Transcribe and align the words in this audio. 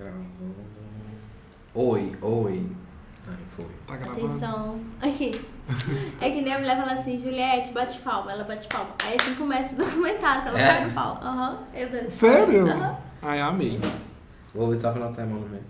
Gravando. 0.00 0.54
Oi, 1.74 2.16
oi. 2.22 2.66
Ai, 3.28 3.36
foi. 3.54 3.66
Tá 3.86 3.96
gravando? 3.96 4.26
Atenção. 4.26 4.80
Aqui. 5.02 5.30
É 6.20 6.30
que 6.30 6.40
nem 6.40 6.54
a 6.54 6.58
mulher 6.58 6.76
fala 6.78 6.98
assim, 6.98 7.18
Juliette, 7.18 7.70
bate 7.72 7.98
palma. 7.98 8.32
Ela 8.32 8.44
bate 8.44 8.66
palma. 8.66 8.90
Aí 9.04 9.14
assim 9.20 9.34
começa 9.34 9.74
o 9.74 9.76
documentário, 9.76 10.42
que 10.42 10.48
ela 10.48 10.58
É? 10.58 10.80
bate 10.80 10.94
palma. 10.94 11.20
Aham. 11.20 11.58
Eu 11.74 11.90
danço. 11.90 12.10
Sério? 12.10 12.66
Aham. 12.66 12.98
Ai, 13.22 13.40
amei. 13.40 13.78
Vou 14.54 14.70
visitar 14.70 14.90
o 14.90 14.92
final 14.94 15.10
de 15.10 15.16
semana 15.16 15.46
mesmo. 15.46 15.66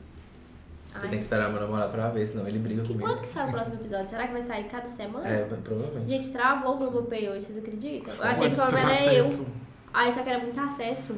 Eu 0.95 1.01
tenho 1.03 1.13
que 1.15 1.19
esperar 1.19 1.51
meu 1.51 1.61
namorado 1.61 1.93
pra 1.93 2.09
ver, 2.11 2.27
senão 2.27 2.47
ele 2.47 2.59
briga 2.59 2.83
comigo. 2.83 3.03
quando 3.03 3.21
que 3.21 3.29
sai 3.29 3.49
o 3.49 3.51
próximo 3.53 3.77
episódio? 3.77 4.09
Será 4.09 4.27
que 4.27 4.33
vai 4.33 4.43
sair 4.43 4.65
cada 4.65 4.89
semana? 4.89 5.27
É, 5.29 5.43
provavelmente. 5.45 6.09
Gente, 6.09 6.29
travou 6.31 6.75
o 6.75 6.79
Globopay 6.79 7.29
hoje, 7.29 7.47
vocês 7.47 7.59
acreditam? 7.59 8.15
Eu 8.15 8.25
achei 8.25 8.51
que 8.51 8.57
ter 8.57 8.73
menos 8.73 9.01
era 9.01 9.15
eu. 9.15 9.47
Ai, 9.93 10.13
só 10.13 10.23
que 10.23 10.31
era 10.31 10.39
muito 10.39 10.59
acesso. 10.61 11.17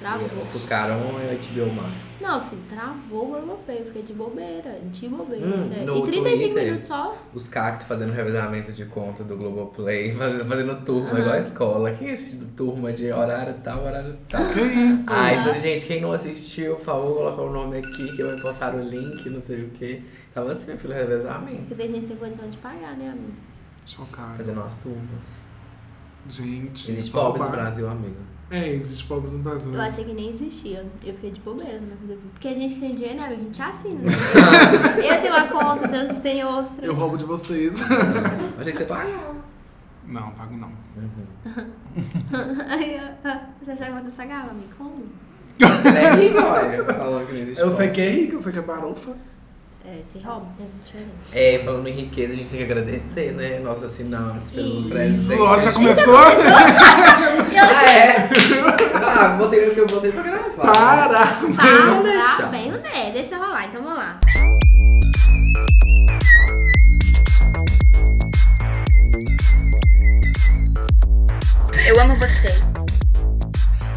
Travou. 0.00 0.28
E 0.28 0.42
Ofuscaram 0.42 0.94
a 0.96 0.98
HBO 0.98 1.72
Max. 1.72 1.94
Não, 2.20 2.40
filho, 2.48 2.62
travou 2.68 3.24
o 3.24 3.26
Globopay. 3.28 3.78
Eu 3.80 3.86
fiquei 3.86 4.02
de 4.02 4.12
bobeira. 4.12 4.78
De 4.92 5.08
bobeira. 5.08 5.46
Hum, 5.46 5.68
sério. 5.68 5.86
no 5.86 5.98
e 5.98 6.02
35 6.06 6.36
Twitter. 6.42 6.64
minutos 6.64 6.86
só. 6.88 7.16
Os 7.32 7.48
cactos 7.48 7.86
fazendo 7.86 8.12
revezamento 8.12 8.72
de 8.72 8.84
conta 8.86 9.22
do 9.22 9.36
Globoplay, 9.36 10.12
fazendo, 10.16 10.44
fazendo 10.46 10.84
turma, 10.84 11.10
Aham. 11.10 11.18
igual 11.20 11.34
a 11.34 11.38
escola. 11.38 11.90
Quem 11.92 12.10
assistiu 12.10 12.46
turma 12.56 12.92
de 12.92 13.12
horário 13.12 13.54
tal, 13.62 13.84
horário 13.84 14.16
tal? 14.28 14.44
Que 14.52 14.60
isso? 14.60 15.12
Aí, 15.12 15.36
falei, 15.36 15.60
gente, 15.60 15.86
quem 15.86 16.00
não 16.00 16.12
assistiu, 16.12 16.74
por 16.76 16.84
favor, 16.84 17.14
colocar 17.16 17.42
o 17.42 17.52
nome 17.52 17.76
aqui, 17.78 18.14
que 18.16 18.20
eu 18.20 18.30
vou 18.32 18.40
postar 18.40 18.74
o 18.74 18.80
link, 18.82 19.30
não 19.30 19.40
sei 19.40 19.64
o 19.64 19.70
que. 19.70 20.02
Tava 20.34 20.50
assim, 20.52 20.66
meu 20.66 20.78
filho, 20.78 20.94
revezamento. 20.94 21.58
Porque 21.58 21.74
tem 21.76 21.88
gente 21.88 22.00
que 22.02 22.06
tem 22.08 22.16
condição 22.16 22.48
de 22.50 22.58
pagar, 22.58 22.96
né, 22.96 23.10
amigo? 23.10 23.32
Chocado. 23.86 24.36
Fazendo 24.36 24.60
umas 24.60 24.76
turmas. 24.76 25.44
Gente. 26.28 26.90
Existe 26.90 27.12
pobres 27.12 27.44
no 27.44 27.50
Brasil, 27.50 27.88
amigo. 27.88 28.16
É, 28.54 28.72
existe 28.72 29.04
pobres 29.06 29.32
no 29.32 29.40
Brasil. 29.40 29.74
Eu 29.74 29.80
achei 29.80 30.04
que 30.04 30.12
nem 30.12 30.30
existia. 30.30 30.86
Eu 31.04 31.14
fiquei 31.14 31.32
de 31.32 31.40
bobeira 31.40 31.76
também. 31.76 31.96
quando 31.96 32.10
eu 32.12 32.16
vi. 32.18 32.28
Porque 32.28 32.46
a 32.46 32.54
gente 32.54 32.74
que 32.74 32.80
tem 32.80 32.94
dinheiro, 32.94 33.18
né? 33.18 33.26
A 33.26 33.34
gente 33.34 33.60
assina. 33.60 33.98
Né? 34.00 34.12
eu 35.10 35.20
tenho 35.20 35.34
uma 35.34 35.48
conta, 35.48 36.04
não 36.04 36.20
tem 36.20 36.44
outra. 36.44 36.86
Eu 36.86 36.94
roubo 36.94 37.18
de 37.18 37.24
vocês. 37.24 37.80
Achei 38.56 38.72
que 38.72 38.78
você 38.78 38.84
pagava. 38.84 39.34
Não, 40.06 40.30
pago 40.30 40.56
não. 40.56 40.68
Uhum. 40.68 41.26
Você 43.60 43.70
achava 43.72 44.00
que 44.00 44.10
você 44.10 44.16
pagava, 44.16 44.50
amigo? 44.50 44.68
Como? 44.78 45.04
Ele 45.58 45.98
é 45.98 46.14
rico, 46.14 46.38
olha, 46.38 46.84
falando 46.84 47.26
que 47.26 47.32
não 47.32 47.40
existe 47.40 47.60
Eu 47.60 47.70
sei 47.70 47.88
pobre. 47.88 47.92
que 47.92 48.00
é 48.02 48.10
rico, 48.10 48.36
eu 48.36 48.42
sei 48.42 48.52
que 48.52 48.58
é 48.58 48.62
barofa. 48.62 49.16
É, 49.86 50.00
rouba? 50.24 50.46
É 50.58 50.62
muito 50.62 50.82
diferente. 50.82 51.10
É, 51.32 51.58
falando 51.62 51.86
em 51.88 51.92
riqueza, 51.92 52.32
a 52.32 52.36
gente 52.36 52.48
tem 52.48 52.58
que 52.58 52.64
agradecer, 52.64 53.32
né? 53.32 53.58
Nossos 53.60 53.84
assinantes 53.84 54.50
pelo 54.52 54.80
Isso. 54.80 54.88
presente. 54.88 55.40
Ó, 55.42 55.60
já 55.60 55.72
começou? 55.72 56.14
Ah, 57.56 57.84
é? 57.88 58.28
Ah, 58.96 59.28
botei 59.38 59.68
o 59.68 59.74
que 59.74 59.80
eu 59.80 59.86
botei 59.86 60.10
pra 60.10 60.22
gravar. 60.22 60.72
Para! 60.72 61.24
Vamos 61.24 61.56
Tá, 61.56 62.02
deixar. 62.02 62.46
bem, 62.50 62.72
é, 62.92 63.12
deixa 63.12 63.36
rolar, 63.38 63.66
então 63.66 63.82
vamos 63.82 63.98
lá. 63.98 64.18
Eu 71.86 72.00
amo 72.00 72.16
você. 72.18 72.54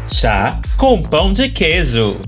Chá 0.08 0.60
com 0.76 1.02
pão 1.02 1.32
de 1.32 1.48
queijo. 1.50 2.20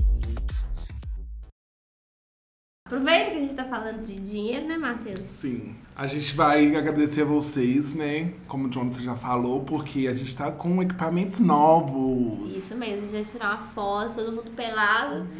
Aproveita 2.91 3.31
que 3.31 3.37
a 3.37 3.39
gente 3.39 3.53
tá 3.53 3.63
falando 3.63 4.01
de 4.01 4.19
dinheiro, 4.19 4.67
né, 4.67 4.77
Matheus? 4.77 5.21
Sim. 5.27 5.73
A 5.95 6.05
gente 6.05 6.35
vai 6.35 6.75
agradecer 6.75 7.21
a 7.21 7.25
vocês, 7.25 7.95
né? 7.95 8.33
Como 8.49 8.67
o 8.67 8.69
Jonathan 8.69 8.99
já 8.99 9.15
falou, 9.15 9.61
porque 9.61 10.09
a 10.09 10.13
gente 10.13 10.35
tá 10.35 10.51
com 10.51 10.83
equipamentos 10.83 11.39
novos. 11.39 12.53
Isso 12.53 12.75
mesmo, 12.75 12.97
a 12.97 13.01
gente 13.07 13.11
vai 13.13 13.23
tirar 13.23 13.47
uma 13.51 13.57
foto, 13.59 14.15
todo 14.15 14.33
mundo 14.33 14.51
pelado. 14.57 15.25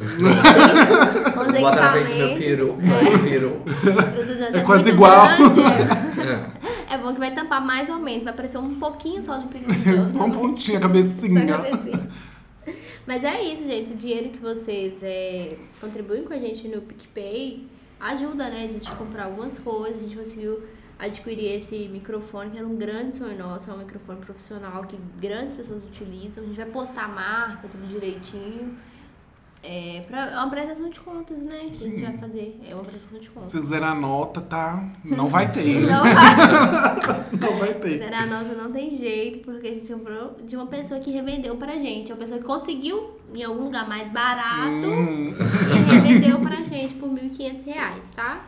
com 1.34 1.40
os 1.40 1.60
Bota 1.60 1.76
na 1.78 1.92
frente 1.92 2.08
do 2.08 2.16
meu 2.16 2.28
equipamentos. 2.28 2.38
peru, 2.38 2.76
meu 2.78 3.18
peru. 3.18 3.62
É 4.54 4.60
quase 4.62 4.88
igual. 4.88 5.26
é. 5.26 6.62
É 6.92 6.98
bom 6.98 7.14
que 7.14 7.20
vai 7.20 7.34
tampar 7.34 7.64
mais 7.64 7.88
ou 7.88 7.98
menos, 7.98 8.24
vai 8.24 8.34
aparecer 8.34 8.58
um 8.58 8.74
pouquinho 8.74 9.22
só 9.22 9.38
do 9.38 9.48
peru. 9.48 9.64
Só 10.12 10.24
um 10.24 10.30
pontinho, 10.30 10.76
a 10.76 10.80
Só 10.80 10.86
a 10.86 10.90
cabecinha. 10.90 12.08
Mas 13.06 13.24
é 13.24 13.42
isso, 13.42 13.64
gente. 13.64 13.92
O 13.92 13.96
dinheiro 13.96 14.30
que 14.30 14.38
vocês 14.38 15.02
é, 15.02 15.56
contribuem 15.80 16.24
com 16.24 16.32
a 16.32 16.38
gente 16.38 16.68
no 16.68 16.82
PicPay 16.82 17.66
ajuda, 17.98 18.48
né? 18.48 18.64
A 18.64 18.68
gente 18.68 18.90
a 18.90 18.94
comprar 18.94 19.24
algumas 19.24 19.58
coisas. 19.58 19.98
A 19.98 20.06
gente 20.06 20.16
conseguiu 20.16 20.62
adquirir 20.98 21.56
esse 21.56 21.88
microfone, 21.88 22.50
que 22.50 22.58
era 22.58 22.66
um 22.66 22.76
grande 22.76 23.16
sonho 23.16 23.36
nosso. 23.36 23.70
É 23.70 23.74
um 23.74 23.78
microfone 23.78 24.20
profissional 24.20 24.84
que 24.84 24.96
grandes 25.20 25.54
pessoas 25.54 25.84
utilizam. 25.84 26.44
A 26.44 26.46
gente 26.46 26.56
vai 26.56 26.66
postar 26.66 27.04
a 27.04 27.08
marca, 27.08 27.68
tudo 27.68 27.86
direitinho. 27.86 28.76
É, 29.64 30.02
pra, 30.08 30.26
é 30.28 30.36
uma 30.38 30.50
prestação 30.50 30.90
de 30.90 30.98
contas, 30.98 31.38
né? 31.38 31.58
Que 31.60 31.66
a 31.66 31.88
gente 31.88 31.98
Sim. 31.98 32.02
vai 32.04 32.18
fazer. 32.18 32.60
É 32.68 32.74
uma 32.74 32.82
prestação 32.84 33.18
de 33.20 33.30
contas. 33.30 33.52
Se 33.52 33.60
quiser 33.60 33.82
a 33.82 33.94
nota, 33.94 34.40
tá? 34.40 34.90
Não 35.04 35.28
vai 35.28 35.50
ter. 35.52 35.80
Não 35.86 36.02
vai 36.02 37.24
Não 37.40 37.56
vai 37.58 37.74
ter. 37.74 37.98
Zerar 37.98 38.24
a 38.24 38.26
nota 38.26 38.54
não 38.60 38.72
tem 38.72 38.90
jeito, 38.90 39.38
porque 39.40 39.68
a 39.68 39.74
gente 39.74 39.92
comprou 39.92 40.36
de 40.44 40.56
uma 40.56 40.66
pessoa 40.66 40.98
que 41.00 41.10
revendeu 41.12 41.56
pra 41.56 41.72
gente. 41.78 42.10
Uma 42.12 42.18
pessoa 42.18 42.38
que 42.40 42.44
conseguiu 42.44 43.12
em 43.34 43.42
algum 43.44 43.64
lugar 43.64 43.88
mais 43.88 44.10
barato 44.10 44.86
Hum, 44.86 45.28
e 45.30 45.94
revendeu 45.94 46.40
pra 46.40 46.56
gente 46.56 46.94
por 46.94 47.08
1.500 47.08 47.64
reais, 47.64 48.10
tá? 48.10 48.44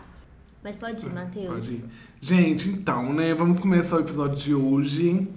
Mas 0.62 0.76
pode 0.76 1.06
ir, 1.06 1.12
Matheus. 1.12 1.46
pode 1.46 1.70
ir. 1.72 1.84
Gente, 2.20 2.68
então, 2.70 3.12
né? 3.12 3.34
Vamos 3.34 3.60
começar 3.60 3.96
o 3.96 4.00
episódio 4.00 4.36
de 4.36 4.54
hoje. 4.54 5.28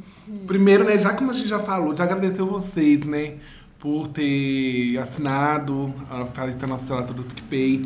Primeiro, 0.45 0.83
né? 0.83 0.97
Já 0.97 1.13
como 1.13 1.31
a 1.31 1.33
gente 1.33 1.47
já 1.47 1.59
falou, 1.59 1.93
de 1.93 2.01
agradecer 2.01 2.41
vocês, 2.41 3.05
né? 3.05 3.35
Por 3.79 4.07
ter 4.07 4.97
assinado 4.97 5.93
a 6.09 6.17
nossa 6.17 6.75
assinatura 6.75 7.13
do 7.13 7.23
PicPay. 7.23 7.83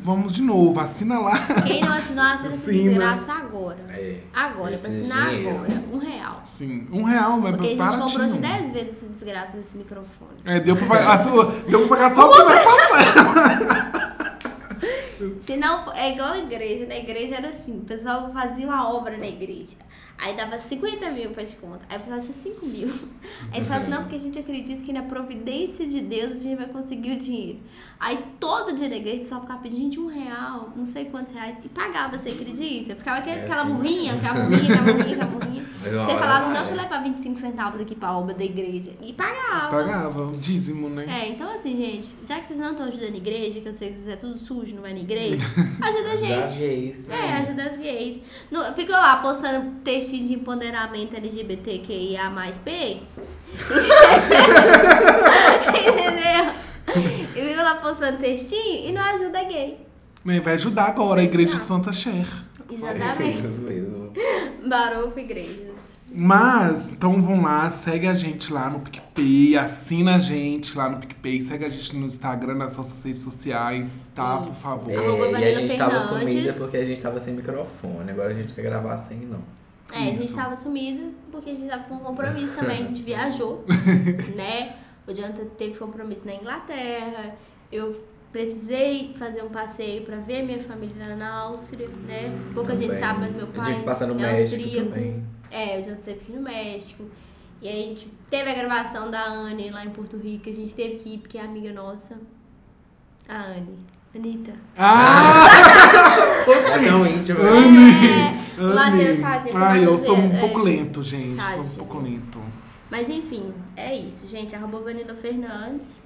Vamos 0.00 0.32
de 0.32 0.42
novo, 0.42 0.80
assina 0.80 1.20
lá. 1.20 1.38
Quem 1.64 1.80
não 1.80 1.92
assinou, 1.92 2.24
assina 2.24 2.48
essa 2.50 2.72
desgraça 2.72 3.32
agora. 3.32 3.78
É. 3.88 4.18
Agora, 4.34 4.76
pra 4.78 4.88
assinar 4.90 5.28
dinheiro. 5.30 5.50
agora. 5.50 5.84
Um 5.92 5.98
real. 5.98 6.42
Sim, 6.44 6.88
um 6.90 7.04
real, 7.04 7.38
mas 7.40 7.52
Porque 7.56 7.80
a 7.80 7.90
gente 7.90 7.98
comprou 7.98 8.26
de 8.26 8.38
10 8.38 8.72
vezes 8.72 8.88
essa 8.96 9.06
desgraça 9.06 9.56
desse 9.56 9.76
microfone. 9.76 10.32
É, 10.44 10.58
deu 10.58 10.74
pra 10.74 10.86
pagar, 10.86 11.24
deu 11.68 11.86
pra 11.86 11.96
pagar 11.96 12.14
só 12.16 12.28
o 12.28 12.34
primeiro 12.34 12.64
parcela. 12.64 13.92
Se 15.46 15.56
não, 15.56 15.92
é 15.92 16.14
igual 16.14 16.32
a 16.32 16.38
igreja. 16.38 16.86
Na 16.86 16.96
igreja 16.96 17.36
era 17.36 17.50
assim, 17.50 17.78
o 17.78 17.84
pessoal 17.84 18.32
fazia 18.32 18.66
uma 18.66 18.92
obra 18.92 19.16
na 19.16 19.26
igreja. 19.28 19.76
Aí 20.18 20.36
dava 20.36 20.58
50 20.58 21.10
mil 21.10 21.30
pra 21.30 21.44
te 21.44 21.56
conta. 21.56 21.80
Aí 21.88 21.96
o 21.96 22.00
pessoal 22.00 22.20
tinha 22.20 22.34
5 22.42 22.66
mil. 22.66 22.88
Aí 23.50 23.60
você 23.60 23.64
falava 23.64 23.82
assim, 23.82 23.90
não, 23.90 24.02
porque 24.02 24.16
a 24.16 24.20
gente 24.20 24.38
acredita 24.38 24.82
que 24.82 24.92
na 24.92 25.02
providência 25.02 25.86
de 25.86 26.00
Deus 26.00 26.32
a 26.32 26.42
gente 26.44 26.56
vai 26.56 26.66
conseguir 26.66 27.12
o 27.12 27.18
dinheiro. 27.18 27.58
Aí 27.98 28.18
todo 28.38 28.72
dia 28.74 28.88
na 28.88 28.96
igreja 28.96 29.18
o 29.18 29.22
pessoal 29.22 29.40
ficava 29.40 29.60
pedindo, 29.60 29.82
gente, 29.82 30.00
um 30.00 30.06
real, 30.06 30.72
não 30.76 30.86
sei 30.86 31.06
quantos 31.06 31.32
reais. 31.32 31.56
E 31.64 31.68
pagava, 31.68 32.16
você 32.18 32.28
acredita? 32.28 32.94
Ficava 32.94 33.18
aquela, 33.18 33.36
É, 33.36 33.44
aquela 33.44 33.64
murrinha, 33.66 34.14
aquela 34.14 34.44
murrinha, 34.44 34.74
aquela 34.74 34.92
murrinha, 34.96 35.16
aquela 35.16 35.30
murrinha. 35.30 35.62
Uma 35.82 36.04
Você 36.04 36.16
falava 36.18 36.38
assim, 36.38 36.46
não, 36.46 36.60
deixa 36.60 36.70
eu 36.70 36.76
levar 36.76 37.02
25 37.02 37.38
centavos 37.40 37.80
aqui 37.80 37.94
pra 37.96 38.16
obra 38.16 38.34
da 38.34 38.44
igreja. 38.44 38.92
E 39.00 39.12
pagava. 39.12 39.70
Pagava, 39.70 40.26
o 40.28 40.36
dízimo, 40.36 40.88
né? 40.88 41.06
É, 41.08 41.28
então 41.28 41.50
assim, 41.50 41.76
gente, 41.76 42.14
já 42.26 42.38
que 42.38 42.46
vocês 42.46 42.58
não 42.58 42.70
estão 42.70 42.86
ajudando 42.86 43.14
a 43.14 43.16
igreja, 43.16 43.60
que 43.60 43.68
eu 43.68 43.74
sei 43.74 43.90
que 43.90 43.96
vocês 43.96 44.08
é 44.08 44.16
tudo 44.16 44.38
sujo, 44.38 44.74
não 44.74 44.82
vai 44.82 44.92
na 44.92 45.00
igreja, 45.00 45.44
ajuda 45.82 46.10
a 46.10 46.16
gente. 46.16 46.58
gays. 46.60 47.08
É, 47.08 47.32
ajuda 47.34 47.64
as 47.64 47.76
gays. 47.76 48.20
Não, 48.50 48.72
ficou 48.74 48.94
lá 48.94 49.16
postando 49.16 49.72
textinho 50.02 50.26
de 50.26 50.34
empoderamento 50.34 51.16
LGBTQIA 51.16 52.28
mais 52.28 52.58
P. 52.58 52.98
Entendeu? 55.68 56.52
E 57.36 57.48
ficou 57.48 57.64
lá 57.64 57.76
postando 57.76 58.18
textinho 58.18 58.88
e 58.88 58.92
não 58.92 59.00
ajuda 59.00 59.38
a 59.40 59.44
gay. 59.44 59.86
Vai 60.24 60.54
ajudar 60.54 60.86
agora 60.86 61.12
a 61.12 61.16
Vai 61.16 61.24
igreja 61.24 61.54
de. 61.54 61.60
Santa 61.60 61.92
Cher. 61.92 62.26
Exatamente. 62.70 63.38
Isso 63.38 63.48
mesmo. 63.48 64.12
Barulho 64.66 65.12
igrejas. 65.18 65.92
Mas, 66.14 66.90
então 66.90 67.22
vão 67.22 67.40
lá, 67.40 67.70
segue 67.70 68.06
a 68.06 68.12
gente 68.12 68.52
lá 68.52 68.68
no 68.68 68.80
PicPay, 68.80 69.56
assina 69.56 70.16
a 70.16 70.18
gente 70.18 70.76
lá 70.76 70.90
no 70.90 70.98
PicPay, 70.98 71.40
segue 71.40 71.64
a 71.64 71.70
gente 71.70 71.96
no 71.96 72.04
Instagram, 72.04 72.54
nas 72.54 72.76
nossas 72.76 73.02
redes 73.02 73.22
sociais, 73.22 74.08
tá? 74.14 74.38
Por 74.42 74.50
Isso. 74.50 74.60
favor. 74.60 74.90
É, 74.90 75.40
e 75.40 75.44
a 75.44 75.54
gente 75.58 75.74
tava 75.74 75.92
Fernandes. 75.92 76.18
sumida 76.34 76.52
porque 76.52 76.76
a 76.76 76.84
gente 76.84 77.00
tava 77.00 77.18
sem 77.18 77.32
microfone. 77.32 78.10
Agora 78.10 78.28
a 78.28 78.34
gente 78.34 78.52
quer 78.52 78.60
gravar 78.60 78.98
sem, 78.98 79.20
não. 79.20 79.40
É, 79.92 79.98
a 79.98 80.04
gente 80.06 80.24
Isso. 80.24 80.34
tava 80.34 80.56
sumida 80.56 81.10
porque 81.30 81.50
a 81.50 81.54
gente 81.54 81.68
tava 81.68 81.84
com 81.84 81.98
compromisso 81.98 82.54
também. 82.54 82.82
A 82.82 82.86
gente 82.88 83.02
viajou, 83.04 83.64
né? 84.36 84.76
O 85.06 85.12
Jonathan 85.12 85.44
teve 85.58 85.78
compromisso 85.78 86.24
na 86.24 86.34
Inglaterra. 86.34 87.36
Eu 87.70 88.04
precisei 88.32 89.12
fazer 89.14 89.42
um 89.42 89.50
passeio 89.50 90.02
pra 90.04 90.16
ver 90.16 90.42
minha 90.42 90.58
família 90.60 91.08
lá 91.08 91.16
na 91.16 91.32
Áustria, 91.42 91.86
né? 92.06 92.30
Pouca 92.54 92.72
gente 92.76 92.86
Também. 92.88 93.00
sabe, 93.02 93.20
mas 93.20 93.32
meu 93.32 93.40
Eu 93.46 93.46
pai 93.48 93.64
tive 93.66 93.78
que 93.80 93.84
passar 93.84 94.06
no 94.06 94.14
é 94.14 94.16
México 94.32 94.62
austríaco. 94.62 94.88
também. 94.90 95.24
É, 95.50 95.78
o 95.78 95.82
Jonathan 95.84 96.02
teve 96.02 96.20
que 96.20 96.32
ir 96.32 96.36
no 96.36 96.42
México. 96.42 97.04
E 97.60 97.68
aí 97.68 97.84
a 97.84 97.86
gente 97.88 98.08
teve 98.30 98.50
a 98.50 98.54
gravação 98.54 99.10
da 99.10 99.24
Anne 99.28 99.70
lá 99.70 99.84
em 99.84 99.90
Porto 99.90 100.16
Rico. 100.16 100.48
A 100.48 100.52
gente 100.52 100.72
teve 100.72 100.96
que 100.96 101.10
ir 101.14 101.18
porque 101.18 101.36
é 101.36 101.42
amiga 101.42 101.72
nossa. 101.72 102.18
A 103.28 103.42
Anne. 103.48 103.78
Anitta. 104.14 104.52
Ah! 104.76 105.46
É 106.42 106.84
tão 106.88 107.06
íntimo. 107.06 107.38
É, 107.40 108.34
o 108.58 108.74
Matheus 108.74 109.08
Anne. 109.10 109.20
tadinho. 109.22 109.54
o 109.54 109.58
Ai, 109.58 109.84
eu 109.84 109.96
sou 109.96 110.16
um 110.16 110.36
é- 110.36 110.40
pouco 110.40 110.60
é. 110.60 110.62
lento, 110.62 111.02
gente. 111.02 111.36
Sou 111.36 111.44
um 111.44 111.56
Tadinho. 111.56 111.76
pouco 111.76 111.98
lento. 112.00 112.40
Mas 112.90 113.08
enfim, 113.08 113.52
é 113.76 113.94
isso, 113.96 114.26
gente. 114.26 114.54
Arroba 114.56 114.80
Vanilla 114.80 115.14
Fernandes. 115.14 116.00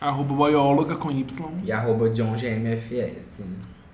Arroba 0.00 0.34
boióloga 0.34 0.94
com 0.94 1.10
Y. 1.10 1.50
E 1.64 1.72
arroba 1.72 2.08
JohnGMFS. 2.14 3.40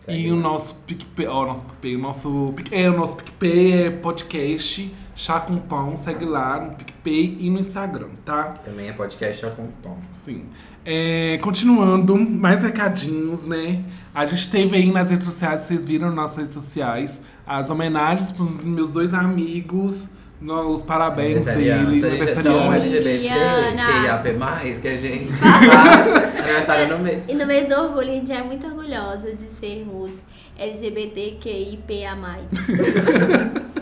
Segue 0.00 0.28
E 0.28 0.30
o 0.30 0.36
nosso 0.36 0.74
PicPay, 0.86 1.26
ó, 1.26 1.42
o 1.42 1.46
nosso 1.46 1.64
PicPay, 1.64 1.96
o 1.96 1.98
nosso, 1.98 2.54
é, 2.70 2.90
o 2.90 2.96
nosso 2.96 3.16
PicPay 3.16 3.72
é 3.86 3.90
podcast 3.90 4.94
Chá 5.14 5.40
com 5.40 5.56
Pão, 5.58 5.96
segue 5.96 6.24
lá 6.24 6.60
no 6.60 6.76
PicPay 6.76 7.38
e 7.40 7.50
no 7.50 7.58
Instagram, 7.58 8.08
tá? 8.24 8.44
Também 8.64 8.88
é 8.88 8.92
podcast 8.92 9.42
já 9.42 9.50
com 9.50 9.66
pão. 9.82 9.98
Sim. 10.12 10.46
É, 10.84 11.38
continuando, 11.42 12.16
mais 12.18 12.62
recadinhos, 12.62 13.44
né? 13.46 13.80
A 14.14 14.24
gente 14.24 14.50
teve 14.50 14.76
aí 14.76 14.90
nas 14.90 15.10
redes 15.10 15.26
sociais, 15.26 15.62
vocês 15.62 15.84
viram 15.84 16.06
nas 16.08 16.16
nossas 16.16 16.36
redes 16.38 16.52
sociais, 16.54 17.20
as 17.46 17.68
homenagens 17.70 18.30
pros 18.32 18.56
meus 18.64 18.90
dois 18.90 19.12
amigos, 19.12 20.06
no- 20.40 20.72
os 20.72 20.82
parabéns 20.82 21.44
deles, 21.44 22.02
A 22.04 22.08
gente 22.10 22.30
é 22.30 22.34
tão 22.42 22.70
aniversariantes. 22.70 22.92
LGBT, 22.94 23.18
Liana. 23.18 23.86
QIAP+, 24.22 24.80
que 24.80 24.88
a 24.88 24.96
gente 24.96 25.32
faz 25.34 26.16
aniversário 26.16 26.88
no 26.96 26.98
mês. 27.04 27.28
E 27.28 27.34
no 27.34 27.46
mês 27.46 27.68
do 27.68 27.74
orgulho, 27.74 28.10
a 28.10 28.14
gente 28.14 28.32
é 28.32 28.42
muito 28.42 28.66
orgulhosa 28.66 29.34
de 29.34 29.44
sermos 29.60 30.10
LGBTQIPA+. 30.58 32.16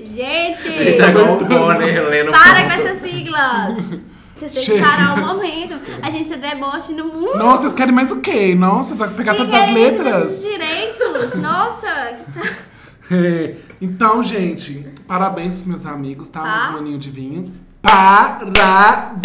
gente! 0.00 0.68
A 0.68 0.84
gente 0.84 0.98
tá 0.98 1.08
igual 1.10 1.38
o 1.38 1.44
Bonner 1.44 2.08
lendo 2.08 2.32
Para 2.32 2.64
com 2.64 2.70
essas 2.82 3.00
siglas! 3.08 4.00
Vocês 4.42 4.52
têm 4.52 4.64
que 4.64 4.72
Chega. 4.72 4.84
parar 4.84 5.14
um 5.18 5.26
momento. 5.34 5.74
A 6.02 6.10
gente 6.10 6.32
é 6.32 6.36
deboche 6.36 6.92
no 6.92 7.04
mundo. 7.06 7.38
Nossa, 7.38 7.62
vocês 7.62 7.74
querem 7.74 7.94
mais 7.94 8.10
o 8.10 8.20
quê? 8.20 8.54
Nossa, 8.54 8.94
vai 8.94 9.08
pegar 9.10 9.34
Quem 9.36 9.46
todas 9.46 9.60
as 9.60 9.70
letras? 9.70 10.32
os 10.32 10.42
direitos. 10.42 11.34
Nossa, 11.40 12.16
que 12.16 12.32
saco. 12.32 12.72
É, 13.10 13.56
então, 13.78 14.24
gente, 14.24 14.86
parabéns 15.06 15.56
pros 15.56 15.66
meus 15.66 15.84
amigos, 15.84 16.30
tá? 16.30 16.40
Tá. 16.40 16.62
Meus 16.62 16.80
maninhos 16.80 17.04
de 17.04 17.10
vinho. 17.10 17.52
Parabéns! 17.82 19.20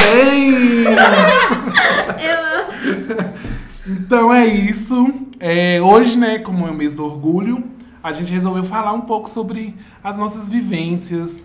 Eu 2.19 3.95
Então 3.95 4.33
é 4.33 4.45
isso. 4.45 5.07
É, 5.39 5.79
hoje, 5.81 6.17
né, 6.17 6.39
como 6.39 6.67
é 6.67 6.71
o 6.71 6.73
mês 6.73 6.95
do 6.95 7.05
orgulho, 7.05 7.63
a 8.03 8.11
gente 8.11 8.29
resolveu 8.33 8.63
falar 8.63 8.91
um 8.91 9.01
pouco 9.01 9.29
sobre 9.29 9.73
as 10.03 10.17
nossas 10.17 10.49
vivências. 10.49 11.41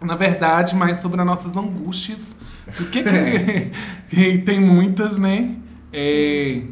Na 0.00 0.16
verdade, 0.16 0.74
mais 0.74 0.98
sobre 0.98 1.20
as 1.20 1.26
nossas 1.26 1.56
angústias. 1.56 2.32
O 2.68 2.90
que 2.90 3.02
que, 3.02 3.70
que 4.10 4.38
tem 4.44 4.60
muitas, 4.60 5.18
né? 5.18 5.56
É, 5.92 6.62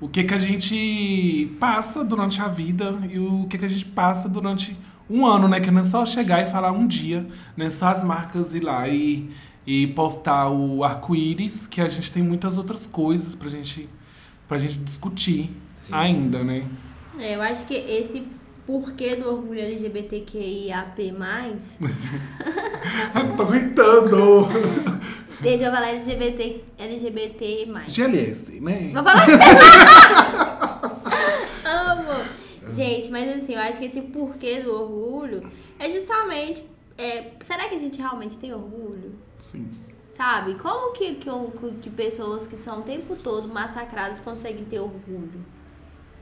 o 0.00 0.08
que 0.08 0.24
que 0.24 0.34
a 0.34 0.38
gente 0.38 1.56
passa 1.58 2.04
durante 2.04 2.40
a 2.40 2.48
vida 2.48 2.98
e 3.10 3.18
o 3.18 3.46
que 3.48 3.56
que 3.56 3.64
a 3.64 3.68
gente 3.68 3.84
passa 3.86 4.28
durante 4.28 4.76
um 5.08 5.24
ano, 5.24 5.48
né? 5.48 5.60
Que 5.60 5.70
não 5.70 5.80
é 5.80 5.84
só 5.84 6.04
chegar 6.04 6.42
e 6.42 6.50
falar 6.50 6.72
um 6.72 6.86
dia, 6.86 7.26
né? 7.56 7.70
Só 7.70 7.88
as 7.88 8.04
marcas 8.04 8.54
ir 8.54 8.60
lá 8.60 8.88
e, 8.88 9.30
e 9.66 9.86
postar 9.88 10.50
o 10.50 10.84
arco-íris, 10.84 11.66
que 11.66 11.80
a 11.80 11.88
gente 11.88 12.12
tem 12.12 12.22
muitas 12.22 12.58
outras 12.58 12.86
coisas 12.86 13.34
pra 13.34 13.48
gente, 13.48 13.88
pra 14.46 14.58
gente 14.58 14.78
discutir 14.78 15.50
Sim. 15.82 15.94
ainda, 15.94 16.44
né? 16.44 16.64
É, 17.18 17.34
eu 17.34 17.42
acho 17.42 17.66
que 17.66 17.74
esse 17.74 18.22
porquê 18.66 19.16
do 19.16 19.28
orgulho 19.28 19.60
LGBTQIAP+, 19.60 21.14
tô 23.36 23.42
aguentando! 23.42 24.48
desde 25.40 25.64
eu 25.64 25.72
falar 25.72 25.88
LGBT, 25.88 26.64
LGBT+. 26.78 27.68
GLS, 27.88 28.60
né? 28.60 28.90
Vou 28.94 29.02
falar 29.02 29.26
Amo! 31.64 32.24
Gente, 32.72 33.10
mas 33.10 33.36
assim, 33.36 33.54
eu 33.54 33.60
acho 33.60 33.78
que 33.78 33.86
esse 33.86 34.00
porquê 34.00 34.60
do 34.60 34.74
orgulho 34.74 35.50
é 35.78 35.90
justamente... 35.90 36.64
é, 36.98 37.32
será 37.42 37.68
que 37.68 37.74
a 37.74 37.78
gente 37.78 37.98
realmente 37.98 38.38
tem 38.38 38.52
orgulho? 38.52 39.14
Sim. 39.38 39.68
Sabe? 40.16 40.54
Como 40.54 40.92
que, 40.92 41.16
que, 41.16 41.30
que 41.82 41.90
pessoas 41.90 42.46
que 42.46 42.56
são 42.56 42.80
o 42.80 42.82
tempo 42.82 43.14
todo 43.16 43.48
massacradas 43.48 44.18
conseguem 44.20 44.64
ter 44.64 44.80
orgulho? 44.80 45.44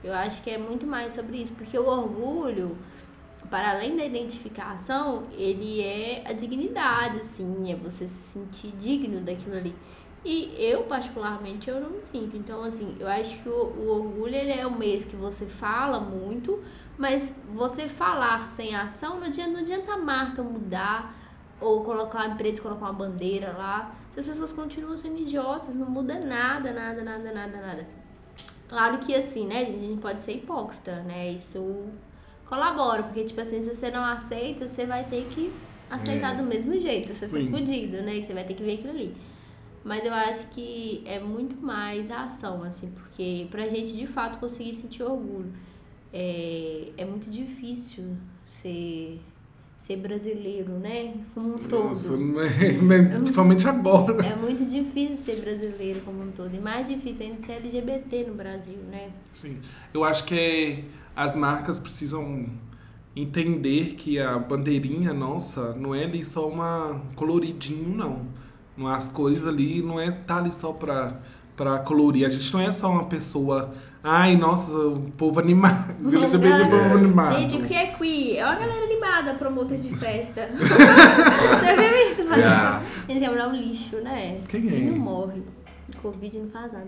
Eu 0.02 0.12
acho 0.12 0.42
que 0.42 0.50
é 0.50 0.58
muito 0.58 0.86
mais 0.86 1.14
sobre 1.14 1.38
isso, 1.38 1.52
porque 1.52 1.78
o 1.78 1.86
orgulho, 1.86 2.76
para 3.54 3.70
além 3.70 3.96
da 3.96 4.04
identificação, 4.04 5.28
ele 5.30 5.80
é 5.80 6.24
a 6.26 6.32
dignidade, 6.32 7.20
assim, 7.20 7.70
é 7.70 7.76
você 7.76 8.08
se 8.08 8.32
sentir 8.32 8.72
digno 8.72 9.20
daquilo 9.20 9.56
ali. 9.56 9.72
E 10.24 10.52
eu, 10.58 10.82
particularmente, 10.82 11.70
eu 11.70 11.80
não 11.80 11.90
me 11.90 12.02
sinto. 12.02 12.36
Então, 12.36 12.64
assim, 12.64 12.96
eu 12.98 13.06
acho 13.06 13.40
que 13.44 13.48
o, 13.48 13.52
o 13.52 13.88
orgulho, 13.90 14.34
ele 14.34 14.50
é 14.50 14.66
um 14.66 14.76
mês 14.76 15.04
que 15.04 15.14
você 15.14 15.46
fala 15.46 16.00
muito, 16.00 16.64
mas 16.98 17.32
você 17.54 17.88
falar 17.88 18.50
sem 18.50 18.74
ação, 18.74 19.20
não 19.20 19.26
adianta, 19.28 19.50
não 19.52 19.60
adianta 19.60 19.92
a 19.92 19.98
marca 19.98 20.42
mudar, 20.42 21.14
ou 21.60 21.84
colocar 21.84 22.22
a 22.22 22.26
empresa, 22.30 22.60
colocar 22.60 22.86
uma 22.86 22.92
bandeira 22.92 23.52
lá. 23.52 23.94
Se 24.10 24.18
as 24.18 24.26
pessoas 24.26 24.50
continuam 24.50 24.98
sendo 24.98 25.20
idiotas, 25.20 25.76
não 25.76 25.88
muda 25.88 26.18
nada, 26.18 26.72
nada, 26.72 27.04
nada, 27.04 27.32
nada, 27.32 27.60
nada. 27.60 27.88
Claro 28.68 28.98
que 28.98 29.14
assim, 29.14 29.46
né, 29.46 29.64
gente, 29.64 29.76
a 29.76 29.88
gente 29.90 30.00
pode 30.00 30.22
ser 30.22 30.32
hipócrita, 30.32 31.02
né? 31.02 31.30
Isso 31.30 31.88
colabora, 32.46 33.02
porque, 33.04 33.24
tipo 33.24 33.40
assim, 33.40 33.62
se 33.62 33.74
você 33.74 33.90
não 33.90 34.04
aceita, 34.04 34.68
você 34.68 34.84
vai 34.86 35.04
ter 35.04 35.26
que 35.26 35.52
aceitar 35.90 36.34
É. 36.34 36.36
do 36.36 36.42
mesmo 36.44 36.78
jeito. 36.78 37.12
Você 37.12 37.28
for 37.28 37.38
Sim. 37.40 37.50
fudido, 37.50 38.02
né? 38.02 38.20
Você 38.20 38.32
vai 38.32 38.44
ter 38.44 38.54
que 38.54 38.62
ver 38.62 38.74
aquilo 38.74 38.90
ali. 38.90 39.14
Mas 39.84 40.04
eu 40.04 40.14
acho 40.14 40.48
que 40.48 41.02
é 41.04 41.20
muito 41.20 41.56
mais 41.60 42.10
a 42.10 42.24
ação, 42.24 42.62
assim, 42.62 42.90
porque 42.90 43.46
pra 43.50 43.68
gente 43.68 43.92
de 43.92 44.06
fato 44.06 44.38
conseguir 44.38 44.74
sentir 44.76 45.02
orgulho, 45.02 45.52
é, 46.12 46.90
é 46.96 47.04
muito 47.04 47.28
difícil 47.30 48.16
ser, 48.46 49.20
ser 49.84 49.96
brasileiro, 49.96 50.72
né? 50.78 51.12
Como 51.34 51.56
um 51.56 51.58
todo. 51.58 51.90
Nossa? 51.90 52.16
Né? 52.16 53.02
principalmente 53.20 53.68
agora. 53.68 54.24
É 54.24 54.34
muito 54.34 54.64
difícil 54.64 55.18
ser 55.18 55.42
brasileiro 55.42 56.00
como 56.00 56.22
um 56.22 56.30
todo. 56.30 56.54
E 56.54 56.58
mais 56.58 56.88
difícil 56.88 57.26
ainda 57.26 57.44
ser 57.44 57.52
LGBT 57.52 58.24
no 58.28 58.34
Brasil, 58.34 58.78
né? 58.90 59.10
Sim. 59.34 59.58
Eu 59.92 60.02
acho 60.02 60.24
que 60.24 60.34
é, 60.34 60.84
as 61.14 61.36
marcas 61.36 61.78
precisam 61.78 62.46
entender 63.14 63.94
que 63.96 64.18
a 64.18 64.38
bandeirinha 64.38 65.12
nossa 65.12 65.74
não 65.74 65.94
é 65.94 66.04
ali 66.04 66.24
só 66.24 66.48
uma 66.48 67.02
coloridinho, 67.14 67.94
não. 67.94 68.26
Não 68.74 68.86
As 68.86 69.10
cores 69.10 69.46
ali 69.46 69.82
não 69.82 70.00
é 70.00 70.10
tá 70.10 70.38
ali 70.38 70.50
só 70.50 70.72
pra, 70.72 71.20
pra 71.54 71.78
colorir. 71.80 72.24
A 72.24 72.30
gente 72.30 72.50
não 72.54 72.60
é 72.62 72.72
só 72.72 72.90
uma 72.90 73.04
pessoa. 73.04 73.74
Ai, 74.06 74.36
nossa, 74.36 74.70
o 74.70 75.10
povo 75.16 75.40
animado. 75.40 75.94
LGBT 76.04 76.46
é 76.46 76.64
o 76.64 76.70
povo 76.70 76.94
animado. 76.98 77.38
Gente, 77.40 77.56
o 77.56 77.64
que 77.64 77.74
é 77.74 77.86
queer? 77.86 78.36
É 78.36 78.44
uma 78.44 78.54
galera 78.56 78.84
animada, 78.84 79.34
promotor 79.34 79.78
de 79.78 79.96
festa. 79.96 80.50
Você 80.52 81.74
viu 81.74 82.12
isso? 82.12 82.20
Isso? 82.20 83.04
Eles 83.08 83.22
iam 83.22 83.34
dar 83.34 83.48
um 83.48 83.56
lixo, 83.56 83.96
né? 84.02 84.40
Quem 84.46 84.68
é? 84.68 84.76
E 84.76 84.84
não 84.90 84.98
morre. 84.98 85.42
Covid 86.02 86.38
não 86.38 86.50
faz 86.50 86.70
nada. 86.70 86.86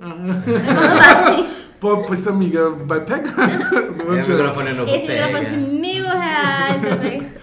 Ah, 0.00 1.12
assim, 1.12 1.48
Pô, 1.78 1.98
pois 1.98 2.26
amiga, 2.26 2.70
vai 2.70 3.04
pegar. 3.04 3.36
Não 3.36 4.14
É 4.14 4.22
microfone 4.22 4.72
novo 4.72 4.90
esse 4.90 5.12
microfone 5.12 5.46
de 5.46 5.56
mil 5.56 6.04
reais 6.04 6.82
pra 6.82 6.94
ver. 6.96 7.40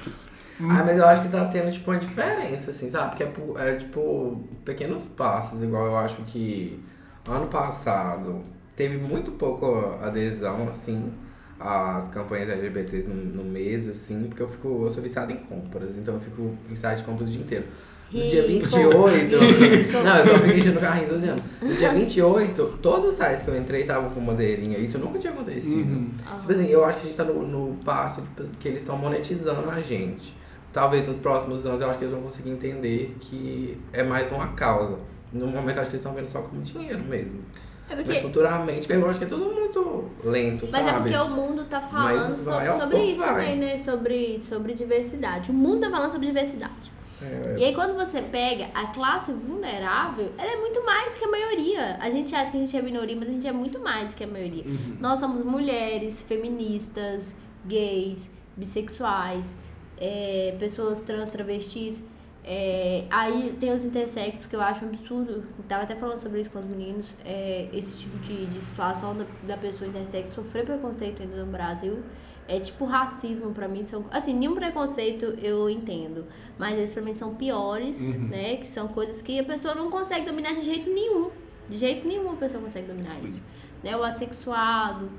Ah, 0.60 0.84
mas 0.84 0.98
eu 0.98 1.06
acho 1.06 1.22
que 1.22 1.28
tá 1.28 1.46
tendo, 1.46 1.72
tipo, 1.72 1.92
uma 1.92 2.00
diferença, 2.00 2.72
assim, 2.72 2.90
sabe? 2.90 3.10
Porque 3.10 3.24
é, 3.24 3.70
é, 3.70 3.76
tipo, 3.76 4.44
pequenos 4.64 5.06
passos, 5.06 5.62
igual 5.62 5.86
eu 5.86 5.98
acho 5.98 6.16
que 6.24 6.84
ano 7.28 7.48
passado 7.48 8.55
teve 8.76 8.98
muito 8.98 9.32
pouco 9.32 9.98
adesão, 10.02 10.68
assim, 10.68 11.12
às 11.60 12.08
campanhas 12.10 12.50
LGBTs 12.50 13.08
no, 13.08 13.16
no 13.16 13.44
mês, 13.44 13.88
assim, 13.88 14.26
porque 14.28 14.42
eu 14.42 14.50
fico, 14.50 14.84
eu 14.86 14.92
sou 14.92 15.02
viciado 15.02 15.32
em 15.32 15.38
compras, 15.38 15.98
então 15.98 16.16
eu 16.16 16.20
fico 16.20 16.56
em 16.70 16.76
site 16.76 17.00
de 17.00 17.04
compras 17.06 17.30
o 17.30 17.32
dia 17.32 17.42
inteiro. 17.42 17.66
No 18.12 18.26
dia 18.26 18.44
Rico. 18.44 18.66
28, 18.68 20.04
não, 20.04 20.18
eu 20.18 20.26
só 20.26 20.38
fiquei 20.40 20.60
enchendo 20.60 20.78
o 20.78 20.82
carrinho 20.82 21.10
12 21.10 21.28
anos. 21.28 21.44
No 21.62 21.74
dia 21.74 21.92
28, 21.92 22.78
todos 22.82 23.08
os 23.10 23.14
sites 23.16 23.42
que 23.42 23.50
eu 23.50 23.58
entrei 23.58 23.82
estavam 23.82 24.12
com 24.12 24.24
bandeirinha, 24.24 24.78
isso 24.78 25.00
nunca 25.00 25.18
tinha 25.18 25.34
acontecido. 25.34 25.90
Uhum. 25.90 26.12
Tipo 26.40 26.52
assim, 26.52 26.68
eu 26.68 26.86
acho 26.86 27.00
que 27.00 27.04
a 27.04 27.08
gente 27.08 27.18
tá 27.18 27.24
no, 27.24 27.46
no 27.46 27.76
passo 27.84 28.22
tipo, 28.22 28.58
que 28.58 28.68
eles 28.68 28.82
estão 28.82 28.98
monetizando 28.98 29.70
a 29.70 29.82
gente. 29.82 30.36
Talvez 30.72 31.08
nos 31.08 31.18
próximos 31.18 31.66
anos 31.66 31.82
eu 31.82 31.90
acho 31.90 31.98
que 31.98 32.06
eles 32.06 32.14
vão 32.14 32.24
conseguir 32.24 32.52
entender 32.52 33.16
que 33.20 33.78
é 33.92 34.04
mais 34.04 34.32
uma 34.32 34.48
causa. 34.50 35.00
No 35.34 35.48
momento 35.48 35.80
acho 35.80 35.90
que 35.90 35.96
eles 35.96 36.02
estão 36.02 36.14
vendo 36.14 36.28
só 36.28 36.42
como 36.42 36.62
dinheiro 36.62 37.04
mesmo. 37.04 37.40
É 37.88 37.96
Mas 37.96 38.04
porque, 38.06 38.20
futuramente, 38.22 38.92
eu 38.92 39.10
acho 39.10 39.20
que 39.20 39.26
é 39.26 39.28
tudo 39.28 39.46
muito 39.46 40.10
lento, 40.24 40.66
mas 40.72 40.86
é 40.86 40.90
sabe? 40.90 41.12
porque 41.12 41.18
o 41.18 41.30
mundo 41.30 41.64
tá 41.66 41.80
Mas 41.92 42.26
falando 42.26 42.38
sobre 42.82 42.96
poucos 42.98 43.10
isso 43.12 43.18
vai. 43.20 43.28
também, 43.28 43.58
né? 43.58 43.80
Sobre, 43.80 44.40
sobre 44.42 44.74
diversidade. 44.74 45.52
O 45.52 45.54
mundo 45.54 45.82
tá 45.82 45.92
falando 45.92 46.12
sobre 46.12 46.26
diversidade. 46.28 46.92
É, 47.22 47.56
E 47.60 47.64
aí 47.64 47.74
quando 47.76 47.94
você 47.96 48.22
pega 48.24 48.70
a 48.74 48.88
classe 48.88 49.32
vulnerável, 49.32 50.32
ela 50.38 50.52
é 50.52 50.58
muito 50.58 50.84
mais 50.84 51.16
que 51.18 51.26
a 51.26 51.28
maioria. 51.30 51.98
A 52.02 52.10
gente 52.10 52.34
acha 52.34 52.50
que 52.52 52.58
a 52.58 52.60
gente 52.60 52.76
é 52.76 52.82
minoria, 52.82 53.16
mas 53.16 53.30
a 53.30 53.32
gente 53.32 53.48
é 53.48 53.52
muito 53.52 53.80
mais 53.80 54.14
que 54.16 54.24
a 54.24 54.28
maioria. 54.28 54.64
Nós 55.00 55.20
somos 55.20 55.44
mulheres, 55.46 56.22
feministas, 56.24 57.34
gays, 57.66 58.30
bissexuais, 58.58 59.56
é, 59.98 60.56
pessoas 60.60 61.00
trans, 61.02 61.30
travestis. 61.30 62.02
É, 62.48 63.06
aí 63.10 63.58
tem 63.60 63.74
os 63.74 63.84
intersexos 63.84 64.46
que 64.46 64.56
eu 64.56 64.62
acho 64.62 64.86
um 64.86 64.90
absurdo. 64.90 65.44
Tava 65.68 65.82
até 65.82 65.96
falando 65.96 66.20
sobre 66.20 66.42
isso 66.42 66.52
com 66.52 66.60
os 66.60 66.68
meninos. 66.68 67.16
É, 67.26 67.68
esse 67.74 67.98
tipo 67.98 68.20
de, 68.20 68.46
de 68.46 68.60
situação 68.60 69.18
da, 69.18 69.26
da 69.48 69.58
pessoa 69.58 69.90
intersexo 69.90 70.34
sofrer 70.34 70.64
preconceito 70.64 71.24
ainda 71.24 71.44
no 71.44 71.52
Brasil. 71.52 72.04
É 72.48 72.60
tipo 72.60 72.86
racismo 72.86 73.52
pra 73.52 73.68
mim. 73.68 73.84
São, 73.84 74.06
assim, 74.12 74.32
nenhum 74.32 74.54
preconceito 74.54 75.26
eu 75.42 75.68
entendo. 75.68 76.26
Mas 76.60 76.78
esses 76.78 76.94
pra 76.94 77.02
mim 77.02 77.16
são 77.16 77.34
piores, 77.34 78.00
né? 78.30 78.58
Que 78.58 78.68
são 78.68 78.90
coisas 78.90 79.24
que 79.24 79.40
a 79.40 79.44
pessoa 79.44 79.74
não 79.74 79.90
consegue 79.90 80.28
dominar 80.28 80.54
de 80.54 80.64
jeito 80.64 80.88
nenhum. 80.92 81.32
De 81.68 81.80
jeito 81.80 82.08
nenhum 82.08 82.30
a 82.32 82.36
pessoa 82.36 82.62
consegue 82.62 82.88
dominar 82.88 83.20
isso. 83.26 83.42
Né? 83.84 83.98
O 83.98 84.04
assexuado. 84.04 85.10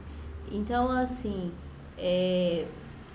Então, 0.52 0.88
assim, 0.88 1.50
é, 1.98 2.66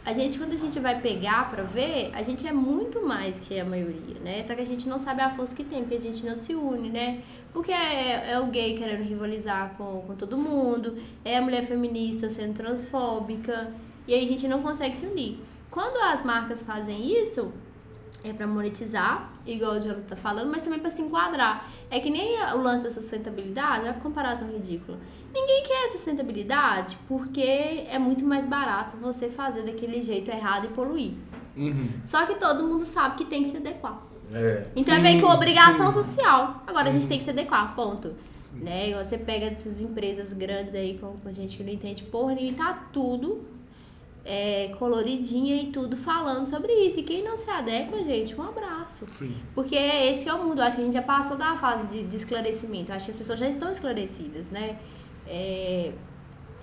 a 0.04 0.14
gente, 0.14 0.40
quando 0.40 0.54
a 0.54 0.58
gente 0.58 0.80
vai 0.80 1.00
pegar 1.00 1.50
pra 1.52 1.62
ver, 1.62 2.10
a 2.14 2.24
gente 2.24 2.48
é 2.48 2.52
muito 2.52 3.06
mais 3.06 3.40
que 3.40 3.60
a 3.60 3.64
maioria, 3.64 4.20
né? 4.24 4.42
Só 4.44 4.56
que 4.56 4.62
a 4.62 4.66
gente 4.66 4.90
não 4.90 4.98
sabe 4.98 5.22
a 5.22 5.30
força 5.30 5.56
que 5.56 5.64
tem, 5.64 5.82
porque 5.82 5.96
a 5.96 6.02
gente 6.02 6.26
não 6.26 6.36
se 6.38 6.56
une, 6.56 6.90
né? 6.90 7.22
Porque 7.54 7.72
é, 7.72 8.32
é 8.32 8.40
o 8.40 8.48
gay 8.48 8.78
querendo 8.78 9.04
rivalizar 9.04 9.76
com, 9.78 10.02
com 10.08 10.16
todo 10.16 10.38
mundo, 10.38 10.98
é 11.24 11.38
a 11.38 11.42
mulher 11.42 11.64
feminista 11.66 12.30
sendo 12.30 12.56
transfóbica, 12.56 13.72
e 14.08 14.14
aí 14.14 14.26
a 14.26 14.28
gente 14.28 14.48
não 14.48 14.64
consegue 14.64 14.98
se 14.98 15.06
unir. 15.06 15.40
Quando 15.70 15.98
as 15.98 16.24
marcas 16.24 16.64
fazem 16.64 17.22
isso, 17.22 17.52
é 18.24 18.32
pra 18.34 18.46
monetizar, 18.46 19.32
igual 19.46 19.74
o 19.74 19.80
Jonathan 19.80 20.02
tá 20.02 20.16
falando, 20.16 20.50
mas 20.50 20.62
também 20.62 20.80
pra 20.80 20.92
se 20.92 21.02
enquadrar. 21.02 21.68
É 21.90 22.00
que 22.00 22.10
nem 22.10 22.40
o 22.54 22.58
lance 22.58 22.84
da 22.84 22.92
sustentabilidade, 22.92 23.88
é 23.88 23.92
uma 23.92 24.00
comparação 24.00 24.48
ridícula. 24.48 24.98
Ninguém 25.34 25.64
quer 25.64 25.90
sustentabilidade 25.90 26.98
porque 27.08 27.42
é 27.42 27.98
muito 27.98 28.24
mais 28.24 28.46
barato 28.46 28.98
você 28.98 29.30
fazer 29.30 29.64
daquele 29.64 30.02
jeito 30.02 30.30
errado 30.30 30.66
e 30.66 30.68
poluir. 30.70 31.14
Uhum. 31.56 31.90
Só 32.06 32.26
que 32.26 32.36
todo 32.36 32.64
mundo 32.64 32.86
sabe 32.86 33.16
que 33.16 33.26
tem 33.26 33.44
que 33.44 33.50
se 33.50 33.58
adequar. 33.58 34.02
É. 34.34 34.66
Então 34.76 34.94
é 34.94 34.98
Sim, 34.98 35.04
meio 35.04 35.20
que 35.20 35.26
obrigação 35.26 35.92
sim. 35.92 35.98
Uhum. 35.98 36.04
social. 36.04 36.64
Agora 36.68 36.90
a 36.90 36.92
gente 36.92 37.08
tem 37.08 37.18
que 37.18 37.24
se 37.24 37.30
adequar, 37.30 37.76
ponto. 37.76 38.14
Né? 38.54 38.94
Você 39.04 39.18
pega 39.18 39.48
essas 39.48 39.82
empresas 39.82 40.34
grandes 40.34 40.76
aí 40.76 40.98
com, 41.00 41.18
com 41.18 41.32
gente 41.32 41.58
que 41.58 41.64
não 41.64 41.72
entende 41.72 42.04
porra 42.04 42.36
nenhuma 42.36 42.52
e 42.52 42.56
tá 42.56 42.74
tudo 42.92 43.46
é, 44.24 44.70
coloridinha 44.78 45.56
e 45.62 45.72
tudo 45.72 45.98
falando 45.98 46.46
sobre 46.46 46.72
isso. 46.74 47.00
E 47.00 47.04
quem 47.04 47.24
não 47.24 47.38
se 47.38 47.50
adequa, 47.50 47.98
gente, 48.04 48.36
um 48.40 48.44
abraço. 48.44 49.06
Sim. 49.12 49.36
Porque 49.54 49.76
esse 49.76 50.30
é 50.30 50.34
o 50.34 50.44
mundo. 50.44 50.62
Acho 50.62 50.78
que 50.78 50.82
a 50.82 50.86
gente 50.86 50.94
já 50.94 51.02
passou 51.02 51.38
da 51.38 51.56
fase 51.58 51.98
de, 51.98 52.04
de 52.08 52.16
esclarecimento. 52.18 52.94
Acho 52.94 53.06
que 53.06 53.12
as 53.12 53.18
pessoas 53.18 53.40
já 53.40 53.48
estão 53.48 53.72
esclarecidas, 53.72 54.50
né? 54.50 54.80
É, 55.28 55.92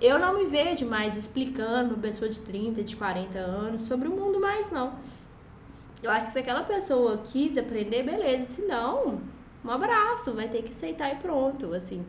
eu 0.01 0.19
não 0.19 0.39
me 0.39 0.45
vejo 0.45 0.87
mais 0.87 1.17
explicando 1.17 1.95
pra 1.95 2.09
pessoa 2.09 2.31
de 2.31 2.41
30, 2.41 2.83
de 2.85 2.97
40 2.97 3.39
anos 3.39 3.83
sobre 3.83 4.09
o 4.09 4.13
mundo 4.13 4.41
mais, 4.41 4.71
não. 4.71 4.93
Eu 6.03 6.11
acho 6.13 6.27
que 6.27 6.33
se 6.33 6.39
aquela 6.39 6.63
pessoa 6.63 7.19
quis 7.19 7.57
aprender, 7.57 8.05
beleza. 8.05 8.45
Se 8.45 8.63
não, 8.63 9.21
um 9.65 9.71
abraço, 9.71 10.33
vai 10.33 10.49
ter 10.49 10.63
que 10.63 10.71
aceitar 10.71 11.13
e 11.13 11.17
pronto, 11.17 11.75
assim. 11.75 12.05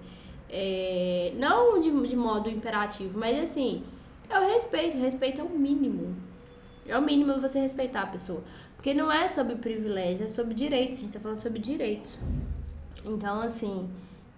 É, 0.48 1.34
não 1.36 1.79
de, 1.79 1.91
de 2.08 2.15
modo 2.15 2.50
imperativo, 2.50 3.18
mas 3.18 3.38
assim, 3.44 3.84
é 4.30 4.40
o 4.40 4.48
respeito. 4.54 4.98
Respeito 4.98 5.42
é 5.42 5.44
o 5.44 5.50
mínimo. 5.50 6.16
É 6.88 6.98
o 6.98 7.02
mínimo 7.02 7.40
você 7.42 7.60
respeitar 7.60 8.04
a 8.04 8.08
pessoa. 8.08 8.44
Porque 8.76 8.94
não 8.94 9.12
é 9.12 9.28
sobre 9.28 9.56
privilégio, 9.56 10.26
é 10.26 10.30
sobre 10.30 10.54
direitos. 10.54 10.98
A 10.98 11.02
gente 11.02 11.14
tá 11.14 11.20
falando 11.20 11.42
sobre 11.42 11.60
direitos. 11.60 12.18
Então, 13.06 13.42
assim, 13.42 13.90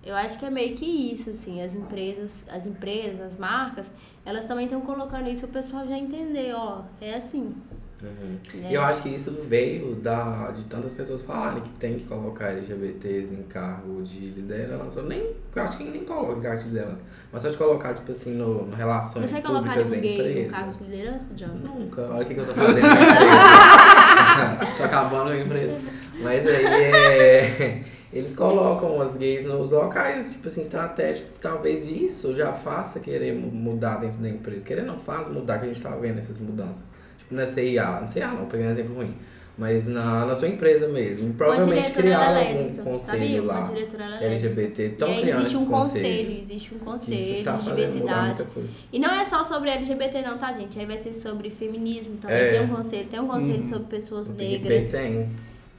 eu 0.03 0.15
acho 0.15 0.39
que 0.39 0.45
é 0.45 0.49
meio 0.49 0.75
que 0.75 0.85
isso, 0.85 1.29
assim, 1.29 1.61
as 1.61 1.75
empresas, 1.75 2.43
as 2.49 2.65
empresas, 2.65 3.21
as 3.21 3.35
marcas, 3.37 3.91
elas 4.25 4.45
também 4.45 4.65
estão 4.65 4.81
colocando 4.81 5.29
isso 5.29 5.45
o 5.45 5.49
pessoal 5.49 5.87
já 5.87 5.97
entender, 5.97 6.53
ó, 6.53 6.83
é 6.99 7.13
assim. 7.13 7.55
Uhum. 8.03 8.37
Né? 8.61 8.71
E 8.71 8.73
eu 8.73 8.81
acho 8.83 9.01
que 9.03 9.09
isso 9.09 9.31
veio 9.47 9.95
da, 9.95 10.51
de 10.51 10.65
tantas 10.65 10.93
pessoas 10.93 11.21
falarem 11.21 11.61
que 11.61 11.69
tem 11.71 11.95
que 11.99 12.05
colocar 12.05 12.49
LGBTs 12.49 13.33
em 13.33 13.43
cargo 13.43 14.01
de 14.03 14.27
liderança. 14.31 14.99
Eu 14.99 15.05
nem, 15.05 15.31
eu 15.55 15.63
acho 15.63 15.77
que 15.77 15.83
nem 15.83 16.03
coloca 16.03 16.39
em 16.39 16.41
cargo 16.41 16.59
de 16.63 16.67
liderança. 16.69 17.01
Mas 17.31 17.41
só 17.43 17.49
de 17.49 17.57
colocar, 17.57 17.93
tipo 17.93 18.11
assim, 18.11 18.33
no, 18.33 18.65
no 18.65 18.75
relações 18.75 19.29
Você 19.29 19.41
públicas 19.41 19.87
da 19.87 19.95
gay 19.97 20.15
empresa. 20.19 20.49
cargo 20.51 20.71
de 20.77 20.83
liderança, 20.83 21.33
John? 21.35 21.47
Nunca. 21.47 22.01
Olha 22.09 22.23
o 22.23 22.25
que, 22.25 22.33
que 22.33 22.39
eu 22.39 22.45
tô 22.45 22.53
fazendo 22.53 22.87
na 22.87 22.93
empresa. 22.93 24.75
tô 24.77 24.83
acabando 24.83 25.29
a 25.31 25.37
empresa. 25.39 25.77
Mas 26.21 26.45
aí 26.47 26.65
é. 26.65 27.83
Eles 28.13 28.33
colocam 28.35 29.01
as 29.01 29.15
gays 29.15 29.45
nos 29.45 29.71
locais, 29.71 30.33
tipo 30.33 30.49
assim, 30.49 30.59
estratégicos, 30.59 31.29
que 31.29 31.39
talvez 31.39 31.87
isso 31.87 32.35
já 32.35 32.51
faça 32.51 32.99
querer 32.99 33.33
mu- 33.33 33.49
mudar 33.49 34.01
dentro 34.01 34.19
da 34.19 34.27
empresa. 34.27 34.65
Querer 34.65 34.83
não 34.83 34.97
faz 34.97 35.29
mudar, 35.29 35.59
que 35.59 35.63
a 35.65 35.67
gente 35.69 35.81
tá 35.81 35.91
vendo 35.91 36.19
essas 36.19 36.37
mudanças. 36.37 36.83
Na 37.31 37.47
CIA, 37.47 37.99
não 38.01 38.07
CIA 38.07 38.27
não, 38.27 38.45
peguei 38.45 38.67
um 38.67 38.69
exemplo 38.69 38.95
ruim. 38.95 39.15
Mas 39.57 39.85
na, 39.87 40.25
na 40.25 40.33
sua 40.33 40.47
empresa 40.47 40.87
mesmo. 40.87 41.33
Provavelmente 41.33 41.91
diretora 41.91 42.07
ela 42.07 42.23
criaram 42.25 42.37
é 42.37 42.47
algum 42.51 42.61
lésbica, 42.63 42.83
conselho 42.83 43.19
sabia? 43.21 43.41
Uma 43.43 43.53
lá. 43.53 43.61
diretora 43.61 44.03
ela 44.05 44.15
é 44.21 44.25
LGBT, 44.25 44.83
estão 44.83 45.07
criando 45.21 45.39
existe 45.41 45.57
um 45.57 45.65
conselho, 45.65 46.31
existe 46.31 46.73
um 46.75 46.79
conselho 46.79 47.43
tá 47.43 47.51
de 47.51 47.63
diversidade. 47.65 48.47
E 48.93 48.99
não 48.99 49.11
é 49.13 49.25
só 49.25 49.43
sobre 49.43 49.69
LGBT 49.69 50.21
não, 50.21 50.37
tá, 50.37 50.51
gente? 50.53 50.79
Aí 50.79 50.85
vai 50.85 50.97
ser 50.97 51.13
sobre 51.13 51.49
feminismo 51.49 52.15
também, 52.17 52.37
É. 52.37 52.49
tem 52.51 52.61
um 52.61 52.67
conselho, 52.69 53.07
tem 53.07 53.19
um 53.19 53.27
conselho 53.27 53.65
sobre 53.65 53.83
pessoas 53.87 54.27
O 54.27 54.31
negras. 54.31 54.79
PicPay 54.79 54.85
tem. 54.85 55.29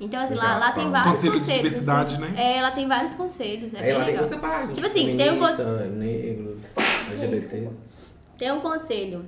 Então, 0.01 0.21
assim, 0.21 0.35
lá, 0.35 0.59
lá 0.59 0.73
tem 0.73 0.85
Conselho 0.85 0.93
vários 0.93 1.23
de 1.23 1.31
conselhos. 1.31 1.63
diversidade, 1.63 2.15
assim. 2.15 2.23
né? 2.25 2.57
É, 2.59 2.63
lá 2.63 2.71
tem 2.73 2.89
vários 2.89 3.15
conselhos, 3.15 3.75
é 3.75 3.79
Aí 3.79 3.83
bem 3.85 3.95
tem 3.95 4.05
legal. 4.05 4.27
gente. 4.67 4.73
Tipo 4.75 4.87
assim, 4.87 5.17
tem 5.17 5.31
um 5.31 5.39
con- 5.39 5.47
Feminista, 5.57 5.87
negros, 5.87 6.57
LGBT. 7.13 7.69
Tem 8.39 8.53
um 8.53 8.61
conselho 8.61 9.25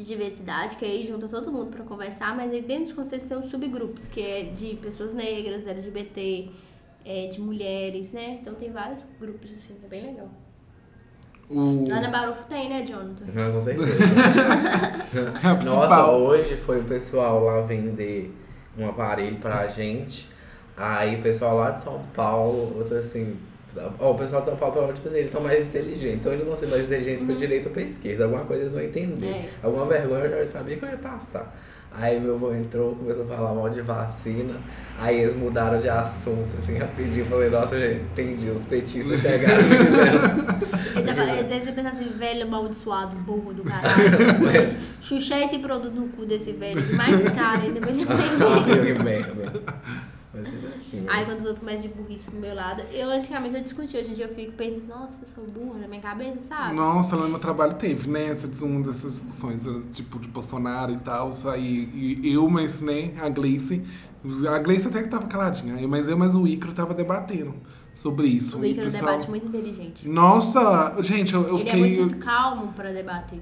de 0.00 0.06
diversidade, 0.06 0.76
que 0.76 0.84
aí 0.84 1.06
junta 1.06 1.28
todo 1.28 1.52
mundo 1.52 1.66
pra 1.66 1.84
conversar, 1.84 2.34
mas 2.34 2.50
aí 2.52 2.62
dentro 2.62 2.86
dos 2.86 2.92
conselhos 2.94 3.24
tem 3.26 3.36
uns 3.36 3.46
subgrupos, 3.46 4.06
que 4.06 4.20
é 4.20 4.44
de 4.44 4.76
pessoas 4.76 5.12
negras, 5.14 5.66
LGBT, 5.66 6.50
é, 7.04 7.26
de 7.26 7.38
mulheres, 7.38 8.10
né? 8.10 8.38
Então 8.40 8.54
tem 8.54 8.72
vários 8.72 9.04
grupos, 9.20 9.52
assim, 9.52 9.76
é 9.84 9.88
bem 9.88 10.06
legal. 10.06 10.28
O... 11.50 11.84
Lá 11.86 12.00
na 12.00 12.10
Barufo 12.10 12.44
tem, 12.44 12.70
né, 12.70 12.86
Jonathan? 12.86 13.24
Não, 13.26 13.52
com 13.52 13.60
certeza. 13.60 13.92
É 15.12 15.64
Nossa, 15.64 16.06
hoje 16.12 16.56
foi 16.56 16.80
o 16.80 16.84
pessoal 16.84 17.42
lá 17.42 17.60
vender 17.62 18.32
um 18.78 18.88
aparelho 18.88 19.36
pra 19.38 19.66
gente. 19.66 20.28
Aí 20.76 21.18
o 21.18 21.22
pessoal 21.22 21.56
lá 21.56 21.72
de 21.72 21.80
São 21.80 22.00
Paulo, 22.14 22.78
outro 22.78 22.96
assim. 22.96 23.36
Ó, 23.98 24.10
o 24.12 24.14
pessoal 24.14 24.42
de 24.42 24.48
São 24.48 24.56
Paulo, 24.56 24.74
pelo 24.74 24.92
tipo 24.92 25.08
assim, 25.08 25.18
eles 25.18 25.30
são 25.30 25.40
mais 25.40 25.64
inteligentes. 25.64 26.26
Ou 26.26 26.32
eles 26.32 26.44
vão 26.46 26.56
ser 26.56 26.66
mais 26.66 26.84
inteligentes 26.84 27.22
pra 27.24 27.34
direita 27.34 27.68
ou 27.68 27.72
pra 27.72 27.82
esquerda. 27.82 28.24
Alguma 28.24 28.44
coisa 28.44 28.62
eles 28.62 28.72
vão 28.74 28.82
entender. 28.82 29.26
É. 29.28 29.48
Alguma 29.62 29.84
vergonha 29.86 30.24
eu 30.24 30.46
já 30.46 30.52
sabia 30.58 30.76
que 30.76 30.84
eu 30.84 30.88
ia 30.88 30.96
passar. 30.96 31.54
Aí 31.92 32.20
meu 32.20 32.36
avô 32.36 32.52
entrou, 32.54 32.94
começou 32.94 33.24
a 33.24 33.28
falar 33.28 33.52
mal 33.52 33.68
de 33.68 33.80
vacina. 33.82 34.54
Aí 34.96 35.18
eles 35.20 35.34
mudaram 35.34 35.76
de 35.78 35.88
assunto, 35.88 36.56
assim, 36.56 36.78
rapidinho. 36.78 37.24
Falei, 37.24 37.50
nossa, 37.50 37.78
gente, 37.80 38.02
entendi. 38.12 38.48
Os 38.50 38.62
petistas 38.62 39.18
chegaram 39.20 39.60
e 39.60 39.64
me 39.64 39.76
fizeram. 39.78 40.20
Ele 40.94 41.04
já 41.06 41.14
fala- 41.14 41.32
ele 41.32 41.48
deve 41.48 41.72
pensar 41.72 41.90
assim, 41.90 42.08
velho 42.16 42.42
amaldiçoado, 42.44 43.16
burro 43.16 43.52
do 43.52 43.64
caralho. 43.64 44.76
Xuxar 45.02 45.40
esse 45.42 45.58
produto 45.58 45.92
no 45.94 46.08
cu 46.10 46.24
desse 46.24 46.52
velho, 46.52 46.80
mais 46.94 47.28
caro 47.30 47.62
ainda 47.62 47.80
pra 47.80 47.90
ele 47.90 48.02
entender. 48.06 48.94
que 48.96 49.02
merda. 49.02 49.52
Mas 50.32 50.46
é 50.46 50.56
assim, 50.76 51.06
Aí 51.08 51.24
quando 51.24 51.38
os 51.38 51.44
outros 51.44 51.58
começam 51.58 51.82
de 51.82 51.88
burrice 51.88 52.30
pro 52.30 52.38
meu 52.38 52.54
lado, 52.54 52.82
eu 52.92 53.10
antigamente 53.10 53.56
eu 53.56 53.62
discuti, 53.62 53.96
hoje 53.96 54.12
em 54.12 54.14
dia 54.14 54.26
eu 54.26 54.34
fico 54.34 54.52
pensando, 54.52 54.86
nossa, 54.86 55.18
eu 55.20 55.26
sou 55.26 55.44
burra 55.46 55.80
na 55.80 55.88
minha 55.88 56.00
cabeça, 56.00 56.40
sabe? 56.42 56.76
Nossa, 56.76 57.16
lá 57.16 57.22
no 57.24 57.30
meu 57.30 57.40
trabalho 57.40 57.74
teve, 57.74 58.08
né? 58.08 58.26
Essa, 58.26 58.64
uma 58.64 58.80
dessas 58.84 59.12
discussões, 59.12 59.66
tipo, 59.92 60.20
de 60.20 60.28
Bolsonaro 60.28 60.92
e 60.92 60.98
tal. 60.98 61.32
Aí 61.52 62.20
e 62.22 62.32
eu, 62.32 62.48
mas, 62.48 62.80
né, 62.80 63.12
a 63.20 63.28
Gleice. 63.28 63.82
A 64.48 64.58
Gleice 64.58 64.86
até 64.86 65.02
que 65.02 65.08
tava 65.08 65.26
caladinha, 65.26 65.88
mas 65.88 66.06
eu, 66.06 66.16
mas 66.16 66.34
o 66.34 66.46
Icaro 66.46 66.74
tava 66.74 66.92
debatendo 66.94 67.54
sobre 67.94 68.28
isso. 68.28 68.58
O 68.58 68.64
Ícaro 68.64 68.86
pessoal- 68.86 69.12
debate 69.12 69.30
muito 69.30 69.46
inteligente. 69.48 70.08
Nossa, 70.08 70.94
gente, 71.02 71.34
eu, 71.34 71.42
eu 71.48 71.56
ele 71.56 71.64
fiquei. 71.64 71.94
é 71.96 72.00
muito 72.00 72.18
calmo 72.18 72.72
pra 72.74 72.92
debater. 72.92 73.40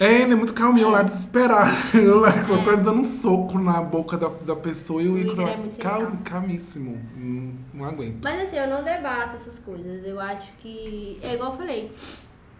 É, 0.00 0.22
ele 0.22 0.32
é 0.32 0.36
muito 0.36 0.52
calmo, 0.52 0.78
eu 0.78 0.90
lá 0.90 1.02
desesperado. 1.02 1.70
Eu 1.94 2.20
lá 2.20 2.28
É. 2.30 2.64
quase 2.64 2.82
dando 2.82 3.00
um 3.00 3.04
soco 3.04 3.58
na 3.58 3.80
boca 3.82 4.16
da, 4.16 4.28
da 4.28 4.56
pessoa 4.56 5.00
e 5.02 5.08
o 5.08 5.36
lá, 5.36 5.50
é 5.50 5.56
muito 5.56 5.78
cal, 5.78 6.12
calmíssimo. 6.24 7.00
Não, 7.16 7.54
não 7.72 7.84
aguento. 7.84 8.18
Mas 8.22 8.42
assim, 8.42 8.56
eu 8.56 8.66
não 8.68 8.82
debato 8.82 9.36
essas 9.36 9.58
coisas. 9.58 10.04
Eu 10.06 10.18
acho 10.20 10.52
que. 10.58 11.18
É 11.22 11.34
igual 11.34 11.52
eu 11.52 11.56
falei. 11.58 11.90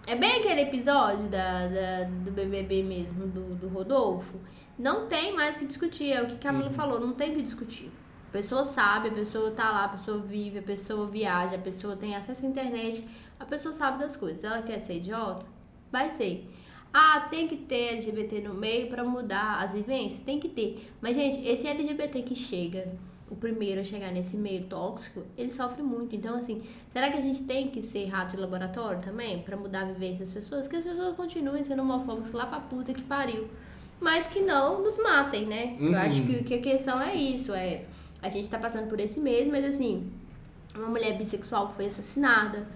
É 0.07 0.15
bem 0.15 0.37
aquele 0.41 0.61
episódio 0.63 1.29
da, 1.29 1.67
da- 1.67 2.05
do 2.25 2.31
BBB 2.31 2.83
mesmo, 2.85 3.27
do, 3.27 3.55
do 3.57 3.69
Rodolfo. 3.69 4.39
Não 4.79 5.07
tem 5.07 5.35
mais 5.35 5.57
o 5.57 5.59
que 5.61 5.67
discutir. 5.67 6.13
É 6.13 6.23
o 6.23 6.27
que 6.27 6.37
Camila 6.37 6.71
falou, 6.71 7.01
não 7.01 7.13
tem 7.13 7.33
o 7.33 7.35
que 7.37 7.43
discutir. 7.43 7.91
A 8.29 8.33
pessoa 8.33 8.65
sabe, 8.65 9.09
a 9.09 9.13
pessoa 9.13 9.51
tá 9.51 9.71
lá, 9.71 9.85
a 9.87 9.89
pessoa 9.89 10.19
vive, 10.21 10.59
a 10.59 10.63
pessoa 10.63 11.07
viaja, 11.07 11.57
a 11.57 11.59
pessoa 11.59 11.97
tem 11.97 12.15
acesso 12.15 12.45
à 12.45 12.49
internet, 12.49 13.05
a 13.41 13.45
pessoa 13.45 13.73
sabe 13.73 13.99
das 13.99 14.15
coisas. 14.15 14.45
Ela 14.45 14.63
quer 14.63 14.79
ser 14.79 14.99
idiota? 14.99 15.45
Vai 15.91 16.11
ser. 16.11 16.49
Ah, 16.99 17.27
tem 17.29 17.47
que 17.47 17.57
ter 17.59 17.97
LGBT 17.97 18.41
no 18.41 18.55
meio 18.55 18.89
pra 18.89 19.05
mudar 19.05 19.63
as 19.63 19.75
vivências? 19.75 20.23
Tem 20.23 20.41
que 20.41 20.49
ter. 20.49 20.91
Mas, 20.99 21.15
gente, 21.15 21.47
esse 21.47 21.67
LGBT 21.67 22.23
que 22.23 22.35
chega, 22.35 22.89
o 23.31 23.37
primeiro 23.37 23.83
a 23.83 23.85
chegar 23.85 24.11
nesse 24.11 24.35
meio 24.35 24.65
tóxico, 24.65 25.23
ele 25.37 25.53
sofre 25.53 25.83
muito. 25.83 26.17
Então, 26.17 26.39
assim, 26.39 26.63
será 26.91 27.11
que 27.11 27.19
a 27.19 27.21
gente 27.21 27.43
tem 27.43 27.69
que 27.69 27.83
ser 27.83 28.07
rato 28.07 28.35
de 28.35 28.41
laboratório 28.41 29.03
também? 29.03 29.43
Pra 29.43 29.59
mudar 29.59 29.83
a 29.83 29.85
vivência 29.85 30.25
das 30.25 30.33
pessoas? 30.33 30.67
Que 30.67 30.77
as 30.77 30.85
pessoas 30.85 31.15
continuem 31.15 31.63
sendo 31.65 31.83
homofóbicas 31.83 32.33
lá 32.33 32.47
pra 32.47 32.61
puta 32.61 32.95
que 32.95 33.03
pariu. 33.03 33.47
Mas 34.01 34.27
que 34.29 34.41
não 34.41 34.83
nos 34.83 34.97
matem, 34.97 35.45
né? 35.45 35.77
Uhum. 35.79 35.93
Eu 35.93 35.99
acho 35.99 36.23
que, 36.23 36.45
que 36.45 36.55
a 36.55 36.63
questão 36.63 36.99
é 36.99 37.15
isso, 37.15 37.53
é... 37.53 37.85
a 38.23 38.31
gente 38.31 38.49
tá 38.49 38.59
passando 38.59 38.89
por 38.89 38.99
esse 38.99 39.21
mês, 39.21 39.47
mas 39.47 39.67
assim, 39.67 40.11
uma 40.75 40.89
mulher 40.89 41.19
bissexual 41.19 41.75
foi 41.77 41.89
assassinada, 41.89 42.67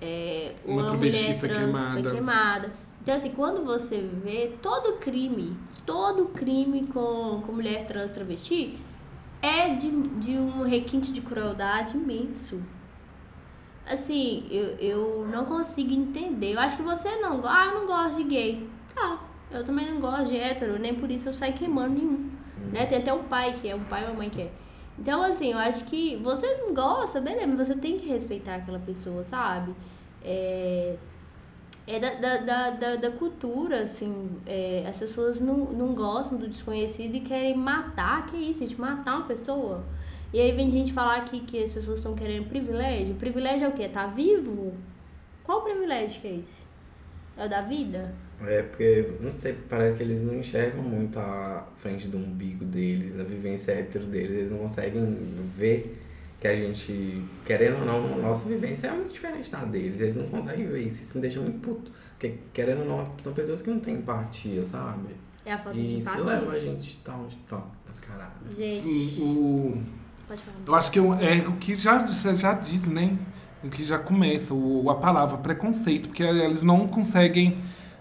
é, 0.00 0.54
Uma 0.64 0.82
uma, 0.82 0.94
mulher 0.94 1.40
trans 1.40 1.58
queimada. 1.58 2.02
foi 2.02 2.12
queimada. 2.12 2.87
Então, 3.08 3.16
assim, 3.16 3.30
quando 3.30 3.64
você 3.64 4.02
vê 4.02 4.52
todo 4.60 4.98
crime, 4.98 5.56
todo 5.86 6.26
crime 6.26 6.86
com, 6.88 7.40
com 7.40 7.52
mulher 7.52 7.86
trans 7.86 8.12
travesti, 8.12 8.78
é 9.40 9.74
de, 9.74 9.90
de 9.90 10.32
um 10.32 10.62
requinte 10.62 11.10
de 11.10 11.22
crueldade 11.22 11.96
imenso. 11.96 12.60
Assim, 13.86 14.46
eu, 14.50 14.76
eu 14.76 15.26
não 15.26 15.46
consigo 15.46 15.90
entender. 15.90 16.52
Eu 16.52 16.60
acho 16.60 16.76
que 16.76 16.82
você 16.82 17.16
não 17.16 17.40
gosta. 17.40 17.58
Ah, 17.58 17.64
eu 17.72 17.80
não 17.80 17.86
gosto 17.86 18.16
de 18.18 18.24
gay. 18.24 18.68
Tá. 18.94 19.22
Eu 19.50 19.64
também 19.64 19.90
não 19.90 20.02
gosto 20.02 20.26
de 20.26 20.36
hétero, 20.36 20.78
nem 20.78 20.94
por 20.94 21.10
isso 21.10 21.30
eu 21.30 21.32
saio 21.32 21.54
queimando 21.54 21.94
nenhum. 21.94 22.30
Né? 22.70 22.84
Tem 22.84 22.98
até 22.98 23.10
um 23.10 23.22
pai 23.22 23.56
que 23.58 23.70
é, 23.70 23.74
um 23.74 23.84
pai 23.84 24.02
e 24.02 24.04
uma 24.04 24.16
mãe 24.18 24.28
que 24.28 24.42
é. 24.42 24.52
Então, 24.98 25.22
assim, 25.22 25.52
eu 25.52 25.58
acho 25.58 25.84
que 25.84 26.16
você 26.16 26.46
não 26.58 26.74
gosta, 26.74 27.22
beleza, 27.22 27.46
mas 27.46 27.68
você 27.68 27.74
tem 27.74 27.98
que 27.98 28.06
respeitar 28.06 28.56
aquela 28.56 28.78
pessoa, 28.78 29.24
sabe? 29.24 29.74
É, 30.22 30.98
é 31.88 31.98
da, 31.98 32.36
da, 32.36 32.70
da, 32.70 32.96
da, 32.96 33.10
cultura, 33.10 33.82
assim, 33.82 34.30
é, 34.46 34.84
as 34.86 34.98
pessoas 34.98 35.40
não, 35.40 35.56
não 35.56 35.94
gostam 35.94 36.36
do 36.36 36.46
desconhecido 36.46 37.14
e 37.14 37.20
querem 37.20 37.56
matar, 37.56 38.26
que 38.26 38.36
é 38.36 38.40
isso, 38.40 38.60
gente, 38.60 38.78
matar 38.78 39.16
uma 39.16 39.26
pessoa. 39.26 39.82
E 40.30 40.38
aí 40.38 40.52
vem 40.52 40.70
gente 40.70 40.92
falar 40.92 41.16
aqui 41.16 41.40
que 41.40 41.64
as 41.64 41.72
pessoas 41.72 41.98
estão 41.98 42.14
querendo 42.14 42.46
privilégio. 42.46 43.14
Privilégio 43.14 43.64
é 43.64 43.68
o 43.68 43.72
quê? 43.72 43.88
Tá 43.88 44.06
vivo? 44.06 44.74
Qual 45.42 45.62
privilégio 45.62 46.20
que 46.20 46.28
é 46.28 46.34
esse? 46.36 46.66
É 47.38 47.46
o 47.46 47.48
da 47.48 47.62
vida? 47.62 48.14
É 48.42 48.62
porque, 48.62 49.14
não 49.20 49.34
sei, 49.34 49.54
parece 49.54 49.96
que 49.96 50.02
eles 50.02 50.20
não 50.20 50.34
enxergam 50.34 50.82
muito 50.82 51.18
a 51.18 51.66
frente 51.78 52.06
do 52.06 52.18
umbigo 52.18 52.66
deles, 52.66 53.14
na 53.14 53.24
vivência 53.24 53.72
hétero 53.72 54.04
deles. 54.04 54.36
Eles 54.36 54.50
não 54.50 54.58
conseguem 54.58 55.16
ver 55.56 55.98
que 56.40 56.46
a 56.46 56.54
gente, 56.54 57.22
querendo 57.44 57.80
ou 57.80 57.84
não, 57.84 58.14
a 58.14 58.22
nossa 58.28 58.48
vivência 58.48 58.86
é 58.88 58.92
muito 58.92 59.12
diferente 59.12 59.50
da 59.50 59.58
deles. 59.64 60.00
Eles 60.00 60.14
não 60.14 60.28
conseguem 60.28 60.66
ver 60.66 60.82
isso. 60.86 61.02
Isso 61.02 61.12
me 61.16 61.20
deixa 61.22 61.40
muito 61.40 61.58
puto. 61.60 61.90
Porque, 62.12 62.38
querendo 62.52 62.80
ou 62.82 62.86
não, 62.86 63.10
são 63.18 63.32
pessoas 63.32 63.60
que 63.62 63.70
não 63.70 63.80
têm 63.80 63.94
empatia, 63.96 64.64
sabe? 64.64 65.16
É 65.44 65.52
a 65.52 65.58
falta 65.58 65.72
de 65.74 65.80
E 65.80 65.98
isso 65.98 66.10
que 66.10 66.16
empatia. 66.18 66.38
leva 66.40 66.52
a 66.52 66.58
gente 66.58 66.96
tá 66.98 67.16
onde 67.16 67.36
tá, 67.38 67.62
mascarado. 67.86 68.32
Gente, 68.56 68.82
Sim, 68.82 69.16
o... 69.22 69.82
pode 70.28 70.40
falar. 70.42 70.56
Eu 70.66 70.74
acho 70.74 70.92
que 70.92 70.98
eu- 70.98 71.14
é 71.14 71.46
o 71.48 71.52
que 71.56 71.74
já, 71.76 72.06
já 72.06 72.34
já 72.34 72.52
diz, 72.54 72.86
né? 72.86 73.16
O 73.64 73.68
que 73.68 73.84
já 73.84 73.98
começa, 73.98 74.54
o, 74.54 74.88
a 74.90 74.94
palavra 74.94 75.38
preconceito, 75.38 76.08
porque 76.08 76.22
eles 76.22 76.62
não 76.62 76.86
conseguem 76.86 77.58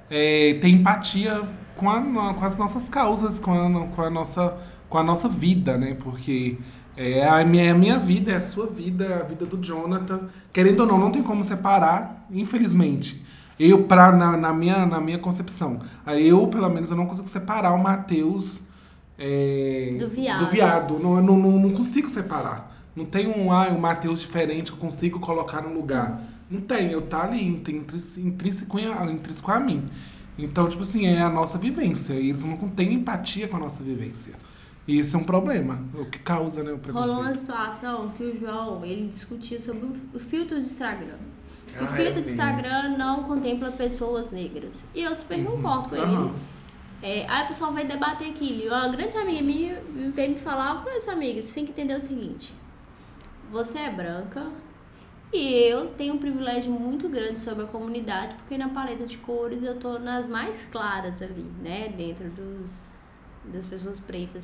é, 0.10 0.54
ter 0.62 0.68
empatia 0.68 1.42
com, 1.76 1.90
a, 1.90 2.34
com 2.36 2.46
as 2.46 2.58
nossas 2.58 2.88
causas, 2.90 3.40
com 3.40 3.52
a, 3.54 3.88
com 3.88 4.02
a, 4.04 4.10
nossa, 4.10 4.58
com 4.90 4.98
a 5.00 5.04
nossa 5.04 5.28
vida, 5.28 5.78
né? 5.78 5.96
Porque 6.00 6.58
é 6.98 7.28
a 7.28 7.46
minha, 7.46 7.72
a 7.72 7.78
minha 7.78 8.00
vida, 8.00 8.32
é 8.32 8.36
a 8.36 8.42
sua 8.42 8.66
vida, 8.66 9.06
é 9.06 9.14
a 9.22 9.24
vida 9.24 9.46
do 9.46 9.64
Jonathan. 9.64 10.22
Querendo 10.52 10.82
ou 10.82 10.88
não, 10.88 10.98
não 10.98 11.12
tem 11.12 11.22
como 11.22 11.44
separar, 11.44 12.26
infelizmente. 12.32 13.24
Eu, 13.60 13.84
pra, 13.84 14.12
na, 14.12 14.36
na, 14.36 14.54
minha, 14.54 14.86
na 14.86 15.00
minha 15.00 15.20
concepção, 15.20 15.80
eu, 16.08 16.48
pelo 16.48 16.70
menos, 16.70 16.92
eu 16.92 16.98
não 16.98 17.06
consigo 17.06 17.28
separar 17.28 17.74
o 17.74 17.82
Matheus 17.82 18.60
é, 19.18 19.96
Do 19.98 20.08
viado. 20.08 20.40
do 20.40 20.52
viado. 20.52 21.00
Não, 21.00 21.22
não, 21.22 21.38
não, 21.38 21.70
consigo 21.72 22.10
separar. 22.10 22.76
Não 22.96 23.06
tem 23.06 23.28
um, 23.28 23.52
ah, 23.52 23.68
um 23.70 23.80
Matheus 23.80 24.20
diferente 24.20 24.72
que 24.72 24.78
eu 24.78 24.82
consigo 24.82 25.20
colocar 25.20 25.62
no 25.62 25.74
lugar. 25.74 26.22
Não 26.50 26.62
tem, 26.62 26.92
eu 26.92 27.02
tá 27.02 27.24
ali, 27.24 27.60
tem 27.60 27.78
intrínseco, 27.78 28.80
intrínseco 28.80 29.52
a 29.52 29.60
mim. 29.60 29.90
Então, 30.38 30.70
tipo 30.70 30.84
assim, 30.84 31.08
é 31.08 31.22
a 31.22 31.30
nossa 31.30 31.58
vivência. 31.58 32.14
E 32.14 32.30
eles 32.30 32.44
não 32.44 32.70
têm 32.70 32.94
empatia 32.94 33.48
com 33.48 33.58
a 33.58 33.60
nossa 33.60 33.84
vivência. 33.84 34.34
E 34.88 35.00
esse 35.00 35.14
é 35.16 35.20
um 35.20 35.24
problema, 35.24 35.84
o 35.94 36.06
que 36.06 36.18
causa, 36.20 36.64
né, 36.64 36.72
o 36.72 36.78
Rolou 36.78 37.16
uma 37.16 37.24
preconceito. 37.32 37.40
situação 37.40 38.10
que 38.12 38.24
o 38.24 38.40
João, 38.40 38.86
ele 38.86 39.10
discutiu 39.10 39.60
sobre 39.62 39.86
o- 40.14 40.20
filtro 40.20 40.56
do 40.56 40.66
Instagram. 40.66 41.18
O 41.80 41.84
Ah, 41.84 41.88
filtro 41.88 42.20
eu 42.20 42.24
do. 42.24 42.30
Instagram 42.30 42.98
não 42.98 43.24
contempla 43.26 43.70
pessoas 43.72 44.32
negras. 44.32 44.84
E 44.96 45.02
eu 45.02 45.14
super 45.16 45.44
concordo 45.46 45.90
com 45.90 45.96
ele. 45.98 46.06
Aham. 46.06 46.34
É, 47.04 47.28
aí 47.30 47.44
o 47.44 47.48
pessoal 47.50 47.74
vai 47.74 47.86
debater 47.86 48.30
aquilo. 48.32 48.68
Uma 48.70 48.88
grande 48.88 49.16
amiga 49.18 49.42
minha 49.44 49.84
veio 50.16 50.30
me 50.32 50.40
falar, 50.40 50.76
eu 50.76 50.82
falei, 50.82 51.00
sua 51.02 51.14
amiga, 51.14 51.42
você 51.42 51.54
tem 51.54 51.66
que 51.66 51.72
entender 51.72 51.96
o 51.96 52.02
seguinte. 52.02 52.54
Você 53.52 53.78
é 53.80 53.92
branca 53.92 54.48
e 55.34 55.54
eu 55.70 55.88
tenho 55.92 56.16
um 56.16 56.18
privilégio 56.18 56.72
muito 56.72 57.08
grande 57.10 57.40
sobre 57.40 57.66
a 57.66 57.68
comunidade, 57.68 58.36
porque 58.36 58.58
na 58.58 58.70
paleta 58.70 59.06
de 59.06 59.18
cores 59.18 59.62
eu 59.62 59.78
tô 59.78 60.00
nas 60.00 60.28
mais 60.28 60.64
claras 60.72 61.22
ali, 61.22 61.46
né? 61.62 61.90
Dentro 61.90 62.30
do, 62.30 62.68
das 63.54 63.66
pessoas 63.66 64.00
pretas. 64.00 64.44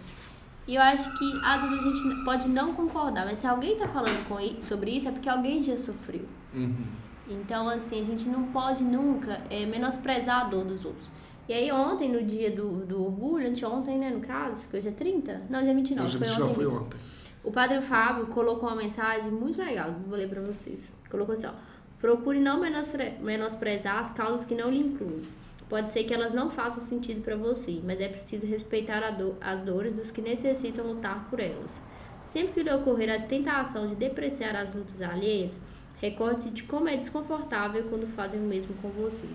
E 0.67 0.75
eu 0.75 0.81
acho 0.81 1.17
que 1.17 1.39
às 1.43 1.61
vezes 1.69 1.85
a 1.85 1.89
gente 1.95 2.23
pode 2.23 2.47
não 2.47 2.73
concordar, 2.73 3.25
mas 3.25 3.39
se 3.39 3.47
alguém 3.47 3.75
tá 3.77 3.87
falando 3.87 4.27
com 4.27 4.39
i- 4.39 4.59
sobre 4.63 4.91
isso 4.91 5.07
é 5.07 5.11
porque 5.11 5.27
alguém 5.29 5.61
já 5.61 5.75
sofreu. 5.77 6.25
Uhum. 6.53 6.85
Então, 7.29 7.67
assim, 7.69 7.99
a 8.01 8.03
gente 8.03 8.27
não 8.29 8.43
pode 8.45 8.83
nunca 8.83 9.41
é, 9.49 9.65
menosprezar 9.65 10.41
a 10.41 10.43
dor 10.45 10.63
dos 10.65 10.85
outros. 10.85 11.09
E 11.49 11.53
aí, 11.53 11.71
ontem, 11.71 12.09
no 12.11 12.23
dia 12.23 12.49
do, 12.51 12.85
do 12.85 13.03
orgulho, 13.03 13.47
anteontem, 13.49 13.97
né, 13.97 14.09
no 14.09 14.21
caso, 14.21 14.61
porque 14.61 14.77
hoje 14.77 14.87
é 14.87 14.91
30? 14.91 15.37
Não, 15.49 15.59
hoje 15.59 15.69
é 15.69 15.73
29, 15.73 16.07
Hoje 16.07 16.17
foi 16.17 16.27
já 16.27 16.33
ontem. 16.45 16.53
foi 16.53 16.65
30. 16.65 16.77
ontem. 16.81 16.97
O 17.43 17.51
padre 17.51 17.81
Fábio 17.81 18.27
colocou 18.27 18.69
uma 18.69 18.75
mensagem 18.77 19.29
muito 19.31 19.57
legal, 19.59 19.93
vou 20.07 20.17
ler 20.17 20.29
pra 20.29 20.41
vocês. 20.41 20.91
Colocou 21.09 21.35
assim, 21.35 21.47
ó. 21.47 21.51
Procure 21.99 22.39
não 22.39 22.59
menospre- 22.61 23.15
menosprezar 23.21 23.99
as 23.99 24.13
causas 24.13 24.45
que 24.45 24.55
não 24.55 24.69
lhe 24.69 24.79
incluem. 24.79 25.21
Pode 25.69 25.89
ser 25.91 26.03
que 26.03 26.13
elas 26.13 26.33
não 26.33 26.49
façam 26.49 26.81
sentido 26.83 27.21
pra 27.21 27.35
você, 27.35 27.79
mas 27.83 27.99
é 27.99 28.07
preciso 28.07 28.45
respeitar 28.45 29.01
a 29.03 29.11
do- 29.11 29.35
as 29.41 29.61
dores 29.61 29.93
dos 29.95 30.11
que 30.11 30.21
necessitam 30.21 30.85
lutar 30.85 31.27
por 31.29 31.39
elas. 31.39 31.81
Sempre 32.25 32.53
que 32.53 32.63
lhe 32.63 32.71
ocorrer 32.73 33.09
a 33.13 33.19
tentação 33.27 33.87
de 33.87 33.95
depreciar 33.95 34.55
as 34.55 34.73
lutas 34.73 35.01
alheias, 35.01 35.57
recorde-se 36.01 36.49
de 36.51 36.63
como 36.63 36.87
é 36.87 36.97
desconfortável 36.97 37.83
quando 37.89 38.05
fazem 38.07 38.39
o 38.39 38.43
mesmo 38.43 38.73
com 38.81 38.89
você. 38.89 39.25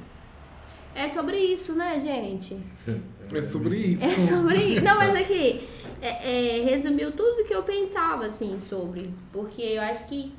É 0.94 1.08
sobre 1.08 1.38
isso, 1.38 1.74
né, 1.74 1.98
gente? 1.98 2.56
É 3.30 3.42
sobre 3.42 3.76
isso. 3.76 4.04
É 4.04 4.14
sobre 4.26 4.56
isso. 4.58 4.82
Não, 4.84 4.96
mas 4.96 5.14
aqui, 5.20 5.60
é, 6.00 6.60
é, 6.60 6.64
resumiu 6.64 7.12
tudo 7.12 7.44
que 7.44 7.54
eu 7.54 7.62
pensava, 7.62 8.24
assim, 8.24 8.58
sobre. 8.58 9.12
Porque 9.30 9.60
eu 9.60 9.82
acho 9.82 10.06
que 10.08 10.32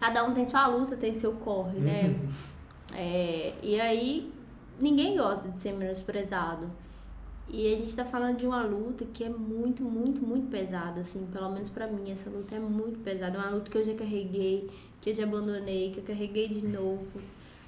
cada 0.00 0.24
um 0.24 0.34
tem 0.34 0.44
sua 0.44 0.66
luta, 0.66 0.96
tem 0.96 1.14
seu 1.14 1.32
corre, 1.32 1.78
né? 1.78 2.14
É, 2.94 3.54
e 3.62 3.80
aí, 3.80 4.31
ninguém 4.82 5.16
gosta 5.16 5.48
de 5.48 5.56
ser 5.56 5.72
menosprezado. 5.72 6.70
E 7.48 7.72
a 7.72 7.76
gente 7.76 7.94
tá 7.94 8.04
falando 8.04 8.38
de 8.38 8.46
uma 8.46 8.62
luta 8.62 9.04
que 9.12 9.24
é 9.24 9.28
muito, 9.28 9.82
muito, 9.82 10.24
muito 10.24 10.48
pesada, 10.48 11.00
assim, 11.02 11.26
pelo 11.32 11.50
menos 11.50 11.68
pra 11.68 11.86
mim, 11.86 12.10
essa 12.10 12.30
luta 12.30 12.54
é 12.54 12.58
muito 12.58 12.98
pesada. 13.00 13.36
É 13.36 13.40
uma 13.40 13.50
luta 13.50 13.70
que 13.70 13.76
eu 13.78 13.84
já 13.84 13.94
carreguei, 13.94 14.70
que 15.00 15.10
eu 15.10 15.14
já 15.14 15.24
abandonei, 15.24 15.90
que 15.92 15.98
eu 15.98 16.04
carreguei 16.04 16.48
de 16.48 16.66
novo, 16.66 17.20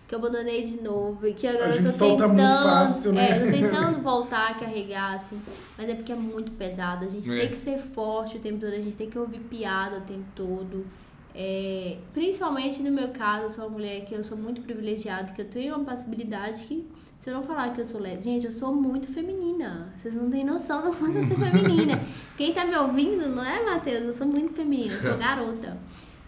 que 0.09 0.15
eu 0.15 0.19
abandonei 0.19 0.63
de 0.65 0.81
novo, 0.81 1.27
e 1.27 1.35
que 1.35 1.47
agora 1.47 1.67
A 1.67 1.69
eu 1.69 1.73
gente 1.75 1.87
tô 1.87 1.93
solta 1.93 2.23
tentando. 2.29 2.35
muito 2.41 2.63
fácil, 2.63 3.13
né? 3.13 3.31
É, 3.31 3.37
eu 3.43 3.45
tô 3.47 3.51
tentando 3.59 4.01
voltar 4.03 4.51
a 4.51 4.55
carregar, 4.55 5.15
assim, 5.17 5.41
mas 5.77 5.89
é 5.89 5.95
porque 5.95 6.13
é 6.13 6.17
muito 6.17 6.53
pesado. 6.53 7.05
A 7.05 7.09
gente 7.09 7.31
É. 7.31 7.41
tem 7.41 7.49
que 7.51 7.57
ser 7.57 7.77
forte 7.79 8.37
o 8.39 8.41
tempo 8.41 8.61
todo, 8.61 8.73
a 8.73 8.77
gente 8.81 8.97
tem 8.97 9.11
que 9.11 9.19
ouvir 9.19 9.41
piada 9.41 9.99
o 9.99 10.03
tempo 10.03 10.25
todo. 10.35 10.87
É, 11.35 11.99
principalmente 12.15 12.81
no 12.81 12.93
meu 12.93 13.09
caso, 13.09 13.45
eu 13.45 13.51
sou 13.51 13.65
uma 13.65 13.71
mulher 13.71 14.05
que 14.07 14.15
eu 14.15 14.23
sou 14.25 14.39
muito 14.39 14.63
privilegiada, 14.63 15.33
que 15.33 15.43
eu 15.43 15.49
tenho 15.51 15.75
uma 15.75 15.85
possibilidade 15.85 16.65
que, 16.65 16.87
se 17.25 17.31
eu 17.31 17.35
não 17.35 17.43
falar 17.43 17.73
que 17.73 17.81
eu 17.81 17.87
sou 17.87 17.99
lésbica, 17.99 18.25
gente, 18.25 18.45
eu 18.45 18.53
sou 18.53 18.71
muito 18.75 19.09
feminina. 19.09 19.91
Vocês 19.97 20.15
não 20.15 20.31
têm 20.31 20.45
noção 20.45 20.83
do 20.83 20.95
quanto 20.95 21.17
eu 21.17 21.25
sou 21.25 21.39
feminina. 21.39 21.99
Quem 22.37 22.53
tá 22.53 22.67
me 22.67 22.77
ouvindo 22.77 23.31
não 23.31 23.43
é, 23.43 23.65
Matheus? 23.65 24.03
Eu 24.03 24.13
sou 24.13 24.27
muito 24.27 24.53
feminina, 24.53 24.93
eu 24.93 25.01
sou 25.01 25.17
garota. 25.17 25.79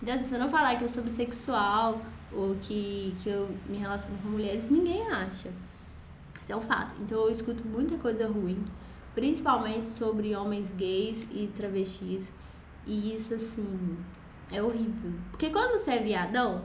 Então, 0.03 0.15
assim, 0.15 0.25
se 0.25 0.35
eu 0.35 0.39
não 0.39 0.49
falar 0.49 0.75
que 0.77 0.85
eu 0.85 0.89
sou 0.89 1.03
bissexual 1.03 2.01
ou 2.33 2.57
que, 2.63 3.15
que 3.23 3.29
eu 3.29 3.47
me 3.69 3.77
relaciono 3.77 4.17
com 4.23 4.29
mulheres, 4.31 4.71
ninguém 4.71 5.07
acha. 5.09 5.51
Isso 6.41 6.51
é 6.51 6.57
um 6.57 6.63
fato. 6.63 6.95
Então 7.03 7.25
eu 7.25 7.31
escuto 7.31 7.63
muita 7.69 7.99
coisa 7.99 8.27
ruim, 8.27 8.65
principalmente 9.15 9.91
sobre 9.91 10.35
homens 10.35 10.73
gays 10.79 11.29
e 11.31 11.47
travestis. 11.49 12.33
E 12.87 13.15
isso, 13.15 13.35
assim, 13.35 13.99
é 14.51 14.63
horrível. 14.63 15.13
Porque 15.31 15.51
quando 15.51 15.79
você 15.79 15.91
é 15.91 16.03
viadão, 16.03 16.65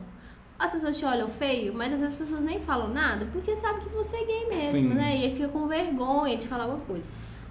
as 0.61 0.71
pessoas 0.73 0.95
te 0.95 1.03
olham 1.03 1.27
feio, 1.27 1.73
mas 1.73 1.91
às 1.91 1.99
vezes 1.99 2.13
as 2.13 2.19
pessoas 2.19 2.41
nem 2.41 2.59
falam 2.59 2.89
nada 2.89 3.25
porque 3.33 3.55
sabem 3.55 3.81
que 3.81 3.89
você 3.89 4.15
é 4.15 4.25
gay 4.25 4.47
mesmo, 4.47 4.71
Sim. 4.71 4.87
né? 4.89 5.17
E 5.17 5.25
aí 5.25 5.33
fica 5.33 5.47
com 5.47 5.67
vergonha 5.67 6.37
de 6.37 6.47
falar 6.47 6.65
alguma 6.65 6.81
coisa. 6.81 7.03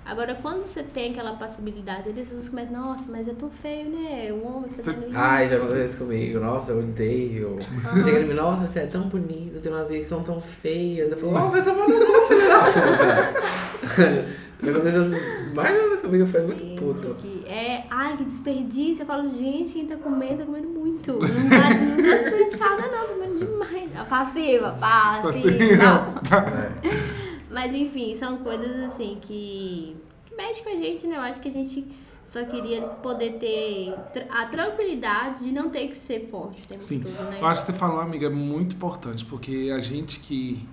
Agora, 0.06 0.34
quando 0.40 0.64
você 0.64 0.82
tem 0.82 1.10
aquela 1.10 1.32
possibilidade, 1.32 2.08
as 2.08 2.14
pessoas 2.14 2.48
começam, 2.48 2.72
nossa, 2.72 3.04
mas 3.08 3.28
é 3.28 3.32
tão 3.32 3.50
feio, 3.50 3.90
né? 3.90 4.32
O 4.32 4.46
homem 4.46 4.70
fazendo 4.70 5.08
isso. 5.08 5.18
Ai, 5.18 5.48
já 5.48 5.56
aconteceu 5.56 5.84
isso 5.84 5.96
comigo. 5.98 6.40
Nossa, 6.40 6.70
eu 6.72 6.78
odeio. 6.78 7.58
Chega 8.04 8.20
em 8.20 8.28
mim, 8.28 8.34
nossa, 8.34 8.66
você 8.66 8.80
é 8.80 8.86
tão 8.86 9.08
bonito, 9.08 9.60
tem 9.60 9.70
umas 9.72 9.88
gays 9.88 10.04
que 10.04 10.08
são 10.08 10.22
tão 10.22 10.40
feias. 10.40 11.10
Eu 11.10 11.18
falo, 11.18 11.32
oh, 11.32 11.50
vai 11.50 11.62
tomar 11.62 11.88
no 11.88 11.94
cu, 11.94 12.26
filho 12.28 12.48
da 12.48 12.60
puta. 12.64 14.40
Já 14.62 14.70
aconteceu 14.72 15.00
assim, 15.00 15.16
mais 15.54 15.70
uma 15.70 15.88
vez 15.88 16.00
comigo, 16.00 16.22
eu 16.22 16.26
fiquei 16.26 16.42
muito 16.42 16.76
puto. 16.76 17.14
que 17.14 17.44
é, 17.46 17.84
ai, 17.90 18.16
que 18.16 18.24
desperdício. 18.24 19.02
Eu 19.02 19.06
falo, 19.06 19.28
gente, 19.28 19.72
quem 19.72 19.86
tá 19.86 19.96
comendo, 19.96 20.38
tá 20.38 20.44
comendo 20.44 20.68
muito. 20.68 20.79
Não 21.08 21.48
tá, 21.48 21.74
não 21.74 21.96
tá 21.96 22.22
desperdiçada, 22.22 22.82
não, 22.82 23.06
tá 23.06 23.12
comendo 23.12 23.44
demais. 23.44 23.96
A 23.96 24.04
passiva, 24.04 24.72
passiva. 24.72 26.14
É. 26.86 27.20
Mas 27.50 27.74
enfim, 27.74 28.16
são 28.16 28.38
coisas 28.38 28.78
assim 28.84 29.18
que, 29.20 29.96
que 30.26 30.36
mexem 30.36 30.62
com 30.62 30.70
a 30.70 30.76
gente, 30.76 31.06
né? 31.06 31.16
Eu 31.16 31.22
acho 31.22 31.40
que 31.40 31.48
a 31.48 31.52
gente 31.52 31.84
Só 32.26 32.44
queria 32.44 32.82
poder 32.82 33.38
ter 33.38 33.92
a 34.30 34.46
tranquilidade 34.46 35.44
de 35.44 35.52
não 35.52 35.68
ter 35.68 35.88
que 35.88 35.96
ser 35.96 36.28
forte 36.30 36.62
o 36.62 36.66
tempo 36.66 36.82
Sim. 36.82 37.00
todo, 37.00 37.12
né? 37.12 37.38
Eu 37.40 37.46
acho 37.46 37.62
que 37.62 37.72
você 37.72 37.78
falou, 37.78 38.00
amiga, 38.00 38.26
é 38.26 38.30
muito 38.30 38.76
importante, 38.76 39.24
porque 39.24 39.72
a 39.74 39.80
gente 39.80 40.20
que 40.20 40.64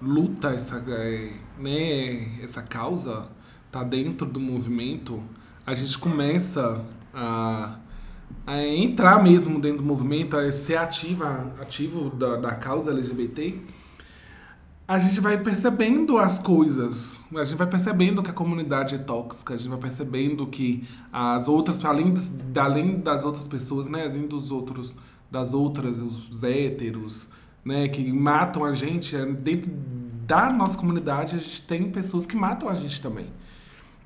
luta 0.00 0.50
essa, 0.50 0.82
é, 0.88 1.30
né, 1.58 2.42
essa 2.42 2.62
causa, 2.62 3.28
tá 3.72 3.82
dentro 3.82 4.24
do 4.26 4.38
movimento, 4.38 5.20
a 5.66 5.74
gente 5.74 5.98
começa 5.98 6.84
a, 7.12 7.79
a 8.46 8.62
entrar 8.62 9.22
mesmo 9.22 9.60
dentro 9.60 9.78
do 9.78 9.84
movimento, 9.84 10.36
a 10.36 10.50
ser 10.50 10.76
ativa, 10.76 11.52
ativo 11.60 12.10
da, 12.10 12.36
da 12.36 12.54
causa 12.54 12.90
LGBT. 12.90 13.58
A 14.88 14.98
gente 14.98 15.20
vai 15.20 15.38
percebendo 15.38 16.18
as 16.18 16.40
coisas, 16.40 17.24
a 17.32 17.44
gente 17.44 17.56
vai 17.56 17.68
percebendo 17.68 18.22
que 18.24 18.30
a 18.30 18.32
comunidade 18.32 18.96
é 18.96 18.98
tóxica, 18.98 19.54
a 19.54 19.56
gente 19.56 19.68
vai 19.68 19.78
percebendo 19.78 20.46
que 20.48 20.84
as 21.12 21.46
outras, 21.46 21.84
além 21.84 22.12
das, 22.12 22.34
além 22.56 22.98
das 22.98 23.24
outras 23.24 23.46
pessoas, 23.46 23.88
né, 23.88 24.06
além 24.06 24.26
dos 24.26 24.50
outros, 24.50 24.96
das 25.30 25.54
outras, 25.54 25.98
os 25.98 26.42
héteros, 26.42 27.28
né, 27.64 27.86
que 27.86 28.12
matam 28.12 28.64
a 28.64 28.74
gente, 28.74 29.14
é, 29.14 29.24
dentro 29.24 29.70
da 30.26 30.50
nossa 30.52 30.76
comunidade 30.76 31.36
a 31.36 31.38
gente 31.38 31.62
tem 31.62 31.90
pessoas 31.90 32.26
que 32.26 32.34
matam 32.34 32.68
a 32.68 32.74
gente 32.74 33.00
também. 33.00 33.26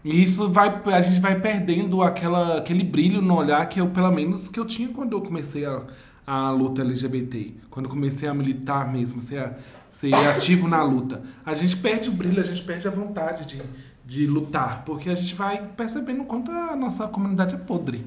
E 0.04 0.22
isso 0.22 0.50
vai, 0.50 0.82
a 0.92 1.00
gente 1.00 1.18
vai 1.18 1.40
perdendo 1.40 2.02
aquela, 2.02 2.58
aquele 2.58 2.84
brilho 2.84 3.22
no 3.22 3.36
olhar 3.36 3.66
que 3.66 3.80
eu, 3.80 3.86
pelo 3.88 4.12
menos, 4.12 4.48
que 4.48 4.60
eu 4.60 4.66
tinha 4.66 4.88
quando 4.88 5.12
eu 5.12 5.22
comecei 5.22 5.64
a, 5.64 5.80
a 6.26 6.50
luta 6.50 6.82
LGBT. 6.82 7.54
Quando 7.70 7.86
eu 7.86 7.90
comecei 7.90 8.28
a 8.28 8.34
militar 8.34 8.92
mesmo, 8.92 9.22
ser, 9.22 9.54
ser 9.90 10.14
ativo 10.14 10.68
na 10.68 10.82
luta. 10.82 11.22
A 11.44 11.54
gente 11.54 11.76
perde 11.78 12.10
o 12.10 12.12
brilho, 12.12 12.38
a 12.38 12.44
gente 12.44 12.62
perde 12.62 12.86
a 12.86 12.90
vontade 12.90 13.46
de, 13.46 13.62
de 14.04 14.26
lutar. 14.26 14.84
Porque 14.84 15.08
a 15.08 15.14
gente 15.14 15.34
vai 15.34 15.66
percebendo 15.74 16.20
o 16.20 16.26
quanto 16.26 16.50
a 16.50 16.76
nossa 16.76 17.08
comunidade 17.08 17.54
é 17.54 17.58
podre. 17.58 18.04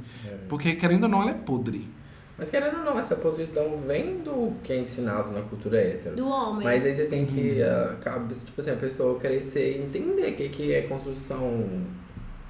Porque, 0.47 0.75
querendo 0.75 1.03
ou 1.03 1.10
não, 1.10 1.23
ela 1.23 1.31
é 1.31 1.33
podre. 1.33 1.89
Mas 2.38 2.52
querendo 2.52 2.78
ou 2.78 2.84
não, 2.84 3.00
essa 3.00 3.15
podridão 3.15 3.82
vem 3.88 4.17
do 4.17 4.54
que 4.63 4.71
é 4.71 4.78
ensinado 4.78 5.32
na 5.32 5.41
cultura 5.41 5.82
hétero. 5.82 6.15
Do 6.15 6.28
homem. 6.28 6.63
Mas 6.63 6.86
aí 6.86 6.93
você 6.93 7.06
tem 7.06 7.26
que, 7.26 7.63
ah, 7.63 7.97
cabe, 8.00 8.34
tipo 8.36 8.62
assim, 8.62 8.69
a 8.69 8.76
pessoa 8.76 9.19
crescer 9.19 9.78
e 9.78 9.82
entender 9.82 10.30
o 10.30 10.36
que, 10.36 10.50
que 10.50 10.73
é 10.73 10.84
construção. 10.84 11.67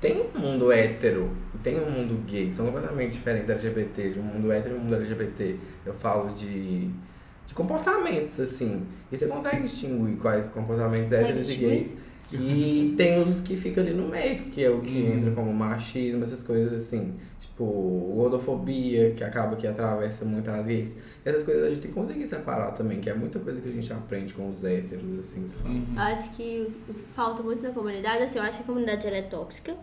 Tem 0.01 0.21
um 0.21 0.39
mundo 0.39 0.71
hétero 0.71 1.31
e 1.55 1.57
tem 1.59 1.79
um 1.79 1.89
mundo 1.89 2.21
gay, 2.27 2.47
que 2.47 2.55
são 2.55 2.65
completamente 2.65 3.13
diferentes 3.13 3.49
LGBT, 3.49 4.11
de 4.11 4.19
um 4.19 4.23
mundo 4.23 4.51
hétero 4.51 4.75
e 4.75 4.77
um 4.77 4.81
mundo 4.81 4.95
LGBT. 4.95 5.57
Eu 5.85 5.93
falo 5.93 6.33
de, 6.33 6.89
de 7.47 7.53
comportamentos, 7.55 8.39
assim. 8.41 8.85
E 9.09 9.17
você 9.17 9.25
consegue 9.25 9.63
distinguir 9.63 10.17
quais 10.17 10.49
comportamentos 10.49 11.11
héteros 11.13 11.49
e 11.49 11.55
gays. 11.55 11.93
E 12.31 12.93
tem 12.97 13.23
os 13.23 13.39
que 13.39 13.55
ficam 13.55 13.81
ali 13.81 13.93
no 13.93 14.09
meio, 14.09 14.43
que 14.51 14.61
é 14.61 14.69
o 14.69 14.81
que 14.81 14.97
entra 14.99 15.31
como 15.31 15.53
machismo, 15.53 16.23
essas 16.23 16.43
coisas 16.43 16.73
assim. 16.73 17.13
Tipo, 17.57 18.11
gordofobia, 18.13 19.15
que 19.15 19.23
acaba 19.23 19.55
que 19.55 19.65
atravessa 19.65 20.23
muito 20.23 20.47
as 20.47 20.67
gays. 20.67 20.95
Essas 21.25 21.43
coisas 21.43 21.63
a 21.65 21.69
gente 21.69 21.79
tem 21.79 21.89
que 21.89 21.97
conseguir 21.97 22.27
separar 22.27 22.69
também, 22.73 23.01
que 23.01 23.09
é 23.09 23.15
muita 23.15 23.39
coisa 23.39 23.59
que 23.59 23.67
a 23.67 23.71
gente 23.71 23.91
aprende 23.91 24.31
com 24.35 24.47
os 24.47 24.63
héteros, 24.63 25.17
assim, 25.17 25.47
sabe? 25.47 25.83
Acho 25.97 26.29
que 26.35 26.71
o 26.87 26.93
que 26.93 27.01
falta 27.15 27.41
muito 27.41 27.63
na 27.63 27.71
comunidade, 27.71 28.21
assim, 28.21 28.37
eu 28.37 28.43
acho 28.43 28.57
que 28.57 28.63
a 28.63 28.67
comunidade 28.67 29.07
ela 29.07 29.17
é 29.17 29.23
tóxica, 29.23 29.75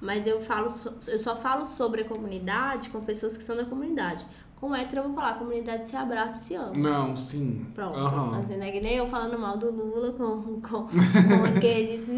mas 0.00 0.26
eu 0.26 0.40
falo, 0.40 0.72
eu 1.06 1.18
só 1.18 1.36
falo 1.36 1.66
sobre 1.66 2.00
a 2.00 2.04
comunidade 2.06 2.88
com 2.88 3.02
pessoas 3.02 3.36
que 3.36 3.44
são 3.44 3.54
da 3.54 3.66
comunidade. 3.66 4.24
Com 4.56 4.74
hétero 4.74 5.02
eu 5.02 5.08
vou 5.08 5.14
falar, 5.14 5.32
a 5.32 5.34
comunidade 5.34 5.86
se 5.86 5.96
abraça 5.96 6.38
e 6.38 6.40
se 6.40 6.54
ama. 6.54 6.72
Não, 6.74 7.14
sim. 7.14 7.66
Pronto. 7.74 7.98
Aham. 7.98 8.40
Assim, 8.40 8.56
né? 8.56 8.72
Que 8.72 8.80
nem 8.80 8.96
eu 8.96 9.06
falando 9.06 9.38
mal 9.38 9.58
do 9.58 9.70
Lula 9.70 10.12
com, 10.12 10.60
com, 10.62 10.88
com 10.88 11.42
os 11.44 11.58
gays, 11.60 12.08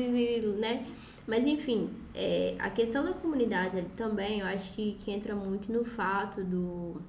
né? 0.61 0.87
Mas 1.31 1.47
enfim, 1.47 1.89
é, 2.13 2.57
a 2.59 2.69
questão 2.71 3.05
da 3.05 3.13
comunidade 3.13 3.81
também, 3.95 4.41
eu 4.41 4.47
acho 4.47 4.73
que, 4.73 4.95
que 4.95 5.13
entra 5.13 5.33
muito 5.33 5.71
no 5.71 5.85
fato 5.85 6.43
do. 6.43 7.01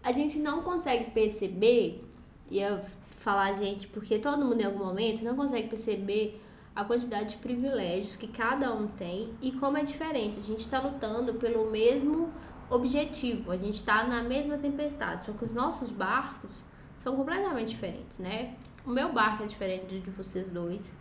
A 0.00 0.12
gente 0.12 0.38
não 0.38 0.62
consegue 0.62 1.10
perceber, 1.10 2.00
e 2.48 2.60
eu 2.60 2.80
falar 3.18 3.50
a 3.50 3.54
gente, 3.54 3.88
porque 3.88 4.20
todo 4.20 4.44
mundo 4.44 4.60
em 4.60 4.64
algum 4.64 4.84
momento 4.84 5.24
não 5.24 5.34
consegue 5.34 5.66
perceber 5.66 6.40
a 6.72 6.84
quantidade 6.84 7.30
de 7.30 7.36
privilégios 7.38 8.14
que 8.14 8.28
cada 8.28 8.72
um 8.72 8.86
tem 8.86 9.34
e 9.42 9.50
como 9.50 9.76
é 9.76 9.82
diferente. 9.82 10.38
A 10.38 10.42
gente 10.42 10.60
está 10.60 10.80
lutando 10.80 11.34
pelo 11.34 11.68
mesmo 11.68 12.32
objetivo, 12.70 13.50
a 13.50 13.56
gente 13.56 13.74
está 13.74 14.04
na 14.04 14.22
mesma 14.22 14.56
tempestade, 14.56 15.26
só 15.26 15.32
que 15.32 15.44
os 15.44 15.52
nossos 15.52 15.90
barcos 15.90 16.62
são 17.00 17.16
completamente 17.16 17.70
diferentes, 17.70 18.20
né? 18.20 18.54
O 18.86 18.90
meu 18.90 19.12
barco 19.12 19.42
é 19.42 19.46
diferente 19.46 19.86
do 19.86 20.00
de 20.00 20.10
vocês 20.12 20.48
dois. 20.48 20.99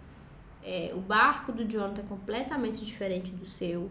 É, 0.63 0.91
o 0.93 0.99
barco 0.99 1.51
do 1.51 1.65
Jonathan 1.65 2.01
é 2.01 2.05
completamente 2.05 2.83
diferente 2.85 3.31
do 3.31 3.45
seu. 3.45 3.89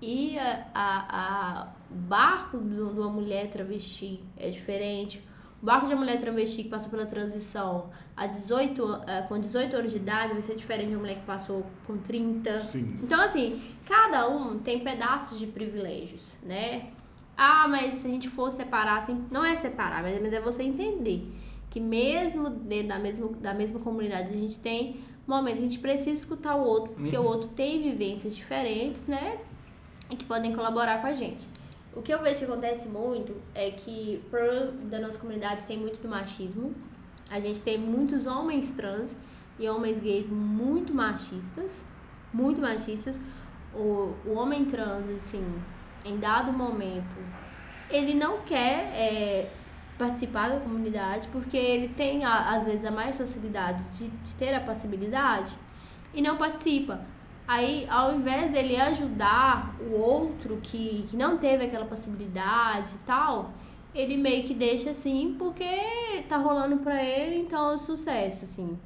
E 0.00 0.36
a, 0.38 0.66
a, 0.74 1.06
a- 1.62 1.72
o 1.90 1.94
barco 1.94 2.58
de 2.58 2.80
uma 2.80 3.08
mulher 3.08 3.48
travesti 3.50 4.20
é 4.36 4.50
diferente. 4.50 5.22
O 5.62 5.64
barco 5.66 5.86
de 5.86 5.94
uma 5.94 6.00
mulher 6.00 6.20
travesti 6.20 6.64
que 6.64 6.68
passou 6.68 6.90
pela 6.90 7.06
transição 7.06 7.90
a 8.16 8.26
18, 8.26 8.84
an- 8.84 9.04
eh, 9.06 9.22
com 9.28 9.38
18 9.38 9.76
anos 9.76 9.92
de 9.92 9.98
idade 9.98 10.32
vai 10.32 10.42
ser 10.42 10.56
diferente 10.56 10.88
de 10.88 10.94
uma 10.94 11.02
mulher 11.02 11.20
que 11.20 11.26
passou 11.26 11.64
com 11.86 11.96
30. 11.98 12.58
Sim. 12.58 12.98
Então, 13.00 13.20
assim, 13.20 13.62
cada 13.86 14.28
um 14.28 14.58
tem 14.58 14.80
pedaços 14.82 15.38
de 15.38 15.46
privilégios, 15.46 16.36
né? 16.42 16.90
Ah, 17.36 17.68
mas 17.68 17.94
se 17.94 18.08
a 18.08 18.10
gente 18.10 18.28
for 18.28 18.50
separar, 18.50 18.98
assim, 18.98 19.24
não 19.30 19.44
é 19.44 19.54
separar, 19.56 20.02
mas 20.02 20.20
mas 20.20 20.32
é 20.32 20.40
você 20.40 20.64
entender 20.64 21.32
que 21.70 21.78
mesmo 21.80 22.50
dentro 22.50 22.88
da 22.88 22.98
mesma, 22.98 23.28
da 23.40 23.54
mesma 23.54 23.78
comunidade 23.80 24.30
a 24.34 24.36
gente 24.36 24.58
tem 24.60 25.00
momentos 25.26 25.60
que 25.60 25.66
a 25.66 25.68
gente 25.68 25.78
precisa 25.78 26.10
escutar 26.10 26.54
o 26.56 26.64
outro, 26.64 26.94
porque 26.94 27.16
o 27.16 27.22
outro 27.22 27.48
tem 27.48 27.82
vivências 27.82 28.34
diferentes, 28.34 29.06
né? 29.06 29.38
E 30.10 30.16
que 30.16 30.24
podem 30.24 30.54
colaborar 30.54 31.00
com 31.00 31.06
a 31.06 31.12
gente. 31.12 31.46
O 31.94 32.00
que 32.00 32.12
eu 32.12 32.22
vejo 32.22 32.38
que 32.38 32.44
acontece 32.44 32.88
muito 32.88 33.36
é 33.54 33.70
que 33.70 34.22
o 34.26 34.30
problema 34.30 34.72
da 34.84 34.98
nossa 34.98 35.18
comunidade 35.18 35.64
tem 35.64 35.78
muito 35.78 36.00
do 36.00 36.08
machismo. 36.08 36.74
A 37.30 37.38
gente 37.38 37.60
tem 37.60 37.78
muitos 37.78 38.26
homens 38.26 38.70
trans 38.70 39.14
e 39.58 39.68
homens 39.68 40.00
gays 40.00 40.26
muito 40.26 40.94
machistas, 40.94 41.82
muito 42.32 42.60
machistas. 42.60 43.16
O, 43.74 44.14
o 44.26 44.34
homem 44.34 44.64
trans, 44.64 45.08
assim, 45.10 45.44
em 46.04 46.18
dado 46.18 46.52
momento, 46.52 47.16
ele 47.90 48.14
não 48.14 48.40
quer 48.40 48.90
é, 48.94 49.50
participar 50.02 50.48
da 50.50 50.58
comunidade 50.58 51.28
porque 51.28 51.56
ele 51.56 51.86
tem, 51.86 52.24
às 52.24 52.64
vezes, 52.64 52.84
a 52.84 52.90
mais 52.90 53.16
facilidade 53.16 53.84
de, 53.92 54.08
de 54.08 54.34
ter 54.34 54.52
a 54.52 54.60
passibilidade 54.60 55.56
e 56.12 56.20
não 56.20 56.36
participa. 56.36 57.00
Aí, 57.46 57.86
ao 57.88 58.12
invés 58.12 58.50
dele 58.50 58.76
ajudar 58.76 59.76
o 59.80 59.92
outro 59.92 60.58
que, 60.60 61.04
que 61.08 61.16
não 61.16 61.38
teve 61.38 61.66
aquela 61.66 61.84
possibilidade 61.84 62.90
e 62.94 63.06
tal, 63.06 63.52
ele 63.94 64.16
meio 64.16 64.42
que 64.44 64.54
deixa 64.54 64.90
assim 64.90 65.36
porque 65.38 65.70
tá 66.28 66.36
rolando 66.36 66.78
pra 66.78 67.00
ele, 67.00 67.36
então 67.36 67.70
é 67.70 67.74
um 67.76 67.78
sucesso, 67.78 68.44
assim. 68.44 68.76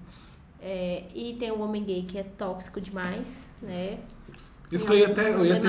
É, 0.60 1.04
e 1.14 1.34
tem 1.38 1.50
o 1.50 1.60
homem 1.62 1.82
gay 1.82 2.02
que 2.02 2.18
é 2.18 2.24
tóxico 2.24 2.78
demais, 2.78 3.46
né? 3.62 4.00
Isso 4.70 4.84
que 4.84 4.92
eu 4.92 4.96
ia 4.98 5.06
até, 5.06 5.32
eu 5.32 5.44
ia 5.46 5.56
até 5.58 5.68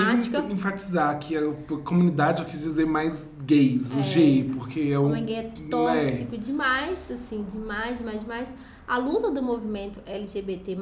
enfatizar 0.51 1.19
que 1.19 1.37
a 1.37 1.51
comunidade 1.83 2.41
eu 2.41 2.47
quis 2.47 2.61
dizer 2.61 2.85
mais 2.85 3.35
gays, 3.45 3.93
o 3.93 3.99
É. 3.99 4.03
G, 4.03 4.49
porque 4.55 4.79
é 4.91 4.97
O 4.97 5.03
um. 5.03 5.05
homem 5.07 5.25
gay 5.25 5.35
é 5.35 5.51
tóxico 5.69 6.37
demais, 6.37 7.11
assim, 7.11 7.45
demais, 7.51 7.99
demais, 7.99 8.21
demais. 8.21 8.53
A 8.87 8.97
luta 8.97 9.29
do 9.29 9.43
movimento 9.43 9.99
LGBT+, 10.05 10.75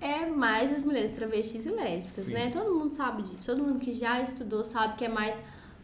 é 0.00 0.26
mais 0.26 0.72
as 0.76 0.82
mulheres 0.82 1.14
travestis 1.16 1.64
e 1.66 1.70
lésbicas, 1.70 2.24
Sim. 2.26 2.32
né? 2.34 2.50
Todo 2.50 2.72
mundo 2.74 2.92
sabe 2.94 3.22
disso. 3.22 3.44
Todo 3.46 3.62
mundo 3.62 3.78
que 3.80 3.92
já 3.92 4.20
estudou 4.22 4.62
sabe 4.64 4.96
que 4.96 5.04
é 5.04 5.08
mais 5.08 5.40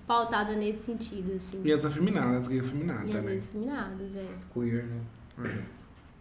pautada 0.07 0.55
nesse 0.55 0.85
sentido, 0.85 1.33
assim. 1.37 1.61
E 1.65 1.73
as 1.73 1.85
afeminadas, 1.85 2.43
as 2.43 2.49
gays 2.49 2.63
afeminadas, 2.65 3.07
E 3.09 3.17
as 3.17 3.25
né? 3.25 3.31
vezes 3.31 3.49
feminadas, 3.51 4.17
é. 4.17 4.21
As 4.33 4.45
queer, 4.45 4.85
né? 4.85 5.65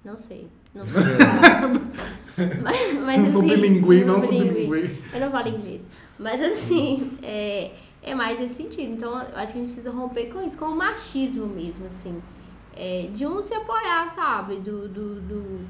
Não 0.04 0.18
sei. 0.18 0.48
Não 2.38 2.62
mas, 2.62 2.94
mas, 3.04 3.18
não 3.18 3.26
sou 3.26 3.42
assim, 3.42 3.50
bilíngue, 3.50 4.06
não 4.06 4.20
sou 4.20 4.30
bilíngue. 4.30 5.04
Eu 5.14 5.20
não 5.22 5.32
falo 5.32 5.48
inglês. 5.48 5.88
Mas 6.20 6.40
assim, 6.42 7.18
é, 7.24 7.72
é 8.04 8.14
mais 8.14 8.40
nesse 8.40 8.56
sentido. 8.56 8.94
Então, 8.94 9.10
eu 9.12 9.38
acho 9.38 9.54
que 9.54 9.60
a 9.60 9.62
gente 9.62 9.74
precisa 9.74 9.90
romper 9.92 10.26
com 10.32 10.42
isso, 10.44 10.56
com 10.58 10.66
o 10.66 10.76
machismo 10.76 11.48
mesmo, 11.48 11.88
assim. 11.88 12.22
É, 12.76 13.10
de 13.12 13.26
um 13.26 13.42
se 13.42 13.56
apoiar, 13.56 14.10
sabe? 14.14 14.58
Do, 14.58 14.88
do, 14.88 15.16
do- 15.22 15.66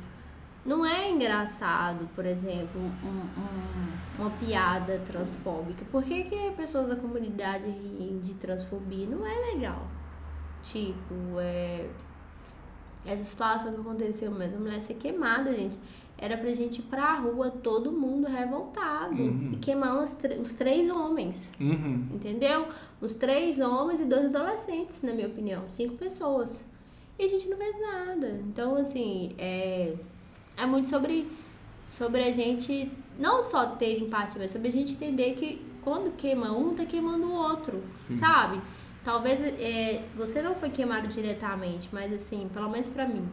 Não 0.65 0.86
é 0.86 1.10
engraçado, 1.10 2.10
por 2.13 2.26
exemplo, 2.26 2.82
um- 3.02 3.08
um- 3.41 4.20
uma 4.20 4.30
piada 4.32 5.02
transfóbica. 5.06 5.86
Por 5.89 6.04
que, 6.04 6.24
que 6.26 6.52
pessoas 6.58 6.89
da 6.89 6.98
comunidade 6.98 7.67
riem 7.70 8.20
de 8.22 8.34
transfobia? 8.34 9.06
Não 9.08 9.26
é 9.26 9.54
legal. 9.54 9.88
Tipo, 10.62 11.13
é. 11.39 11.86
Essa 13.08 13.24
situação 13.24 13.74
que 13.74 13.80
aconteceu 13.80 14.30
mesmo, 14.32 14.58
a 14.58 14.60
mulher 14.60 14.82
ser 14.82 14.96
queimada, 14.96 15.54
gente. 15.54 15.80
Era 16.20 16.36
pra 16.36 16.50
gente 16.52 16.80
ir 16.80 16.84
pra 16.84 17.20
rua, 17.20 17.50
todo 17.52 17.91
mundo 17.91 18.28
revoltado. 18.28 19.13
Uhum. 19.22 19.52
E 19.54 19.58
queimar 19.58 19.98
uns, 19.98 20.17
uns 20.39 20.52
três 20.54 20.89
homens, 20.91 21.38
Uhum. 21.60 22.08
entendeu? 22.12 22.67
Uns 23.02 23.13
três 23.15 23.60
homens 23.60 24.00
e 24.00 24.06
dois 24.06 24.26
adolescentes, 24.26 25.00
na 25.04 25.13
minha 25.13 25.28
opinião. 25.28 25.63
Cinco 25.70 25.96
pessoas. 25.96 26.63
E 27.20 27.24
a 27.24 27.28
gente 27.28 27.48
não 27.48 27.58
fez 27.58 27.80
nada. 27.80 28.28
Então, 28.48 28.76
assim, 28.76 29.32
é, 29.38 29.93
é 30.58 30.65
muito 30.65 30.88
sobre, 30.89 31.28
sobre 31.88 32.24
a 32.24 32.32
gente 32.32 32.91
não 33.20 33.41
só 33.43 33.67
ter 33.76 34.00
empatia, 34.02 34.41
mas 34.41 34.52
saber 34.52 34.70
a 34.70 34.72
gente 34.72 34.93
entender 34.93 35.34
que 35.36 35.62
quando 35.84 36.15
queima 36.17 36.52
um, 36.52 36.76
tá 36.76 36.84
queimando 36.86 37.28
o 37.28 37.32
outro, 37.34 37.82
Sim. 37.96 38.17
sabe? 38.17 38.60
Talvez 39.08 39.39
é, 39.41 40.04
você 40.17 40.41
não 40.41 40.54
foi 40.54 40.70
queimado 40.70 41.08
diretamente, 41.08 41.88
mas 41.93 42.12
assim, 42.13 42.50
pelo 42.54 42.67
menos 42.70 42.89
pra 42.89 43.08
mim, 43.08 43.26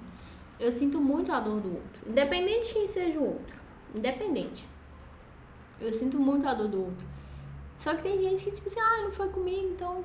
eu 0.61 0.71
sinto 0.71 1.01
muito 1.01 1.33
a 1.33 1.41
dor 1.41 1.61
do 1.61 1.69
outro. 1.69 2.09
Independente 2.09 2.69
de 2.69 2.75
quem 2.75 2.87
seja 2.87 3.19
o 3.19 3.25
outro. 3.25 3.57
Independente. 3.93 4.65
Eu 5.81 5.93
sinto 5.93 6.17
muito 6.17 6.47
a 6.47 6.55
dor 6.55 6.69
do 6.69 6.79
outro. 6.79 7.05
Só 7.77 7.93
que 7.93 8.05
tem 8.05 8.21
gente 8.21 8.45
que, 8.45 8.53
tipo 8.53 8.69
assim, 8.69 8.79
ah, 8.79 9.03
não 9.03 9.11
foi 9.11 9.29
comigo, 9.31 9.71
então. 9.73 10.05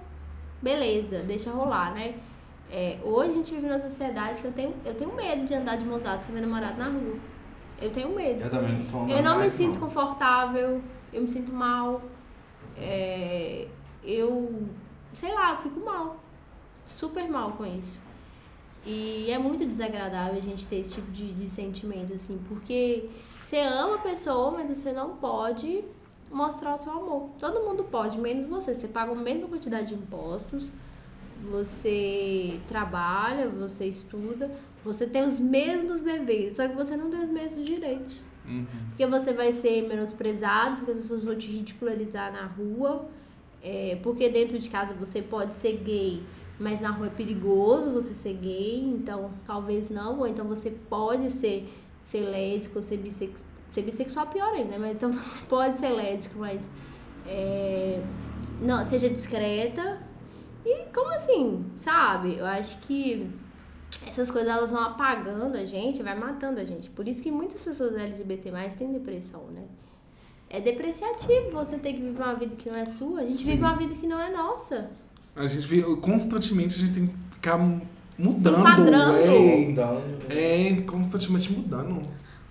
Beleza, 0.59 1.19
deixa 1.19 1.51
rolar, 1.51 1.93
né? 1.93 2.15
É, 2.71 2.97
hoje 3.03 3.29
a 3.29 3.33
gente 3.33 3.53
vive 3.53 3.67
numa 3.67 3.79
sociedade 3.79 4.41
que 4.41 4.47
eu 4.47 4.51
tenho, 4.51 4.73
eu 4.83 4.95
tenho 4.95 5.15
medo 5.15 5.45
de 5.45 5.53
andar 5.53 5.75
de 5.75 5.85
mãos 5.85 6.01
dadas 6.01 6.25
com 6.25 6.31
meu 6.33 6.41
namorado 6.41 6.79
na 6.79 6.85
rua. 6.85 7.15
Eu 7.79 7.91
tenho 7.91 8.09
medo. 8.15 8.41
Eu 8.43 8.49
também 8.49 8.73
não 8.73 8.85
tô 8.87 8.97
andando 9.01 9.11
Eu 9.11 9.21
não 9.21 9.33
me 9.33 9.39
mais, 9.41 9.53
sinto 9.53 9.73
não. 9.79 9.81
confortável, 9.81 10.81
eu 11.13 11.21
me 11.21 11.29
sinto 11.29 11.51
mal. 11.53 12.01
é, 12.75 13.67
eu, 14.03 14.63
sei 15.19 15.33
lá, 15.33 15.51
eu 15.51 15.57
fico 15.57 15.79
mal. 15.79 16.17
Super 16.95 17.29
mal 17.29 17.51
com 17.53 17.65
isso. 17.65 17.93
E 18.85 19.29
é 19.29 19.37
muito 19.37 19.65
desagradável 19.65 20.37
a 20.37 20.41
gente 20.41 20.65
ter 20.65 20.77
esse 20.77 20.95
tipo 20.95 21.11
de, 21.11 21.33
de 21.33 21.49
sentimento, 21.49 22.13
assim, 22.13 22.39
porque 22.47 23.09
você 23.45 23.59
ama 23.59 23.95
a 23.95 23.99
pessoa, 23.99 24.51
mas 24.51 24.69
você 24.69 24.93
não 24.93 25.17
pode 25.17 25.83
mostrar 26.31 26.75
o 26.75 26.77
seu 26.77 26.91
amor. 26.91 27.29
Todo 27.39 27.61
mundo 27.61 27.83
pode, 27.83 28.17
menos 28.17 28.45
você. 28.45 28.73
Você 28.73 28.87
paga 28.87 29.11
a 29.11 29.15
mesma 29.15 29.47
quantidade 29.47 29.89
de 29.89 29.95
impostos, 29.95 30.71
você 31.49 32.59
trabalha, 32.67 33.49
você 33.49 33.85
estuda, 33.85 34.51
você 34.83 35.05
tem 35.05 35.23
os 35.23 35.39
mesmos 35.39 36.01
deveres, 36.01 36.55
só 36.55 36.67
que 36.67 36.75
você 36.75 36.95
não 36.95 37.09
tem 37.09 37.23
os 37.23 37.29
mesmos 37.29 37.65
direitos. 37.65 38.21
Uhum. 38.45 38.65
Porque 38.89 39.05
você 39.05 39.33
vai 39.33 39.51
ser 39.51 39.87
menosprezado, 39.87 40.77
porque 40.77 40.91
as 40.91 40.97
pessoas 40.99 41.23
vão 41.23 41.35
te 41.35 41.47
ridicularizar 41.47 42.31
na 42.31 42.45
rua. 42.45 43.07
É, 43.61 43.97
porque 44.01 44.29
dentro 44.29 44.57
de 44.57 44.69
casa 44.69 44.93
você 44.93 45.21
pode 45.21 45.55
ser 45.55 45.77
gay, 45.77 46.23
mas 46.59 46.79
na 46.79 46.91
rua 46.91 47.07
é 47.07 47.09
perigoso 47.09 47.91
você 47.91 48.13
ser 48.13 48.33
gay, 48.33 48.81
então 48.81 49.31
talvez 49.45 49.89
não. 49.89 50.19
Ou 50.19 50.27
então 50.27 50.45
você 50.45 50.71
pode 50.71 51.29
ser, 51.31 51.67
ser 52.05 52.21
lésbico, 52.21 52.81
ser 52.81 52.97
bissexual. 52.97 53.49
Ser 53.73 53.83
bissexual 53.83 54.27
pior 54.27 54.53
ainda, 54.53 54.71
né? 54.71 54.77
Mas 54.77 54.95
então 54.95 55.11
você 55.13 55.45
pode 55.47 55.79
ser 55.79 55.89
lésbico, 55.89 56.39
mas. 56.39 56.61
é, 57.27 58.01
não, 58.61 58.83
seja 58.85 59.09
discreta. 59.09 60.01
E 60.65 60.85
como 60.93 61.09
assim, 61.09 61.65
sabe? 61.77 62.37
Eu 62.37 62.45
acho 62.45 62.79
que 62.79 63.29
essas 64.07 64.29
coisas 64.29 64.49
elas 64.49 64.71
vão 64.71 64.81
apagando 64.81 65.55
a 65.55 65.65
gente, 65.65 66.03
vai 66.03 66.17
matando 66.17 66.59
a 66.59 66.65
gente. 66.65 66.89
Por 66.89 67.07
isso 67.07 67.21
que 67.21 67.31
muitas 67.31 67.63
pessoas 67.63 67.95
LGBT 67.95 68.51
têm 68.77 68.91
depressão, 68.91 69.45
né? 69.47 69.63
É 70.49 70.59
depreciativo 70.59 71.51
você 71.51 71.77
ter 71.77 71.93
que 71.93 72.01
viver 72.01 72.21
uma 72.21 72.33
vida 72.33 72.55
que 72.55 72.69
não 72.69 72.77
é 72.77 72.85
sua. 72.85 73.19
A 73.21 73.23
gente 73.23 73.37
Sim. 73.37 73.51
vive 73.51 73.61
uma 73.61 73.75
vida 73.75 73.93
que 73.93 74.07
não 74.07 74.19
é 74.19 74.31
nossa. 74.31 74.89
A 75.35 75.45
gente 75.45 75.67
vê, 75.67 75.83
constantemente 75.97 76.75
a 76.75 76.79
gente 76.79 76.93
tem 76.93 77.07
que 77.07 77.13
ficar 77.35 77.57
mudando. 78.17 78.59
enquadrando. 78.59 79.17
É, 79.17 79.67
Mudando. 79.67 80.31
é, 80.31 80.81
constantemente 80.81 81.53
mudando. 81.53 82.01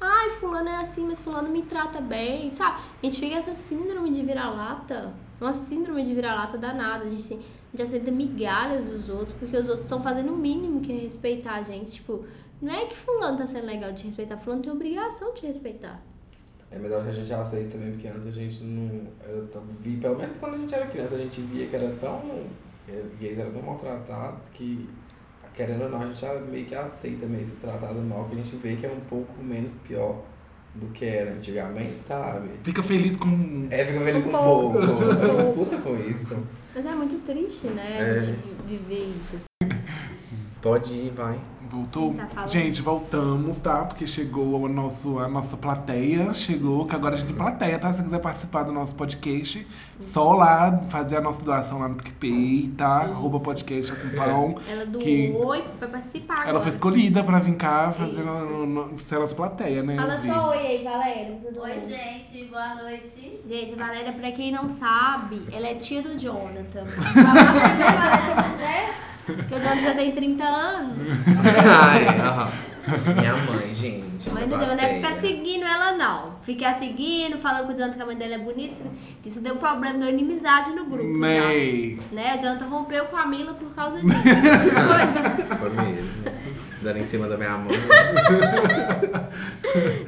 Ai, 0.00 0.30
fulano 0.38 0.68
é 0.68 0.76
assim, 0.76 1.04
mas 1.06 1.20
fulano 1.20 1.48
me 1.48 1.62
trata 1.62 2.00
bem, 2.00 2.52
sabe? 2.52 2.80
A 3.02 3.06
gente 3.06 3.18
fica 3.18 3.36
essa 3.36 3.54
síndrome 3.56 4.10
de 4.10 4.22
vira-lata. 4.22 5.12
Uma 5.40 5.52
síndrome 5.52 6.04
de 6.04 6.14
vira-lata 6.14 6.56
danada. 6.56 7.04
A 7.04 7.10
gente, 7.10 7.24
tem, 7.26 7.38
a 7.38 7.76
gente 7.76 7.82
aceita 7.82 8.10
migalhas 8.12 8.86
dos 8.86 9.08
outros, 9.08 9.32
porque 9.32 9.56
os 9.56 9.68
outros 9.68 9.84
estão 9.84 10.00
fazendo 10.00 10.32
o 10.32 10.36
mínimo 10.36 10.80
que 10.80 10.92
é 10.92 10.96
respeitar 11.00 11.54
a 11.54 11.62
gente. 11.64 11.90
Tipo, 11.92 12.24
não 12.62 12.72
é 12.72 12.86
que 12.86 12.96
fulano 12.96 13.38
tá 13.38 13.46
sendo 13.46 13.66
legal 13.66 13.92
de 13.92 14.04
respeitar, 14.04 14.36
fulano 14.36 14.62
tem 14.62 14.70
obrigação 14.72 15.34
de 15.34 15.40
te 15.40 15.46
respeitar. 15.46 16.00
É 16.70 16.78
melhor 16.78 17.02
que 17.02 17.10
a 17.10 17.12
gente 17.12 17.32
aceite 17.32 17.70
também, 17.70 17.92
porque 17.92 18.08
antes 18.08 18.26
a 18.26 18.30
gente 18.30 18.62
não 18.62 19.06
era 19.26 19.42
tão. 19.46 19.62
Vi, 19.80 19.96
pelo 19.96 20.18
menos 20.18 20.36
quando 20.36 20.54
a 20.54 20.58
gente 20.58 20.74
era 20.74 20.86
criança, 20.86 21.14
a 21.14 21.18
gente 21.18 21.40
via 21.40 21.66
que 21.66 21.74
era 21.76 21.90
tão. 22.00 22.20
Gays 23.20 23.38
eram 23.38 23.52
tão 23.52 23.62
maltratados 23.62 24.48
que, 24.48 24.88
querendo 25.54 25.82
ou 25.84 25.90
não, 25.90 26.02
a 26.02 26.06
gente 26.06 26.20
já 26.20 26.34
meio 26.40 26.64
que 26.66 26.74
aceita 26.74 27.26
meio 27.26 27.44
ser 27.44 27.56
tratado 27.60 28.00
mal, 28.00 28.24
que 28.26 28.34
a 28.34 28.38
gente 28.38 28.56
vê 28.56 28.76
que 28.76 28.86
é 28.86 28.90
um 28.90 29.00
pouco 29.00 29.42
menos 29.42 29.74
pior 29.86 30.22
do 30.74 30.86
que 30.88 31.04
era 31.04 31.32
antigamente, 31.32 32.00
sabe? 32.06 32.48
Fica 32.62 32.82
feliz 32.82 33.16
com. 33.16 33.66
É, 33.70 33.84
fica 33.84 34.00
feliz 34.00 34.22
com 34.22 34.30
fogo. 34.30 34.72
pouco. 34.86 35.02
Eu 35.02 35.38
fico 35.38 35.52
puta 35.54 35.76
com 35.78 35.96
isso. 35.98 36.46
Mas 36.74 36.86
é 36.86 36.94
muito 36.94 37.24
triste, 37.24 37.66
né? 37.68 37.98
A 37.98 38.02
É. 38.02 38.20
gente 38.20 38.38
vi- 38.66 38.76
viver 38.78 39.04
isso. 39.16 39.36
assim. 39.36 39.77
Pode 40.60 40.92
ir, 40.92 41.12
vai. 41.16 41.38
Voltou? 41.70 42.14
Tá. 42.34 42.46
Gente, 42.46 42.80
voltamos, 42.82 43.58
tá? 43.58 43.84
Porque 43.84 44.06
chegou 44.06 44.62
o 44.62 44.68
nosso, 44.68 45.18
a 45.18 45.28
nossa 45.28 45.54
plateia. 45.56 46.32
Chegou, 46.34 46.86
que 46.86 46.96
agora 46.96 47.14
a 47.14 47.18
gente 47.18 47.28
tem 47.28 47.36
plateia, 47.36 47.78
tá? 47.78 47.90
Se 47.92 47.98
você 47.98 48.04
quiser 48.04 48.18
participar 48.20 48.62
do 48.64 48.72
nosso 48.72 48.94
podcast, 48.96 49.66
só 50.00 50.32
lá 50.32 50.78
fazer 50.88 51.18
a 51.18 51.20
nossa 51.20 51.42
doação 51.42 51.78
lá 51.78 51.88
no 51.88 51.96
PicPay, 51.96 52.72
tá? 52.76 53.02
Arroba 53.02 53.38
podcast 53.38 53.92
com 53.92 54.16
pão. 54.16 54.54
Ela 54.66 54.86
doou 54.86 55.04
Que- 55.04 55.26
e 55.28 55.32
vai 55.78 55.88
participar 55.90 56.34
agora. 56.34 56.48
Ela 56.50 56.60
foi 56.60 56.70
escolhida 56.70 57.22
pra 57.22 57.38
vir 57.38 57.54
cá 57.56 57.92
fazer 57.92 58.22
no, 58.22 58.66
no, 58.66 58.98
ser 58.98 59.16
a 59.16 59.18
nossa 59.20 59.34
plateia, 59.34 59.82
né? 59.82 59.94
Fala 59.96 60.18
só 60.20 60.48
oi 60.50 60.56
aí, 60.58 60.82
Valéria. 60.84 61.38
Tudo 61.44 61.60
Oi, 61.60 61.72
bom? 61.74 61.80
gente, 61.88 62.44
boa 62.46 62.74
noite. 62.76 63.40
Gente, 63.46 63.74
a 63.74 63.76
Valéria, 63.76 64.12
pra 64.12 64.32
quem 64.32 64.50
não 64.50 64.68
sabe, 64.70 65.40
ela 65.52 65.66
é 65.68 65.74
tia 65.74 66.02
do 66.02 66.18
Jonathan. 66.18 66.84
Né, 67.18 67.22
Valéria, 67.22 68.56
né? 68.56 68.94
Porque 69.36 69.54
o 69.54 69.58
Jonathan 69.62 69.80
já 69.82 69.94
tem 69.94 70.12
30 70.12 70.44
anos. 70.44 70.98
Ai, 71.82 72.06
aham. 72.18 72.50
Minha 73.18 73.36
mãe, 73.36 73.74
gente. 73.74 74.30
Mas 74.30 74.46
minha 74.46 74.58
não 74.66 74.74
deve 74.76 74.94
ficar 74.94 75.12
seguindo 75.20 75.64
ela, 75.66 75.92
não. 75.92 76.36
Ficar 76.42 76.78
seguindo, 76.78 77.36
falando 77.38 77.66
que 77.66 77.74
o 77.74 77.76
Jonathan, 77.76 77.96
que 77.96 78.02
a 78.02 78.06
mãe 78.06 78.16
dela 78.16 78.34
é 78.34 78.38
bonita. 78.38 78.84
que 79.22 79.28
Isso 79.28 79.40
deu 79.42 79.56
problema, 79.56 79.98
deu 79.98 80.08
inimizade 80.08 80.70
no 80.70 80.86
grupo 80.86 81.12
já. 81.20 81.48
Ney. 81.48 82.00
Né? 82.10 82.36
O 82.36 82.40
Jonathan 82.40 82.66
rompeu 82.66 83.04
com 83.06 83.16
a 83.18 83.26
Mila 83.26 83.52
por 83.54 83.68
causa 83.74 83.96
disso. 84.00 84.08
Foi, 85.60 85.70
mesmo. 85.84 86.08
Dando 86.80 86.98
em 86.98 87.04
cima 87.04 87.28
da 87.28 87.36
minha 87.36 87.58
mãe. 87.58 87.76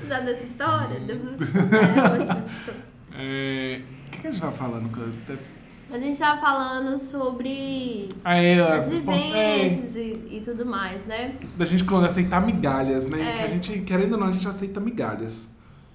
Sabe 0.08 0.26
dessa 0.26 0.44
história? 0.44 1.00
Vou 1.06 2.26
te- 2.26 2.72
É, 3.14 3.80
O 4.06 4.10
que, 4.10 4.20
que 4.20 4.26
a 4.26 4.30
gente 4.30 4.40
tava 4.40 4.52
falando? 4.56 4.88
que 4.92 4.98
eu 5.00 5.08
até- 5.34 5.42
Mas 5.90 6.02
a 6.02 6.06
gente 6.06 6.18
tava 6.18 6.40
falando 6.40 6.98
sobre 6.98 8.10
Ah, 8.24 8.36
é, 8.36 8.60
as 8.60 8.86
as- 8.86 8.92
vivências 8.92 9.96
e, 9.96 10.36
e 10.36 10.40
tudo 10.44 10.64
mais, 10.64 11.04
né? 11.06 11.36
da 11.56 11.64
gente 11.64 11.84
aceitar 12.06 12.40
migalhas, 12.44 13.08
né? 13.08 13.20
É. 13.20 13.36
Que 13.38 13.42
a 13.42 13.46
gente, 13.48 13.80
querendo 13.82 14.12
ou 14.12 14.18
não, 14.20 14.28
a 14.28 14.30
gente 14.30 14.46
aceita 14.46 14.78
migalhas, 14.80 15.48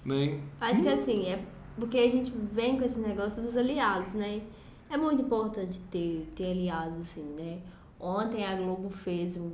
né? 0.04 0.40
Acho 0.60 0.82
que 0.84 0.90
assim, 0.90 1.28
é 1.28 1.40
porque 1.78 1.98
a 1.98 2.10
gente 2.10 2.32
vem 2.52 2.78
com 2.78 2.84
esse 2.86 3.00
negócio 3.00 3.42
dos 3.42 3.56
aliados, 3.58 4.14
né? 4.14 4.42
É 4.90 4.98
muito 4.98 5.22
importante 5.22 5.80
ter, 5.92 6.32
ter 6.36 6.52
aliados, 6.52 7.00
assim, 7.00 7.24
né? 7.38 7.60
Ontem 8.00 8.46
a 8.46 8.56
Globo 8.56 8.90
fez 8.90 9.36
o, 9.38 9.50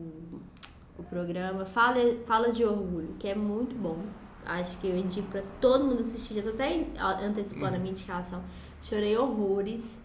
o 0.97 1.03
programa 1.09 1.65
Fala, 1.65 1.99
Fala 2.25 2.51
de 2.51 2.65
Orgulho, 2.65 3.15
que 3.19 3.27
é 3.27 3.35
muito 3.35 3.75
bom. 3.75 3.99
Acho 4.45 4.77
que 4.79 4.87
eu 4.87 4.97
indico 4.97 5.27
pra 5.29 5.41
todo 5.61 5.85
mundo 5.85 6.01
assistir. 6.01 6.33
Já 6.33 6.41
tô 6.41 6.49
até 6.49 6.83
antecipando 7.23 7.75
a 7.75 7.79
minha 7.79 7.91
indicação. 7.91 8.41
Chorei 8.81 9.15
horrores. 9.15 10.00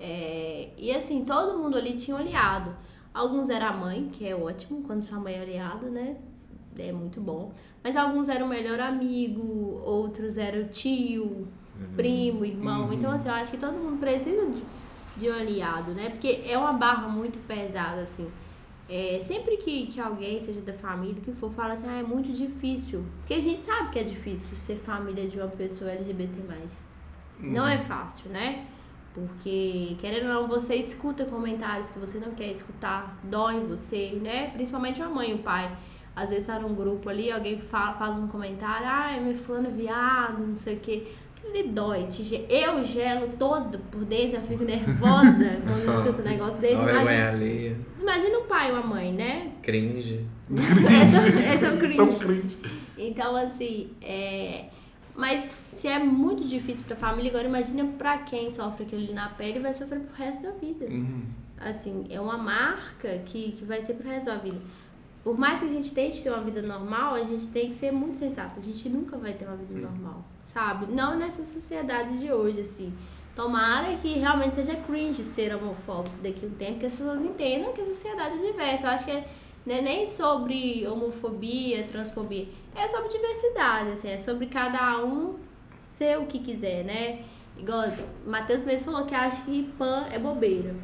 É, 0.00 0.70
e 0.78 0.90
assim, 0.92 1.24
todo 1.24 1.58
mundo 1.58 1.76
ali 1.76 1.94
tinha 1.94 2.16
um 2.16 2.20
aliado. 2.20 2.74
Alguns 3.12 3.50
era 3.50 3.68
a 3.68 3.72
mãe, 3.72 4.08
que 4.12 4.26
é 4.26 4.34
ótimo, 4.34 4.82
quando 4.82 5.02
sua 5.02 5.18
mãe 5.18 5.34
é 5.34 5.40
aliado, 5.40 5.90
né? 5.90 6.16
É 6.78 6.90
muito 6.90 7.20
bom. 7.20 7.52
Mas 7.84 7.96
alguns 7.96 8.28
eram 8.28 8.46
o 8.46 8.48
melhor 8.48 8.80
amigo, 8.80 9.82
outros 9.84 10.36
eram 10.36 10.62
o 10.62 10.68
tio, 10.68 11.46
primo, 11.96 12.44
irmão. 12.44 12.92
Então, 12.92 13.10
assim, 13.10 13.28
eu 13.28 13.34
acho 13.34 13.50
que 13.50 13.58
todo 13.58 13.74
mundo 13.74 13.98
precisa 13.98 14.46
de, 14.46 14.62
de 15.16 15.28
um 15.28 15.34
aliado, 15.34 15.92
né? 15.92 16.10
Porque 16.10 16.42
é 16.46 16.56
uma 16.56 16.72
barra 16.72 17.08
muito 17.08 17.38
pesada, 17.46 18.02
assim. 18.02 18.30
É, 18.88 19.20
sempre 19.24 19.56
que, 19.56 19.86
que 19.86 20.00
alguém, 20.00 20.40
seja 20.40 20.60
da 20.60 20.72
família, 20.72 21.20
que 21.22 21.32
for, 21.32 21.50
fala 21.50 21.74
assim, 21.74 21.86
ah, 21.88 21.98
é 21.98 22.02
muito 22.02 22.32
difícil. 22.32 23.04
Porque 23.18 23.34
a 23.34 23.40
gente 23.40 23.62
sabe 23.62 23.90
que 23.90 23.98
é 23.98 24.02
difícil 24.02 24.56
ser 24.56 24.76
família 24.76 25.28
de 25.28 25.38
uma 25.38 25.48
pessoa 25.48 25.90
LGBT+. 25.90 26.28
Não 27.38 27.66
é 27.66 27.78
fácil, 27.78 28.30
né? 28.30 28.66
Porque, 29.14 29.96
querendo 30.00 30.28
ou 30.28 30.34
não, 30.42 30.48
você 30.48 30.76
escuta 30.76 31.24
comentários 31.24 31.90
que 31.90 31.98
você 31.98 32.18
não 32.18 32.30
quer 32.32 32.52
escutar, 32.52 33.18
dói 33.24 33.56
em 33.56 33.66
você, 33.66 34.18
né? 34.22 34.50
Principalmente 34.54 35.02
a 35.02 35.08
mãe 35.08 35.30
e 35.32 35.34
o 35.34 35.38
pai. 35.38 35.70
Às 36.14 36.30
vezes 36.30 36.46
tá 36.46 36.58
num 36.60 36.74
grupo 36.74 37.08
ali, 37.08 37.30
alguém 37.30 37.58
fa 37.58 37.92
faz 37.94 38.16
um 38.16 38.28
comentário, 38.28 38.86
ai, 38.86 39.18
meu 39.20 39.34
fulano 39.34 39.68
é 39.68 39.70
viado, 39.70 40.46
não 40.46 40.54
sei 40.54 40.76
o 40.76 40.80
quê. 40.80 41.08
Aquilo 41.44 41.72
dói. 41.72 42.04
te 42.04 42.22
ge- 42.22 42.44
Eu 42.48 42.84
gelo 42.84 43.28
todo 43.38 43.78
por 43.90 44.04
dentro, 44.04 44.36
eu 44.36 44.42
fico 44.42 44.62
nervosa 44.62 45.58
quando 45.66 45.84
eu 45.86 46.00
escuto 46.02 46.20
um 46.20 46.24
negócio 46.24 46.58
desse. 46.60 46.74
Não 46.74 46.84
vergonha 46.84 47.02
Imagina, 47.04 47.28
alheia. 47.30 47.76
imagina 48.00 48.38
o 48.38 48.42
pai 48.44 48.70
ou 48.72 48.76
a 48.78 48.82
mãe, 48.86 49.12
né? 49.12 49.52
Cringe. 49.62 50.24
Esse 51.54 51.64
é 51.64 51.70
o 51.72 51.78
cringe. 51.78 51.96
Tão 51.96 52.08
cringe. 52.28 52.58
Então, 52.98 53.34
assim, 53.36 53.90
é. 54.02 54.66
Mas 55.16 55.50
se 55.80 55.88
é 55.88 55.98
muito 55.98 56.44
difícil 56.44 56.84
pra 56.84 56.94
família, 56.94 57.30
agora 57.30 57.48
imagina 57.48 57.86
pra 57.96 58.18
quem 58.18 58.50
sofre 58.50 58.84
aquilo 58.84 59.00
ali 59.00 59.14
na 59.14 59.30
pele 59.30 59.60
e 59.60 59.62
vai 59.62 59.72
sofrer 59.72 60.00
pro 60.00 60.14
resto 60.14 60.42
da 60.42 60.50
vida. 60.50 60.84
Uhum. 60.84 61.22
Assim, 61.58 62.04
é 62.10 62.20
uma 62.20 62.36
marca 62.36 63.20
que, 63.24 63.52
que 63.52 63.64
vai 63.64 63.80
ser 63.80 63.94
pro 63.94 64.06
resto 64.06 64.26
da 64.26 64.36
vida. 64.36 64.60
por 65.24 65.38
mais 65.38 65.58
que 65.58 65.66
a 65.66 65.70
gente 65.70 65.94
tente 65.94 66.22
ter 66.22 66.28
uma 66.28 66.42
vida 66.42 66.60
normal, 66.60 67.14
a 67.14 67.24
gente 67.24 67.46
tem 67.46 67.70
que 67.70 67.76
ser 67.76 67.92
muito 67.92 68.18
sensato. 68.18 68.60
A 68.60 68.62
gente 68.62 68.90
nunca 68.90 69.16
vai 69.16 69.32
ter 69.32 69.46
uma 69.46 69.56
vida 69.56 69.80
normal, 69.80 70.22
sabe? 70.44 70.92
Não 70.92 71.16
nessa 71.18 71.44
sociedade 71.46 72.18
de 72.18 72.30
hoje, 72.30 72.60
assim. 72.60 72.92
Tomara 73.34 73.96
que 73.96 74.18
realmente 74.18 74.56
seja 74.56 74.76
cringe 74.76 75.22
ser 75.22 75.54
homofóbico 75.54 76.18
daqui 76.22 76.44
a 76.44 76.48
um 76.48 76.52
tempo, 76.52 76.80
que 76.80 76.86
as 76.86 76.92
pessoas 76.92 77.22
entendam 77.22 77.72
que 77.72 77.80
a 77.80 77.86
sociedade 77.86 78.34
é 78.34 78.50
diversa. 78.52 78.86
Eu 78.86 78.90
acho 78.90 79.06
que 79.06 79.24
não 79.64 79.74
é 79.76 79.80
nem 79.80 80.06
sobre 80.06 80.86
homofobia, 80.86 81.84
transfobia, 81.84 82.48
é 82.76 82.86
sobre 82.86 83.08
diversidade, 83.08 83.92
assim, 83.92 84.08
é 84.08 84.18
sobre 84.18 84.44
cada 84.44 85.02
um 85.02 85.48
ser 86.00 86.18
o 86.18 86.24
que 86.24 86.38
quiser, 86.38 86.82
né? 86.82 87.18
Igual 87.58 87.84
Matheus 88.26 88.64
mesmo 88.64 88.90
falou 88.90 89.06
que 89.06 89.14
acha 89.14 89.42
que 89.42 89.70
pan 89.76 90.06
é 90.10 90.18
bobeira. 90.18 90.74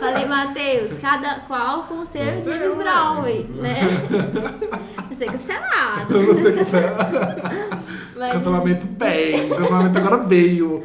Falei, 0.00 0.26
Matheus, 0.26 0.98
cada 1.00 1.40
qual 1.40 1.84
com 1.84 2.04
seu 2.06 2.24
James 2.24 2.74
Brown, 2.74 3.22
né? 3.22 3.76
Você 5.08 5.24
é 5.24 5.26
cancelado. 5.28 6.12
Eu 6.12 6.26
não 6.26 6.34
sei 6.34 6.50
o 6.50 6.54
que 6.54 6.76
é. 6.76 8.18
Mas, 8.18 8.32
Cancelamento 8.32 8.86
bem. 8.86 9.48
Cancelamento 9.48 9.98
agora 9.98 10.16
veio. 10.24 10.84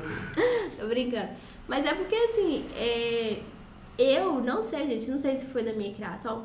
Tô 0.79 0.85
brincando. 0.85 1.29
Mas 1.67 1.83
é 1.83 1.93
porque 1.95 2.15
assim, 2.15 2.65
é, 2.75 3.39
eu 3.97 4.35
não 4.35 4.61
sei, 4.61 4.85
gente, 4.85 5.09
não 5.09 5.17
sei 5.17 5.35
se 5.37 5.45
foi 5.47 5.63
da 5.63 5.73
minha 5.73 5.93
criação, 5.93 6.43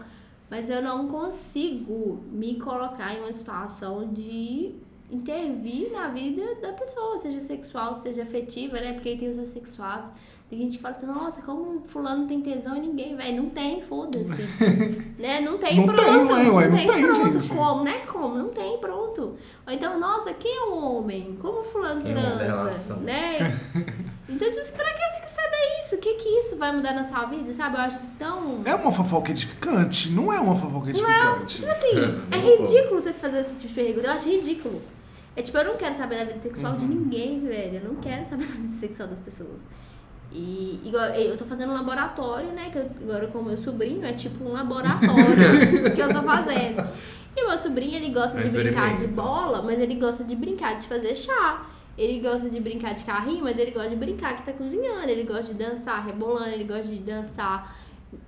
mas 0.49 0.71
eu 0.71 0.81
não 0.81 1.09
consigo 1.09 2.25
me 2.31 2.59
colocar 2.59 3.15
em 3.15 3.21
uma 3.21 3.33
situação 3.35 4.09
de 4.15 4.86
intervir 5.11 5.93
na 5.93 6.09
vida 6.09 6.43
da 6.61 6.73
pessoa, 6.73 7.19
seja 7.21 7.41
sexual, 7.41 7.97
seja 7.97 8.23
afetiva, 8.23 8.81
né? 8.81 8.93
Porque 8.93 9.17
tem 9.17 9.29
os 9.29 9.39
assexuados. 9.39 10.11
Tem 10.49 10.61
gente 10.61 10.77
que 10.77 10.83
fala 10.83 10.95
assim, 10.95 11.07
nossa, 11.07 11.43
como 11.43 11.83
fulano 11.87 12.29
tem 12.29 12.41
tesão 12.41 12.77
em 12.77 12.81
ninguém, 12.81 13.17
velho. 13.17 13.43
Não 13.43 13.51
tem, 13.51 13.83
foda-se. 13.83 14.43
né? 15.19 15.41
Não 15.41 15.59
tem, 15.59 15.77
Não 15.85 15.87
tem, 15.87 15.97
pronto. 15.97 16.33
ué, 16.33 16.51
ué, 16.51 16.69
não 16.69 16.77
tem, 16.77 16.87
pronto. 16.87 17.41
gente. 17.41 17.49
Como? 17.49 17.85
Não 17.85 17.91
é 17.91 17.99
como? 18.01 18.39
Não 18.39 18.49
tem, 18.51 18.79
pronto. 18.79 19.37
Ou 19.67 19.73
então, 19.73 19.99
nossa, 19.99 20.33
quem 20.35 20.57
é 20.57 20.63
um 20.67 20.85
homem? 20.85 21.37
Como 21.43 21.65
fulano 21.65 22.01
Quem 22.01 22.13
é 22.13 22.17
o 22.17 22.39
transa? 22.39 22.95
Né? 22.97 23.59
Então, 24.29 24.49
tipo, 24.49 24.61
assim, 24.61 24.73
pra 24.73 24.93
que 24.93 24.99
você 24.99 25.21
quer 25.21 25.29
saber 25.29 25.81
isso? 25.81 25.95
O 25.95 25.99
que 25.99 26.15
que 26.15 26.29
isso 26.29 26.57
vai 26.57 26.75
mudar 26.75 26.93
na 26.95 27.05
sua 27.05 27.27
vida, 27.27 27.55
sabe? 27.55 27.77
Eu 27.77 27.81
acho 27.83 27.97
isso 27.99 28.13
tão... 28.19 28.61
É 28.65 28.75
uma 28.75 28.91
fofoca 28.91 29.31
edificante? 29.31 30.11
Não 30.11 30.33
é 30.33 30.41
uma 30.41 30.57
fofoca 30.57 30.93
Não 30.93 31.09
é, 31.09 31.37
edificante. 31.37 31.61
tipo 31.61 31.71
assim, 31.71 32.23
é 32.33 32.37
ridículo 32.37 33.01
você 33.01 33.13
fazer 33.13 33.43
esse 33.43 33.55
tipo 33.55 33.69
de 33.69 33.75
pergunta. 33.75 34.09
Eu 34.09 34.13
acho 34.15 34.29
ridículo. 34.29 34.83
É 35.37 35.43
tipo, 35.43 35.57
eu 35.59 35.65
não 35.65 35.77
quero 35.77 35.95
saber 35.95 36.17
da 36.19 36.25
vida 36.25 36.41
sexual 36.41 36.73
Uhum. 36.73 36.79
de 36.79 36.87
ninguém, 36.87 37.41
velho. 37.47 37.77
Eu 37.77 37.93
não 37.93 37.97
quero 37.97 38.25
saber 38.27 38.47
da 38.49 38.53
vida 38.55 38.75
sexual 38.77 39.09
das 39.09 39.21
pessoas. 39.21 39.61
E 40.33 40.81
igual, 40.85 41.05
eu 41.11 41.37
tô 41.37 41.45
fazendo 41.45 41.71
um 41.71 41.75
laboratório, 41.75 42.53
né? 42.53 42.71
Que 42.71 42.79
eu, 42.79 42.91
agora 43.03 43.27
com 43.29 43.39
o 43.39 43.45
meu 43.45 43.57
sobrinho 43.57 44.05
é 44.05 44.13
tipo 44.13 44.45
um 44.45 44.53
laboratório 44.53 45.93
que 45.95 46.01
eu 46.01 46.09
tô 46.13 46.23
fazendo. 46.23 46.83
E 47.37 47.43
o 47.45 47.49
meu 47.49 47.59
sobrinho, 47.59 47.97
ele 47.97 48.11
gosta 48.11 48.39
É 48.39 48.43
de 48.43 48.49
brincar 48.51 48.97
de 48.97 49.07
bola, 49.09 49.63
mas 49.63 49.79
ele 49.79 49.95
gosta 49.97 50.25
de 50.25 50.35
brincar 50.35 50.77
de 50.77 50.87
fazer 50.89 51.15
chá. 51.15 51.67
Ele 51.97 52.21
gosta 52.21 52.51
de 52.51 52.61
brincar 52.61 52.95
de 52.95 53.05
carrinho, 53.05 53.45
mas 53.45 53.59
ele 53.59 53.71
gosta 53.71 53.89
de 53.91 53.97
brincar 53.97 54.37
que 54.37 54.43
tá 54.43 54.53
cozinhando. 54.53 55.09
Ele 55.09 55.23
gosta 55.23 55.53
de 55.53 55.55
dançar 55.55 56.05
rebolando, 56.05 56.49
ele 56.51 56.65
gosta 56.65 56.89
de 56.89 56.99
dançar 56.99 57.75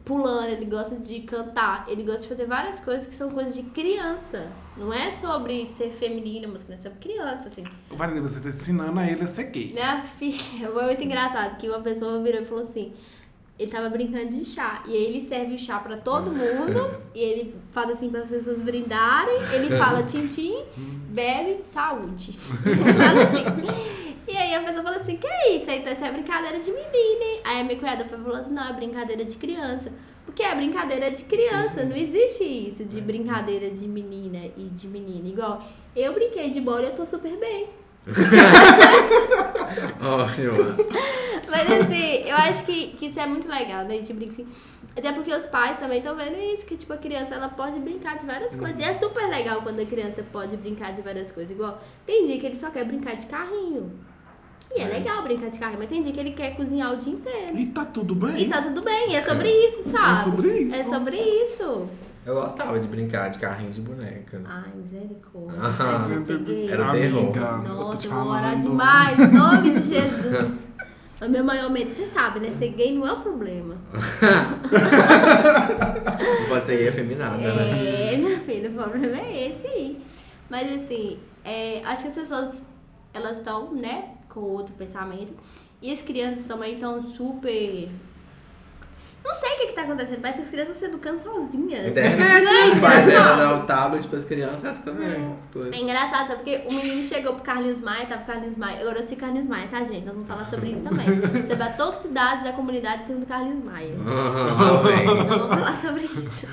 pulando, 0.05 0.49
ele 0.49 0.64
gosta 0.64 0.97
de 0.97 1.21
cantar, 1.21 1.85
ele 1.88 2.03
gosta 2.03 2.23
de 2.23 2.29
fazer 2.29 2.47
várias 2.47 2.81
coisas 2.81 3.07
que 3.07 3.14
são 3.14 3.31
coisas 3.31 3.55
de 3.55 3.62
criança. 3.62 4.51
Não 4.77 4.93
é 4.93 5.11
sobre 5.11 5.67
ser 5.67 5.91
feminina, 5.91 6.49
masculina, 6.49 6.81
é 6.81 6.83
sobre 6.83 6.99
criança, 6.99 7.49
assim. 7.49 7.64
Marina, 7.97 8.21
você 8.21 8.41
tá 8.41 8.49
ensinando 8.49 8.99
a 8.99 9.07
ele 9.07 9.23
a 9.23 9.27
ser 9.27 9.45
gay. 9.45 9.73
Minha 9.73 10.03
filha, 10.17 10.69
foi 10.69 10.85
muito 10.85 11.03
engraçado 11.03 11.57
que 11.59 11.69
uma 11.69 11.81
pessoa 11.81 12.23
virou 12.23 12.43
e 12.43 12.45
falou 12.45 12.62
assim: 12.62 12.93
ele 13.59 13.71
tava 13.71 13.91
brincando 13.91 14.29
de 14.29 14.45
chá. 14.45 14.83
E 14.87 14.93
aí 14.93 15.05
ele 15.05 15.21
serve 15.21 15.57
o 15.57 15.59
chá 15.59 15.79
pra 15.81 15.97
todo 15.97 16.31
mundo. 16.31 17.03
e 17.14 17.21
ele 17.21 17.55
fala 17.71 17.93
assim 17.93 18.09
pra 18.09 18.23
pessoas 18.23 18.62
brindarem. 18.62 19.37
Ele 19.53 19.77
fala 19.77 20.03
tintim, 20.07 20.64
bebe, 21.09 21.61
saúde. 21.64 22.33
Fala 22.33 23.23
assim. 23.23 24.08
E 24.29 24.37
aí 24.37 24.55
a 24.55 24.61
pessoa 24.61 24.85
fala 24.85 24.97
assim: 24.97 25.17
que 25.17 25.27
é 25.27 25.57
isso? 25.57 25.71
Aí, 25.71 25.83
Isso 25.83 26.05
é 26.05 26.12
brincadeira 26.12 26.59
de 26.59 26.71
menina, 26.71 27.25
hein? 27.25 27.41
Aí 27.45 27.61
a 27.61 27.64
minha 27.64 27.79
cunhada 27.79 28.05
falou 28.05 28.37
assim: 28.37 28.53
não, 28.53 28.69
é 28.69 28.73
brincadeira 28.75 29.25
de 29.25 29.37
criança. 29.37 29.91
Porque 30.27 30.43
é 30.43 30.55
brincadeira 30.55 31.11
de 31.11 31.25
criança, 31.25 31.85
não 31.85 31.97
existe 31.97 32.45
isso 32.45 32.85
de 32.85 33.01
brincadeira 33.01 33.71
de 33.71 33.88
menina 33.88 34.53
e 34.59 34.64
de 34.64 34.87
menina. 34.87 35.27
Igual, 35.27 35.64
eu 35.97 36.12
brinquei 36.12 36.51
de 36.51 36.61
bola 36.61 36.83
e 36.83 36.87
eu 36.88 36.95
tô 36.95 37.07
super 37.07 37.35
bem. 37.38 37.71
Ótimo. 40.01 40.77
Mas 41.49 41.71
assim, 41.81 42.29
eu 42.29 42.37
acho 42.37 42.67
que, 42.67 42.88
que 42.99 43.07
isso 43.07 43.19
é 43.19 43.27
muito 43.27 43.49
legal, 43.49 43.85
né? 43.85 43.95
A 43.95 43.97
gente 43.97 44.12
brinca 44.12 44.33
assim. 44.33 44.47
Até 44.97 45.12
porque 45.12 45.33
os 45.33 45.47
pais 45.47 45.79
também 45.79 45.99
estão 45.99 46.14
vendo 46.14 46.37
isso, 46.37 46.67
que 46.67 46.77
tipo, 46.77 46.93
a 46.93 46.99
criança 46.99 47.35
ela 47.35 47.49
pode 47.49 47.79
brincar 47.79 48.19
de 48.19 48.27
várias 48.27 48.55
coisas. 48.55 48.79
E 48.79 48.83
é 48.83 48.99
super 48.99 49.29
legal 49.29 49.62
quando 49.62 49.81
a 49.81 49.87
criança 49.87 50.23
pode 50.31 50.57
brincar 50.57 50.93
de 50.93 51.01
várias 51.01 51.33
coisas. 51.33 51.51
Igual, 51.51 51.83
tem 52.05 52.27
dia 52.27 52.38
que 52.38 52.47
ele 52.47 52.57
só 52.57 52.71
quer 52.71 52.85
brincar 52.85 53.17
de 53.17 53.27
carrinho. 53.27 53.93
E 54.74 54.81
é, 54.81 54.87
legal 54.87 55.22
brincar 55.22 55.50
de 55.50 55.59
carrinho, 55.59 55.78
mas 55.78 55.88
tem 55.88 56.02
dia 56.02 56.12
que 56.12 56.20
ele 56.20 56.33
quer 56.33 56.54
cozinhar 56.54 56.92
o 56.92 56.96
dia 56.96 57.12
inteiro. 57.12 57.57
E 57.57 57.66
tá 57.66 57.85
tudo 57.85 58.14
bem? 58.14 58.42
E 58.42 58.48
tá 58.48 58.62
tudo 58.62 58.83
bem, 58.83 59.12
e 59.12 59.16
é 59.16 59.22
sobre 59.22 59.50
isso, 59.50 59.90
sabe? 59.90 60.12
É 60.12 60.16
sobre 60.24 60.48
isso. 60.48 60.76
É 60.76 60.85
sobre 60.85 61.16
isso. 61.16 61.88
Eu 62.26 62.35
gostava 62.35 62.78
de 62.78 62.87
brincar 62.87 63.31
de 63.31 63.38
carrinho 63.38 63.70
de 63.70 63.81
boneca. 63.81 64.42
Ai, 64.44 64.70
misericórdia. 64.76 65.59
Ah, 65.62 66.37
gay. 66.44 66.70
Era 66.70 66.92
terror. 66.92 67.35
Eu 67.35 67.74
Nossa, 67.74 67.96
te 67.96 68.07
eu 68.07 68.12
vou 68.12 68.26
orar 68.26 68.59
demais, 68.59 69.18
em 69.18 69.28
nome 69.28 69.81
de 69.81 69.83
Jesus. 69.88 70.68
Mas 71.18 71.31
meu 71.31 71.42
maior 71.42 71.70
medo, 71.70 71.90
você 71.90 72.07
sabe, 72.07 72.40
né? 72.40 72.50
Ser 72.59 72.68
gay 72.68 72.94
não 72.94 73.07
é 73.07 73.12
um 73.12 73.22
problema. 73.22 73.76
Não 76.38 76.48
pode 76.48 76.66
ser 76.66 76.76
gay 76.76 76.88
afeminada, 76.88 77.38
né? 77.38 78.12
É, 78.12 78.16
minha 78.18 78.38
filha, 78.40 78.68
o 78.68 78.74
problema 78.74 79.16
é 79.16 79.48
esse 79.48 79.66
aí. 79.66 80.02
Mas 80.50 80.70
assim, 80.70 81.18
é, 81.42 81.83
acho 81.85 82.02
que 82.02 82.09
as 82.09 82.14
pessoas, 82.14 82.62
elas 83.14 83.38
estão, 83.38 83.72
né, 83.72 84.17
com 84.38 84.46
outro 84.46 84.74
pensamento. 84.74 85.33
E 85.81 85.92
as 85.92 86.03
crianças 86.03 86.46
também 86.46 86.74
estão 86.74 87.03
super... 87.03 87.88
Não 89.24 89.35
sei 89.35 89.51
o 89.51 89.57
que 89.59 89.66
que 89.66 89.72
tá 89.74 89.83
acontecendo, 89.83 90.20
parece 90.22 90.38
que 90.38 90.44
as 90.44 90.51
crianças 90.51 90.77
se 90.79 90.85
educando 90.87 91.20
sozinhas. 91.20 91.88
Internet, 91.88 92.22
é 92.22 92.40
né? 92.40 92.68
Os 92.68 92.81
pais 92.81 93.09
eram 93.09 93.37
dar 93.37 93.55
o 93.57 93.66
tablet 93.66 94.09
pras 94.09 94.24
crianças, 94.24 94.64
elas 94.64 94.79
comiam 94.79 95.35
as 95.35 95.44
coisas. 95.46 95.72
É 95.72 95.77
engraçado, 95.77 96.29
sabe? 96.29 96.37
Porque 96.37 96.62
o 96.66 96.72
menino 96.72 97.03
chegou 97.03 97.35
pro 97.35 97.42
Carlinhos 97.42 97.81
Maia, 97.81 98.07
tava 98.07 98.22
o 98.22 98.27
Carlinhos 98.27 98.57
Maia. 98.57 98.81
Agora 98.81 99.01
eu 99.01 99.07
sei 99.07 99.16
Carlinhos 99.16 99.46
Maia, 99.46 99.68
tá, 99.68 99.83
gente? 99.85 100.07
Nós 100.07 100.14
vamos 100.14 100.29
falar 100.29 100.46
sobre 100.46 100.70
isso 100.70 100.81
também. 100.81 101.07
Sobre 101.46 101.62
a 101.62 101.72
toxicidade 101.72 102.44
da 102.44 102.53
comunidade 102.53 103.07
segundo 103.07 103.27
Carlinhos 103.27 103.62
Maia. 103.64 103.94
Ah, 104.09 104.83
bem. 104.83 105.05
Nós 105.05 105.27
vamos 105.27 105.55
falar 105.55 105.77
sobre 105.77 106.05
isso. 106.05 106.46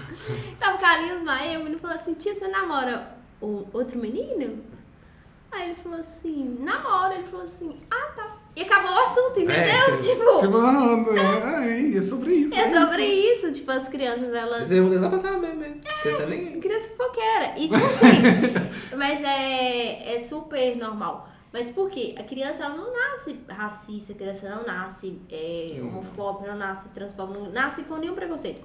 Tava 0.59 0.75
o 0.75 0.79
Carlinhos 0.79 1.23
Maia 1.23 1.53
e 1.53 1.57
o 1.57 1.63
menino 1.63 1.79
falou 1.79 1.95
assim: 1.95 2.13
Tia, 2.13 2.33
você 2.33 2.47
namora 2.47 3.15
o 3.39 3.65
outro 3.71 3.97
menino? 3.97 4.63
Aí 5.55 5.69
ele 5.69 5.75
falou 5.75 5.99
assim: 5.99 6.57
Namora. 6.59 7.15
Ele 7.15 7.23
falou 7.27 7.45
assim: 7.45 7.79
Ah, 7.89 8.11
tá. 8.15 8.37
E 8.55 8.61
acabou 8.61 8.91
o 8.91 8.99
assunto, 8.99 9.39
entendeu? 9.39 9.55
É. 9.55 9.97
Tipo, 9.99 10.39
Tipo, 10.39 10.57
ah, 10.57 11.65
é, 11.65 11.97
é 11.97 12.01
sobre 12.01 12.33
isso. 12.33 12.55
é 12.55 12.85
sobre 12.85 13.03
isso. 13.03 13.51
Tipo, 13.51 13.71
as 13.71 13.87
crianças, 13.87 14.33
elas. 14.33 14.67
Vocês 14.67 14.99
pra 14.99 15.17
saber 15.17 15.55
mesmo. 15.55 15.81
Vocês 16.01 16.17
têm 16.17 16.27
ninguém. 16.27 16.59
Criança 16.59 16.89
fofoqueira. 16.89 17.53
E 17.57 17.67
tipo 17.67 17.75
assim, 17.83 18.95
mas 18.97 19.21
é, 19.21 20.15
é 20.15 20.19
super 20.19 20.75
normal. 20.77 21.29
Mas 21.51 21.69
por 21.69 21.89
quê? 21.89 22.13
A 22.17 22.23
criança 22.23 22.65
ela 22.65 22.75
não 22.75 22.91
nasce 22.91 23.39
racista, 23.47 24.11
a 24.11 24.15
criança 24.15 24.49
não 24.49 24.65
nasce 24.65 25.17
é, 25.31 25.79
homofóbica, 25.79 26.51
não 26.51 26.57
nasce 26.57 26.89
transfóbica, 26.89 27.39
não 27.39 27.49
nasce 27.49 27.83
com 27.83 27.95
nenhum 27.95 28.13
preconceito. 28.13 28.61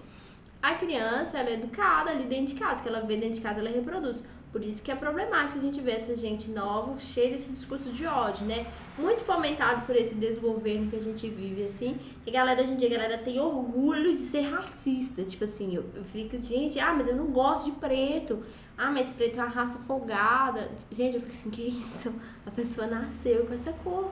A 0.61 0.75
criança 0.75 1.39
ela 1.39 1.51
é 1.51 1.55
educada 1.55 2.11
ali 2.11 2.25
dentro 2.25 2.55
de 2.55 2.61
casa, 2.61 2.83
que 2.83 2.89
ela 2.89 3.01
vê 3.01 3.17
dentro 3.17 3.37
de 3.37 3.41
casa, 3.41 3.61
ela 3.61 3.71
reproduz. 3.71 4.23
Por 4.53 4.65
isso 4.65 4.83
que 4.83 4.91
é 4.91 4.97
problemático 4.97 5.61
a 5.61 5.63
gente 5.63 5.81
ver 5.81 5.93
essa 5.93 6.15
gente 6.17 6.51
nova 6.51 6.99
cheia 6.99 7.31
desse 7.31 7.53
discurso 7.53 7.93
de 7.93 8.05
ódio, 8.05 8.45
né? 8.47 8.67
Muito 8.99 9.23
fomentado 9.23 9.87
por 9.87 9.95
esse 9.95 10.17
desgoverno 10.17 10.91
que 10.91 10.97
a 10.97 11.01
gente 11.01 11.29
vive, 11.29 11.65
assim. 11.67 11.97
E 12.27 12.31
galera, 12.33 12.61
hoje 12.61 12.73
em 12.73 12.77
dia, 12.77 12.89
a 12.89 12.91
galera 12.91 13.19
tem 13.19 13.39
orgulho 13.39 14.13
de 14.13 14.21
ser 14.21 14.41
racista. 14.41 15.23
Tipo 15.23 15.45
assim, 15.45 15.77
eu, 15.77 15.85
eu 15.95 16.05
fico, 16.05 16.37
gente, 16.37 16.81
ah, 16.81 16.93
mas 16.93 17.07
eu 17.07 17.15
não 17.15 17.27
gosto 17.27 17.67
de 17.67 17.73
preto. 17.79 18.43
Ah, 18.77 18.91
mas 18.91 19.09
preto 19.11 19.39
é 19.39 19.43
uma 19.43 19.49
raça 19.49 19.79
folgada. 19.87 20.69
Gente, 20.91 21.15
eu 21.15 21.21
fico 21.21 21.33
assim, 21.33 21.51
que 21.51 21.63
isso? 21.63 22.13
A 22.45 22.51
pessoa 22.51 22.89
nasceu 22.89 23.47
com 23.47 23.55
essa 23.55 23.73
cor. 23.73 24.11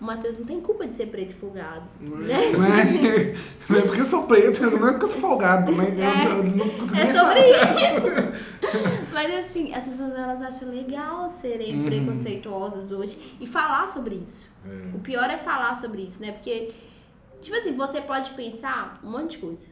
O 0.00 0.04
Matheus 0.04 0.38
não 0.38 0.46
tem 0.46 0.60
culpa 0.60 0.86
de 0.86 0.96
ser 0.96 1.06
preto 1.06 1.32
e 1.32 1.34
folgado. 1.34 1.84
Né? 2.00 2.08
Não 2.56 2.64
é, 2.64 3.34
não 3.68 3.78
é 3.78 3.82
porque 3.82 4.00
eu 4.00 4.04
sou 4.06 4.22
preto, 4.22 4.62
não 4.62 4.88
é 4.88 4.92
porque 4.92 5.04
eu 5.04 5.08
sou 5.10 5.20
folgado, 5.20 5.70
né? 5.72 5.84
É. 5.98 6.26
Eu- 6.26 6.30
eu 6.38 6.44
não 6.44 6.68
consigo 6.68 6.96
É 6.96 7.06
sobre 7.14 7.52
falar. 7.52 7.98
isso. 7.98 9.10
Mas 9.12 9.34
assim, 9.40 9.74
as 9.74 9.84
pessoas 9.84 10.10
elas 10.12 10.40
acham 10.42 10.68
legal 10.70 11.28
serem 11.28 11.78
Uhum. 11.80 11.84
preconceituosas 11.84 12.90
hoje 12.90 13.36
e 13.40 13.46
falar 13.46 13.88
sobre 13.88 14.14
isso. 14.16 14.48
É. 14.64 14.96
O 14.96 15.00
pior 15.00 15.28
é 15.30 15.36
falar 15.36 15.76
sobre 15.76 16.02
isso, 16.02 16.20
né? 16.20 16.32
Porque, 16.32 16.72
tipo 17.42 17.56
assim, 17.56 17.74
você 17.74 18.00
pode 18.00 18.30
pensar 18.30 18.98
um 19.04 19.10
monte 19.10 19.32
de 19.32 19.38
coisa. 19.38 19.66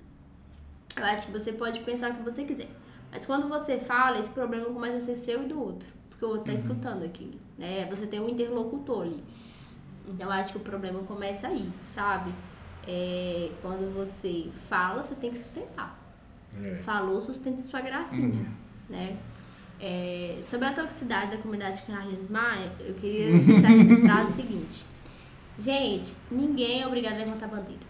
Eu 0.96 1.04
acho 1.04 1.26
que 1.26 1.32
você 1.32 1.52
pode 1.52 1.80
pensar 1.80 2.10
o 2.10 2.14
que 2.14 2.22
você 2.22 2.44
quiser. 2.44 2.68
Mas 3.10 3.24
quando 3.24 3.48
você 3.48 3.78
fala, 3.78 4.18
esse 4.18 4.28
problema 4.30 4.66
começa 4.66 4.98
a 4.98 5.00
ser 5.00 5.16
seu 5.16 5.42
e 5.42 5.46
do 5.46 5.58
outro. 5.60 5.88
Porque 6.10 6.24
o 6.24 6.28
outro 6.28 6.44
tá 6.44 6.52
escutando 6.52 7.04
aquilo, 7.04 7.34
né? 7.56 7.86
Você 7.90 8.06
tem 8.06 8.20
um 8.20 8.28
interlocutor 8.28 9.02
ali. 9.02 9.22
Então, 10.08 10.26
eu 10.26 10.32
acho 10.32 10.52
que 10.52 10.56
o 10.58 10.60
problema 10.60 11.00
começa 11.00 11.48
aí, 11.48 11.68
sabe? 11.94 12.32
É, 12.86 13.50
quando 13.60 13.92
você 13.94 14.48
fala, 14.68 15.02
você 15.02 15.14
tem 15.14 15.30
que 15.30 15.36
sustentar. 15.36 15.98
É. 16.62 16.76
Falou, 16.82 17.20
sustenta 17.20 17.62
sua 17.62 17.80
gracinha, 17.82 18.46
né? 18.88 19.16
É, 19.80 20.40
sobre 20.42 20.66
a 20.66 20.72
toxicidade 20.72 21.32
da 21.32 21.38
comunidade 21.38 21.82
Carlinhos 21.82 22.28
Maia, 22.28 22.72
eu 22.80 22.94
queria 22.94 23.38
deixar 23.38 23.68
registrado 23.68 24.30
o 24.30 24.34
seguinte. 24.34 24.84
Gente, 25.58 26.14
ninguém 26.30 26.82
é 26.82 26.86
obrigado 26.86 27.14
a 27.14 27.18
levantar 27.18 27.48
bandeira. 27.48 27.82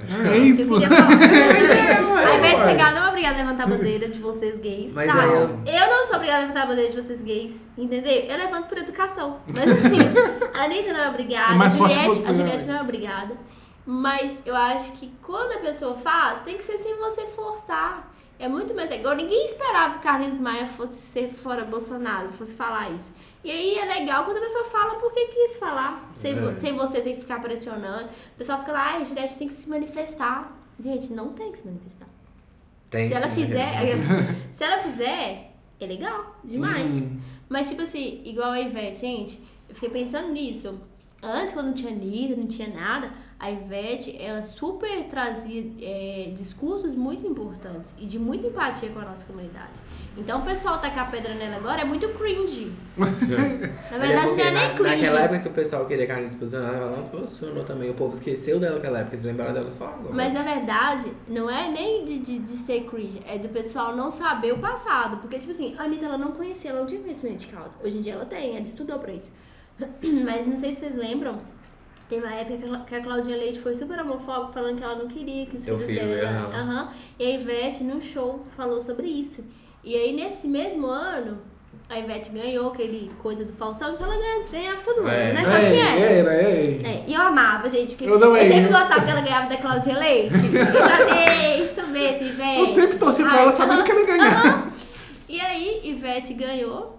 É 0.00 0.36
Eu 0.38 0.44
isso. 0.44 0.68
queria 0.68 0.88
falar. 0.88 2.15
Ao 2.36 2.44
invés 2.44 2.56
de 2.64 2.70
chegar, 2.70 2.94
não 2.94 3.04
é 3.04 3.08
obrigada 3.08 3.34
a 3.34 3.38
levantar 3.42 3.62
a 3.64 3.66
bandeira 3.66 4.08
de 4.08 4.18
vocês 4.18 4.58
gays. 4.58 4.92
Mas 4.92 5.12
tá? 5.12 5.22
aí 5.22 5.28
eu... 5.30 5.36
eu- 5.40 5.90
não 5.90 6.06
sou 6.06 6.16
obrigada 6.16 6.38
a 6.38 6.42
levantar 6.42 6.62
a 6.62 6.66
bandeira 6.66 6.90
de 6.92 7.00
vocês 7.02 7.22
gays, 7.22 7.54
entendeu? 7.76 8.12
Eu 8.12 8.36
levanto 8.36 8.66
por 8.68 8.78
educação. 8.78 9.40
Mas 9.46 9.58
assim, 9.70 9.98
a 10.58 10.64
Anitta 10.64 10.92
não 10.92 11.00
é 11.00 11.08
obrigada, 11.08 11.54
É 11.54 11.66
a 11.66 11.70
que 11.70 11.76
Juliette, 11.76 12.24
a 12.26 12.32
Juliette 12.34 12.64
né? 12.66 12.72
não 12.72 12.78
é 12.80 12.82
obrigada. 12.82 13.36
Mas 13.84 14.38
eu 14.44 14.54
acho 14.56 14.92
que 14.92 15.12
quando 15.22 15.52
a 15.52 15.58
pessoa 15.60 15.96
faz, 15.96 16.40
tem 16.40 16.56
que 16.56 16.62
ser 16.64 16.78
sem 16.78 16.96
você 16.96 17.26
forçar. 17.28 18.12
É 18.38 18.48
muito 18.48 18.74
mais 18.74 18.90
legal. 18.90 19.14
Ninguém 19.16 19.46
esperava 19.46 19.94
que 19.94 20.00
o 20.00 20.02
Carlos 20.02 20.38
Maia 20.38 20.66
fosse 20.66 20.98
ser 20.98 21.30
fora 21.30 21.64
Bolsonaro, 21.64 22.30
fosse 22.32 22.54
falar 22.54 22.90
isso. 22.90 23.10
E 23.42 23.50
aí 23.50 23.78
é 23.78 23.84
legal 23.98 24.24
quando 24.24 24.36
a 24.38 24.40
pessoa 24.40 24.64
fala 24.64 24.96
porque 24.96 25.24
quis 25.28 25.56
falar, 25.56 26.06
sem, 26.18 26.34
vo- 26.34 26.50
É. 26.50 26.56
sem 26.58 26.76
você 26.76 27.00
ter 27.00 27.14
que 27.14 27.20
ficar 27.20 27.40
pressionando. 27.40 28.04
O 28.34 28.36
pessoal 28.36 28.58
fica 28.58 28.72
lá, 28.72 28.88
ai, 28.92 29.02
a 29.02 29.04
Juliette 29.04 29.36
tem 29.38 29.48
que 29.48 29.54
se 29.54 29.66
manifestar. 29.68 30.52
Gente, 30.78 31.12
não 31.14 31.28
tem 31.32 31.50
que 31.50 31.58
se 31.58 31.66
manifestar. 31.66 32.06
Tem 32.90 33.08
Se 33.08 33.14
ela 33.14 33.28
sim, 33.28 33.34
fizer, 33.34 33.68
se 34.52 34.64
ela 34.64 34.82
fizer, 34.82 35.52
é 35.80 35.86
legal, 35.86 36.36
demais. 36.44 36.92
Hum. 36.92 37.18
Mas 37.48 37.68
tipo 37.68 37.82
assim, 37.82 38.22
igual 38.24 38.52
a 38.52 38.60
Ivete, 38.60 39.00
gente, 39.00 39.40
eu 39.68 39.74
fiquei 39.74 39.90
pensando 39.90 40.32
nisso. 40.32 40.80
Antes, 41.22 41.54
quando 41.54 41.66
não 41.66 41.74
tinha 41.74 41.92
Anitta, 41.92 42.36
não 42.36 42.46
tinha 42.46 42.68
nada, 42.68 43.10
a 43.38 43.50
Ivete, 43.50 44.16
ela 44.18 44.42
super 44.42 45.04
trazia 45.04 45.70
é, 45.82 46.32
discursos 46.34 46.94
muito 46.94 47.26
importantes 47.26 47.94
e 47.98 48.06
de 48.06 48.18
muita 48.18 48.46
empatia 48.46 48.88
com 48.88 48.98
a 48.98 49.04
nossa 49.04 49.26
comunidade. 49.26 49.82
Então 50.16 50.40
o 50.40 50.42
pessoal 50.42 50.78
tacar 50.78 51.10
pedra 51.10 51.34
nela 51.34 51.56
agora 51.56 51.82
é 51.82 51.84
muito 51.84 52.08
cringe. 52.10 52.72
Na 52.96 53.98
verdade, 53.98 54.28
porque 54.28 54.42
não 54.42 54.48
é 54.50 54.52
nem 54.52 54.74
cringe. 54.74 55.02
Naquela 55.02 55.20
época 55.20 55.40
que 55.40 55.48
o 55.48 55.52
pessoal 55.52 55.84
queria 55.84 56.06
que 56.06 56.12
a 56.12 56.14
Anitta 56.14 56.30
se 56.30 56.36
posicionasse, 56.36 56.76
ela 56.76 56.96
não 56.96 57.02
se 57.02 57.10
posicionou 57.10 57.62
também. 57.64 57.90
O 57.90 57.94
povo 57.94 58.14
esqueceu 58.14 58.58
dela 58.58 58.76
naquela 58.76 59.00
época, 59.00 59.16
se 59.18 59.26
lembraram 59.26 59.52
dela 59.52 59.70
só 59.70 59.84
agora. 59.84 60.14
Mas 60.14 60.32
na 60.32 60.42
verdade, 60.42 61.12
não 61.28 61.50
é 61.50 61.68
nem 61.70 62.06
de, 62.06 62.18
de, 62.18 62.38
de 62.38 62.48
ser 62.48 62.84
cringe, 62.84 63.20
é 63.28 63.36
do 63.36 63.50
pessoal 63.50 63.94
não 63.94 64.10
saber 64.10 64.54
o 64.54 64.58
passado. 64.58 65.18
Porque, 65.18 65.38
tipo 65.38 65.52
assim, 65.52 65.74
a 65.76 65.82
Anitta 65.82 66.06
ela 66.06 66.16
não 66.16 66.32
conhecia, 66.32 66.70
ela 66.70 66.80
não 66.80 66.86
tinha 66.86 67.02
conhecimento 67.02 67.40
de 67.40 67.48
causa. 67.48 67.76
Hoje 67.84 67.98
em 67.98 68.00
dia 68.00 68.14
ela 68.14 68.24
tem, 68.24 68.56
ela 68.56 68.64
estudou 68.64 68.98
pra 68.98 69.12
isso. 69.12 69.30
Mas 70.24 70.46
não 70.46 70.58
sei 70.58 70.72
se 70.72 70.80
vocês 70.80 70.94
lembram, 70.94 71.38
teve 72.08 72.24
uma 72.26 72.34
época 72.34 72.84
que 72.86 72.94
a 72.94 73.00
Claudinha 73.02 73.36
Leite 73.36 73.58
foi 73.60 73.74
super 73.74 73.98
homofóbica, 74.00 74.52
falando 74.52 74.76
que 74.78 74.84
ela 74.84 74.96
não 74.96 75.06
queria 75.08 75.46
que 75.46 75.56
os 75.56 75.64
filhos 75.64 75.82
filho, 75.84 76.00
dela. 76.00 76.50
Aham. 76.54 76.88
E 77.18 77.24
a 77.24 77.30
Ivete, 77.30 77.82
num 77.84 78.00
show, 78.00 78.44
falou 78.56 78.82
sobre 78.82 79.06
isso. 79.08 79.42
E 79.84 79.94
aí, 79.94 80.12
nesse 80.12 80.48
mesmo 80.48 80.86
ano, 80.86 81.38
a 81.88 81.98
Ivete 81.98 82.30
ganhou 82.30 82.68
aquele 82.68 83.10
coisa 83.18 83.44
do 83.44 83.52
Faustão, 83.52 83.96
que 83.96 84.02
ela 84.02 84.16
ganhava, 84.16 84.44
ganhava 84.50 84.82
todo 84.82 84.98
ano, 85.00 85.08
É. 85.10 85.32
né? 85.32 85.42
Só 85.44 85.72
tinha 85.72 85.84
ela. 85.90 86.04
Era, 86.04 86.34
é. 86.34 86.80
É, 86.82 87.04
e 87.06 87.14
eu 87.14 87.22
amava, 87.22 87.68
gente, 87.70 87.90
porque 87.94 88.04
Eu 88.10 88.18
também. 88.18 88.50
sempre 88.50 88.72
gostava 88.72 89.04
que 89.04 89.10
ela 89.10 89.20
ganhava 89.20 89.48
da 89.48 89.56
Claudinha 89.58 89.98
Leite. 89.98 90.34
Eu 90.52 91.10
amei, 91.12 91.64
isso 91.64 91.86
mesmo, 91.86 92.26
Ivete. 92.26 92.58
Eu 92.60 92.74
sempre 92.74 92.98
torci 92.98 93.22
pra 93.22 93.40
ela 93.42 93.52
sabendo 93.56 93.84
que 93.84 93.90
ela 93.92 94.00
ia 94.00 94.06
ganhar. 94.06 94.72
E 95.28 95.40
aí, 95.40 95.80
Ivete 95.84 96.34
ganhou. 96.34 96.95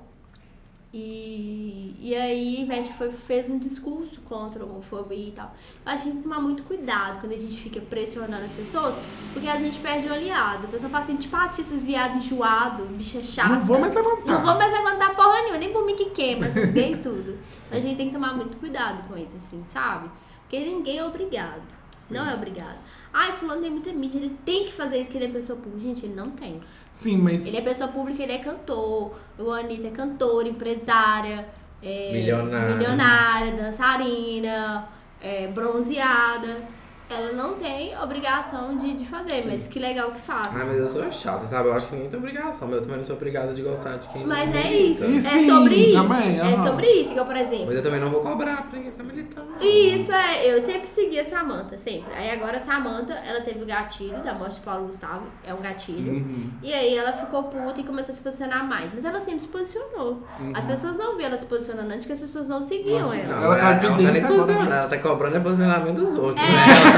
E, 0.93 1.95
e 1.99 2.15
aí, 2.15 2.61
Ivete 2.61 2.93
foi, 2.93 3.11
fez 3.11 3.49
um 3.49 3.59
discurso 3.59 4.21
contra 4.21 4.63
a 4.63 4.65
homofobia 4.65 5.27
e 5.27 5.31
tal. 5.31 5.53
Eu 5.85 5.91
acho 5.91 6.03
que 6.03 6.09
a 6.09 6.11
gente 6.11 6.13
tem 6.13 6.17
que 6.17 6.23
tomar 6.23 6.41
muito 6.41 6.63
cuidado 6.63 7.19
quando 7.19 7.33
a 7.33 7.37
gente 7.37 7.57
fica 7.57 7.81
pressionando 7.81 8.45
as 8.45 8.53
pessoas, 8.53 8.95
porque 9.33 9.47
a 9.47 9.57
gente 9.59 9.79
perde 9.79 10.07
o 10.07 10.13
aliado. 10.13 10.65
A 10.65 10.69
pessoa 10.69 10.89
fala 10.89 11.03
assim, 11.03 11.17
tipo, 11.17 11.35
ah, 11.35 11.49
tia, 11.49 11.63
esses 11.63 11.85
viados 11.85 12.25
enjoados, 12.25 12.87
bicha 12.87 13.21
chata. 13.21 13.49
Não 13.49 13.65
vou 13.65 13.79
mais 13.79 13.93
levantar. 13.93 14.25
Não 14.25 14.45
vou 14.45 14.55
mais 14.55 14.71
levantar 14.71 15.15
porra 15.15 15.41
nenhuma, 15.41 15.57
nem 15.57 15.73
por 15.73 15.85
mim 15.85 15.95
que 15.95 16.09
queima, 16.11 16.47
gays 16.47 16.97
e 16.97 17.01
tudo. 17.01 17.37
Então 17.67 17.77
a 17.77 17.81
gente 17.81 17.97
tem 17.97 18.07
que 18.07 18.13
tomar 18.13 18.33
muito 18.33 18.57
cuidado 18.57 19.05
com 19.07 19.17
isso, 19.17 19.35
assim, 19.35 19.63
sabe? 19.71 20.09
Porque 20.41 20.59
ninguém 20.59 20.99
é 20.99 21.05
obrigado. 21.05 21.61
Não 22.09 22.25
é 22.25 22.33
obrigado. 22.33 22.77
Ai, 23.13 23.31
fulano 23.33 23.61
tem 23.61 23.71
muita 23.71 23.91
mídia, 23.93 24.19
ele 24.19 24.35
tem 24.45 24.65
que 24.65 24.73
fazer 24.73 24.97
isso 24.97 25.09
que 25.09 25.17
ele 25.17 25.25
é 25.25 25.29
pessoa 25.29 25.57
pública. 25.57 25.87
Gente, 25.87 26.05
ele 26.05 26.13
não 26.15 26.29
tem. 26.31 26.59
Sim, 26.93 27.17
mas. 27.17 27.45
Ele 27.45 27.57
é 27.57 27.61
pessoa 27.61 27.87
pública, 27.89 28.21
ele 28.23 28.33
é 28.33 28.37
cantor. 28.39 29.15
O 29.37 29.51
Anitta 29.51 29.87
é 29.87 29.91
cantora, 29.91 30.47
empresária, 30.47 31.47
é, 31.81 32.11
Milionária. 32.13 32.75
milionária, 32.75 33.51
dançarina, 33.53 34.87
é, 35.21 35.47
bronzeada. 35.47 36.76
Ela 37.09 37.31
não 37.31 37.53
tem 37.53 37.97
obrigação 38.01 38.75
de, 38.75 38.93
de 38.93 39.05
fazer, 39.05 39.43
mas 39.45 39.65
que 39.65 39.79
legal 39.79 40.11
que 40.11 40.19
faz. 40.19 40.47
Ah, 40.49 40.65
mas 40.65 40.77
eu 40.77 40.87
sou 40.87 41.09
chata, 41.11 41.45
sabe? 41.45 41.69
Eu 41.69 41.73
acho 41.73 41.87
que 41.87 41.93
ninguém 41.95 42.09
tem 42.09 42.19
obrigação, 42.19 42.67
mas 42.67 42.77
eu 42.77 42.81
também 42.83 42.97
não 42.97 43.05
sou 43.05 43.15
obrigada 43.15 43.53
de 43.53 43.61
gostar 43.61 43.95
de 43.97 44.07
quem 44.09 44.25
Mas 44.25 44.49
não 44.49 44.59
é 44.59 44.73
isso. 44.73 45.05
É 45.05 45.07
sim, 45.21 45.49
sobre 45.49 45.75
isso. 45.75 46.01
também, 46.01 46.39
É 46.39 46.57
sobre 46.57 46.85
isso. 46.87 47.11
Igual, 47.11 47.25
por 47.25 47.37
exemplo. 47.37 47.65
Mas 47.67 47.75
eu 47.77 47.83
também 47.83 47.99
não 48.01 48.09
vou 48.09 48.21
cobrar 48.21 48.63
pra 48.67 48.77
ninguém 48.77 48.91
ficar 48.91 49.03
militando. 49.05 49.47
E 49.61 49.95
isso 49.95 50.11
é, 50.11 50.53
eu 50.53 50.61
sempre 50.61 50.87
segui 50.87 51.19
a 51.19 51.25
Samanta, 51.25 51.77
sempre. 51.77 52.13
Aí 52.13 52.29
agora 52.29 52.57
a 52.57 52.59
Samanta, 52.59 53.13
ela 53.13 53.39
teve 53.41 53.63
o 53.63 53.65
gatilho 53.65 54.21
da 54.21 54.33
morte 54.33 54.55
de 54.55 54.61
Paulo 54.61 54.87
Gustavo, 54.87 55.23
é 55.45 55.53
um 55.53 55.61
gatilho. 55.61 56.11
Uhum. 56.11 56.49
E 56.61 56.73
aí 56.73 56.95
ela 56.97 57.13
ficou 57.13 57.43
puta 57.43 57.79
e 57.79 57.83
começou 57.85 58.11
a 58.11 58.15
se 58.15 58.21
posicionar 58.21 58.67
mais. 58.67 58.91
Mas 58.93 59.05
ela 59.05 59.21
sempre 59.21 59.39
se 59.39 59.47
posicionou. 59.47 60.23
As 60.53 60.65
pessoas 60.65 60.97
não 60.97 61.15
viam 61.15 61.27
ela 61.27 61.37
se 61.37 61.45
posicionando 61.45 61.87
antes 61.87 61.99
porque 61.99 62.13
as 62.13 62.19
pessoas 62.19 62.47
não 62.47 62.61
seguiam 62.61 62.99
Nossa, 62.99 63.15
ela. 63.15 63.27
Não, 63.35 63.43
Ela 63.45 63.57
ela, 63.57 63.57
tá 63.57 63.69
ela, 63.69 63.79
tá 63.79 63.85
evidência 63.87 64.13
se 64.13 64.25
agora, 64.25 64.37
posicionando, 64.39 64.69
né? 64.69 64.77
ela 64.77 64.87
tá 64.89 64.97
cobrando 64.97 65.37
o 65.37 65.41
posicionamento 65.41 65.95
dos 65.95 66.13
outros, 66.15 66.43
É. 66.45 66.47
né? 66.51 66.96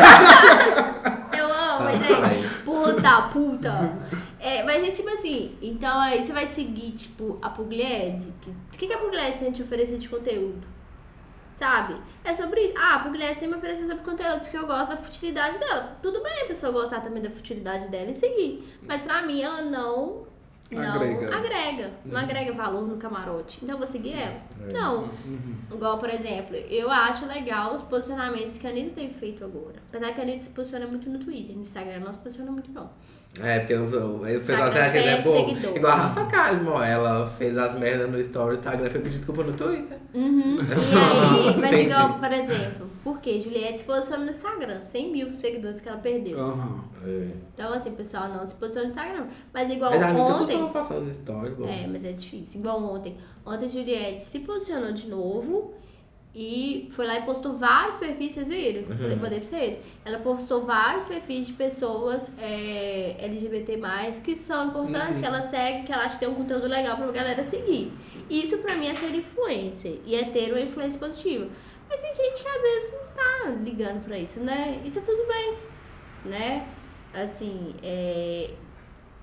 Eu 1.37 1.45
amo, 1.45 1.85
Tá, 1.85 2.29
gente. 2.29 2.63
Puta, 2.63 3.21
puta. 3.33 3.93
É, 4.39 4.63
mas 4.63 4.87
é 4.87 4.91
tipo 4.91 5.09
assim, 5.09 5.57
então 5.61 5.99
aí 5.99 6.23
você 6.23 6.31
vai 6.33 6.45
seguir, 6.47 6.91
tipo, 6.91 7.37
a 7.41 7.49
Pugliese. 7.49 8.33
que- 8.41 8.49
O 8.49 8.77
que, 8.77 8.87
que 8.87 8.93
a 8.93 8.97
Pugliese 8.97 9.37
tem 9.37 9.49
a 9.49 9.51
te 9.51 9.61
oferecer 9.61 9.97
de 9.97 10.07
conteúdo? 10.07 10.65
Sabe? 11.55 11.95
É 12.23 12.33
sobre 12.33 12.61
isso. 12.61 12.73
Ah, 12.77 12.95
a 12.95 12.99
Pugliese 12.99 13.39
tem 13.41 13.49
me 13.49 13.55
oferecer 13.55 13.81
sobre 13.81 13.97
conteúdo 13.97 14.39
porque 14.41 14.55
eu 14.57 14.65
gosto 14.65 14.89
da 14.91 14.97
futilidade 14.97 15.57
dela. 15.57 15.97
Tudo 16.01 16.23
bem 16.23 16.43
a 16.43 16.45
pessoa 16.45 16.71
gostar 16.71 17.01
também 17.01 17.21
da 17.21 17.29
futilidade 17.29 17.87
dela 17.89 18.11
e 18.11 18.15
seguir. 18.15 18.77
Mas 18.87 19.01
pra 19.01 19.21
mim 19.23 19.41
ela 19.41 19.61
não. 19.61 20.23
Não 20.71 20.83
Agrega. 20.83 21.35
agrega. 21.35 21.91
Não 22.05 22.19
agrega 22.19 22.53
valor 22.53 22.87
no 22.87 22.97
camarote. 22.97 23.57
Então 23.63 23.73
eu 23.75 23.79
vou 23.79 23.87
seguir 23.87 24.13
ela? 24.13 24.39
É. 24.67 24.71
Não. 24.71 25.09
Igual, 25.73 25.97
por 25.97 26.09
exemplo, 26.09 26.55
eu 26.55 26.91
acho 26.91 27.25
legal 27.25 27.73
os 27.73 27.81
posicionamentos 27.81 28.57
que 28.59 28.67
a 28.67 28.69
Anitta 28.69 28.91
tem 28.91 29.09
feito 29.09 29.43
agora. 29.43 29.81
Apesar 29.89 30.13
que 30.13 30.19
a 30.19 30.23
Anitta 30.23 30.43
se 30.43 30.49
posiciona 30.49 30.85
muito 30.85 31.09
no 31.09 31.17
Twitter, 31.17 31.55
no 31.55 31.63
Instagram 31.63 32.01
não 32.01 32.13
se 32.13 32.19
posiciona 32.19 32.51
muito, 32.51 32.71
não. 32.71 32.91
É, 33.41 33.59
porque 33.59 33.75
o, 33.75 34.19
pessoal 34.41 34.67
acha 34.67 34.89
que 34.91 34.97
é 34.97 35.03
perde 35.03 35.23
bom. 35.23 35.35
seguidor. 35.35 35.77
Igual 35.77 35.93
a 35.93 35.95
Rafa 35.95 36.25
Kalimann, 36.25 36.89
ela 36.89 37.27
fez 37.27 37.57
as 37.57 37.75
merdas 37.75 38.09
no 38.09 38.19
story, 38.19 38.53
Instagram 38.53 38.89
foi 38.89 38.99
pedir 39.01 39.17
desculpa 39.17 39.43
no 39.43 39.53
Twitter. 39.53 39.97
Uhum. 40.13 40.57
E 40.59 41.47
aí, 41.47 41.57
mas 41.57 41.71
Entendi. 41.71 41.89
igual, 41.89 42.19
por 42.19 42.31
exemplo, 42.31 42.89
porque 43.03 43.39
Juliette 43.39 43.79
se 43.79 43.85
posiciona 43.85 44.25
no 44.25 44.31
Instagram, 44.31 44.81
100 44.81 45.11
mil 45.11 45.37
seguidores 45.37 45.79
que 45.79 45.87
ela 45.87 45.99
perdeu. 45.99 46.39
Aham. 46.39 46.83
É. 47.05 47.27
Então, 47.53 47.71
assim, 47.71 47.89
o 47.89 47.93
pessoal 47.93 48.27
não 48.29 48.45
se 48.45 48.55
posiciona 48.55 48.87
no 48.87 48.93
Instagram. 48.93 49.27
Mas 49.53 49.71
igual 49.71 49.91
Mas 49.91 50.01
a 50.01 50.09
ontem. 50.11 50.39
costuma 50.39 50.67
passar 50.69 50.95
os 50.95 51.15
stories, 51.15 51.53
bom. 51.53 51.65
É, 51.65 51.87
mas 51.87 52.03
é 52.03 52.11
difícil. 52.11 52.59
Igual 52.59 52.83
ontem. 52.83 53.15
Ontem 53.45 53.65
a 53.65 53.69
Juliette 53.69 54.23
se 54.23 54.39
posicionou 54.39 54.91
de 54.91 55.07
novo 55.07 55.73
e 56.33 56.87
foi 56.91 57.07
lá 57.07 57.17
e 57.19 57.23
postou 57.23 57.53
vários 57.53 57.97
perfis, 57.97 58.33
vocês 58.33 58.47
viram? 58.49 58.81
Uhum. 58.89 58.97
Falei, 58.97 59.15
mandei 59.15 59.39
pra 59.39 59.49
vocês. 59.49 59.79
Ela 60.05 60.19
postou 60.19 60.65
vários 60.65 61.03
perfis 61.05 61.47
de 61.47 61.53
pessoas 61.53 62.29
é, 62.39 63.15
LGBT, 63.19 63.79
que 64.23 64.35
são 64.35 64.67
importantes, 64.67 65.15
Uhum. 65.15 65.21
que 65.21 65.25
ela 65.25 65.41
segue, 65.41 65.85
que 65.87 65.91
ela 65.91 66.03
acha 66.03 66.15
que 66.15 66.19
tem 66.21 66.29
um 66.29 66.35
conteúdo 66.35 66.67
legal 66.67 66.97
pra 66.97 67.11
galera 67.11 67.43
seguir. 67.43 67.91
Isso 68.29 68.59
pra 68.59 68.75
mim 68.75 68.87
é 68.87 68.93
ser 68.93 69.13
influencer 69.15 69.99
e 70.05 70.15
é 70.15 70.25
ter 70.25 70.51
uma 70.51 70.61
influência 70.61 70.99
positiva. 70.99 71.47
Mas 71.89 71.99
tem 72.01 72.13
gente 72.13 72.43
que 72.43 72.47
às 72.47 72.61
vezes 72.61 72.93
não 72.93 73.07
tá 73.15 73.49
ligando 73.63 74.03
pra 74.05 74.17
isso, 74.19 74.39
né? 74.39 74.79
E 74.85 74.91
tá 74.91 75.01
tudo 75.01 75.25
bem, 75.27 75.55
né? 76.25 76.67
Assim, 77.11 77.73
é, 77.81 78.51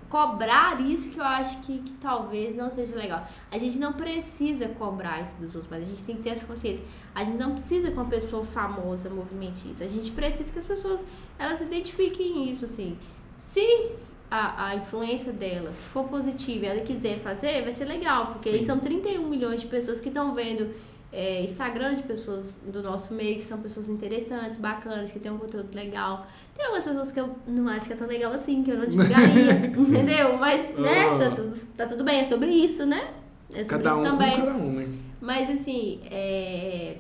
cobrar 0.08 0.80
isso 0.80 1.10
que 1.10 1.18
eu 1.18 1.24
acho 1.24 1.58
que, 1.60 1.78
que 1.78 1.92
talvez 1.94 2.54
não 2.54 2.70
seja 2.70 2.94
legal. 2.94 3.26
A 3.50 3.58
gente 3.58 3.78
não 3.78 3.92
precisa 3.92 4.68
cobrar 4.68 5.22
isso 5.22 5.34
dos 5.36 5.54
outros, 5.54 5.66
mas 5.70 5.82
a 5.82 5.86
gente 5.86 6.02
tem 6.04 6.16
que 6.16 6.22
ter 6.22 6.30
essa 6.30 6.46
consciência. 6.46 6.82
A 7.14 7.24
gente 7.24 7.38
não 7.38 7.52
precisa 7.52 7.90
que 7.90 7.94
uma 7.94 8.06
pessoa 8.06 8.44
famosa 8.44 9.10
movimente 9.10 9.68
isso. 9.70 9.82
A 9.82 9.88
gente 9.88 10.10
precisa 10.12 10.52
que 10.52 10.58
as 10.58 10.66
pessoas 10.66 11.00
elas 11.38 11.60
identifiquem 11.60 12.50
isso, 12.50 12.64
assim. 12.64 12.96
Se 13.36 13.92
a, 14.30 14.68
a 14.68 14.76
influência 14.76 15.32
dela 15.32 15.72
for 15.72 16.04
positiva 16.04 16.66
e 16.66 16.68
ela 16.68 16.80
quiser 16.80 17.18
fazer, 17.20 17.62
vai 17.62 17.74
ser 17.74 17.84
legal, 17.84 18.28
porque 18.28 18.48
aí 18.48 18.64
são 18.64 18.78
31 18.78 19.28
milhões 19.28 19.60
de 19.60 19.68
pessoas 19.68 20.00
que 20.00 20.08
estão 20.08 20.34
vendo 20.34 20.74
é, 21.12 21.42
Instagram 21.42 21.94
de 21.94 22.02
pessoas 22.02 22.58
do 22.66 22.82
nosso 22.82 23.14
meio, 23.14 23.36
que 23.38 23.44
são 23.44 23.58
pessoas 23.60 23.88
interessantes, 23.88 24.58
bacanas, 24.58 25.10
que 25.10 25.18
tem 25.18 25.30
um 25.32 25.38
conteúdo 25.38 25.74
legal. 25.74 26.26
Tem 26.54 26.64
algumas 26.66 26.84
pessoas 26.84 27.12
que 27.12 27.20
eu 27.20 27.34
não 27.46 27.68
acho 27.68 27.86
que 27.86 27.92
é 27.92 27.96
tão 27.96 28.06
legal 28.06 28.32
assim, 28.32 28.62
que 28.62 28.70
eu 28.70 28.78
não 28.78 28.86
divulgaria, 28.86 29.52
entendeu? 29.76 30.36
Mas, 30.38 30.76
né, 30.78 31.08
Ah. 31.10 31.18
tá 31.18 31.30
tudo, 31.30 31.66
tá 31.76 31.86
tudo 31.86 32.04
bem, 32.04 32.20
é 32.20 32.24
sobre 32.24 32.50
isso, 32.50 32.84
né? 32.84 33.12
É 33.52 33.64
sobre 33.64 33.68
Cada 33.84 33.90
isso 33.90 34.00
um 34.00 34.02
também. 34.02 34.36
cada 34.36 34.52
um, 34.54 34.72
né? 34.72 34.88
Mas 35.20 35.48
assim, 35.60 36.00
é... 36.10 36.96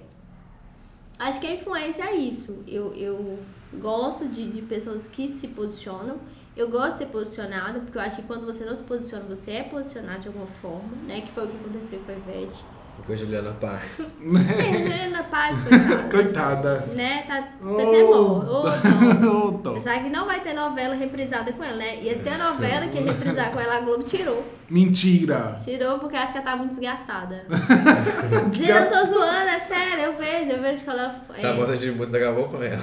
acho 1.18 1.40
que 1.40 1.46
a 1.46 1.52
influência 1.54 2.02
é 2.04 2.16
isso. 2.16 2.62
Eu, 2.66 2.94
eu 2.94 3.38
gosto 3.74 4.26
de, 4.28 4.50
de 4.50 4.62
pessoas 4.62 5.06
que 5.06 5.28
se 5.28 5.48
posicionam. 5.48 6.16
Eu 6.56 6.70
gosto 6.70 6.92
de 6.92 6.98
ser 6.98 7.06
posicionada, 7.06 7.80
porque 7.80 7.98
eu 7.98 8.02
acho 8.02 8.16
que 8.16 8.22
quando 8.22 8.46
você 8.46 8.64
não 8.64 8.74
se 8.76 8.82
posiciona, 8.82 9.24
você 9.24 9.50
é 9.50 9.62
posicionado 9.64 10.20
de 10.20 10.28
alguma 10.28 10.46
forma, 10.46 10.88
né? 11.06 11.20
Que 11.20 11.30
foi 11.32 11.44
o 11.44 11.48
que 11.48 11.56
aconteceu 11.56 11.98
com 12.00 12.12
a 12.12 12.14
Ivete. 12.14 12.64
Com 13.04 13.12
a 13.12 13.16
Juliana 13.16 13.52
Paz. 13.60 14.00
É, 14.26 14.78
Juliana 14.78 15.22
Paz, 15.24 15.56
coitada. 15.60 16.08
Coitada. 16.10 16.86
né? 16.94 17.22
Tá, 17.26 17.42
tá 17.42 17.48
Oh. 17.64 17.76
até 17.78 18.02
dó. 18.02 19.44
Ô, 19.46 19.50
dó. 19.52 19.72
Você 19.74 19.80
sabe 19.82 20.04
que 20.04 20.10
não 20.10 20.26
vai 20.26 20.40
ter 20.40 20.54
novela 20.54 20.94
reprisada 20.94 21.52
com 21.52 21.62
ela, 21.62 21.76
né? 21.76 22.00
Ia 22.02 22.16
ter 22.16 22.36
novela 22.38 22.86
que 22.88 22.98
ia 22.98 23.04
reprisar 23.04 23.52
com 23.52 23.60
ela, 23.60 23.76
a 23.76 23.80
Globo 23.80 24.02
tirou. 24.02 24.44
Mentira. 24.68 25.56
Tirou 25.62 25.98
porque 26.00 26.16
acho 26.16 26.32
que 26.32 26.38
ela 26.38 26.46
tá 26.50 26.56
muito 26.56 26.70
desgastada. 26.74 27.44
Dizendo, 28.50 28.78
eu 28.78 28.90
tô 28.90 29.06
zoando, 29.06 29.48
é 29.48 29.60
sério, 29.60 30.02
eu 30.06 30.16
vejo, 30.18 30.50
eu 30.50 30.62
vejo 30.62 30.82
que 30.82 30.90
ela. 30.90 31.20
É, 31.36 31.40
Samanta 31.42 31.76
de 31.76 31.90
Música 31.92 32.18
acabou 32.18 32.48
com 32.48 32.62
ela. 32.62 32.80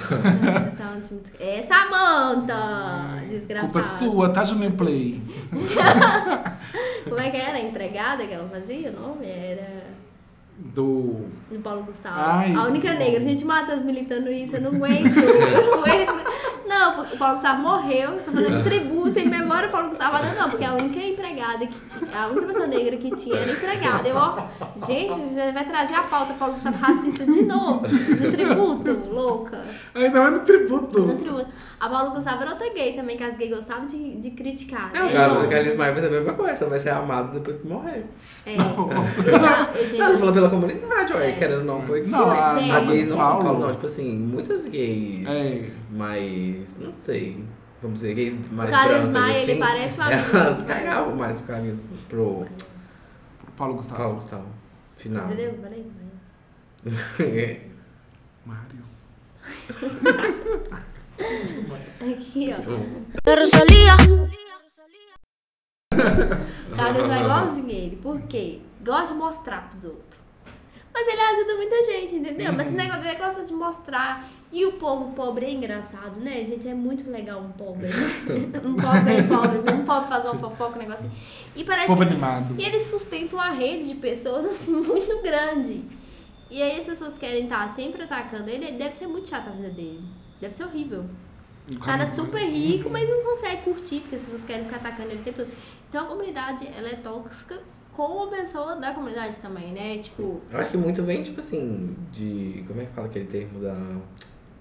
É 1.38 1.62
Samanta! 1.62 3.20
Desgraçada. 3.28 3.70
Culpa 3.72 3.82
sua, 3.82 4.30
tá, 4.30 4.44
Juninho 4.46 4.72
Play? 4.72 5.22
Como 7.04 7.20
é 7.20 7.30
que 7.30 7.36
era? 7.36 7.58
A 7.58 7.60
empregada 7.60 8.26
que 8.26 8.32
ela 8.34 8.48
fazia? 8.48 8.90
O 8.90 9.00
nome? 9.00 9.26
Era. 9.26 9.94
Do. 10.56 11.26
No 11.50 11.60
Paulo 11.60 11.82
Gustavo. 11.82 12.16
Ai, 12.16 12.54
a 12.54 12.62
única 12.62 12.92
negra. 12.94 13.18
nome. 13.18 13.30
Gente, 13.32 13.44
Matheus 13.44 13.82
militando 13.82 14.30
isso, 14.30 14.56
eu 14.56 14.62
não 14.62 14.70
aguento. 14.70 15.16
Eu 15.16 15.66
não 15.66 15.74
aguento. 15.82 16.24
Não, 16.66 17.02
o 17.02 17.18
Paulo 17.18 17.34
Gustavo 17.34 17.62
morreu, 17.62 18.12
você 18.14 18.30
fazendo 18.30 18.64
tributo 18.64 19.18
em 19.18 19.28
memória 19.28 19.66
ao 19.66 19.72
Paulo 19.72 19.88
Gustavo. 19.90 20.24
Não, 20.24 20.34
não, 20.34 20.50
porque 20.50 20.64
a 20.64 20.74
única 20.74 20.98
empregada, 21.00 21.66
que, 21.66 21.74
a 22.16 22.28
única 22.28 22.46
pessoa 22.46 22.66
negra 22.66 22.96
que 22.96 23.14
tinha 23.16 23.36
era 23.36 23.50
empregada. 23.50 24.08
Eu, 24.08 24.16
ó, 24.16 24.46
gente, 24.86 25.34
já 25.34 25.50
vai 25.52 25.64
trazer 25.64 25.94
a 25.94 26.02
pauta 26.02 26.34
Paulo 26.34 26.54
Gustavo 26.54 26.78
racista 26.78 27.26
de 27.26 27.42
novo. 27.42 27.86
No 27.86 28.30
tributo, 28.32 29.10
louca. 29.12 29.60
Ainda 29.94 30.20
mais 30.20 30.32
no 30.34 30.40
tributo. 30.40 31.00
No 31.00 31.18
tributo. 31.18 31.46
A 31.80 31.88
Paulo 31.88 32.12
Gustavo 32.12 32.42
era 32.42 32.52
outra 32.52 32.72
gay 32.72 32.94
também, 32.94 33.16
que 33.16 33.24
as 33.24 33.36
gays 33.36 33.50
gostavam 33.54 33.86
de, 33.86 34.16
de 34.16 34.30
criticar. 34.30 34.92
É, 34.94 35.00
o 35.00 35.04
né? 35.06 35.28
O 35.44 35.48
Carlos 35.48 35.74
Maia 35.76 35.92
vai 35.92 36.00
ser 36.00 36.06
a 36.06 36.10
mesma 36.10 36.32
coisa, 36.34 36.66
vai 36.66 36.78
ser 36.78 36.90
amado 36.90 37.32
depois 37.32 37.56
que 37.58 37.66
morrer. 37.66 38.04
É. 38.46 38.54
Eu 38.56 39.38
já, 39.40 39.70
eu, 39.74 39.88
gente, 39.88 39.98
Não, 39.98 40.08
eu 40.12 40.18
falo 40.18 40.32
pela 40.32 40.48
comunidade, 40.50 41.12
olha, 41.12 41.24
É. 41.24 41.32
querendo 41.32 41.58
ou 41.60 41.64
não, 41.64 41.82
foi 41.82 42.02
que 42.02 42.10
Não, 42.10 42.24
foi. 42.24 42.38
a. 42.38 42.76
As 42.78 42.86
gays 42.86 43.10
não, 43.10 43.16
Paulo- 43.16 43.44
Paulo, 43.44 43.58
não, 43.60 43.72
tipo 43.72 43.86
assim, 43.86 44.16
muitas 44.16 44.66
gays, 44.66 45.26
É. 45.26 45.70
mas, 45.90 46.76
não 46.80 46.92
sei, 46.92 47.44
vamos 47.82 48.00
dizer, 48.00 48.14
gays 48.14 48.36
mais 48.52 48.68
O 48.70 48.72
Carlos 48.72 48.96
brancas, 48.96 49.12
Maia, 49.20 49.32
assim, 49.42 49.50
ele 49.50 49.60
parece 49.60 49.96
uma 49.96 50.12
Elas 50.12 50.58
menina. 50.58 50.74
cagavam 50.74 51.16
mais 51.16 51.38
pro 51.38 51.46
Carlinhos, 51.48 51.84
pro 52.08 52.46
Paulo 53.56 53.74
Gustavo. 53.74 53.98
Paulo 53.98 54.14
Gustavo, 54.14 54.46
final. 54.96 55.26
Entendeu? 55.26 55.54
Peraí, 55.60 55.86
peraí. 56.84 57.60
Mário. 58.46 58.84
Aqui, 61.16 62.52
ó. 62.52 62.56
Tipo, 62.56 63.40
Rosalía. 63.40 63.96
Carlos 66.76 67.10
é 67.10 67.20
igualzinho 67.20 67.70
ele. 67.70 67.96
Por 67.96 68.20
quê? 68.22 68.60
Gosta 68.84 69.14
de 69.14 69.18
mostrar 69.18 69.70
pros 69.70 69.84
outros. 69.84 70.24
Mas 70.92 71.08
ele 71.08 71.20
ajuda 71.20 71.56
muita 71.56 71.84
gente, 71.84 72.14
entendeu? 72.14 72.52
Mas 72.52 72.68
esse 72.68 72.76
negócio 72.76 73.02
dele 73.02 73.16
gosta 73.16 73.44
de 73.44 73.52
mostrar. 73.52 74.28
E 74.52 74.64
o 74.64 74.74
povo 74.74 75.12
pobre 75.12 75.46
é 75.46 75.50
engraçado, 75.50 76.20
né, 76.20 76.44
gente? 76.44 76.68
É 76.68 76.74
muito 76.74 77.10
legal 77.10 77.40
um 77.40 77.50
pobre. 77.50 77.88
né? 77.88 78.60
um 78.64 78.76
pobre 78.76 79.00
bem 79.00 79.26
pobre. 79.26 79.72
Um 79.72 79.84
pobre 79.84 80.08
fazer 80.08 80.28
uma 80.28 80.38
fofoca, 80.38 80.76
um 80.76 80.78
negócio 80.78 81.06
assim. 81.06 81.16
E 81.56 81.64
parece 81.64 81.86
Povo 81.88 82.04
que 82.04 82.12
animado. 82.12 82.54
E 82.56 82.64
ele 82.64 82.78
sustenta 82.78 83.34
uma 83.34 83.50
rede 83.50 83.88
de 83.88 83.94
pessoas, 83.96 84.44
assim, 84.52 84.72
muito 84.72 85.22
grande. 85.22 85.84
E 86.48 86.62
aí 86.62 86.78
as 86.78 86.86
pessoas 86.86 87.18
querem 87.18 87.44
estar 87.44 87.68
sempre 87.74 88.02
atacando 88.02 88.48
ele. 88.48 88.70
Deve 88.72 88.94
ser 88.94 89.08
muito 89.08 89.28
chato 89.28 89.48
a 89.48 89.52
vida 89.52 89.70
dele. 89.70 90.04
Deve 90.40 90.54
ser 90.54 90.64
horrível. 90.64 91.04
O 91.72 91.78
cara 91.78 92.02
é 92.02 92.06
super 92.06 92.42
Maia. 92.42 92.50
rico, 92.50 92.90
mas 92.90 93.08
não 93.08 93.22
consegue 93.24 93.62
curtir, 93.62 94.00
porque 94.00 94.16
as 94.16 94.22
pessoas 94.22 94.44
querem 94.44 94.64
ficar 94.64 94.76
atacando 94.76 95.10
ele 95.10 95.20
o 95.20 95.24
tempo 95.24 95.38
todo. 95.38 95.50
Então 95.88 96.04
a 96.04 96.08
comunidade, 96.08 96.66
ela 96.76 96.88
é 96.90 96.96
tóxica 96.96 97.58
com 97.92 98.24
a 98.24 98.26
pessoa 98.26 98.76
da 98.76 98.92
comunidade 98.92 99.38
também, 99.38 99.72
né? 99.72 99.96
Tipo, 99.98 100.42
Eu 100.50 100.58
acho 100.58 100.70
que 100.72 100.76
muito 100.76 101.02
vem, 101.02 101.22
tipo 101.22 101.40
assim, 101.40 101.96
de. 102.12 102.62
Como 102.66 102.80
é 102.80 102.84
que 102.84 102.92
fala 102.92 103.06
aquele 103.06 103.24
termo 103.26 103.60
da 103.60 103.76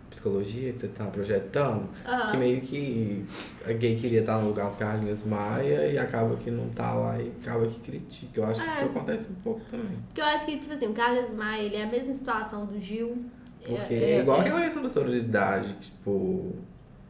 psicologia 0.10 0.72
que 0.72 0.80
você 0.80 0.88
tá 0.88 1.06
projetando? 1.08 1.90
Que 2.32 2.38
meio 2.38 2.62
que 2.62 3.26
a 3.66 3.74
gay 3.74 3.96
queria 3.98 4.20
estar 4.22 4.38
no 4.38 4.48
lugar 4.50 4.70
do 4.70 4.78
Carlinhos 4.78 5.24
Maia 5.24 5.92
e 5.92 5.98
acaba 5.98 6.36
que 6.38 6.52
não 6.52 6.70
tá 6.70 6.94
lá 6.94 7.20
e 7.20 7.34
acaba 7.42 7.66
que 7.68 7.80
critica. 7.80 8.40
Eu 8.40 8.46
acho 8.46 8.62
que 8.64 8.70
É. 8.70 8.74
isso 8.76 8.86
acontece 8.86 9.28
um 9.30 9.36
pouco 9.42 9.62
também. 9.70 9.98
porque 10.08 10.22
eu 10.22 10.26
acho 10.26 10.46
que, 10.46 10.58
tipo 10.60 10.74
assim, 10.74 10.88
o 10.88 10.94
Carlos 10.94 11.32
Maia, 11.32 11.64
ele 11.64 11.76
é 11.76 11.84
a 11.84 11.88
mesma 11.88 12.14
situação 12.14 12.66
do 12.66 12.80
Gil. 12.80 13.26
Porque 13.66 13.94
é, 13.94 14.20
igual 14.20 14.42
aquela 14.42 14.62
questão 14.62 14.84
da 14.84 14.90
sororidade, 14.90 15.74
que, 15.74 15.86
tipo, 15.86 16.54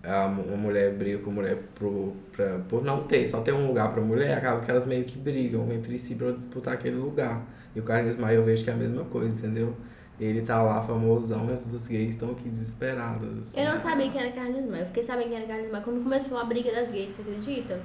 a, 0.03 0.25
uma 0.25 0.57
mulher 0.57 0.93
briga 0.93 1.19
com 1.19 1.31
a 1.31 1.33
mulher 1.33 1.57
pro, 1.73 2.13
pra, 2.31 2.59
por 2.69 2.83
não 2.83 3.03
ter, 3.03 3.27
só 3.27 3.41
ter 3.41 3.53
um 3.53 3.67
lugar 3.67 3.91
pra 3.91 4.01
mulher, 4.01 4.37
acaba 4.37 4.61
que 4.61 4.69
elas 4.69 4.85
meio 4.85 5.03
que 5.05 5.17
brigam 5.17 5.71
entre 5.71 5.97
si 5.97 6.15
pra 6.15 6.31
disputar 6.31 6.73
aquele 6.73 6.97
lugar. 6.97 7.43
E 7.75 7.79
o 7.79 7.83
Carlinhos 7.83 8.15
Maia 8.17 8.35
eu 8.35 8.43
vejo 8.43 8.63
que 8.63 8.69
é 8.69 8.73
a 8.73 8.77
mesma 8.77 9.03
coisa, 9.05 9.35
entendeu? 9.35 9.75
Ele 10.19 10.43
tá 10.43 10.61
lá 10.61 10.81
famosão 10.83 11.49
e 11.49 11.53
as 11.53 11.63
outras 11.65 11.87
gays 11.87 12.11
estão 12.11 12.31
aqui 12.31 12.47
desesperadas. 12.47 13.29
assim. 13.43 13.61
Eu 13.61 13.71
não 13.71 13.79
sabia 13.79 14.11
quem 14.11 14.21
era 14.21 14.31
Carlos 14.31 14.69
Maia. 14.69 14.81
Eu 14.81 14.87
fiquei 14.87 15.03
sabendo 15.03 15.29
quem 15.29 15.37
era 15.37 15.47
Carlos 15.47 15.71
Maia 15.71 15.83
quando 15.83 16.03
começou 16.03 16.37
a 16.37 16.43
briga 16.43 16.71
das 16.71 16.91
gays, 16.91 17.15
você 17.15 17.21
acredita? 17.23 17.81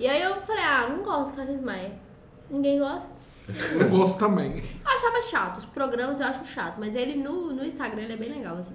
E 0.00 0.06
aí 0.06 0.22
eu 0.22 0.40
falei, 0.42 0.64
ah, 0.64 0.88
não 0.88 1.02
gosto 1.02 1.30
do 1.32 1.36
Carlos 1.36 1.60
Maia. 1.60 1.92
Ninguém 2.50 2.78
gosta. 2.78 3.17
Eu 3.78 3.88
gosto 3.88 4.18
também. 4.18 4.56
Eu 4.58 4.62
achava 4.90 5.22
chato, 5.22 5.58
os 5.58 5.64
programas 5.64 6.20
eu 6.20 6.26
acho 6.26 6.44
chato, 6.46 6.76
mas 6.78 6.94
ele 6.94 7.16
no, 7.22 7.52
no 7.54 7.64
Instagram 7.64 8.02
ele 8.02 8.12
é 8.12 8.16
bem 8.16 8.28
legal, 8.30 8.56
assim. 8.58 8.74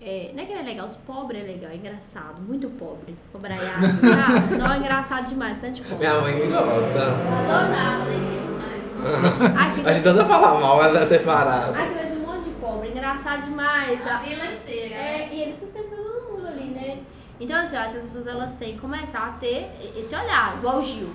É, 0.00 0.30
não 0.34 0.42
é 0.42 0.46
que 0.46 0.52
ele 0.52 0.60
é 0.60 0.64
legal, 0.64 0.86
os 0.86 0.94
pobres 0.96 1.42
é 1.42 1.46
legal, 1.46 1.70
é 1.70 1.76
engraçado, 1.76 2.40
muito 2.42 2.68
pobre, 2.70 3.16
pobraiado, 3.32 3.64
sabe? 3.64 4.54
Não, 4.58 4.72
é 4.72 4.76
engraçado 4.78 5.26
demais, 5.28 5.58
tanto 5.60 5.80
pobre. 5.82 5.96
Minha 6.06 6.20
mãe 6.20 6.34
que 6.40 6.46
gosta. 6.48 6.98
Eu 6.98 7.34
adorava 7.34 8.04
desse 8.04 8.40
mais. 8.58 9.56
Aqui, 9.80 9.88
A 9.88 9.92
gente 9.92 10.02
tenta 10.04 10.24
falar 10.26 10.60
mal, 10.60 10.82
ela 10.82 10.92
deve 10.92 11.06
ter 11.18 11.24
parado. 11.24 11.72
aqui 11.74 11.94
mas 11.94 12.12
um 12.12 12.26
monte 12.26 12.44
de 12.44 12.50
pobre, 12.56 12.90
engraçado 12.90 13.44
demais. 13.44 14.06
A 14.06 14.16
a- 14.16 14.18
vila 14.18 14.44
inteira, 14.46 14.94
né? 14.96 15.22
É, 15.22 15.34
e 15.34 15.40
ele 15.42 15.56
sustenta 15.56 15.88
todo 15.96 16.32
mundo 16.32 16.46
ali, 16.46 16.64
né? 16.70 16.98
Então, 17.40 17.56
assim, 17.58 17.76
eu 17.76 17.82
acho 17.82 17.92
que 17.94 17.98
as 18.00 18.04
pessoas 18.04 18.26
elas 18.26 18.54
têm 18.56 18.74
que 18.74 18.80
começar 18.80 19.26
a 19.26 19.32
ter 19.32 19.70
esse 19.96 20.14
olhar, 20.14 20.56
igual 20.58 20.78
o 20.80 20.82
Gil. 20.82 21.08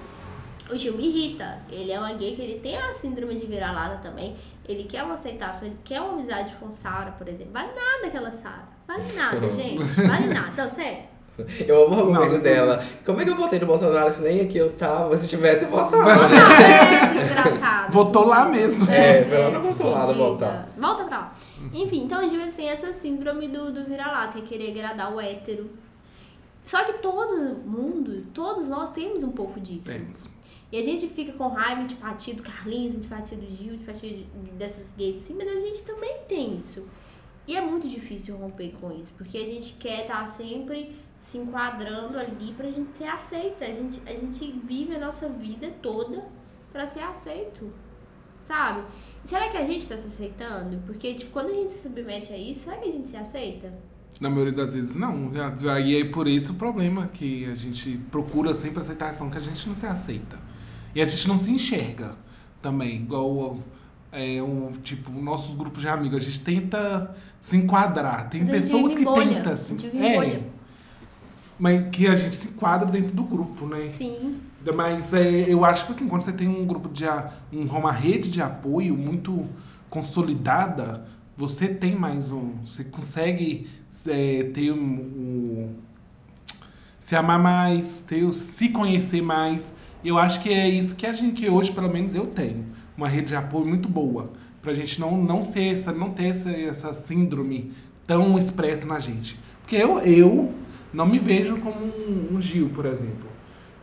O 0.72 0.78
Gil 0.78 0.94
me 0.94 1.08
irrita. 1.08 1.60
Ele 1.70 1.92
é 1.92 2.00
uma 2.00 2.14
gay 2.14 2.36
que 2.36 2.42
ele 2.42 2.60
tem 2.60 2.78
a 2.78 2.94
síndrome 2.96 3.36
de 3.36 3.46
vira-lata 3.46 3.98
também. 3.98 4.36
Ele 4.68 4.86
quer 4.86 5.04
uma 5.04 5.16
aceitação, 5.16 5.68
ele 5.68 5.78
quer 5.84 6.00
uma 6.00 6.14
amizade 6.14 6.56
com 6.56 6.72
Sara, 6.72 7.12
por 7.12 7.28
exemplo. 7.28 7.52
Vale 7.52 7.70
nada 7.74 8.08
aquela 8.08 8.32
Sara. 8.32 8.70
Vale 8.88 9.12
nada, 9.14 9.40
gente. 9.52 9.84
Vale 9.84 10.34
nada. 10.34 10.64
Não, 10.64 10.70
sério. 10.70 11.12
Eu 11.68 11.86
amo 11.86 12.12
o 12.12 12.14
não. 12.14 12.40
dela. 12.40 12.84
Como 13.06 13.20
é 13.22 13.24
que 13.24 13.32
eu 13.32 13.36
votei 13.36 13.60
no 13.60 13.66
Bolsonaro 13.66 14.12
se 14.14 14.22
nem 14.22 14.42
aqui 14.42 14.58
eu 14.58 14.72
tava? 14.74 15.16
Se 15.18 15.28
tivesse 15.28 15.66
votado. 15.66 15.98
Não, 16.04 16.12
é 16.12 17.08
desgraçado. 17.08 17.94
Votou 17.94 18.28
lá 18.28 18.46
mesmo. 18.46 18.90
É, 18.92 19.24
foi 19.24 19.38
lá 19.38 19.50
no 19.50 19.62
consulado 19.62 20.08
fudida. 20.08 20.24
voltar. 20.24 20.70
Volta 20.78 21.04
pra 21.06 21.18
lá. 21.18 21.34
Enfim, 21.74 22.04
então 22.04 22.24
o 22.24 22.30
Gil 22.30 22.42
ele 22.42 22.52
tem 22.52 22.70
essa 22.70 22.94
síndrome 22.94 23.48
do, 23.48 23.72
do 23.72 23.86
vira-lata, 23.86 24.34
que 24.34 24.56
é 24.56 24.58
querer 24.58 24.72
agradar 24.72 25.14
o 25.14 25.20
hétero. 25.20 25.70
Só 26.64 26.84
que 26.84 26.94
todo 26.94 27.56
mundo, 27.66 28.24
todos 28.34 28.68
nós 28.68 28.92
temos 28.92 29.24
um 29.24 29.32
pouco 29.32 29.60
disso. 29.60 29.90
Temos. 29.90 30.30
E 30.72 30.80
a 30.80 30.82
gente 30.82 31.08
fica 31.08 31.34
com 31.34 31.48
raiva, 31.48 31.82
antipatia 31.82 32.34
do 32.34 32.42
Carlinhos, 32.44 32.96
antipatia 32.96 33.38
do 33.38 33.46
Gil, 33.50 33.76
de- 33.78 34.26
dessas 34.58 34.94
gays 34.98 35.18
assim, 35.24 35.34
mas 35.36 35.48
a 35.50 35.60
gente 35.66 35.82
também 35.84 36.20
tem 36.30 36.58
isso. 36.58 36.88
E 37.48 37.56
é 37.58 37.62
muito 37.62 37.90
difícil 37.90 38.38
romper 38.38 38.74
com 38.80 38.92
isso, 38.92 39.12
porque 39.18 39.38
a 39.38 39.46
gente 39.46 39.74
quer 39.74 40.04
estar 40.04 40.26
sempre 40.28 40.96
se 41.20 41.38
enquadrando 41.38 42.18
ali 42.18 42.54
pra 42.54 42.70
gente 42.72 42.96
ser 42.96 43.06
aceita. 43.06 43.66
A 43.66 43.72
gente, 43.74 44.02
a 44.06 44.12
gente 44.12 44.52
vive 44.64 44.96
a 44.96 45.00
nossa 45.00 45.28
vida 45.28 45.70
toda 45.82 46.24
pra 46.72 46.88
ser 46.88 47.02
aceito, 47.02 47.70
sabe? 48.40 48.84
E 49.26 49.28
será 49.28 49.50
que 49.50 49.58
a 49.58 49.66
gente 49.66 49.88
tá 49.88 49.98
se 49.98 50.08
aceitando? 50.08 50.78
Porque, 50.86 51.14
tipo, 51.16 51.32
quando 51.32 51.48
a 51.52 51.54
gente 51.54 51.72
se 51.74 51.82
submete 51.82 52.32
a 52.32 52.38
isso, 52.38 52.62
será 52.62 52.78
que 52.78 52.88
a 52.88 52.92
gente 52.92 53.08
se 53.10 53.18
aceita? 53.18 53.74
Na 54.20 54.30
maioria 54.30 54.54
das 54.54 54.74
vezes, 54.74 54.96
não. 54.96 55.32
Aí 55.74 56.00
é 56.02 56.06
por 56.06 56.28
isso 56.28 56.54
o 56.54 56.56
problema 56.56 57.08
que 57.08 57.46
a 57.46 57.56
gente 57.56 57.98
procura 58.12 58.54
sempre 58.54 58.80
aceitação, 58.82 59.30
que 59.30 59.38
a 59.38 59.42
gente 59.42 59.68
não 59.68 59.76
se 59.76 59.86
aceita. 59.86 60.40
E 60.94 61.02
a 61.02 61.06
gente 61.06 61.28
não 61.28 61.38
se 61.38 61.52
enxerga 61.52 62.12
também. 62.62 62.98
Igual 62.98 63.58
é, 64.12 64.42
o, 64.42 64.72
tipo, 64.84 65.12
nossos 65.12 65.56
grupos 65.56 65.82
de 65.82 65.88
amigos, 65.88 66.22
a 66.22 66.26
gente 66.26 66.42
tenta 66.42 67.16
se 67.39 67.58
enquadrar. 67.58 68.30
Tem 68.30 68.46
pessoas 68.46 68.94
que 68.94 69.04
tentam 69.06 69.56
se. 69.56 69.74
em 69.88 70.16
bolha. 70.16 70.44
Mas 71.58 71.89
que 71.92 72.08
a 72.08 72.16
gente 72.16 72.34
se 72.34 72.50
enquadra 72.50 72.89
dentro 72.89 73.16
do 73.16 73.24
grupo, 73.24 73.66
né? 73.68 73.89
Sim. 73.89 74.38
Mas 74.76 75.14
é, 75.14 75.46
eu 75.48 75.64
acho 75.66 75.86
que 75.86 75.92
assim, 75.92 76.08
quando 76.08 76.24
você 76.24 76.32
tem 76.34 76.48
um 76.48 76.66
grupo 76.66 76.89
de 76.89 77.06
um, 77.54 77.64
uma 77.66 77.92
rede 77.92 78.30
de 78.30 78.42
apoio 78.42 78.96
muito 78.96 79.48
consolidada, 79.89 81.06
você 81.38 81.68
tem 81.68 81.96
mais 81.96 82.32
um. 82.32 82.54
Você 82.66 82.84
consegue 82.84 83.68
é, 84.08 84.44
ter 84.54 84.72
um, 84.72 84.78
um- 84.78 85.76
se 87.00 87.16
amar 87.16 87.39
mais, 87.39 88.02
ter, 88.02 88.32
se 88.34 88.70
conhecer 88.70 89.22
mais. 89.22 89.74
Eu 90.04 90.18
acho 90.18 90.41
que 90.41 90.52
é 90.52 90.68
isso 90.68 90.95
que 90.95 91.06
a 91.06 91.14
gente, 91.14 91.41
que 91.41 91.49
hoje, 91.49 91.72
pelo 91.72 91.89
menos, 91.91 92.16
eu 92.16 92.26
tenho. 92.28 92.66
Uma 92.97 93.08
rede 93.08 93.28
de 93.28 93.36
apoio 93.36 93.66
muito 93.66 93.88
boa. 93.88 94.30
Pra 94.62 94.74
gente 94.74 94.99
não, 94.99 95.18
não 95.18 95.41
ser 95.43 95.74
essa, 95.74 95.91
não 95.91 96.12
ter 96.12 96.26
essa, 96.26 96.52
essa 96.52 96.93
síndrome 96.93 97.72
tão 98.06 98.38
expressa 98.38 98.86
na 98.86 98.99
gente. 98.99 99.39
Porque 99.62 99.76
eu, 99.76 99.99
eu 99.99 100.52
não 100.93 101.06
me 101.06 101.18
vejo 101.20 101.58
como 101.58 101.76
um, 101.86 102.30
um 102.36 102.41
Gil, 102.41 102.70
por 102.70 102.86
exemplo. 102.86 103.30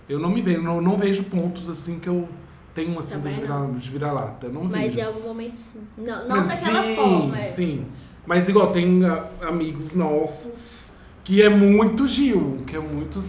Eu 0.08 0.18
não 0.18 0.30
me 0.30 0.40
vejo, 0.42 0.62
não, 0.62 0.80
não 0.80 0.96
vejo 0.96 1.24
pontos 1.24 1.68
assim 1.68 1.98
que 1.98 2.08
eu 2.08 2.28
tenho 2.74 2.98
assim 2.98 3.16
de 3.16 3.22
Também 3.24 3.40
virar- 3.40 3.70
de 3.72 3.90
vira-lata. 3.90 4.46
Eu 4.46 4.52
não 4.52 4.64
Mas 4.64 4.94
vejo. 4.94 4.98
em 4.98 5.02
algum 5.02 5.22
momento 5.22 5.56
sim. 5.56 5.80
Não, 5.98 6.28
não 6.28 6.36
Mas 6.36 6.48
daquela 6.48 6.82
sim, 6.84 6.94
forma. 6.94 7.38
é. 7.38 7.42
Sim. 7.50 7.84
Mas 8.26 8.48
igual, 8.48 8.70
tem 8.70 9.04
ah, 9.04 9.26
amigos 9.42 9.94
nossos 9.94 10.92
que 11.24 11.42
é 11.42 11.48
muito 11.48 12.06
Gil, 12.06 12.58
que 12.66 12.76
é 12.76 12.80
muito. 12.80 13.22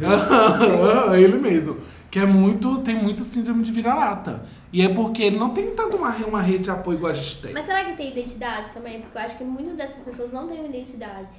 ele 1.16 1.38
mesmo. 1.38 1.76
Que 2.14 2.20
é 2.20 2.26
muito. 2.26 2.80
Tem 2.82 2.94
muito 2.94 3.24
síndrome 3.24 3.64
de 3.64 3.72
vira-lata. 3.72 4.44
E 4.72 4.80
é 4.82 4.88
porque 4.88 5.20
ele 5.20 5.36
não 5.36 5.50
tem 5.50 5.74
tanto 5.74 5.96
uma, 5.96 6.14
uma 6.18 6.40
rede 6.40 6.62
de 6.62 6.70
apoio 6.70 6.96
igual 6.96 7.10
a 7.10 7.14
gente 7.16 7.42
tem. 7.42 7.52
Mas 7.52 7.66
será 7.66 7.84
que 7.84 7.96
tem 7.96 8.12
identidade 8.12 8.70
também? 8.70 9.00
Porque 9.00 9.18
eu 9.18 9.22
acho 9.22 9.36
que 9.36 9.42
muitas 9.42 9.74
dessas 9.74 10.00
pessoas 10.04 10.30
não 10.30 10.46
têm 10.46 10.64
identidade. 10.64 11.34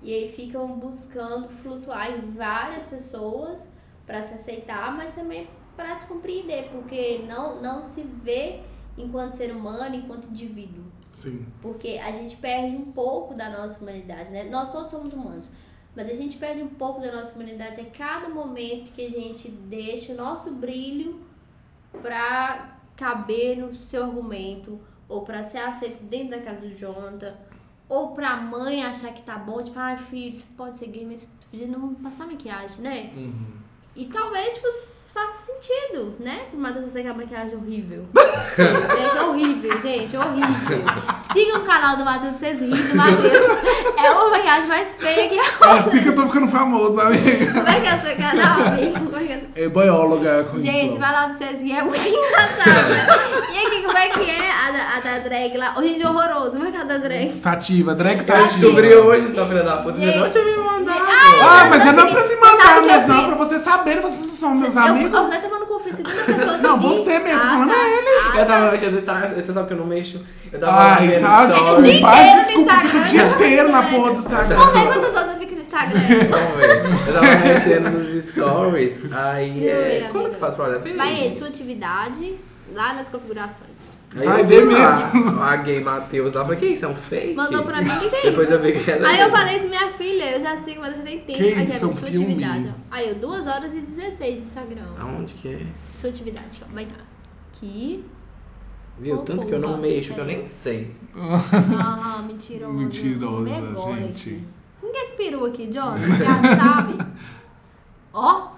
E 0.00 0.14
aí 0.14 0.30
ficam 0.30 0.78
buscando 0.78 1.48
flutuar 1.48 2.08
em 2.12 2.20
várias 2.30 2.86
pessoas 2.86 3.66
para 4.06 4.22
se 4.22 4.34
aceitar, 4.34 4.96
mas 4.96 5.12
também 5.12 5.48
para 5.76 5.92
se 5.96 6.06
compreender, 6.06 6.68
porque 6.70 7.24
não, 7.28 7.60
não 7.60 7.82
se 7.82 8.02
vê 8.02 8.60
enquanto 8.96 9.32
ser 9.32 9.50
humano, 9.50 9.96
enquanto 9.96 10.28
indivíduo. 10.28 10.84
Sim. 11.10 11.44
Porque 11.60 11.98
a 11.98 12.12
gente 12.12 12.36
perde 12.36 12.76
um 12.76 12.92
pouco 12.92 13.34
da 13.34 13.50
nossa 13.50 13.80
humanidade, 13.80 14.30
né? 14.30 14.44
Nós 14.44 14.70
todos 14.70 14.88
somos 14.88 15.12
humanos. 15.12 15.48
Mas 15.94 16.10
a 16.10 16.14
gente 16.14 16.36
perde 16.38 16.62
um 16.62 16.68
pouco 16.68 17.00
da 17.00 17.12
nossa 17.12 17.34
humanidade 17.34 17.80
a 17.80 17.84
cada 17.84 18.28
momento 18.28 18.92
que 18.92 19.04
a 19.04 19.10
gente 19.10 19.50
deixa 19.50 20.12
o 20.12 20.16
nosso 20.16 20.50
brilho 20.50 21.20
pra 22.00 22.78
caber 22.96 23.58
no 23.58 23.74
seu 23.74 24.04
argumento, 24.04 24.80
ou 25.08 25.22
pra 25.22 25.44
ser 25.44 25.58
aceito 25.58 26.02
dentro 26.04 26.30
da 26.30 26.40
casa 26.40 26.60
do 26.60 26.74
Jonathan, 26.74 27.34
ou 27.88 28.14
pra 28.14 28.36
mãe 28.36 28.82
achar 28.82 29.12
que 29.12 29.22
tá 29.22 29.36
bom, 29.36 29.62
tipo, 29.62 29.78
ai 29.78 29.98
filho, 29.98 30.34
você 30.36 30.46
pode 30.56 30.78
ser 30.78 30.86
gay, 30.86 31.04
mas 31.04 31.20
você 31.20 31.28
podia 31.50 31.66
não 31.66 31.94
passar 31.94 32.26
maquiagem, 32.26 32.80
né? 32.80 33.12
Uhum. 33.14 33.52
E 33.94 34.06
talvez, 34.06 34.54
tipo, 34.54 34.68
faça 35.12 35.32
sentido, 35.46 36.14
né? 36.20 36.40
O 36.52 36.56
Matheus 36.56 36.92
tem 36.92 37.02
aquela 37.02 37.16
maquiagem 37.18 37.54
horrível. 37.56 38.04
é, 38.58 39.18
é 39.18 39.22
horrível, 39.22 39.80
gente, 39.80 40.16
é 40.16 40.18
horrível. 40.18 40.78
Sigam 41.32 41.58
o 41.60 41.64
canal 41.64 41.96
do 41.96 42.04
Matheus, 42.04 42.36
vocês 42.36 42.58
riem 42.58 42.70
do 42.70 42.96
Matheus. 42.96 43.62
É 44.02 44.10
uma 44.10 44.30
maquiagem 44.30 44.68
mais 44.68 44.94
feia 44.96 45.28
que 45.28 45.38
a 45.38 45.42
É 45.42 45.78
assim 45.78 46.02
que 46.02 46.08
eu 46.08 46.14
tô 46.16 46.26
ficando 46.26 46.48
famoso, 46.48 47.00
amiga. 47.00 47.52
Como 47.52 47.68
é 47.68 47.80
que 47.80 47.86
é 47.86 47.94
o 47.94 48.00
seu 48.00 48.16
canal, 48.16 48.60
amigo? 48.66 49.16
É 49.16 49.24
que 49.24 49.32
é? 49.32 49.64
É 49.64 49.68
boióloga 49.68 50.44
com 50.44 50.58
Gente, 50.58 50.90
isso. 50.90 50.98
vai 50.98 51.12
lá 51.12 51.28
pra 51.28 51.34
vocês 51.34 51.60
rirem, 51.60 51.78
é 51.78 51.82
muito 51.82 52.00
engraçado. 52.08 53.52
E 53.52 53.66
aqui, 53.66 53.82
como 53.82 53.98
é 53.98 54.08
que 54.08 54.30
é 54.30 54.50
a 54.50 54.70
da, 54.72 54.96
a 54.96 55.00
da 55.00 55.18
drag 55.20 55.56
lá? 55.56 55.74
Ô, 55.78 55.82
gente, 55.82 56.04
horroroso. 56.06 56.52
Como 56.52 56.66
é 56.66 56.70
que 56.70 56.76
é 56.76 56.80
a 56.80 56.84
da 56.84 56.96
drag? 56.98 57.36
Sativa, 57.36 57.94
drag 57.94 58.16
Eu 58.18 58.22
sativa. 58.22 58.48
descobri 58.48 58.94
hoje, 58.94 59.30
sua 59.34 59.46
filha 59.46 59.62
da 59.62 59.76
puta. 59.76 59.98
Você 59.98 60.16
não 60.16 60.28
tinha 60.30 60.44
me 60.44 60.56
mandado. 60.56 61.02
Ah, 61.44 61.66
mas 61.70 61.86
é 61.86 61.92
não 61.92 62.10
pra 62.10 62.26
me 62.26 62.36
mandar, 62.36 62.82
mas 62.82 63.02
eu 63.02 63.08
não 63.08 63.20
vi? 63.30 63.36
pra 63.36 63.44
você 63.46 63.58
saber, 63.58 64.00
vocês 64.00 64.32
são 64.38 64.54
meus 64.54 64.74
Eu, 64.74 64.82
amigos. 65.06 65.20
eu, 65.20 65.28
vai 65.28 65.40
tomando 65.42 65.66
com 65.66 65.76
a 65.76 65.80
segunda 65.80 66.08
pessoa 66.24 66.56
Não, 66.58 66.80
seguir. 66.82 66.96
você 66.96 67.18
mesmo, 67.18 67.40
tô 67.40 67.46
Ah, 67.46 67.50
falando 67.50 67.68
tá. 67.70 67.88
ele. 67.88 68.08
Ah, 68.08 68.38
Eu 68.38 68.46
tava 68.46 68.66
tá. 68.66 68.72
mexendo 68.72 68.90
no 68.92 68.96
Instagram, 68.98 69.28
você 69.34 69.52
sabe 69.52 69.66
que 69.66 69.72
eu 69.72 69.78
não 69.78 69.86
mexo. 69.86 70.20
Eu 70.52 70.60
tava 70.60 70.76
Ai, 70.82 71.06
vendo 71.08 71.22
tá, 71.26 71.48
stories. 71.48 71.82
dia 71.84 72.44
desculpa, 72.44 72.72
no 72.74 72.80
fica 72.80 72.96
o 72.96 73.00
Instagram. 73.00 73.02
dia 73.10 73.24
inteiro 73.26 73.68
na 73.72 73.82
porra 73.82 74.12
do 74.12 74.18
Instagram. 74.18 74.56
Ver 74.56 74.86
quantas 74.86 75.16
horas 75.16 75.38
fica 75.38 75.54
no 75.54 75.60
Instagram. 75.62 76.00
Vamos 76.30 76.56
ver. 76.56 77.08
Eu 77.08 77.14
tava 77.14 77.26
mexendo 77.48 77.90
nos 77.90 78.24
stories. 78.24 79.00
Aí, 79.12 79.68
é, 79.68 80.08
como 80.12 80.28
que 80.28 80.36
faz 80.36 80.54
pra 80.54 80.64
olhar? 80.66 80.78
Vai 80.96 81.34
sua 81.36 81.48
atividade 81.48 82.38
lá 82.72 82.92
nas 82.94 83.08
configurações. 83.08 83.91
Aí 84.14 84.26
Vai 84.26 84.42
eu 84.52 84.70
lá, 84.70 85.12
mesmo. 85.12 85.40
A 85.40 85.56
gay 85.56 85.80
Matheus 85.82 86.32
lá, 86.34 86.44
falei, 86.44 86.60
que 86.60 86.66
isso? 86.66 86.84
É 86.84 86.88
um 86.88 86.94
fake? 86.94 87.34
Mandou 87.34 87.62
pra 87.64 87.80
mim, 87.80 87.88
o 87.88 88.00
que, 88.00 88.10
que 88.10 88.16
é 88.16 88.22
Depois 88.30 88.48
isso? 88.50 88.58
eu 88.58 88.62
vi 88.62 88.78
que 88.78 88.90
era 88.90 89.08
Aí 89.08 89.20
eu 89.20 89.30
falei 89.30 89.56
assim, 89.56 89.68
minha 89.68 89.90
filha, 89.92 90.36
eu 90.36 90.40
já 90.42 90.58
sigo, 90.58 90.80
mas 90.82 90.94
você 90.96 91.02
tem 91.02 91.20
tempo. 91.20 91.38
Que 91.38 91.52
Aqui, 91.54 91.68
isso, 91.68 91.84
é 91.84 91.88
um 91.88 91.92
sua 91.92 92.08
filme? 92.08 92.24
atividade, 92.26 92.68
ó. 92.68 92.80
Aí, 92.90 93.08
eu 93.08 93.14
2 93.14 93.46
horas 93.46 93.74
e 93.74 93.80
16 93.80 94.38
no 94.40 94.44
Instagram. 94.46 94.86
Aonde 94.98 95.34
que 95.34 95.48
é? 95.54 95.66
Sua 95.96 96.10
atividade, 96.10 96.62
ó. 96.62 96.74
Vai 96.74 96.84
estar. 96.84 96.96
Aqui. 97.54 98.04
Viu? 98.98 99.16
Ô, 99.16 99.18
Tanto 99.20 99.46
que 99.46 99.54
eu 99.54 99.58
não 99.58 99.78
mexo, 99.78 100.12
que 100.12 100.20
eu 100.20 100.24
nem 100.26 100.44
sei. 100.44 100.94
Ah, 101.16 102.22
mentirosa. 102.28 102.72
Mentirosa, 102.72 103.44
Vem 103.44 103.56
agora 103.68 103.96
gente. 103.96 104.28
Aqui. 104.28 104.48
Ninguém 104.82 105.04
espirou 105.04 105.46
aqui, 105.46 105.66
John. 105.68 105.96
Já 105.96 106.56
sabe. 106.56 106.98
Ó. 108.12 108.48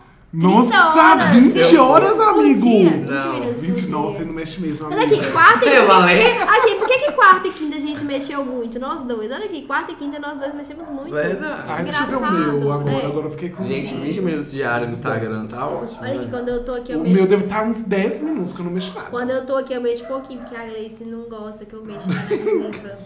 30 0.41 0.49
Nossa, 0.49 1.01
horas. 1.01 1.31
20 1.35 1.77
horas, 1.77 2.21
amigo. 2.21 2.61
dia, 2.61 2.91
20 2.91 3.07
Não, 3.09 3.33
minutos 3.35 3.61
20, 3.61 3.81
por 3.83 3.91
não, 3.91 4.03
você 4.05 4.25
não 4.25 4.33
mexe 4.33 4.61
mesmo, 4.61 4.89
Mas 4.91 5.03
amiga. 5.03 5.17
aqui, 5.23 5.33
quarta 5.33 5.65
e 5.65 5.69
Eu 5.69 5.81
quinta. 5.83 5.95
falei. 5.95 6.33
Aqui, 6.39 6.75
por 6.75 6.89
que, 6.89 6.99
que 6.99 7.13
quarta 7.13 7.49
e 7.49 7.53
quinta 7.53 7.77
a 7.77 7.81
gente 7.81 8.05
mexeu 8.05 8.45
muito? 8.45 8.79
Nós 8.81 9.03
dois. 9.03 9.31
Olha 9.33 9.45
aqui, 9.45 9.63
quarta 9.67 9.93
e 9.93 9.95
quinta 9.95 10.19
nós 10.19 10.39
dois 10.39 10.55
mexemos 10.55 10.89
muito. 10.89 11.11
Verdade. 11.11 11.63
Ai, 11.69 11.85
deixa 11.85 12.03
eu 12.03 12.07
ver 12.07 12.17
o 12.17 12.33
meu 12.33 12.73
agora, 12.73 12.85
né? 12.85 13.07
agora 13.07 13.27
eu 13.27 13.31
fiquei 13.31 13.51
com... 13.51 13.65
Gente, 13.65 13.95
20 13.95 14.21
minutos 14.23 14.51
diário 14.53 14.87
no 14.87 14.93
Instagram, 14.93 15.47
tá 15.47 15.67
ótimo. 15.69 16.01
Olha 16.03 16.11
aqui, 16.15 16.25
né? 16.25 16.31
quando 16.31 16.49
eu 16.49 16.65
tô 16.65 16.73
aqui, 16.75 16.93
eu 16.93 16.99
O 16.99 17.03
mexo. 17.03 17.15
meu 17.17 17.27
deve 17.27 17.45
estar 17.45 17.63
uns 17.65 17.79
10 17.85 18.23
minutos 18.23 18.53
que 18.53 18.61
eu 18.61 18.65
não 18.65 18.73
mexo 18.73 18.95
nada. 18.95 19.11
Quando 19.11 19.31
eu 19.31 19.47
tô 19.47 19.57
aqui, 19.57 19.73
eu 19.75 19.81
mexo 19.81 20.05
pouquinho, 20.07 20.41
porque 20.41 20.57
a 20.57 20.65
Gleice 20.67 21.05
não 21.05 21.29
gosta 21.29 21.65
que 21.65 21.75
eu 21.75 21.85
mexo 21.85 22.09
na 22.09 22.21
adesiva. 22.21 22.99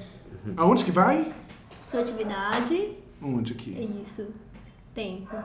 Aonde 0.57 0.85
que 0.85 0.91
vai? 0.91 1.31
Sua 1.87 2.01
atividade. 2.01 2.93
Onde 3.23 3.53
É 3.53 3.55
aqui? 3.55 4.01
isso. 4.03 4.27
Tempo. 4.95 5.37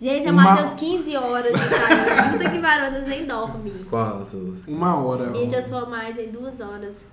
Gente, 0.00 0.26
é 0.26 0.30
Uma- 0.30 0.42
Matheus 0.42 0.74
15 0.74 1.16
horas 1.16 1.52
de 1.52 1.58
Instagram. 1.60 2.32
Puta 2.32 2.50
que 2.50 2.58
pariu, 2.58 2.84
Matheus 2.90 3.08
nem 3.08 3.26
dorme. 3.26 3.70
Quantos? 3.90 4.66
Uma 4.66 4.96
hora. 4.96 5.34
Gente, 5.34 5.54
eu 5.54 5.62
sou 5.62 5.88
mais 5.88 6.18
em 6.18 6.28
duas 6.30 6.58
horas. 6.60 7.06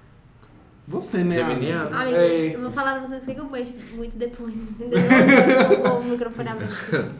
Você, 0.87 1.21
né? 1.23 1.35
Geminiano? 1.35 1.93
amiga? 1.93 2.17
É. 2.17 2.55
eu 2.55 2.61
vou 2.61 2.71
falar 2.71 2.99
pra 2.99 3.07
vocês 3.07 3.21
porque 3.25 3.39
eu 3.39 3.49
mexo 3.49 3.75
muito 3.95 4.17
depois. 4.17 4.53
O 4.55 6.03
microfone 6.05 6.47
aberto. 6.49 7.11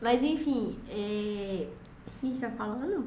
Mas 0.00 0.22
enfim, 0.22 0.76
é... 0.88 1.66
o 2.06 2.20
que 2.20 2.26
a 2.26 2.30
gente 2.30 2.40
tá 2.40 2.50
falando? 2.56 3.06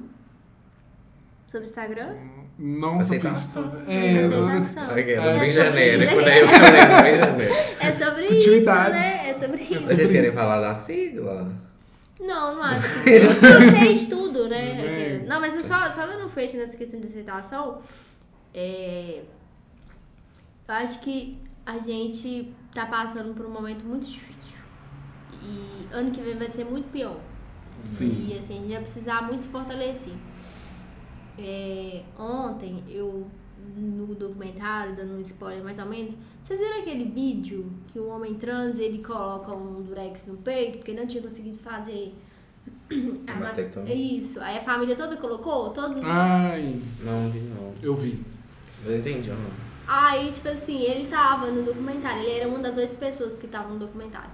Sobre 1.48 1.68
Instagram? 1.68 2.16
Nossa, 2.60 3.02
Aceitação. 3.04 3.72
É, 3.88 4.26
Aceitação. 4.26 4.92
Ok, 4.92 5.14
É 5.14 5.40
bem 5.40 5.52
sobre 5.52 5.72
genérico, 5.72 6.14
isso. 6.14 6.26
né? 6.26 6.42
Eu 6.42 6.48
falei 6.48 7.02
bem 7.02 7.20
genérico. 7.20 7.76
É 7.80 7.92
sobre 8.06 8.26
isso, 8.28 8.66
né? 8.92 9.30
É 9.30 9.34
sobre 9.40 9.64
isso. 9.64 9.82
Vocês 9.88 10.12
querem 10.12 10.32
falar 10.34 10.60
da 10.60 10.76
sigla? 10.76 11.52
Não, 12.22 12.56
não 12.56 12.64
acho. 12.64 12.88
Vocês 13.04 14.06
tudo, 14.06 14.48
né? 14.48 15.18
É. 15.18 15.26
Não, 15.28 15.40
mas 15.40 15.56
eu 15.56 15.64
só, 15.64 15.92
só 15.92 16.06
dando 16.06 16.26
um 16.26 16.30
fecho 16.30 16.56
nessa 16.58 16.78
questão 16.78 17.00
de 17.00 17.08
aceitação, 17.08 17.82
é, 18.54 19.24
eu 20.68 20.74
acho 20.76 21.00
que 21.00 21.38
a 21.66 21.80
gente 21.80 22.54
tá 22.74 22.86
passando 22.86 23.34
por 23.34 23.46
um 23.46 23.50
momento 23.50 23.84
muito 23.84 24.06
difícil. 24.06 24.60
E 25.42 25.88
ano 25.92 26.12
que 26.12 26.22
vem 26.22 26.38
vai 26.38 26.50
ser 26.50 26.64
muito 26.64 26.90
pior. 26.92 27.20
Sim. 27.84 28.28
E 28.30 28.38
assim, 28.38 28.58
a 28.58 28.62
gente 28.62 28.72
vai 28.72 28.82
precisar 28.82 29.24
muito 29.24 29.44
se 29.44 29.50
fortalecer. 29.50 30.14
É, 31.38 32.04
ontem 32.18 32.84
eu, 32.88 33.28
no 33.78 34.14
documentário, 34.16 34.96
dando 34.96 35.14
um 35.18 35.22
spoiler 35.22 35.64
mais 35.64 35.78
ou 35.80 35.86
menos, 35.86 36.14
vocês 36.44 36.60
viram 36.60 36.80
aquele 36.82 37.06
vídeo 37.06 37.72
que 37.88 38.00
o 38.00 38.08
homem 38.08 38.34
trans 38.36 38.78
ele 38.80 39.00
coloca 39.04 39.56
um 39.56 39.82
durex 39.82 40.26
no 40.26 40.38
peito 40.38 40.78
porque 40.80 40.94
não 40.94 41.06
tinha 41.08 41.22
conseguido 41.24 41.58
fazer 41.60 42.14
a 43.28 43.34
mas- 43.34 43.40
mastectomia? 43.40 43.94
Isso. 43.94 44.40
Aí 44.42 44.58
a 44.58 44.62
família 44.64 44.96
toda 44.96 45.18
colocou, 45.18 45.70
todos 45.70 45.98
os. 45.98 46.04
Ai, 46.06 46.80
Não, 47.02 47.30
vi 47.30 47.40
não. 47.40 47.74
eu 47.82 47.96
vi. 47.96 48.24
Eu 48.86 48.98
entendi, 48.98 49.30
aham. 49.30 49.40
Aí, 49.88 50.32
tipo 50.32 50.48
assim, 50.48 50.80
ele 50.82 51.08
tava 51.08 51.52
no 51.52 51.64
documentário, 51.64 52.22
ele 52.24 52.32
era 52.32 52.48
uma 52.48 52.60
das 52.60 52.78
oito 52.78 52.96
pessoas 52.96 53.38
que 53.38 53.46
estavam 53.46 53.74
no 53.74 53.80
documentário. 53.80 54.30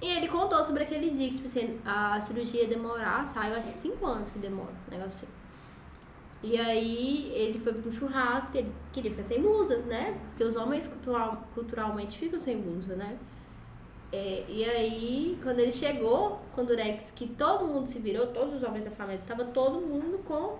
E 0.00 0.06
ele 0.06 0.28
contou 0.28 0.64
sobre 0.64 0.84
aquele 0.84 1.10
dia 1.10 1.28
que, 1.28 1.36
tipo 1.36 1.46
assim, 1.46 1.78
a 1.84 2.18
cirurgia 2.20 2.62
ia 2.62 2.68
demorar, 2.68 3.26
saiu 3.26 3.54
acho 3.54 3.70
que 3.72 3.78
cinco 3.78 4.06
anos 4.06 4.30
que 4.30 4.38
demora, 4.38 4.72
um 4.88 4.90
negócio 4.90 5.26
assim. 5.26 5.39
E 6.42 6.56
aí 6.58 7.30
ele 7.34 7.58
foi 7.58 7.72
pra 7.72 7.88
um 7.88 7.92
churrasco, 7.92 8.56
ele 8.56 8.72
queria 8.92 9.10
ficar 9.10 9.24
sem 9.24 9.42
blusa, 9.42 9.78
né? 9.82 10.18
Porque 10.30 10.44
os 10.44 10.56
homens 10.56 10.86
cultural, 10.88 11.46
culturalmente 11.54 12.18
ficam 12.18 12.40
sem 12.40 12.58
blusa, 12.60 12.96
né? 12.96 13.18
É, 14.12 14.44
e 14.48 14.64
aí, 14.64 15.38
quando 15.42 15.60
ele 15.60 15.70
chegou 15.70 16.42
com 16.52 16.62
o 16.62 16.66
Durex, 16.66 17.12
que 17.14 17.28
todo 17.28 17.66
mundo 17.66 17.86
se 17.86 17.98
virou, 18.00 18.26
todos 18.28 18.54
os 18.54 18.62
homens 18.62 18.84
da 18.84 18.90
família, 18.90 19.22
tava 19.24 19.44
todo 19.44 19.80
mundo 19.80 20.18
com 20.24 20.58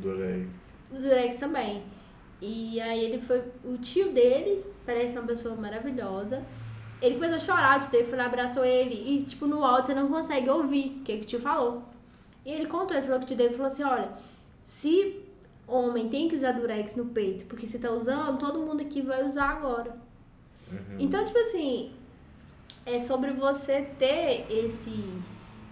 Durex. 0.00 0.48
o 0.90 0.94
Durex 0.94 1.36
também. 1.36 1.82
E 2.40 2.80
aí 2.80 3.04
ele 3.04 3.20
foi. 3.20 3.42
O 3.64 3.78
tio 3.78 4.12
dele, 4.12 4.64
parece 4.84 5.18
uma 5.18 5.26
pessoa 5.26 5.56
maravilhosa. 5.56 6.44
Ele 7.02 7.16
começou 7.16 7.36
a 7.36 7.38
chorar, 7.38 7.78
o 7.78 7.80
tio 7.80 7.90
dele 7.90 8.04
foi 8.04 8.18
lá, 8.18 8.26
abraçou 8.26 8.64
ele. 8.64 8.94
E, 8.94 9.24
tipo, 9.24 9.46
no 9.46 9.64
áudio 9.64 9.86
você 9.86 9.94
não 9.94 10.08
consegue 10.08 10.48
ouvir 10.48 10.98
o 11.00 11.04
que, 11.04 11.16
que 11.18 11.22
o 11.24 11.26
tio 11.26 11.40
falou. 11.40 11.82
E 12.44 12.52
ele 12.52 12.66
contou, 12.66 12.96
ele 12.96 13.06
falou 13.06 13.18
que 13.18 13.24
o 13.24 13.28
tio 13.28 13.36
dele 13.36 13.54
falou 13.54 13.66
assim, 13.66 13.82
olha, 13.82 14.12
se 14.64 15.22
homem 15.66 16.08
tem 16.08 16.28
que 16.28 16.36
usar 16.36 16.52
durex 16.52 16.94
no 16.94 17.06
peito, 17.06 17.44
porque 17.46 17.66
você 17.66 17.78
tá 17.78 17.90
usando, 17.90 18.38
todo 18.38 18.60
mundo 18.60 18.82
aqui 18.82 19.00
vai 19.02 19.26
usar 19.26 19.50
agora. 19.50 19.96
Então, 20.98 21.24
tipo 21.24 21.38
assim, 21.38 21.92
é 22.84 23.00
sobre 23.00 23.32
você 23.32 23.82
ter 23.98 24.46
esse 24.50 25.22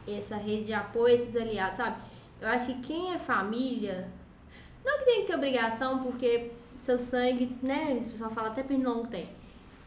essa 0.07 0.37
rede 0.37 0.65
de 0.65 0.73
apoio, 0.73 1.15
esses 1.15 1.37
aliados, 1.37 1.77
sabe? 1.77 1.97
Eu 2.41 2.49
acho 2.49 2.67
que 2.67 2.81
quem 2.81 3.15
é 3.15 3.19
família, 3.19 4.09
não 4.85 4.99
que 4.99 5.05
tem 5.05 5.21
que 5.21 5.27
ter 5.29 5.35
obrigação, 5.37 6.03
porque 6.03 6.51
seu 6.81 6.99
sangue, 6.99 7.57
né? 7.63 8.01
O 8.05 8.11
pessoal 8.11 8.31
fala 8.31 8.49
até 8.49 8.63
pernilongo 8.63 9.07
tem. 9.07 9.29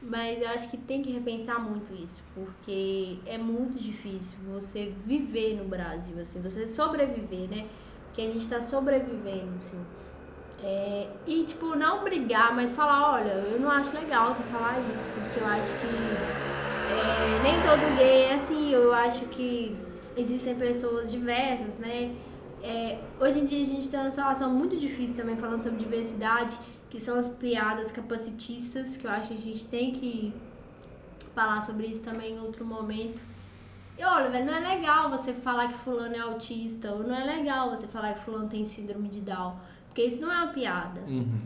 Mas 0.01 0.41
eu 0.41 0.47
acho 0.49 0.69
que 0.69 0.77
tem 0.77 1.01
que 1.01 1.11
repensar 1.11 1.59
muito 1.59 1.93
isso, 1.93 2.21
porque 2.33 3.17
é 3.25 3.37
muito 3.37 3.77
difícil 3.77 4.37
você 4.53 4.93
viver 5.05 5.55
no 5.55 5.65
Brasil, 5.65 6.17
assim, 6.19 6.39
você 6.41 6.67
sobreviver, 6.67 7.49
né? 7.49 7.67
Porque 8.15 8.29
a 8.29 8.31
gente 8.31 8.47
tá 8.47 8.61
sobrevivendo, 8.61 9.55
assim. 9.57 9.77
É, 10.63 11.09
e, 11.27 11.43
tipo, 11.43 11.75
não 11.75 12.01
brigar, 12.01 12.55
mas 12.55 12.71
falar, 12.71 13.11
olha, 13.11 13.31
eu 13.31 13.59
não 13.59 13.69
acho 13.69 13.93
legal 13.93 14.33
você 14.33 14.41
falar 14.43 14.79
isso, 14.95 15.05
porque 15.09 15.41
eu 15.41 15.45
acho 15.45 15.73
que 15.75 15.85
é, 15.85 17.43
nem 17.43 17.55
todo 17.61 17.97
gay 17.97 18.21
é 18.21 18.33
assim, 18.35 18.71
eu 18.71 18.93
acho 18.93 19.25
que 19.25 19.75
existem 20.15 20.55
pessoas 20.55 21.11
diversas, 21.11 21.77
né? 21.77 22.15
É, 22.63 22.99
hoje 23.19 23.39
em 23.39 23.45
dia 23.45 23.61
a 23.61 23.65
gente 23.65 23.89
tem 23.89 23.99
uma 23.99 24.09
situação 24.09 24.49
muito 24.49 24.77
difícil 24.77 25.17
também 25.17 25.35
falando 25.35 25.61
sobre 25.61 25.77
diversidade, 25.77 26.57
que 26.89 27.01
são 27.01 27.19
as 27.19 27.27
piadas 27.27 27.91
capacitistas, 27.91 28.95
que 28.95 29.05
eu 29.05 29.11
acho 29.11 29.27
que 29.27 29.33
a 29.33 29.41
gente 29.41 29.67
tem 29.67 29.91
que 29.91 30.33
falar 31.35 31.59
sobre 31.59 31.87
isso 31.87 32.01
também 32.01 32.35
em 32.35 32.39
outro 32.39 32.63
momento. 32.63 33.21
E 33.97 34.03
olha, 34.03 34.29
velho, 34.29 34.45
não 34.45 34.53
é 34.55 34.59
legal 34.75 35.09
você 35.09 35.33
falar 35.33 35.67
que 35.69 35.73
fulano 35.75 36.15
é 36.15 36.19
autista, 36.19 36.91
ou 36.91 36.99
não 37.03 37.15
é 37.15 37.23
legal 37.23 37.69
você 37.69 37.87
falar 37.87 38.13
que 38.13 38.25
fulano 38.25 38.49
tem 38.49 38.65
síndrome 38.65 39.07
de 39.07 39.21
Down. 39.21 39.55
Porque 39.87 40.03
isso 40.03 40.19
não 40.21 40.29
é 40.29 40.35
uma 40.43 40.47
piada, 40.47 41.01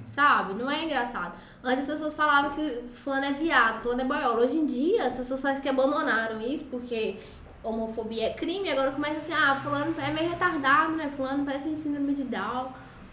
sabe? 0.08 0.56
Não 0.56 0.70
é 0.72 0.84
engraçado. 0.84 1.38
Antes 1.64 1.82
as 1.88 1.92
pessoas 1.96 2.16
falavam 2.16 2.52
que 2.56 2.82
fulano 2.94 3.26
é 3.26 3.32
viado, 3.34 3.82
fulano 3.84 4.02
é 4.02 4.06
boiola. 4.06 4.44
Hoje 4.44 4.58
em 4.58 4.66
dia 4.66 5.06
as 5.06 5.16
pessoas 5.16 5.40
parecem 5.40 5.62
que 5.62 5.70
abandonaram 5.70 6.42
isso, 6.42 6.66
porque 6.66 7.20
homofobia 7.64 8.30
é 8.30 8.34
crime, 8.34 8.68
agora 8.72 8.92
começa 8.92 9.20
assim, 9.20 9.34
ah, 9.34 9.56
fulano 9.62 9.94
é 10.02 10.12
meio 10.12 10.30
retardado, 10.32 10.94
né? 10.94 11.12
Fulano 11.16 11.46
parece 11.46 11.66
que 11.66 11.70
tem 11.76 11.80
síndrome 11.84 12.14
de 12.16 12.24
Down, 12.24 12.72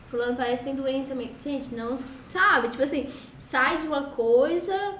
fulano 0.08 0.34
parece 0.36 0.58
que 0.58 0.64
tem 0.64 0.74
doença. 0.74 1.14
meio- 1.14 1.34
Gente, 1.38 1.74
não, 1.74 1.98
sabe? 2.30 2.68
Tipo 2.68 2.84
assim, 2.84 3.10
sai 3.38 3.76
de 3.76 3.86
uma 3.86 4.04
coisa 4.04 4.94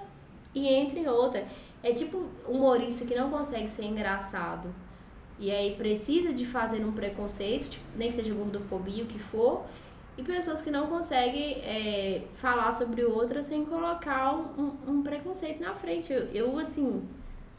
e 0.55 0.69
entra 0.69 0.99
em 0.99 1.07
outra. 1.09 1.47
É 1.87 1.93
tipo 1.93 2.25
humorista 2.49 3.05
que 3.05 3.15
não 3.15 3.31
consegue 3.31 3.69
ser 3.69 3.85
engraçado. 3.85 4.75
E 5.39 5.53
aí 5.53 5.77
precisa 5.77 6.33
de 6.33 6.45
fazer 6.45 6.85
um 6.85 6.91
preconceito, 6.91 7.69
tipo, 7.69 7.85
nem 7.97 8.11
que 8.11 8.17
seja 8.17 8.35
gordofobia, 8.35 9.05
o 9.05 9.07
que 9.07 9.21
for. 9.21 9.65
E 10.19 10.23
pessoas 10.25 10.63
que 10.63 10.71
não 10.71 10.89
conseguem 10.89 11.61
é, 11.63 12.25
falar 12.35 12.73
sobre 12.73 13.05
outra 13.05 13.41
sem 13.41 13.65
colocar 13.65 14.35
um, 14.35 14.73
um, 14.85 15.01
preconceito 15.01 15.63
na 15.63 15.75
frente. 15.75 16.13
Eu, 16.13 16.23
eu, 16.33 16.59
assim, 16.59 17.05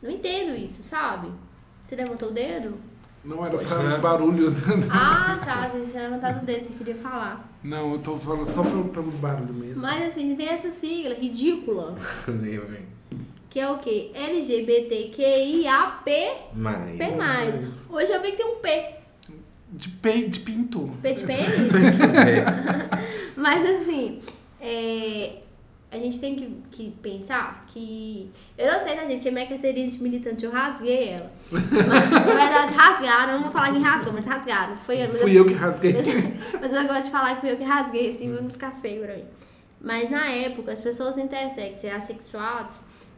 não 0.01 0.11
entendo 0.11 0.57
isso, 0.57 0.83
sabe? 0.89 1.31
Você 1.87 1.95
levantou 1.95 2.27
o 2.27 2.33
dedo? 2.33 2.77
Não 3.23 3.45
era 3.45 3.57
pra 3.57 3.97
barulho. 3.97 4.53
Ah, 4.91 5.39
tá. 5.45 5.69
Você 5.69 5.89
tinha 5.89 6.03
levantado 6.03 6.43
o 6.43 6.45
dedo, 6.45 6.67
você 6.67 6.73
queria 6.73 6.95
falar. 6.95 7.49
Não, 7.63 7.93
eu 7.93 7.99
tô 7.99 8.17
falando 8.17 8.45
só 8.45 8.61
pelo, 8.61 8.89
pelo 8.89 9.11
barulho 9.11 9.53
mesmo. 9.53 9.81
Mas 9.81 10.09
assim, 10.09 10.35
tem 10.35 10.49
essa 10.49 10.69
sigla 10.69 11.15
ridícula. 11.15 11.95
que 13.49 13.59
é 13.59 13.69
o 13.69 13.77
quê? 13.77 14.11
LGBTQIAP+. 14.13 16.09
Mas. 16.53 16.97
P+. 16.97 17.05
Hoje 17.89 18.11
eu 18.11 18.21
vi 18.21 18.31
que 18.31 18.37
tem 18.37 18.45
um 18.45 18.57
P. 18.57 18.93
De, 19.69 19.89
pe, 19.89 20.27
de 20.29 20.39
pinto. 20.39 20.91
P 21.01 21.13
de 21.13 21.25
pênis? 21.25 21.47
Mas 23.35 23.69
assim, 23.69 24.21
é, 24.61 25.39
a 25.91 25.97
gente 25.97 26.19
tem 26.19 26.35
que, 26.35 26.63
que 26.71 26.91
pensar 27.01 27.65
que. 27.67 28.31
Eu 28.57 28.71
não 28.71 28.83
sei, 28.83 28.95
tá, 28.95 29.05
gente? 29.05 29.21
Que 29.21 29.29
a 29.29 29.31
minha 29.31 29.47
carteirinha 29.47 29.89
de 29.89 30.01
militante 30.01 30.45
eu 30.45 30.51
rasguei 30.51 31.09
ela. 31.09 31.31
Mas, 31.51 31.69
na 31.71 32.19
verdade, 32.19 32.73
rasgaram. 32.73 33.33
Não 33.35 33.43
vou 33.43 33.51
falar 33.51 33.71
que 33.71 33.79
rasgou, 33.79 34.13
mas 34.13 34.25
rasgaram. 34.25 34.75
Foi 34.75 35.07
mas 35.07 35.21
Fui 35.21 35.37
eu 35.37 35.45
que 35.45 35.53
rasguei. 35.53 35.93
mas 36.59 36.73
eu 36.73 36.87
gosto 36.87 37.05
de 37.05 37.11
falar 37.11 37.35
que 37.35 37.41
fui 37.41 37.51
eu 37.51 37.57
que 37.57 37.63
rasguei, 37.63 38.15
assim, 38.15 38.31
pra 38.31 38.41
não 38.41 38.49
ficar 38.49 38.71
feio 38.71 39.03
pra 39.03 39.15
mim. 39.15 39.25
Mas 39.79 40.09
na 40.09 40.27
época, 40.27 40.73
as 40.73 40.81
pessoas 40.81 41.17
intersexos 41.17 41.83
e 41.83 41.89
assexuados 41.89 42.75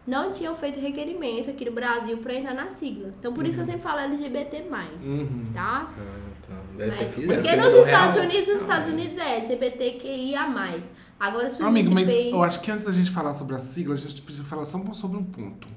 não 0.09 0.31
tinham 0.31 0.55
feito 0.55 0.79
requerimento 0.79 1.49
aqui 1.51 1.65
no 1.65 1.71
Brasil 1.71 2.17
pra 2.17 2.33
entrar 2.33 2.53
na 2.53 2.69
sigla. 2.69 3.13
Então 3.19 3.33
por 3.33 3.45
isso 3.45 3.55
que 3.55 3.61
eu 3.61 3.65
sempre 3.65 3.81
falo 3.81 3.99
LGBT, 3.99 4.63
Uhum. 5.05 5.43
tá? 5.53 5.89
Ah, 5.89 6.47
tá. 6.47 6.55
Mas- 6.77 6.95
que 6.97 7.05
porque 7.05 7.55
nos 7.55 7.73
Estados 7.85 8.15
real. 8.15 8.25
Unidos, 8.25 8.47
nos 8.47 8.61
Estados 8.61 8.87
Unidos 8.93 9.17
é 9.17 9.37
LGBTQIA+. 9.37 10.79
Agora 11.19 11.49
se 11.49 11.61
o 11.61 11.65
Amigo, 11.67 11.93
mas 11.93 12.07
PI 12.07 12.31
eu 12.31 12.41
acho 12.43 12.61
que 12.61 12.71
antes 12.71 12.85
da 12.85 12.91
gente 12.91 13.11
falar 13.11 13.33
sobre 13.33 13.53
a 13.55 13.59
sigla, 13.59 13.93
a 13.93 13.97
gente 13.97 14.21
precisa 14.21 14.45
falar 14.45 14.63
só 14.65 14.81
sobre 14.93 15.17
um 15.17 15.23
ponto. 15.23 15.67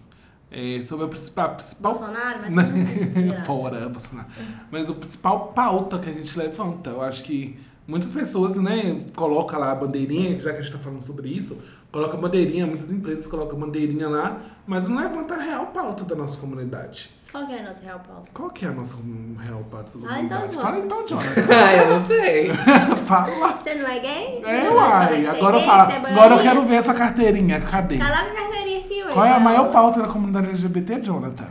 É, 0.54 0.80
sobre 0.82 1.06
a 1.06 1.08
principal. 1.08 1.46
a 1.46 1.48
principal 1.50 1.92
Bolsonaro 1.92 2.38
vai 2.40 2.50
ter 3.14 3.44
Fora, 3.44 3.88
Bolsonaro. 3.88 4.28
Mas 4.70 4.88
o 4.88 4.94
principal 4.94 5.48
pauta 5.54 5.98
que 5.98 6.10
a 6.10 6.12
gente 6.12 6.38
levanta, 6.38 6.90
eu 6.90 7.00
acho 7.02 7.24
que 7.24 7.58
muitas 7.86 8.12
pessoas, 8.12 8.56
né, 8.56 9.00
colocam 9.16 9.58
lá 9.60 9.72
a 9.72 9.74
bandeirinha, 9.74 10.38
já 10.40 10.52
que 10.52 10.58
a 10.58 10.62
gente 10.62 10.72
tá 10.72 10.78
falando 10.78 11.02
sobre 11.02 11.28
isso, 11.28 11.58
coloca 11.90 12.16
a 12.16 12.20
bandeirinha, 12.20 12.66
muitas 12.66 12.90
empresas 12.90 13.26
colocam 13.26 13.56
a 13.56 13.60
bandeirinha 13.66 14.08
lá, 14.08 14.38
mas 14.66 14.88
não 14.88 14.96
levanta 14.98 15.34
a 15.34 15.38
real 15.42 15.66
pauta 15.66 16.04
da 16.04 16.14
nossa 16.14 16.38
comunidade. 16.38 17.10
Qual 17.32 17.46
que 17.46 17.54
é 17.54 17.60
a 17.60 17.62
nossa 17.62 17.80
real 17.82 17.98
pauta? 18.00 18.30
Qual 18.34 18.50
que 18.50 18.64
é 18.66 18.68
a 18.68 18.72
nossa 18.72 18.94
real 19.42 19.64
pauta 19.70 19.98
da 19.98 20.06
Fala 20.06 20.20
então, 20.20 20.40
comunidade? 20.40 20.52
Jonathan. 20.52 20.62
Fala 20.62 20.78
então, 20.78 21.06
Jonathan. 21.08 21.54
Ah, 21.54 21.74
eu 21.76 21.88
não 21.88 22.06
sei. 22.06 22.50
Fala. 23.06 23.52
Você 23.56 23.74
não 23.74 23.86
é 23.88 23.98
gay? 24.00 24.42
É, 24.44 24.64
não 24.64 24.74
uai, 24.76 25.08
você 25.08 25.24
é 25.24 25.30
agora 25.30 25.56
gay, 25.58 25.66
fala. 25.66 25.84
você 25.86 25.92
é 25.92 26.10
Agora 26.10 26.34
eu 26.34 26.42
quero 26.42 26.62
ver 26.66 26.74
essa 26.74 26.92
carteirinha, 26.94 27.60
cadê? 27.62 27.96
Coloca 27.96 28.18
a 28.20 28.34
carteirinha 28.34 28.80
aqui, 28.80 29.02
ué. 29.04 29.12
Qual 29.14 29.24
é 29.24 29.32
a 29.32 29.40
maior 29.40 29.72
pauta 29.72 30.02
da 30.02 30.08
comunidade 30.08 30.48
LGBT, 30.50 31.00
Jonathan? 31.00 31.48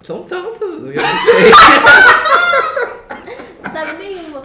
São 0.00 0.24
tantas, 0.24 0.60
eu 0.62 0.78
não 0.78 0.92
sei. 1.24 1.52
Sabe. 3.72 3.99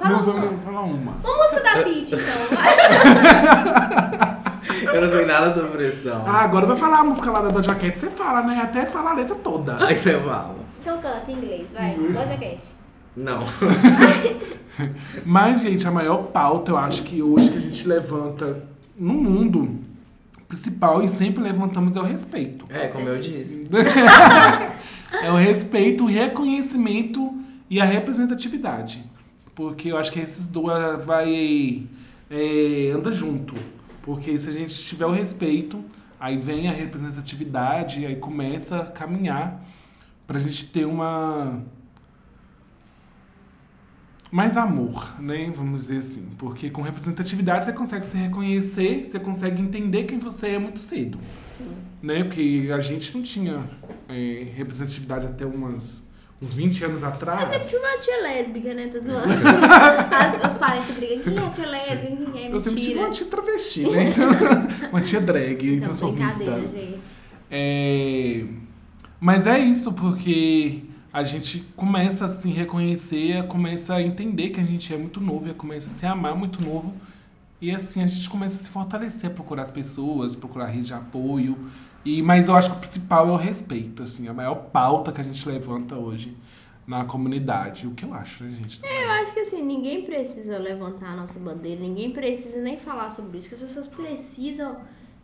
Fala 0.05 0.21
Não, 0.21 0.33
uma. 0.33 0.45
não, 0.51 0.57
fala 0.59 0.81
uma. 0.81 1.11
Uma 1.23 1.37
música 1.37 1.61
da 1.63 1.83
Pitty, 1.83 2.15
então. 2.15 2.57
vai. 2.57 4.35
Eu 4.95 5.01
não 5.01 5.09
sei 5.09 5.25
nada 5.25 5.51
sobre 5.51 5.71
pressão. 5.71 6.23
Ah, 6.27 6.41
agora 6.43 6.65
vai 6.67 6.77
falar 6.77 6.99
a 6.99 7.03
música 7.03 7.31
lá 7.31 7.41
da 7.41 7.49
Doja 7.49 7.73
Cat, 7.75 7.97
você 7.97 8.09
fala, 8.09 8.43
né? 8.43 8.61
Até 8.61 8.85
falar 8.85 9.11
a 9.11 9.13
letra 9.15 9.35
toda. 9.35 9.77
Aí 9.83 9.97
você 9.97 10.19
fala. 10.19 10.55
Então 10.81 11.01
canta 11.01 11.31
em 11.31 11.35
inglês, 11.35 11.67
vai. 11.73 11.95
Uhum. 11.95 12.11
Doja 12.11 12.37
Cat. 12.37 12.67
Não. 13.15 13.43
Mas, 15.25 15.61
gente, 15.61 15.87
a 15.87 15.91
maior 15.91 16.23
pauta, 16.27 16.71
eu 16.71 16.77
acho 16.77 17.03
que 17.03 17.21
hoje 17.21 17.49
que 17.49 17.57
a 17.57 17.61
gente 17.61 17.87
levanta 17.87 18.63
no 18.99 19.13
mundo 19.13 19.79
principal 20.47 21.01
e 21.01 21.07
sempre 21.09 21.41
levantamos 21.43 21.95
é 21.95 21.99
o 21.99 22.03
respeito. 22.03 22.65
É, 22.69 22.87
como 22.87 23.07
eu 23.07 23.17
disse. 23.17 23.67
É 25.23 25.31
o 25.31 25.35
respeito, 25.35 26.03
o 26.03 26.07
reconhecimento 26.07 27.33
e 27.69 27.79
a 27.79 27.85
representatividade. 27.85 29.03
Porque 29.55 29.91
eu 29.91 29.97
acho 29.97 30.11
que 30.11 30.19
esses 30.19 30.47
dois 30.47 31.03
vai 31.05 31.83
é, 32.29 32.91
anda 32.93 33.11
junto. 33.11 33.55
Porque 34.01 34.37
se 34.37 34.49
a 34.49 34.51
gente 34.51 34.75
tiver 34.83 35.05
o 35.05 35.11
respeito, 35.11 35.83
aí 36.19 36.37
vem 36.37 36.67
a 36.67 36.71
representatividade, 36.71 38.05
aí 38.05 38.17
começa 38.17 38.79
a 38.79 38.85
caminhar 38.85 39.65
pra 40.27 40.37
gente 40.39 40.67
ter 40.67 40.85
uma 40.85 41.63
mais 44.31 44.57
amor, 44.57 45.15
né? 45.19 45.51
Vamos 45.55 45.83
dizer 45.83 45.99
assim. 45.99 46.27
Porque 46.37 46.69
com 46.69 46.81
representatividade 46.81 47.65
você 47.65 47.73
consegue 47.73 48.05
se 48.05 48.17
reconhecer, 48.17 49.07
você 49.07 49.19
consegue 49.19 49.61
entender 49.61 50.03
quem 50.03 50.19
você 50.19 50.49
é 50.49 50.59
muito 50.59 50.79
cedo. 50.79 51.17
Né? 52.03 52.23
Porque 52.23 52.69
a 52.73 52.81
gente 52.81 53.15
não 53.15 53.23
tinha 53.23 53.63
é, 54.09 54.47
representatividade 54.55 55.25
até 55.25 55.45
umas, 55.45 56.04
uns 56.41 56.53
20 56.53 56.85
anos 56.85 57.03
atrás. 57.03 57.43
Eu 57.43 57.47
sempre 57.53 57.67
tive 57.69 57.77
uma 57.77 57.97
tia 57.99 58.21
lésbica, 58.21 58.73
né? 58.73 58.87
Tá 58.87 58.99
zoando. 58.99 59.27
Os 60.47 60.57
parentes 60.57 60.95
brigam. 60.95 61.23
Quem 61.23 61.37
é 61.37 61.49
tia 61.49 61.67
lésbica? 61.67 62.31
Quem 62.31 62.43
é 62.47 62.53
Eu 62.53 62.59
sempre 62.59 62.81
tive 62.81 62.93
mentira? 62.95 63.05
uma 63.05 63.09
tia 63.11 63.25
travesti, 63.27 63.81
né? 63.89 64.13
uma 64.91 65.01
tia 65.01 65.21
drag, 65.21 65.67
Então, 65.75 65.85
transformista. 65.85 66.37
brincadeira, 66.43 66.67
gente. 66.67 66.99
É... 67.49 68.43
Mas 69.19 69.47
é 69.47 69.57
isso, 69.59 69.93
porque 69.93 70.81
a 71.11 71.23
gente 71.23 71.59
começa 71.75 72.25
a 72.25 72.29
se 72.29 72.49
reconhecer, 72.49 73.47
começa 73.47 73.95
a 73.95 74.01
entender 74.01 74.49
que 74.49 74.59
a 74.59 74.63
gente 74.63 74.93
é 74.93 74.97
muito 74.97 75.21
novo, 75.21 75.47
e 75.49 75.53
começa 75.53 75.87
a 75.89 75.91
se 75.91 76.05
amar 76.05 76.35
muito 76.35 76.61
novo. 76.63 76.93
E 77.61 77.71
assim 77.71 78.03
a 78.03 78.07
gente 78.07 78.29
começa 78.29 78.61
a 78.61 78.65
se 78.65 78.69
fortalecer, 78.69 79.29
a 79.31 79.33
procurar 79.33 79.63
as 79.63 79.71
pessoas, 79.71 80.35
procurar 80.35 80.65
rede 80.65 80.87
de 80.87 80.93
apoio. 80.93 81.57
E, 82.05 82.21
mas 82.21 82.47
eu 82.47 82.55
acho 82.55 82.69
que 82.71 82.77
o 82.77 82.79
principal 82.79 83.27
é 83.27 83.31
o 83.31 83.35
respeito, 83.35 84.03
assim, 84.03 84.27
a 84.27 84.33
maior 84.33 84.55
pauta 84.71 85.11
que 85.11 85.19
a 85.19 85.23
gente 85.23 85.47
levanta 85.49 85.95
hoje 85.95 86.37
na 86.85 87.03
comunidade. 87.03 87.87
O 87.87 87.91
que 87.91 88.05
eu 88.05 88.13
acho, 88.13 88.43
né, 88.43 88.51
gente? 88.51 88.79
Eu 88.85 89.09
acho 89.11 89.33
que 89.33 89.39
assim, 89.39 89.63
ninguém 89.63 90.03
precisa 90.05 90.57
levantar 90.59 91.13
a 91.13 91.15
nossa 91.15 91.39
bandeira, 91.39 91.81
ninguém 91.81 92.11
precisa 92.11 92.61
nem 92.61 92.77
falar 92.77 93.09
sobre 93.09 93.39
isso, 93.39 93.49
que 93.49 93.55
as 93.55 93.61
pessoas 93.61 93.87
precisam. 93.87 94.77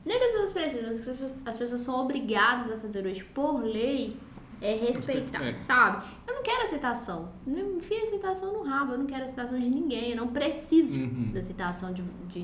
Nem 0.03 0.17
que 0.17 0.25
as 0.25 0.31
pessoas 0.31 0.51
precisam, 0.51 0.89
as 0.95 0.97
pessoas, 1.05 1.33
as 1.45 1.57
pessoas 1.57 1.81
são 1.81 1.99
obrigadas 2.01 2.71
a 2.71 2.77
fazer 2.77 3.05
hoje 3.05 3.23
por 3.25 3.63
lei 3.63 4.17
é 4.59 4.75
respeitar, 4.75 5.43
É. 5.43 5.53
sabe? 5.61 6.03
Eu 6.27 6.35
não 6.35 6.43
quero 6.43 6.63
aceitação. 6.65 7.29
Não 7.47 7.77
enfia 7.77 8.03
aceitação 8.03 8.53
no 8.53 8.63
rabo, 8.63 8.93
eu 8.93 8.97
não 8.99 9.05
quero 9.07 9.23
aceitação 9.23 9.59
de 9.59 9.69
ninguém, 9.69 10.11
eu 10.11 10.17
não 10.17 10.27
preciso 10.27 10.93
Uhum. 10.93 11.31
da 11.33 11.39
aceitação 11.39 11.93
de, 11.93 12.01
de 12.29 12.39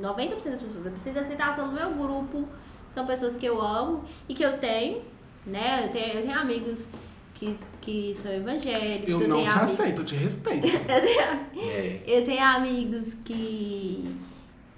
90% 0.00 0.50
das 0.50 0.60
pessoas. 0.60 0.84
Eu 0.86 0.92
preciso 0.92 1.14
da 1.14 1.20
aceitação 1.22 1.68
do 1.68 1.74
meu 1.74 1.90
grupo. 1.94 2.46
São 2.94 3.06
pessoas 3.06 3.36
que 3.36 3.44
eu 3.46 3.60
amo 3.60 4.04
e 4.28 4.34
que 4.34 4.42
eu 4.44 4.56
tenho, 4.58 5.02
né? 5.44 5.84
Eu 5.86 5.92
tenho, 5.92 6.14
eu 6.14 6.22
tenho 6.22 6.38
amigos 6.38 6.86
que, 7.34 7.56
que 7.80 8.16
são 8.22 8.32
evangélicos. 8.32 9.08
Eu 9.08 9.28
não 9.28 9.36
tenho 9.38 9.48
te 9.50 9.56
amigos- 9.58 9.80
aceito, 9.80 10.00
eu 10.00 10.04
te 10.04 10.14
respeito. 10.14 10.66
É. 11.58 12.00
eu 12.06 12.24
tenho 12.24 12.44
amigos 12.44 13.14
que, 13.24 14.14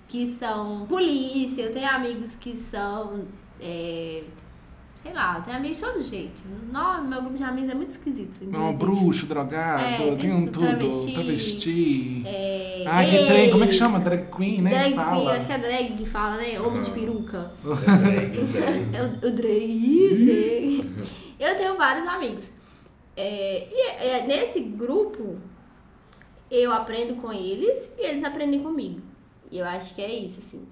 que 0.08 0.36
são 0.38 0.86
polícia, 0.86 1.62
eu 1.62 1.72
tenho 1.72 1.88
amigos 1.88 2.34
que 2.36 2.56
são 2.56 3.24
É, 3.60 4.22
sei 5.06 5.14
lá, 5.14 5.40
tem 5.40 5.54
amigos 5.54 5.78
de 5.78 5.84
todo 5.84 6.02
jeito. 6.02 6.42
Não, 6.72 7.04
meu 7.04 7.20
grupo 7.22 7.36
de 7.36 7.42
amigos 7.44 7.70
é 7.70 7.74
muito 7.74 7.90
esquisito. 7.90 8.38
Não, 8.42 8.68
existe. 8.70 8.84
bruxo, 8.84 9.26
drogado, 9.26 9.82
É, 9.82 10.16
tem, 10.16 10.32
um 10.32 10.46
tudo. 10.46 10.60
travesti, 10.66 11.12
Travesti. 11.14 12.22
É, 12.26 12.84
Ah, 12.86 13.04
que 13.04 13.26
trem, 13.26 13.50
como 13.50 13.64
é 13.64 13.66
que 13.66 13.72
chama? 13.72 13.98
Drag 14.00 14.30
queen, 14.34 14.62
né? 14.62 14.70
Drag 14.70 14.88
que 14.90 14.94
fala. 14.96 15.16
queen, 15.16 15.28
acho 15.30 15.46
que 15.46 15.52
é 15.52 15.58
drag 15.58 15.96
que 15.96 16.06
fala, 16.06 16.36
né? 16.38 16.60
Homem 16.60 16.82
de 16.82 16.90
Aham. 16.90 16.98
peruca. 16.98 17.52
Drag, 17.64 18.30
drag. 18.30 18.96
É 18.96 19.02
o, 19.02 19.28
o 19.28 19.32
drag. 19.32 19.64
Ih, 19.64 20.12
o 20.12 20.24
drag. 20.26 20.94
Eu 21.38 21.56
tenho 21.56 21.76
vários 21.76 22.06
amigos. 22.06 22.50
É, 23.16 23.68
e 23.70 24.06
é, 24.08 24.26
nesse 24.26 24.58
grupo, 24.60 25.36
eu 26.50 26.72
aprendo 26.72 27.16
com 27.16 27.30
eles 27.32 27.92
e 27.98 28.06
eles 28.06 28.24
aprendem 28.24 28.60
comigo. 28.60 29.00
E 29.50 29.58
eu 29.58 29.66
acho 29.66 29.94
que 29.94 30.00
é 30.02 30.10
isso, 30.12 30.38
assim. 30.40 30.62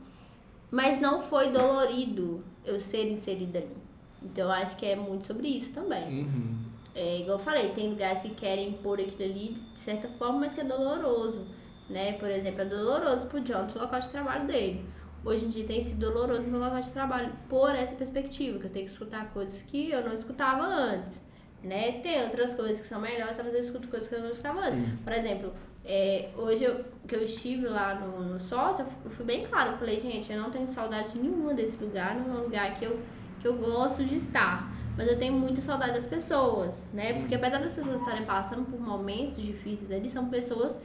Mas 0.71 1.01
não 1.01 1.23
foi 1.23 1.51
dolorido 1.51 2.43
eu 2.65 2.81
ser 2.81 3.11
inserida 3.11 3.59
ali. 3.59 3.84
Então 4.25 4.45
eu 4.45 4.53
acho 4.53 4.77
que 4.77 4.87
é 4.87 4.97
muito 4.97 5.27
sobre 5.27 5.49
isso 5.49 5.71
também. 5.73 6.25
Uhum. 6.25 6.65
É, 6.95 7.21
igual 7.21 7.39
eu 7.39 7.45
falei, 7.45 7.71
tem 7.71 7.91
lugares 7.91 8.23
que 8.23 8.31
querem 8.31 8.73
pôr 8.75 9.01
aquilo 9.01 9.31
ali 9.31 9.55
de 9.55 9.79
certa 9.79 10.09
forma, 10.09 10.41
mas 10.41 10.55
que 10.55 10.61
é 10.61 10.65
doloroso. 10.65 11.45
Né? 11.89 12.13
Por 12.15 12.31
exemplo, 12.31 12.63
é 12.63 12.65
doloroso 12.65 13.27
pro 13.27 13.41
John, 13.41 13.67
pro 13.67 13.81
local 13.81 14.01
de 14.01 14.11
trabalho 14.11 14.47
dele. 14.47 14.85
Hoje 15.25 15.47
em 15.47 15.49
dia 15.49 15.67
tem 15.67 15.83
sido 15.83 15.99
doloroso 15.99 16.43
no 16.43 16.53
meu 16.53 16.61
local 16.61 16.81
de 16.81 16.93
trabalho 16.93 17.33
por 17.49 17.71
essa 17.75 17.95
perspectiva, 17.95 18.59
que 18.59 18.67
eu 18.67 18.71
tenho 18.71 18.85
que 18.85 18.93
escutar 18.93 19.33
coisas 19.33 19.63
que 19.63 19.91
eu 19.91 20.05
não 20.05 20.13
escutava 20.13 20.63
antes. 20.63 21.19
Né? 21.63 21.93
Tem 22.01 22.23
outras 22.23 22.55
coisas 22.55 22.81
que 22.81 22.87
são 22.87 23.01
melhores, 23.01 23.37
mas 23.39 23.55
eu 23.55 23.61
escuto 23.61 23.89
coisas 23.89 24.07
que 24.09 24.15
eu 24.15 24.21
não 24.21 24.31
escutava 24.31 24.61
antes. 24.61 25.01
Por 25.03 25.13
exemplo, 25.13 25.53
é, 25.85 26.31
hoje 26.37 26.65
eu, 26.65 26.85
que 27.07 27.15
eu 27.15 27.23
estive 27.23 27.67
lá 27.67 27.95
no, 27.95 28.35
no 28.35 28.41
sócio, 28.41 28.87
eu 29.05 29.11
fui 29.11 29.25
bem 29.25 29.45
claro. 29.45 29.73
Eu 29.73 29.79
falei, 29.79 29.99
gente, 29.99 30.31
eu 30.33 30.41
não 30.41 30.51
tenho 30.51 30.69
saudade 30.69 31.17
nenhuma 31.17 31.55
desse 31.55 31.83
lugar, 31.83 32.15
não 32.15 32.37
é 32.37 32.41
um 32.41 32.43
lugar 32.45 32.75
que 32.75 32.85
eu, 32.85 32.99
que 33.45 33.49
eu 33.49 33.57
gosto 33.59 34.03
de 34.03 34.17
estar. 34.17 34.73
Mas 34.97 35.07
eu 35.09 35.19
tenho 35.19 35.35
muita 35.35 35.61
saudade 35.61 35.93
das 35.93 36.07
pessoas, 36.07 36.87
né? 36.95 37.13
Porque 37.21 37.35
apesar 37.35 37.59
das 37.59 37.75
pessoas 37.75 38.01
estarem 38.01 38.25
passando 38.25 38.65
por 38.65 38.81
momentos 38.81 39.45
difíceis, 39.45 39.91
eles 39.91 40.11
são 40.13 40.29
pessoas 40.29 40.79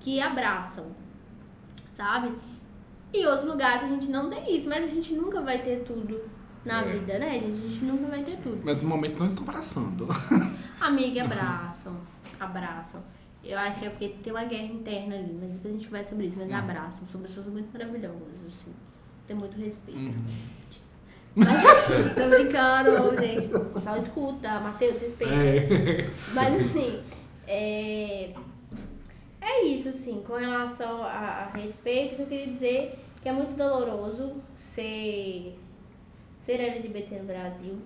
que 0.00 0.20
abraçam, 0.20 0.86
sabe? 1.92 2.32
E 3.12 3.26
outros 3.26 3.46
lugares 3.46 3.84
a 3.84 3.88
gente 3.88 4.08
não 4.10 4.28
tem 4.30 4.56
isso, 4.56 4.68
mas 4.68 4.84
a 4.84 4.86
gente 4.94 5.12
nunca 5.12 5.40
vai 5.40 5.58
ter 5.62 5.84
tudo 5.84 6.20
na 6.64 6.80
É. 6.82 6.92
vida, 6.92 7.18
né, 7.18 7.34
gente? 7.34 7.64
A 7.64 7.68
gente 7.68 7.84
nunca 7.84 8.06
vai 8.08 8.22
ter 8.22 8.36
tudo. 8.38 8.60
Mas 8.64 8.80
no 8.80 8.88
momento 8.88 9.18
não 9.18 9.26
estou 9.26 9.42
abraçando. 9.48 10.08
Amiga, 10.80 11.22
abraçam, 11.24 11.96
abraçam. 12.40 13.02
Eu 13.44 13.58
acho 13.58 13.80
que 13.80 13.86
é 13.86 13.90
porque 13.90 14.08
tem 14.08 14.32
uma 14.32 14.44
guerra 14.44 14.64
interna 14.72 15.14
ali, 15.16 15.36
mas 15.40 15.50
depois 15.52 15.74
a 15.74 15.78
gente 15.78 15.88
vai 15.90 16.04
sobre 16.04 16.26
isso, 16.26 16.36
mas 16.38 16.50
abraçam. 16.52 17.06
São 17.06 17.20
pessoas 17.20 17.46
muito 17.46 17.70
maravilhosas, 17.72 18.46
assim. 18.46 18.72
Tem 19.26 19.36
muito 19.36 19.56
respeito. 19.58 20.14
Mas, 21.34 21.48
tô 22.14 22.28
brincando, 22.28 23.16
gente. 23.16 23.54
O 23.54 23.60
pessoal 23.60 23.96
escuta, 23.96 24.60
Matheus, 24.60 25.00
respeita. 25.00 25.34
É. 25.34 26.10
Mas 26.32 26.54
assim, 26.60 27.00
é, 27.46 28.30
é 29.40 29.64
isso, 29.64 29.88
assim, 29.88 30.22
com 30.26 30.34
relação 30.34 31.02
a, 31.02 31.50
a 31.52 31.56
respeito, 31.56 32.14
que 32.14 32.22
eu 32.22 32.26
queria 32.26 32.46
dizer 32.46 32.90
que 33.22 33.28
é 33.28 33.32
muito 33.32 33.54
doloroso 33.54 34.36
ser, 34.56 35.58
ser 36.42 36.60
LGBT 36.60 37.18
no 37.18 37.24
Brasil. 37.24 37.78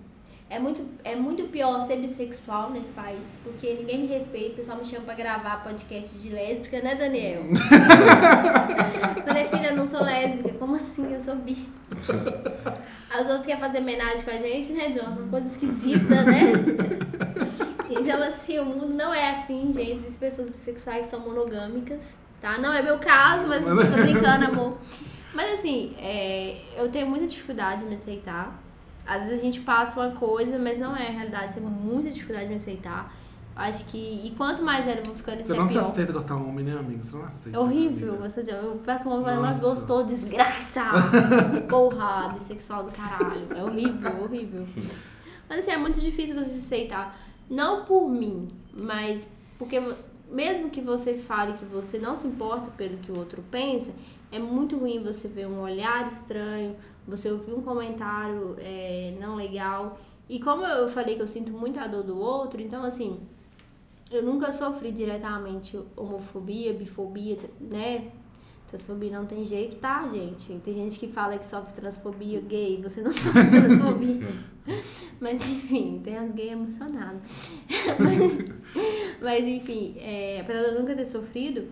É 0.47 0.59
muito, 0.59 0.85
é 1.03 1.15
muito 1.15 1.45
pior 1.45 1.87
ser 1.87 1.97
bissexual 1.97 2.69
nesse 2.69 2.91
país, 2.91 3.35
porque 3.43 3.73
ninguém 3.73 4.01
me 4.01 4.07
respeita, 4.07 4.51
o 4.51 4.55
pessoal 4.57 4.77
me 4.77 4.85
chama 4.85 5.05
pra 5.05 5.15
gravar 5.15 5.63
podcast 5.63 6.15
de 6.19 6.29
lésbica, 6.29 6.81
né, 6.81 6.93
Daniel? 6.93 7.41
Falei, 9.25 9.45
filha, 9.45 9.69
eu 9.69 9.75
não 9.75 9.87
sou 9.87 10.03
lésbica, 10.03 10.53
como 10.53 10.75
assim? 10.75 11.11
Eu 11.11 11.19
sou 11.19 11.35
bi. 11.35 11.57
Os 13.21 13.27
outros 13.27 13.45
querem 13.45 13.61
fazer 13.61 13.79
homenagem 13.79 14.23
com 14.23 14.31
a 14.31 14.37
gente, 14.37 14.73
né, 14.73 14.89
John? 14.89 15.11
Uma 15.11 15.27
coisa 15.27 15.47
esquisita, 15.47 16.23
né? 16.23 16.53
Então, 17.87 18.21
assim, 18.23 18.59
o 18.59 18.65
mundo 18.65 18.93
não 18.93 19.13
é 19.13 19.31
assim, 19.31 19.71
gente. 19.71 19.99
Existem 19.99 20.29
pessoas 20.29 20.49
bissexuais 20.49 21.07
são 21.07 21.19
monogâmicas, 21.19 22.15
tá? 22.41 22.57
Não 22.57 22.73
é 22.73 22.81
meu 22.81 22.97
caso, 22.97 23.47
mas 23.47 23.63
tô 23.63 24.01
brincando, 24.01 24.45
amor. 24.45 24.77
Mas, 25.33 25.53
assim, 25.53 25.95
é, 25.99 26.57
eu 26.75 26.89
tenho 26.89 27.07
muita 27.07 27.27
dificuldade 27.27 27.81
de 27.81 27.89
me 27.89 27.95
aceitar. 27.95 28.59
Às 29.05 29.25
vezes 29.25 29.39
a 29.39 29.43
gente 29.43 29.59
passa 29.61 29.99
uma 29.99 30.15
coisa, 30.15 30.57
mas 30.57 30.79
não 30.79 30.95
é 30.95 31.07
a 31.07 31.11
realidade. 31.11 31.53
Eu 31.55 31.61
tenho 31.61 31.69
muita 31.69 32.09
dificuldade 32.09 32.47
de 32.47 32.55
me 32.55 32.59
aceitar. 32.59 33.13
Acho 33.55 33.85
que... 33.85 33.97
E 33.97 34.33
quanto 34.35 34.61
mais 34.61 34.83
velho 34.83 34.99
eu 34.99 35.05
vou 35.05 35.15
ficando, 35.15 35.35
isso 35.35 35.47
Você 35.47 35.53
é 35.53 35.57
não 35.57 35.67
se 35.67 35.73
pior. 35.73 35.81
aceita 35.81 36.11
gostar 36.11 36.35
de 36.35 36.41
homem, 36.41 36.65
né, 36.65 36.77
amigo? 36.77 37.03
Você 37.03 37.15
não 37.15 37.23
aceita. 37.25 37.57
É 37.57 37.59
horrível, 37.59 38.17
você 38.17 38.43
já, 38.43 38.57
eu 38.57 38.81
peço 38.85 39.07
uma 39.07 39.21
coisa, 39.21 39.39
mas 39.39 39.61
Nossa. 39.61 39.75
gostou, 39.75 40.03
desgraça! 40.03 40.83
Porra, 41.69 42.29
bissexual 42.37 42.83
do 42.83 42.91
caralho. 42.91 43.47
É 43.55 43.63
horrível, 43.63 44.23
horrível. 44.23 44.67
Mas 45.47 45.59
assim, 45.59 45.71
é 45.71 45.77
muito 45.77 45.99
difícil 46.01 46.35
você 46.35 46.49
se 46.49 46.65
aceitar. 46.65 47.17
Não 47.49 47.85
por 47.85 48.09
mim, 48.09 48.49
mas 48.73 49.27
porque 49.57 49.81
mesmo 50.29 50.69
que 50.69 50.81
você 50.81 51.13
fale 51.13 51.53
que 51.53 51.63
você 51.65 51.97
não 51.99 52.15
se 52.15 52.27
importa 52.27 52.71
pelo 52.71 52.97
que 52.97 53.11
o 53.11 53.17
outro 53.17 53.43
pensa, 53.49 53.91
é 54.31 54.39
muito 54.39 54.77
ruim 54.77 55.01
você 55.03 55.27
ver 55.27 55.47
um 55.47 55.61
olhar 55.61 56.07
estranho, 56.07 56.75
você 57.07 57.31
ouvir 57.31 57.53
um 57.53 57.61
comentário 57.61 58.55
é, 58.59 59.15
não 59.19 59.35
legal. 59.35 59.97
E 60.27 60.39
como 60.39 60.65
eu 60.65 60.89
falei 60.89 61.15
que 61.15 61.21
eu 61.21 61.27
sinto 61.27 61.51
muito 61.51 61.79
a 61.79 61.87
dor 61.87 62.03
do 62.03 62.17
outro, 62.19 62.59
então 62.59 62.83
assim, 62.83 63.19
eu 64.11 64.23
nunca 64.23 64.51
sofri 64.51 64.91
diretamente 64.91 65.79
homofobia, 65.95 66.73
bifobia, 66.73 67.37
né? 67.59 68.11
Transfobia 68.67 69.11
não 69.11 69.25
tem 69.25 69.45
jeito, 69.45 69.77
tá, 69.77 70.07
gente? 70.11 70.53
Tem 70.63 70.73
gente 70.73 70.99
que 70.99 71.07
fala 71.07 71.37
que 71.37 71.47
sofre 71.47 71.73
transfobia 71.73 72.41
gay, 72.41 72.81
você 72.81 73.01
não 73.01 73.11
sofre 73.13 73.49
transfobia. 73.49 74.27
Mas 75.19 75.49
enfim, 75.49 76.01
tem 76.03 76.17
as 76.17 76.31
gays 76.31 76.51
emocionadas. 76.51 77.21
mas, 77.99 78.31
mas, 79.21 79.43
enfim, 79.45 79.95
é, 79.99 80.41
apesar 80.41 80.63
de 80.63 80.67
eu 80.69 80.79
nunca 80.79 80.95
ter 80.95 81.05
sofrido 81.05 81.67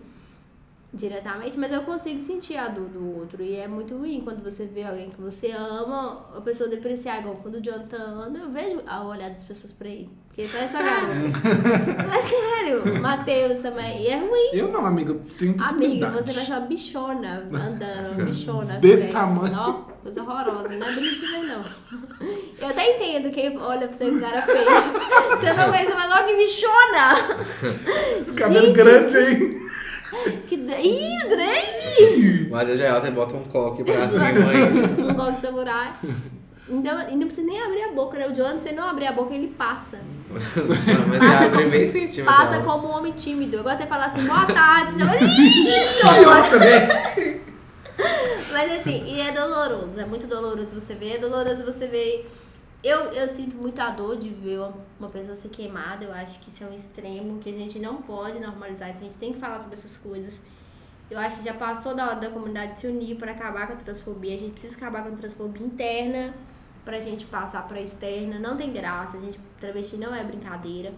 diretamente, 0.94 1.58
mas 1.58 1.72
eu 1.72 1.82
consigo 1.82 2.20
sentir 2.20 2.56
a 2.56 2.68
dor 2.68 2.88
do 2.88 3.18
outro. 3.18 3.42
E 3.42 3.56
é 3.56 3.66
muito 3.66 3.96
ruim 3.96 4.20
quando 4.22 4.42
você 4.42 4.64
vê 4.64 4.84
alguém 4.84 5.10
que 5.10 5.20
você 5.20 5.50
ama, 5.50 6.24
a 6.34 6.40
pessoa 6.40 6.68
depreciar, 6.68 7.20
igual 7.20 7.36
quando 7.36 7.56
o 7.56 7.60
Jonathan 7.60 7.98
anda, 7.98 8.38
eu 8.38 8.50
vejo 8.50 8.78
o 8.78 9.06
olhar 9.06 9.30
das 9.30 9.44
pessoas 9.44 9.72
pra 9.72 9.88
ele. 9.88 10.10
Porque 10.28 10.42
ele 10.42 10.50
parece 10.52 10.74
uma 10.74 10.82
garota. 10.82 12.04
Mas 12.08 12.28
sério, 12.28 13.00
Matheus 13.00 13.60
também. 13.60 14.02
E 14.02 14.06
é 14.08 14.18
ruim. 14.18 14.50
Eu 14.52 14.68
não, 14.68 14.84
amiga. 14.84 15.16
Tenho 15.38 15.54
Amiga, 15.62 16.10
você 16.10 16.32
vai 16.32 16.44
ser 16.44 16.52
uma 16.52 16.60
bichona 16.60 17.48
andando, 17.52 18.26
bichona. 18.26 18.78
Desse 18.80 19.02
velho. 19.02 19.12
tamanho. 19.12 19.54
Ó, 19.56 19.72
coisa 20.02 20.22
horrorosa, 20.22 20.68
não 20.70 20.86
é 20.86 20.92
bonito 20.92 21.20
de 21.20 21.26
ver, 21.26 21.42
não. 21.44 21.64
Eu 22.58 22.68
até 22.68 22.96
entendo 22.96 23.32
quem 23.32 23.56
olha 23.58 23.86
pra 23.86 23.96
você 23.96 24.10
com 24.10 24.20
cara 24.20 24.42
feia. 24.42 24.64
Você 24.64 25.52
não 25.52 25.72
você 25.72 25.92
fala, 25.92 26.20
ó, 26.20 26.22
que 26.24 26.36
bichona! 26.36 28.34
Cabelo 28.36 28.66
Gente, 28.66 28.76
grande, 28.76 29.18
hein? 29.18 29.64
Que... 30.48 30.54
Ih, 30.54 31.28
drag! 31.28 32.48
Mas 32.50 32.68
eu 32.68 32.76
já 32.76 32.96
até 32.96 33.10
bota 33.10 33.36
um 33.36 33.44
coque 33.44 33.84
pra 33.84 34.08
cima 34.08 34.24
aí. 34.50 35.02
Um 35.02 35.14
golpe 35.14 35.40
samurai. 35.40 35.94
Então, 36.68 36.98
e 37.10 37.16
não 37.16 37.26
precisa 37.26 37.46
nem 37.46 37.60
abrir 37.60 37.82
a 37.82 37.92
boca, 37.92 38.18
né? 38.18 38.26
O 38.26 38.32
John, 38.32 38.58
se 38.58 38.72
não 38.72 38.88
abrir 38.88 39.06
a 39.06 39.12
boca, 39.12 39.34
ele 39.34 39.48
passa. 39.48 40.00
Mas 40.30 41.18
Passa 41.18 41.44
abre 41.44 41.66
meio 41.66 41.92
centímetro. 41.92 42.24
Passa 42.24 42.60
ó. 42.60 42.62
como 42.62 42.88
um 42.88 42.90
homem 42.90 43.12
tímido. 43.12 43.60
Agora 43.60 43.76
você 43.76 43.86
fala 43.86 44.06
assim, 44.06 44.26
boa 44.26 44.46
tarde, 44.46 44.94
você 44.94 45.04
vai, 45.04 45.18
ih, 45.22 46.58
né? 46.58 47.40
Mas 48.50 48.72
assim, 48.72 49.04
e 49.04 49.20
é 49.20 49.32
doloroso, 49.32 50.00
é 50.00 50.06
muito 50.06 50.26
doloroso 50.26 50.80
você 50.80 50.94
ver, 50.94 51.16
é 51.16 51.18
doloroso 51.18 51.64
você 51.64 51.86
ver. 51.86 52.28
Eu, 52.84 52.98
eu 53.12 53.26
sinto 53.26 53.56
muita 53.56 53.88
dor 53.88 54.18
de 54.18 54.28
ver 54.28 54.58
uma, 54.58 54.74
uma 55.00 55.08
pessoa 55.08 55.34
ser 55.34 55.48
queimada, 55.48 56.04
eu 56.04 56.12
acho 56.12 56.38
que 56.38 56.50
isso 56.50 56.62
é 56.62 56.66
um 56.66 56.74
extremo, 56.74 57.38
que 57.38 57.48
a 57.48 57.52
gente 57.52 57.78
não 57.78 58.02
pode 58.02 58.38
normalizar, 58.38 58.90
a 58.90 58.92
gente 58.92 59.16
tem 59.16 59.32
que 59.32 59.40
falar 59.40 59.58
sobre 59.58 59.74
essas 59.74 59.96
coisas. 59.96 60.42
Eu 61.10 61.18
acho 61.18 61.38
que 61.38 61.44
já 61.44 61.54
passou 61.54 61.94
da 61.94 62.06
hora 62.10 62.20
da 62.20 62.28
comunidade 62.28 62.74
se 62.74 62.86
unir 62.86 63.16
para 63.16 63.32
acabar 63.32 63.66
com 63.68 63.72
a 63.72 63.76
transfobia, 63.76 64.34
a 64.34 64.38
gente 64.38 64.52
precisa 64.52 64.76
acabar 64.76 65.02
com 65.02 65.14
a 65.14 65.16
transfobia 65.16 65.66
interna 65.66 66.34
pra 66.84 67.00
gente 67.00 67.24
passar 67.24 67.66
pra 67.66 67.80
externa, 67.80 68.38
não 68.38 68.54
tem 68.54 68.70
graça, 68.70 69.16
a 69.16 69.20
gente, 69.20 69.40
travesti 69.58 69.96
não 69.96 70.14
é 70.14 70.22
brincadeira. 70.22 70.92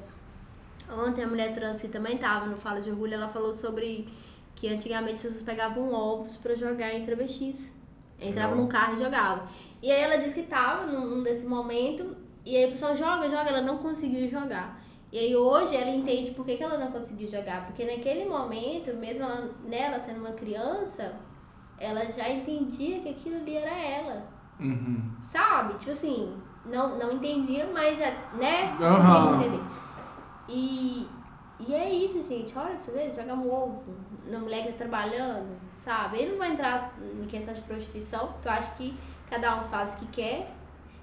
Ontem 0.91 1.23
a 1.23 1.29
mulher 1.29 1.53
trans 1.53 1.81
que 1.81 1.87
também 1.87 2.19
tava 2.19 2.47
no 2.47 2.57
Fala 2.57 2.81
de 2.81 2.91
Orgulho, 2.91 3.15
ela 3.15 3.29
falou 3.29 3.55
sobre 3.55 4.09
que 4.57 4.69
antigamente 4.69 5.15
as 5.15 5.23
pessoas 5.23 5.43
pegavam 5.43 5.93
ovos 5.93 6.37
pra 6.37 6.57
jogar 6.57 6.93
em 6.93 7.05
travestis. 7.05 7.77
Entrava 8.21 8.55
num 8.55 8.67
carro 8.67 8.95
e 8.95 8.99
jogava. 8.99 9.47
E 9.83 9.91
aí 9.91 10.01
ela 10.01 10.17
disse 10.17 10.35
que 10.35 10.43
tava 10.43 10.87
num, 10.87 11.07
num 11.07 11.23
desse 11.23 11.47
momento, 11.47 12.17
e 12.45 12.57
aí 12.57 12.67
o 12.67 12.73
pessoal 12.73 12.95
joga, 12.97 13.29
joga, 13.29 13.51
ela 13.51 13.61
não 13.61 13.77
conseguiu 13.77 14.29
jogar. 14.29 14.81
E 15.13 15.19
aí 15.19 15.37
hoje 15.37 15.77
ela 15.77 15.91
entende 15.91 16.33
por 16.33 16.45
que, 16.45 16.57
que 16.57 16.63
ela 16.63 16.79
não 16.79 16.91
conseguiu 16.91 17.29
jogar. 17.29 17.67
Porque 17.67 17.85
naquele 17.85 18.25
momento, 18.25 18.95
mesmo 18.95 19.25
ela, 19.25 19.51
nela 19.65 20.01
sendo 20.01 20.21
uma 20.21 20.33
criança, 20.33 21.15
ela 21.79 22.05
já 22.07 22.29
entendia 22.29 23.01
que 23.01 23.09
aquilo 23.11 23.37
ali 23.37 23.57
era 23.57 23.71
ela. 23.71 24.27
Uhum. 24.59 25.15
Sabe? 25.21 25.75
Tipo 25.75 25.93
assim, 25.93 26.37
não, 26.65 26.99
não 26.99 27.13
entendia, 27.13 27.69
mas 27.73 27.99
já, 27.99 28.11
né? 28.35 28.77
Entender. 29.37 29.63
E, 30.49 31.09
e 31.61 31.75
é 31.75 31.93
isso, 31.93 32.23
gente. 32.29 32.57
Olha 32.59 32.71
pra 32.71 32.81
você 32.81 32.93
ver, 32.93 33.15
joga 33.15 33.35
um 33.35 33.53
ovo 33.53 33.83
na 34.27 34.39
mulher 34.39 34.65
que 34.65 34.73
tá 34.73 34.79
trabalhando, 34.79 35.57
sabe? 35.79 36.23
Eu 36.23 36.31
não 36.31 36.39
vou 36.39 36.47
entrar 36.47 36.93
em 37.01 37.25
questão 37.27 37.55
de 37.55 37.61
prostituição, 37.63 38.33
porque 38.33 38.49
eu 38.49 38.53
acho 38.53 38.75
que 38.75 38.99
cada 39.29 39.61
um 39.61 39.65
faz 39.65 39.95
o 39.95 39.97
que 39.99 40.07
quer. 40.07 40.53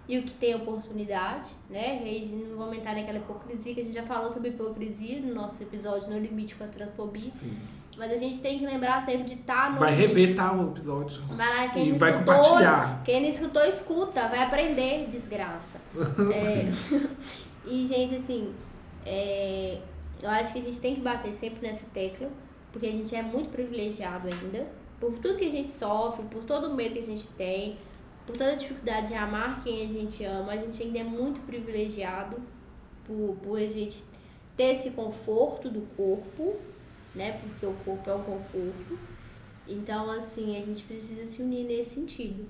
e 0.08 0.18
o 0.18 0.24
que 0.24 0.32
tem 0.34 0.54
oportunidade, 0.54 1.50
né? 1.70 2.02
E 2.04 2.08
aí 2.10 2.46
não 2.50 2.58
vamos 2.58 2.78
entrar 2.78 2.94
naquela 2.94 3.20
hipocrisia, 3.20 3.74
que 3.74 3.80
a 3.80 3.84
gente 3.86 3.94
já 3.96 4.04
falou 4.04 4.30
sobre 4.30 4.50
hipocrisia 4.50 5.22
no 5.22 5.34
nosso 5.34 5.56
episódio 5.64 6.10
No 6.10 6.20
Limite 6.20 6.56
com 6.56 6.66
a 6.66 6.68
Transfobia. 6.68 7.30
Sim. 7.30 7.58
Mas 7.98 8.12
a 8.12 8.18
gente 8.18 8.40
tem 8.40 8.60
que 8.60 8.66
lembrar 8.66 9.02
sempre 9.06 9.24
de 9.24 9.36
estar 9.36 9.72
no 9.72 9.80
Vai 9.80 9.96
limite. 9.96 10.14
rever 10.20 10.36
tal 10.36 10.62
episódio. 10.68 11.22
Vai 11.30 11.48
lá, 11.68 11.72
quem 11.72 11.88
E 11.88 11.92
não 11.92 11.98
vai 12.00 12.12
escutou, 12.12 12.36
compartilhar. 12.36 13.02
quem 13.06 13.22
não 13.22 13.30
escutou, 13.30 13.64
escuta, 13.66 14.28
vai 14.28 14.44
aprender, 14.44 15.08
desgraça. 15.10 15.80
É, 16.34 16.66
e, 17.66 17.86
gente, 17.88 18.16
assim, 18.16 18.54
é, 19.06 19.80
eu 20.22 20.30
acho 20.30 20.52
que 20.54 20.60
a 20.60 20.64
gente 20.64 20.80
tem 20.80 20.96
que 20.96 21.02
bater 21.02 21.34
sempre 21.34 21.66
nessa 21.66 21.86
tecla, 21.94 22.30
porque 22.74 22.88
a 22.88 22.92
gente 22.92 23.16
é 23.16 23.22
muito 23.22 23.50
privilegiado 23.50 24.28
ainda, 24.28 24.68
por 25.00 25.14
tudo 25.20 25.38
que 25.38 25.46
a 25.46 25.52
gente 25.52 25.72
sofre, 25.72 26.24
por 26.26 26.44
todo 26.44 26.68
o 26.68 26.76
medo 26.76 26.94
que 26.96 27.00
a 27.00 27.04
gente 27.06 27.28
tem, 27.30 27.78
por 28.26 28.38
toda 28.38 28.52
a 28.54 28.56
dificuldade 28.56 29.08
de 29.10 29.16
amar 29.16 29.62
quem 29.64 29.84
a 29.84 29.88
gente 29.88 30.24
ama, 30.24 30.54
a 30.54 30.58
gente 30.58 30.82
ainda 30.82 31.00
é 31.00 31.04
muito 31.04 31.42
privilegiado 31.42 32.38
por, 33.06 33.36
por 33.44 33.58
a 33.58 33.68
gente 33.68 34.04
ter 34.56 34.76
esse 34.76 34.92
conforto 34.92 35.70
do 35.70 35.82
corpo, 35.98 36.56
né? 37.14 37.40
Porque 37.42 37.66
o 37.66 37.74
corpo 37.86 38.10
é 38.10 38.16
um 38.16 38.24
conforto. 38.24 38.98
Então, 39.68 40.10
assim, 40.12 40.58
a 40.58 40.62
gente 40.62 40.84
precisa 40.84 41.26
se 41.26 41.42
unir 41.42 41.66
nesse 41.66 41.96
sentido. 41.96 42.46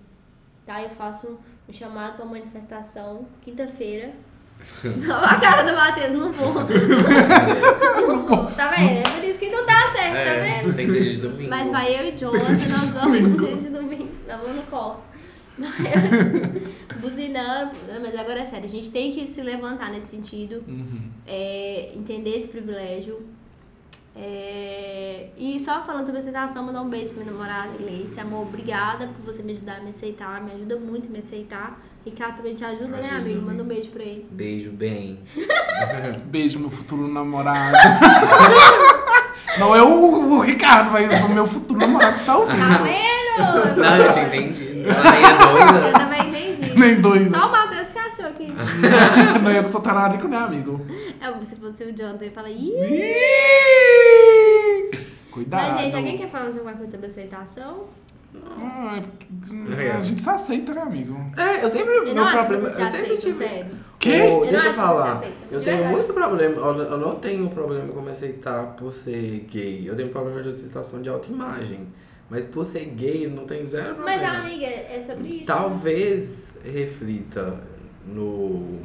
Tá? 0.66 0.82
Eu 0.82 0.90
faço 0.90 1.28
um, 1.28 1.38
um 1.70 1.74
chamado 1.74 2.18
para 2.18 2.26
manifestação 2.26 3.26
quinta-feira. 3.42 4.14
Não, 4.84 5.24
a 5.24 5.40
cara 5.40 5.64
do 5.64 5.74
Matheus, 5.74 6.12
não 6.12 6.32
vou. 6.32 6.54
não 8.08 8.26
vou. 8.28 8.46
Tá 8.46 8.70
vendo? 8.70 9.00
É 9.00 9.02
por 9.02 9.24
isso 9.24 9.40
que 9.40 9.50
não 9.50 9.66
dá 9.66 9.92
certo, 9.92 10.14
tá 10.14 10.20
É, 10.20 10.62
vendo? 10.62 10.76
tem 10.76 10.86
que 10.86 10.94
ser 10.94 11.04
de 11.04 11.18
domingo. 11.22 11.50
Mas 11.50 11.70
vai 11.70 12.00
eu 12.00 12.06
e 12.06 12.18
Jonathan, 12.18 12.52
nós 12.70 12.90
vamos 12.92 13.42
desde 13.42 13.70
domingo, 13.70 14.12
nós 14.28 14.40
vamos 14.40 14.56
no 14.56 14.64
Corsa. 14.64 15.04
Buzinando, 17.00 17.78
né? 17.88 18.00
mas 18.02 18.18
agora 18.18 18.40
é 18.40 18.46
sério, 18.46 18.66
a 18.66 18.70
gente 18.70 18.90
tem 18.90 19.12
que 19.12 19.28
se 19.28 19.42
levantar 19.42 19.92
nesse 19.92 20.08
sentido, 20.10 20.64
é, 21.28 21.92
entender 21.96 22.38
esse 22.38 22.48
privilégio. 22.48 23.22
É, 24.16 25.30
e 25.36 25.60
só 25.60 25.84
falando 25.84 26.06
sobre 26.06 26.22
aceitação, 26.22 26.64
mandar 26.64 26.82
um 26.82 26.90
beijo 26.90 27.14
pra 27.14 27.24
minha 27.24 27.32
namorada, 27.32 27.76
Gleice. 27.78 28.20
Amor, 28.20 28.44
obrigada 28.44 29.08
por 29.08 29.34
você 29.34 29.42
me 29.42 29.54
ajudar 29.54 29.78
a 29.78 29.82
me 29.82 29.90
aceitar, 29.90 30.44
me 30.44 30.52
ajuda 30.52 30.78
muito 30.78 31.08
a 31.08 31.12
me 31.12 31.20
aceitar. 31.20 31.82
Ricardo 32.06 32.38
também 32.38 32.54
te 32.54 32.66
ajuda, 32.66 32.98
né, 32.98 33.10
Ajuda, 33.10 33.16
amigo? 33.16 33.42
Manda 33.42 33.64
um 33.64 33.66
beijo 33.66 33.90
pra 33.90 34.04
ele. 34.04 34.28
Beijo 34.30 34.72
bem. 34.72 35.20
Beijo, 36.26 36.60
meu 36.60 36.70
futuro 36.70 37.08
namorado. 37.08 37.78
Não 39.58 39.76
é 39.76 39.82
o, 39.82 40.34
o 40.34 40.40
Ricardo, 40.42 40.92
mas 40.92 41.10
é 41.12 41.24
o 41.24 41.30
meu 41.30 41.48
futuro 41.48 41.80
namorado 41.80 42.14
que 42.14 42.20
está 42.20 42.38
ouvindo. 42.38 42.60
Tá 42.60 42.84
vendo? 42.84 43.82
Não, 43.82 43.96
eu 43.96 44.12
tinha 44.12 44.30
Ela 44.84 45.12
nem 45.12 45.24
é 45.24 45.88
Eu 45.88 45.94
também 45.94 46.30
entendi. 46.30 46.80
Nem 46.80 47.02
dois. 47.02 47.32
Só 47.32 47.48
o 47.48 47.52
Matheus 47.52 47.88
que 47.90 48.00
achou 48.00 48.32
que. 48.34 48.48
Não 49.42 49.52
é 49.52 49.60
eu 49.60 49.64
que 49.64 49.70
sou 49.70 49.82
tararico, 49.82 50.28
né, 50.28 50.38
amigo? 50.38 50.82
É, 51.22 51.46
se 51.46 51.56
fosse 51.56 51.84
o 51.84 51.96
Jonathan, 51.96 52.24
eu 52.24 52.28
ia 52.28 52.32
falar, 52.32 52.50
ih. 52.50 52.74
Ih! 53.64 55.00
Cuidado. 55.32 55.72
Mas, 55.72 55.82
gente, 55.82 55.96
alguém 55.96 56.18
quer 56.18 56.30
falar 56.30 56.44
mais 56.46 56.58
alguma 56.58 56.76
coisa 56.76 56.92
sobre 56.92 57.08
aceitação? 57.08 57.86
Ah, 58.58 58.98
é 58.98 59.02
porque 59.02 59.82
a 59.92 60.02
gente 60.02 60.22
se 60.22 60.30
aceita, 60.30 60.74
né, 60.74 60.82
amigo? 60.82 61.16
É, 61.38 61.64
eu 61.64 61.70
sempre. 61.70 61.94
Eu 61.94 62.04
meu 62.04 62.26
que 62.26 62.32
problema. 62.32 62.70
Eu 62.70 62.86
sempre 62.88 63.02
aceita, 63.02 63.18
tive. 63.18 63.48
sério. 63.48 63.72
Quê? 64.00 64.22
Ô, 64.22 64.44
Eu 64.44 64.50
deixa 64.50 64.66
eu 64.66 64.70
que 64.72 64.76
falar. 64.76 65.22
Eu 65.52 65.62
tenho 65.64 65.78
verdade. 65.78 65.96
muito 65.96 66.14
problema. 66.14 66.56
Eu 66.56 66.78
eu 66.78 66.98
não 66.98 67.16
tenho 67.16 67.50
problema 67.50 67.94
com 67.94 68.02
me 68.02 68.12
aceitar 68.12 68.68
por 68.76 68.92
ser 68.92 69.46
gay. 69.52 69.88
Eu 69.88 69.96
tenho 69.96 70.10
problema 70.10 70.42
de 70.42 70.50
aceitação 70.50 71.02
de 71.02 71.10
autoimagem. 71.10 71.88
Mas 72.34 72.46
por 72.46 72.66
ser 72.66 72.86
gay, 72.86 73.28
não 73.28 73.46
tenho 73.46 73.68
zero 73.70 73.94
problema. 73.94 74.22
Mas, 74.24 74.40
amiga, 74.40 74.66
é 74.66 75.00
sobre 75.02 75.28
isso. 75.28 75.46
Talvez 75.46 76.56
reflita 76.66 77.60
no. 78.08 78.80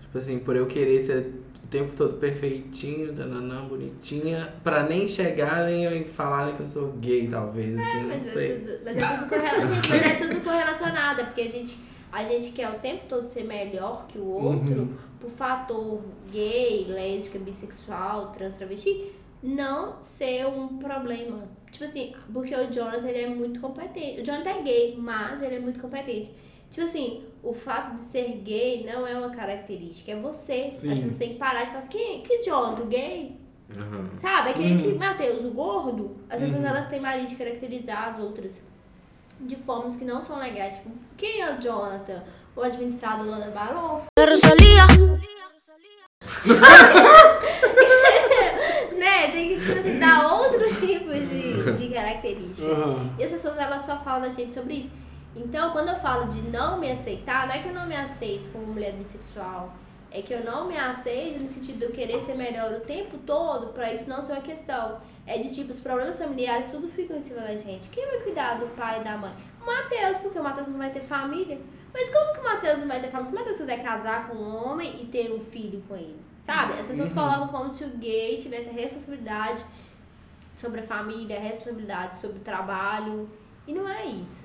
Tipo 0.00 0.18
assim, 0.18 0.38
por 0.38 0.54
eu 0.54 0.66
querer 0.68 1.00
ser 1.00 1.30
o 1.64 1.66
tempo 1.66 1.92
todo 1.96 2.14
perfeitinho, 2.18 3.12
tananã, 3.12 3.64
bonitinha, 3.64 4.54
pra 4.62 4.84
nem 4.84 5.08
chegarem 5.08 6.02
e 6.02 6.04
falarem 6.04 6.54
que 6.54 6.60
eu 6.62 6.66
sou 6.68 6.92
gay, 6.92 7.26
talvez, 7.26 7.76
assim, 7.76 8.00
não 8.02 8.08
Mas 8.10 8.28
é, 8.28 8.32
sei. 8.32 8.58
tudo, 8.60 8.78
mas, 8.84 8.96
é 8.96 9.16
tudo 9.16 9.28
correla- 9.28 9.74
gente, 9.74 9.88
mas 9.88 10.06
é 10.06 10.14
tudo 10.28 10.40
correlacionado, 10.44 11.24
porque 11.24 11.40
a 11.40 11.50
gente, 11.50 11.76
a 12.12 12.22
gente 12.24 12.52
quer 12.52 12.70
o 12.70 12.78
tempo 12.78 13.02
todo 13.08 13.26
ser 13.26 13.42
melhor 13.42 14.06
que 14.06 14.18
o 14.18 14.24
outro 14.28 14.82
Uhum. 14.82 14.94
por 15.20 15.30
fator 15.30 16.00
gay, 16.30 16.84
lésbica, 16.88 17.40
bissexual, 17.40 18.30
trans, 18.30 18.56
travesti, 18.56 19.10
não 19.42 20.00
ser 20.00 20.46
um 20.46 20.78
problema. 20.78 21.42
Tipo 21.74 21.86
assim, 21.86 22.14
porque 22.32 22.54
o 22.54 22.70
Jonathan 22.70 23.08
ele 23.08 23.22
é 23.22 23.26
muito 23.26 23.58
competente. 23.60 24.20
O 24.20 24.24
Jonathan 24.24 24.50
é 24.50 24.62
gay, 24.62 24.94
mas 24.96 25.42
ele 25.42 25.56
é 25.56 25.58
muito 25.58 25.80
competente. 25.80 26.32
Tipo 26.70 26.86
assim, 26.86 27.24
o 27.42 27.52
fato 27.52 27.94
de 27.94 27.98
ser 27.98 28.28
gay 28.44 28.84
não 28.86 29.04
é 29.04 29.18
uma 29.18 29.30
característica, 29.30 30.12
é 30.12 30.16
você. 30.16 30.70
Sim. 30.70 30.90
As 30.92 30.98
pessoas 30.98 31.16
têm 31.18 31.32
que 31.32 31.38
parar 31.38 31.64
de 31.64 31.70
falar, 31.72 31.88
que, 31.88 32.20
que 32.20 32.42
Jonathan, 32.44 32.86
gay? 32.88 33.36
Aham. 33.76 34.08
Sabe? 34.18 34.50
É 34.50 34.52
que 34.52 34.58
nem 34.60 34.76
Uhum. 34.76 34.82
que 34.82 34.94
Matheus, 34.94 35.44
o 35.44 35.50
gordo, 35.50 36.16
as 36.30 36.38
pessoas 36.38 36.62
elas 36.64 36.88
têm 36.88 37.00
mania 37.00 37.24
de 37.26 37.34
caracterizar 37.34 38.08
as 38.08 38.20
outras 38.20 38.62
de 39.40 39.56
formas 39.56 39.96
que 39.96 40.04
não 40.04 40.22
são 40.22 40.38
legais. 40.38 40.76
Tipo, 40.76 40.90
quem 41.16 41.40
é 41.40 41.56
o 41.56 41.60
Jonathan? 41.60 42.22
O 42.54 42.60
administrador 42.62 43.26
lá 43.26 43.40
da 43.40 43.50
Barofa? 43.50 44.06
né? 49.14 49.30
Tem 49.30 49.48
que 49.48 49.60
tipo, 49.60 49.78
assim, 49.78 49.98
dar 49.98 50.34
outros 50.34 50.80
tipos 50.80 51.28
de, 51.28 51.72
de 51.72 51.94
características. 51.94 52.78
Aham. 52.78 53.14
E 53.18 53.24
as 53.24 53.30
pessoas 53.30 53.58
elas 53.58 53.82
só 53.82 53.98
falam 53.98 54.22
da 54.22 54.28
gente 54.30 54.52
sobre 54.52 54.74
isso. 54.74 54.90
Então, 55.36 55.70
quando 55.72 55.88
eu 55.88 55.96
falo 55.96 56.28
de 56.28 56.42
não 56.42 56.78
me 56.78 56.90
aceitar, 56.90 57.46
não 57.46 57.54
é 57.54 57.58
que 57.58 57.68
eu 57.68 57.74
não 57.74 57.86
me 57.86 57.96
aceito 57.96 58.50
como 58.50 58.66
mulher 58.66 58.92
bissexual. 58.92 59.74
É 60.10 60.22
que 60.22 60.32
eu 60.32 60.44
não 60.44 60.68
me 60.68 60.78
aceito 60.78 61.42
no 61.42 61.48
sentido 61.48 61.78
de 61.78 61.84
eu 61.86 61.90
querer 61.90 62.22
ser 62.22 62.36
melhor 62.36 62.72
o 62.72 62.80
tempo 62.80 63.18
todo, 63.18 63.72
pra 63.72 63.92
isso 63.92 64.08
não 64.08 64.22
ser 64.22 64.32
uma 64.32 64.42
questão. 64.42 65.00
É 65.26 65.38
de 65.38 65.52
tipo, 65.52 65.72
os 65.72 65.80
problemas 65.80 66.18
familiares 66.18 66.66
tudo 66.66 66.88
ficam 66.88 67.16
em 67.16 67.20
cima 67.20 67.40
da 67.40 67.56
gente. 67.56 67.88
Quem 67.88 68.06
vai 68.06 68.20
cuidar 68.20 68.60
do 68.60 68.66
pai 68.76 69.00
e 69.00 69.04
da 69.04 69.16
mãe? 69.16 69.34
O 69.60 69.66
Matheus, 69.66 70.18
porque 70.18 70.38
o 70.38 70.42
Matheus 70.42 70.68
não 70.68 70.78
vai 70.78 70.92
ter 70.92 71.00
família. 71.00 71.58
Mas 71.92 72.10
como 72.10 72.32
que 72.32 72.40
o 72.40 72.44
Matheus 72.44 72.78
não 72.78 72.86
vai 72.86 73.00
ter 73.00 73.08
família? 73.08 73.26
Se 73.26 73.32
o 73.32 73.38
Matheus 73.40 73.56
quiser 73.56 73.82
casar 73.82 74.28
com 74.28 74.36
um 74.36 74.54
homem 74.54 75.02
e 75.02 75.06
ter 75.06 75.32
um 75.32 75.40
filho 75.40 75.82
com 75.88 75.96
ele, 75.96 76.20
sabe? 76.44 76.74
As 76.74 76.86
pessoas 76.86 77.12
colocam 77.12 77.48
como 77.48 77.72
se 77.72 77.84
o 77.84 77.88
gay 77.96 78.36
tivesse 78.36 78.68
responsabilidade 78.68 79.64
sobre 80.54 80.80
a 80.80 80.82
família, 80.82 81.40
responsabilidade 81.40 82.16
sobre 82.20 82.38
o 82.38 82.40
trabalho. 82.40 83.28
E 83.66 83.72
não 83.72 83.88
é 83.88 84.04
isso. 84.04 84.44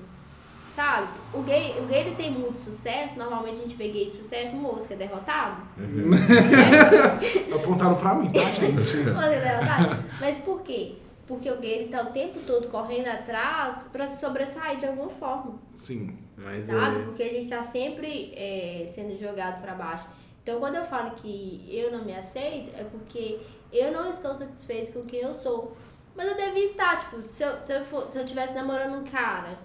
Sabe? 0.74 1.10
O 1.34 1.42
gay, 1.42 1.78
o 1.82 1.86
gay 1.88 2.02
ele 2.02 2.16
tem 2.16 2.32
muito 2.32 2.58
sucesso. 2.58 3.18
Normalmente 3.18 3.60
a 3.60 3.64
gente 3.64 3.76
vê 3.76 3.90
gay 3.90 4.06
de 4.06 4.12
sucesso, 4.12 4.56
um 4.56 4.66
outro 4.66 4.88
que 4.88 4.94
é 4.94 4.98
derrotado. 4.98 5.62
Apontaram 7.54 7.96
pra 7.96 8.16
mim, 8.16 8.32
tá, 8.32 8.40
gente? 8.40 8.82
Você 8.82 9.02
é 9.02 9.42
derrotado. 9.42 10.06
Mas 10.22 10.38
por 10.40 10.62
quê? 10.62 10.96
Porque 11.28 11.52
o 11.52 11.60
gay 11.60 11.80
ele 11.80 11.90
tá 11.90 12.02
o 12.04 12.12
tempo 12.12 12.40
todo 12.48 12.70
correndo 12.70 13.08
atrás 13.08 13.84
pra 13.92 14.08
se 14.08 14.22
sobressair 14.22 14.78
de 14.78 14.86
alguma 14.86 15.10
forma. 15.10 15.60
Sim. 15.74 16.18
Mas 16.38 16.66
Sabe? 16.66 17.02
é. 17.02 17.04
Porque 17.04 17.24
a 17.24 17.30
gente 17.30 17.50
tá 17.50 17.62
sempre 17.62 18.32
é, 18.36 18.86
sendo 18.88 19.18
jogado 19.18 19.62
pra 19.62 19.76
baixo. 19.76 20.08
Então, 20.50 20.60
quando 20.60 20.78
eu 20.78 20.84
falo 20.84 21.12
que 21.12 21.64
eu 21.70 21.92
não 21.92 22.04
me 22.04 22.16
aceito, 22.16 22.76
é 22.76 22.84
porque 22.84 23.40
eu 23.72 23.92
não 23.92 24.10
estou 24.10 24.34
satisfeito 24.34 24.92
com 24.94 25.04
quem 25.06 25.20
eu 25.20 25.36
sou. 25.36 25.78
Mas 26.16 26.28
eu 26.28 26.36
devia 26.36 26.66
estar, 26.66 26.98
tipo, 26.98 27.22
se 27.22 27.44
eu, 27.44 27.64
se 27.64 27.72
eu, 27.72 27.86
for, 27.86 28.10
se 28.10 28.18
eu 28.18 28.26
tivesse 28.26 28.56
namorando 28.56 29.00
um 29.00 29.04
cara, 29.04 29.60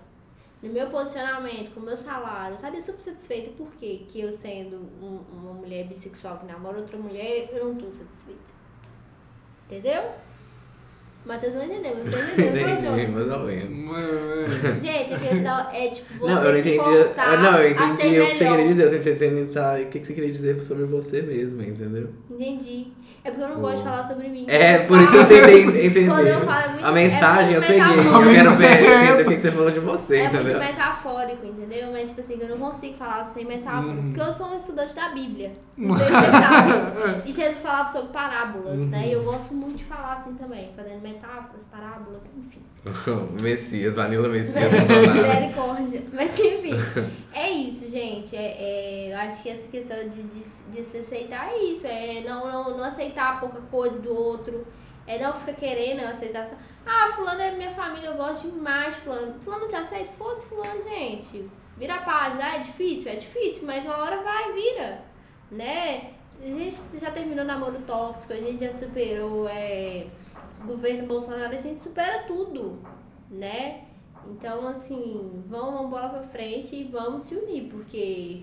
no 0.62 0.70
meu 0.70 0.90
posicionamento, 0.90 1.72
com 1.72 1.80
o 1.80 1.82
meu 1.82 1.96
salário, 1.96 2.52
eu 2.52 2.56
estaria 2.56 2.82
super 2.82 3.00
satisfeita. 3.00 3.50
Por 3.56 3.72
quê? 3.76 4.04
Que 4.10 4.20
eu 4.20 4.30
sendo 4.34 4.76
um- 4.76 5.24
uma 5.32 5.54
mulher 5.54 5.86
bissexual 5.88 6.36
que 6.36 6.44
namora 6.44 6.76
outra 6.76 6.98
mulher, 6.98 7.48
eu 7.50 7.64
não 7.64 7.76
tô 7.76 7.90
satisfeita. 7.90 8.52
Entendeu? 9.64 10.02
Matheus 11.26 11.54
não 11.54 11.64
entendeu, 11.64 11.92
mas 12.04 12.14
você 12.14 12.42
entendeu. 12.48 12.68
Entendi, 12.68 13.06
mais 13.12 13.28
ou 13.30 13.38
menos. 13.44 13.78
Mas, 13.78 14.82
Gente, 14.82 15.14
a 15.14 15.18
questão 15.18 15.70
é, 15.72 15.88
tipo, 15.88 16.18
você 16.18 16.34
Não, 16.34 16.44
eu 16.44 16.52
não 16.52 16.58
entendi. 16.58 16.78
ah, 17.16 17.36
Não, 17.38 17.58
eu 17.62 17.70
entendi 17.70 18.20
o 18.20 18.26
que 18.26 18.34
você 18.34 18.44
melhor. 18.44 18.56
queria 18.56 18.68
dizer. 18.68 18.84
Eu 18.84 19.02
tentei 19.02 19.14
tentar. 19.30 19.80
O 19.80 19.86
que 19.86 20.00
que 20.00 20.06
você 20.06 20.12
queria 20.12 20.30
dizer 20.30 20.62
sobre 20.62 20.84
você 20.84 21.22
mesmo, 21.22 21.62
entendeu? 21.62 22.10
Entendi. 22.30 22.88
É 23.26 23.30
porque 23.30 23.42
eu 23.42 23.48
não 23.48 23.60
gosto 23.62 23.78
de 23.78 23.84
falar 23.84 24.06
sobre 24.06 24.28
mim. 24.28 24.44
É, 24.48 24.80
por 24.80 25.00
isso 25.00 25.10
que 25.10 25.16
eu 25.16 25.26
tentei 25.26 25.62
entender. 25.86 26.08
Quando 26.12 26.26
eu 26.26 26.40
falo 26.42 26.60
é 26.64 26.68
muito- 26.68 26.84
A 26.84 26.92
mensagem 26.92 27.54
é 27.54 27.56
eu 27.56 27.62
peguei. 27.62 27.80
Eu 27.80 28.34
quero 28.34 28.50
ver 28.50 28.82
entender 28.82 29.22
o 29.22 29.26
que 29.26 29.34
que 29.36 29.40
você 29.40 29.50
falou 29.50 29.70
de 29.70 29.78
você, 29.80 30.16
É 30.16 30.24
entendeu? 30.26 30.42
muito 30.44 30.58
metafórico, 30.58 31.46
entendeu? 31.46 31.90
Mas, 31.90 32.10
tipo 32.10 32.20
assim, 32.20 32.38
eu 32.38 32.48
não 32.50 32.58
consigo 32.70 32.94
falar 32.94 33.24
sem 33.24 33.46
metáfora. 33.46 33.94
Uhum. 33.94 34.12
Porque 34.12 34.20
eu 34.20 34.32
sou 34.34 34.48
um 34.48 34.54
estudante 34.54 34.94
da 34.94 35.08
Bíblia. 35.08 35.52
Não 35.76 35.96
sei 35.96 36.06
se 36.06 36.12
você 36.12 36.26
sabe. 36.30 37.22
E 37.24 37.32
Jesus 37.32 37.62
falava 37.62 37.88
sobre 37.88 38.12
parábolas, 38.12 38.78
Uhum. 38.78 38.86
né? 38.88 39.08
E 39.08 39.12
eu 39.14 39.22
gosto 39.24 39.54
muito 39.54 39.78
de 39.78 39.84
falar 39.84 40.18
assim 40.20 40.34
também. 40.34 40.70
Fazendo 40.76 41.00
metáforas, 41.00 41.64
parábolas, 41.72 42.22
enfim. 42.36 42.60
Messias, 43.42 43.94
Vanilla 43.94 44.28
Messias. 44.28 44.70
Misericórdia. 44.70 46.02
Mas 46.12 46.38
enfim, 46.38 46.74
é 46.74 47.04
isso, 47.54 47.88
gente. 47.88 48.36
É, 48.36 49.08
é, 49.10 49.14
acho 49.14 49.42
que 49.42 49.48
essa 49.50 49.66
questão 49.68 49.96
de, 50.08 50.22
de, 50.24 50.44
de 50.70 50.84
se 50.84 50.98
aceitar 50.98 51.50
é 51.52 51.58
isso. 51.64 51.86
É 51.86 52.20
não, 52.20 52.46
não, 52.50 52.76
não 52.78 52.84
aceitar 52.84 53.40
pouca 53.40 53.60
coisa 53.62 53.98
do 53.98 54.14
outro. 54.16 54.66
É 55.06 55.18
não 55.18 55.32
ficar 55.34 55.52
querendo 55.54 56.00
aceitar. 56.04 56.46
só- 56.46 56.54
Ah, 56.86 57.12
fulano 57.14 57.40
é 57.40 57.50
minha 57.52 57.70
família, 57.70 58.08
eu 58.08 58.16
gosto 58.16 58.50
demais 58.50 58.94
de 58.94 59.00
fulano. 59.02 59.34
Fulano 59.42 59.68
te 59.68 59.76
aceita? 59.76 60.10
Foda-se 60.12 60.46
fulano, 60.46 60.82
gente. 60.82 61.48
vira 61.76 61.94
a 61.96 62.02
página. 62.02 62.44
Ah, 62.44 62.56
é 62.56 62.58
difícil? 62.60 63.10
É 63.10 63.16
difícil, 63.16 63.64
mas 63.66 63.84
uma 63.84 63.96
hora 63.98 64.22
vai, 64.22 64.52
vira. 64.52 65.02
Né? 65.50 66.10
A 66.42 66.46
gente 66.48 66.76
já 67.00 67.10
terminou 67.10 67.44
namoro 67.44 67.78
tóxico, 67.86 68.32
a 68.32 68.36
gente 68.36 68.64
já 68.64 68.72
superou 68.72 69.46
é, 69.48 70.06
o 70.62 70.66
governo 70.66 71.06
Bolsonaro, 71.06 71.52
a 71.54 71.56
gente 71.56 71.80
supera 71.80 72.24
tudo, 72.24 72.80
né? 73.30 73.82
Então, 74.30 74.66
assim, 74.66 75.42
vamos, 75.48 75.74
vamos 75.74 75.90
bola 75.90 76.08
pra 76.08 76.22
frente 76.22 76.74
e 76.76 76.84
vamos 76.84 77.24
se 77.24 77.34
unir, 77.34 77.64
porque 77.70 78.42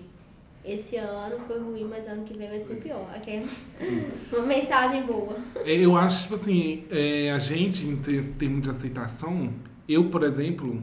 esse 0.64 0.96
ano 0.96 1.38
foi 1.46 1.58
ruim, 1.58 1.84
mas 1.84 2.06
ano 2.06 2.24
que 2.24 2.36
vem 2.36 2.48
vai 2.48 2.60
ser 2.60 2.76
pior. 2.76 3.08
Aquelas. 3.14 3.64
Uma 4.32 4.46
mensagem 4.46 5.02
boa. 5.04 5.36
Eu 5.64 5.96
acho, 5.96 6.22
tipo 6.22 6.34
assim, 6.34 6.84
é, 6.90 7.30
a 7.32 7.38
gente, 7.38 7.86
em 7.86 7.96
ter- 7.96 8.14
esse 8.16 8.32
termo 8.34 8.60
de 8.60 8.70
aceitação, 8.70 9.52
eu, 9.88 10.08
por 10.08 10.22
exemplo, 10.22 10.82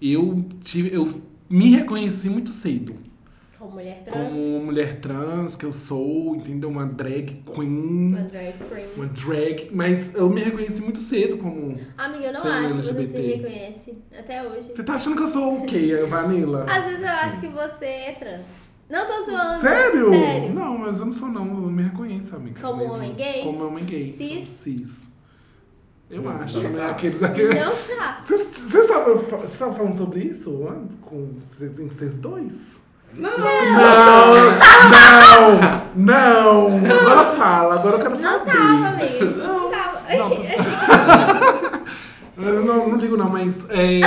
eu, 0.00 0.44
tive, 0.62 0.94
eu 0.94 1.22
me 1.48 1.70
reconheci 1.70 2.28
muito 2.28 2.52
cedo. 2.52 2.94
Como 3.64 3.76
mulher 3.76 4.02
trans, 4.04 4.28
Como 4.28 4.60
mulher 4.60 5.00
trans, 5.00 5.56
que 5.56 5.64
eu 5.64 5.72
sou, 5.72 6.36
entendeu? 6.36 6.68
Uma 6.68 6.84
drag 6.84 7.42
queen. 7.54 8.08
uma 8.08 8.22
drag 8.22 8.52
queen. 8.58 8.86
Uma 8.96 9.06
drag. 9.06 9.70
Mas 9.72 10.14
eu 10.14 10.28
me 10.28 10.42
reconheci 10.42 10.82
muito 10.82 11.00
cedo 11.00 11.38
como. 11.38 11.78
Amiga, 11.96 12.26
eu 12.26 12.32
não 12.34 12.42
acho 12.42 12.68
que 12.68 12.72
você 12.74 12.82
se 12.82 12.90
LGBT. 12.98 13.36
reconhece 13.36 14.02
até 14.18 14.46
hoje. 14.46 14.68
Você 14.74 14.84
tá 14.84 14.94
achando 14.94 15.16
que 15.16 15.22
eu 15.22 15.28
sou 15.28 15.58
o 15.60 15.66
quê, 15.66 15.96
Vanilla? 16.08 16.66
Às 16.68 16.84
vezes 16.84 17.00
eu 17.02 17.08
acho 17.08 17.40
que 17.40 17.48
você 17.48 17.84
é 17.86 18.12
trans. 18.18 18.46
Não 18.90 19.06
tô 19.06 19.24
zoando. 19.24 19.60
Sério? 19.62 20.10
Sério. 20.10 20.52
Não, 20.54 20.76
mas 20.78 21.00
eu 21.00 21.06
não 21.06 21.12
sou 21.14 21.28
não, 21.28 21.46
eu 21.46 21.70
me 21.70 21.84
reconheço, 21.84 22.36
amiga. 22.36 22.60
Como 22.60 22.76
mesmo. 22.76 22.94
homem 22.94 23.14
gay? 23.14 23.42
Como 23.44 23.66
homem 23.66 23.84
gay. 23.84 24.12
Cis? 24.12 24.48
Cis. 24.50 25.02
Eu 26.10 26.20
Hum, 26.22 26.28
acho, 26.28 26.58
então 26.58 26.70
né? 26.70 26.78
tá. 26.80 26.90
Aqueles, 26.90 27.22
aqueles... 27.22 27.54
Não 27.54 27.72
tá. 27.96 28.20
Vocês 28.22 28.74
estavam 29.44 29.74
falando 29.74 29.96
sobre 29.96 30.20
isso 30.20 30.50
com 31.00 31.32
vocês 31.88 32.18
dois? 32.18 32.83
Não, 33.16 33.38
Não! 33.38 34.34
Não! 34.90 35.84
Não! 35.94 37.00
Agora 37.00 37.24
fala, 37.36 37.74
agora 37.74 37.96
eu 37.96 37.98
quero 38.00 38.10
Não 38.10 38.16
saber. 38.16 38.52
tava, 38.52 38.88
amiga. 38.88 39.06
Gente 39.06 39.38
não 39.38 39.70
tava. 39.70 40.02
Eu 42.36 42.64
não, 42.64 42.88
não 42.90 42.96
ligo 42.98 43.16
não, 43.16 43.30
mas. 43.30 43.66
É... 43.70 44.00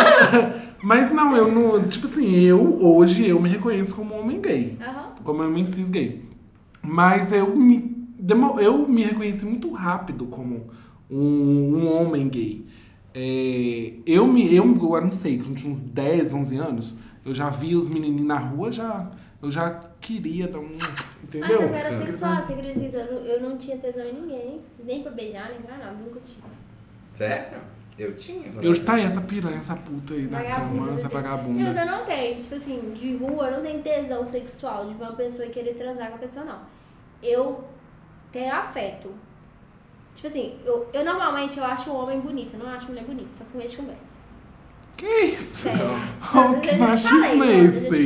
mas 0.82 1.12
não, 1.12 1.34
eu 1.36 1.50
não. 1.50 1.82
Tipo 1.88 2.06
assim, 2.06 2.34
eu 2.34 2.60
hoje 2.84 3.26
eu 3.28 3.40
me 3.40 3.48
reconheço 3.48 3.94
como 3.94 4.14
homem 4.14 4.40
gay. 4.40 4.76
Aham. 4.80 5.06
Como 5.24 5.42
homem 5.42 5.64
cis 5.64 5.88
gay. 5.88 6.22
Mas 6.82 7.32
eu 7.32 7.56
me. 7.56 7.96
demo- 8.20 8.60
Eu 8.60 8.86
me 8.86 9.02
reconheci 9.02 9.46
muito 9.46 9.72
rápido 9.72 10.26
como 10.26 10.66
um, 11.10 11.18
um 11.78 11.92
homem 11.96 12.28
gay. 12.28 12.66
É, 13.14 13.94
eu 14.06 14.26
me. 14.26 14.54
Eu 14.54 14.64
agora 14.64 15.02
não 15.04 15.10
sei, 15.10 15.38
tinha 15.38 15.70
uns 15.70 15.80
10, 15.80 16.34
11 16.34 16.56
anos, 16.58 16.94
eu 17.26 17.34
já 17.34 17.50
vi 17.50 17.74
os 17.74 17.88
menininhos 17.88 18.26
na 18.26 18.38
rua, 18.38 18.70
já. 18.70 19.10
Eu 19.42 19.50
já 19.50 19.80
queria 20.00 20.46
dar 20.46 20.60
um. 20.60 20.78
Entendeu? 21.22 21.58
Acho 21.58 21.58
que 21.58 21.64
eu 21.64 21.74
era 21.74 22.02
sexual, 22.04 22.36
você 22.36 22.52
acredita? 22.52 22.96
Eu 22.98 23.12
não, 23.12 23.26
eu 23.26 23.40
não 23.40 23.58
tinha 23.58 23.76
tesão 23.78 24.06
em 24.06 24.14
ninguém. 24.14 24.60
Nem 24.82 25.02
pra 25.02 25.10
beijar, 25.10 25.50
nem 25.50 25.60
pra 25.60 25.76
nada. 25.76 25.92
Nunca 25.92 26.20
tive. 26.20 26.40
Sério? 27.12 27.58
Eu 27.98 28.14
tinha. 28.14 28.50
Eu 28.62 28.72
está 28.72 29.00
essa 29.00 29.20
piranha, 29.22 29.56
essa 29.56 29.74
puta 29.74 30.14
aí 30.14 30.26
da 30.26 30.38
cama, 30.38 30.92
essa 30.92 30.94
assim. 30.94 31.02
Não, 31.02 31.10
vagabunda. 31.10 31.62
mas 31.62 31.76
eu 31.76 31.86
não 31.86 32.04
tenho, 32.04 32.42
tipo 32.42 32.54
assim, 32.54 32.92
de 32.92 33.16
rua, 33.16 33.48
eu 33.48 33.56
não 33.56 33.62
tenho 33.62 33.82
tesão 33.82 34.24
sexual 34.24 34.86
de 34.86 34.94
uma 34.94 35.12
pessoa 35.12 35.48
querer 35.48 35.74
transar 35.74 36.10
com 36.10 36.16
a 36.16 36.18
pessoa, 36.18 36.44
não. 36.44 36.60
Eu 37.22 37.64
tenho 38.30 38.54
afeto. 38.54 39.10
Tipo 40.14 40.28
assim, 40.28 40.58
eu, 40.64 40.88
eu 40.92 41.04
normalmente 41.04 41.58
eu 41.58 41.64
acho 41.64 41.90
o 41.90 41.96
homem 41.96 42.20
bonito, 42.20 42.54
eu 42.54 42.60
não 42.60 42.68
acho 42.68 42.86
mulher 42.86 43.04
bonita, 43.04 43.30
só 43.36 43.44
por 43.44 43.56
meio 43.56 43.68
de 43.68 43.76
conversa. 43.76 44.15
Que 44.96 45.06
isso? 45.06 45.56
Sério. 45.56 45.90
Oh, 46.34 46.38
Às 46.38 46.60
que 46.60 46.76
machismo 46.76 47.44
é 47.44 47.56
esse? 47.64 48.04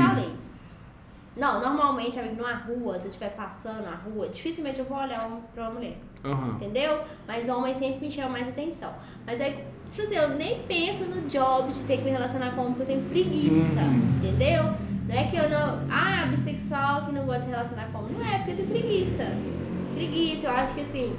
Não, 1.36 1.60
normalmente, 1.60 2.18
amigo, 2.18 2.36
numa 2.36 2.54
rua, 2.54 2.94
se 2.98 3.04
eu 3.04 3.08
estiver 3.08 3.30
passando 3.30 3.82
na 3.84 3.94
rua, 3.94 4.28
dificilmente 4.28 4.80
eu 4.80 4.84
vou 4.84 4.98
olhar 4.98 5.26
um- 5.26 5.40
pra 5.54 5.64
uma 5.64 5.74
mulher. 5.74 5.96
Aham. 6.24 6.50
Entendeu? 6.56 7.00
Mas 7.26 7.48
homem 7.48 7.74
sempre 7.74 8.00
me 8.06 8.10
chama 8.10 8.30
mais 8.30 8.48
atenção. 8.48 8.92
Mas 9.24 9.40
aí, 9.40 9.64
tipo 9.90 10.06
assim, 10.06 10.16
eu 10.16 10.30
nem 10.30 10.62
penso 10.64 11.04
no 11.04 11.22
job 11.28 11.72
de 11.72 11.82
ter 11.84 11.98
que 11.98 12.02
me 12.04 12.10
relacionar 12.10 12.50
com 12.54 12.62
homem 12.62 12.74
porque 12.74 12.92
eu 12.92 12.96
tenho 12.96 13.08
preguiça. 13.08 13.80
Uhum. 13.80 14.18
Entendeu? 14.18 14.64
Não 15.08 15.14
é 15.16 15.24
que 15.28 15.36
eu 15.36 15.48
não. 15.48 15.86
Ah, 15.90 16.26
bissexual 16.26 17.06
que 17.06 17.12
não 17.12 17.24
gosta 17.24 17.40
de 17.40 17.44
se 17.46 17.50
relacionar 17.52 17.86
com 17.90 17.98
homem. 18.00 18.12
Não 18.12 18.22
é, 18.26 18.38
porque 18.38 18.50
eu 18.52 18.56
tenho 18.56 18.68
preguiça. 18.68 19.24
Preguiça. 19.94 20.46
Eu 20.48 20.50
acho 20.52 20.74
que 20.74 20.80
assim, 20.82 21.16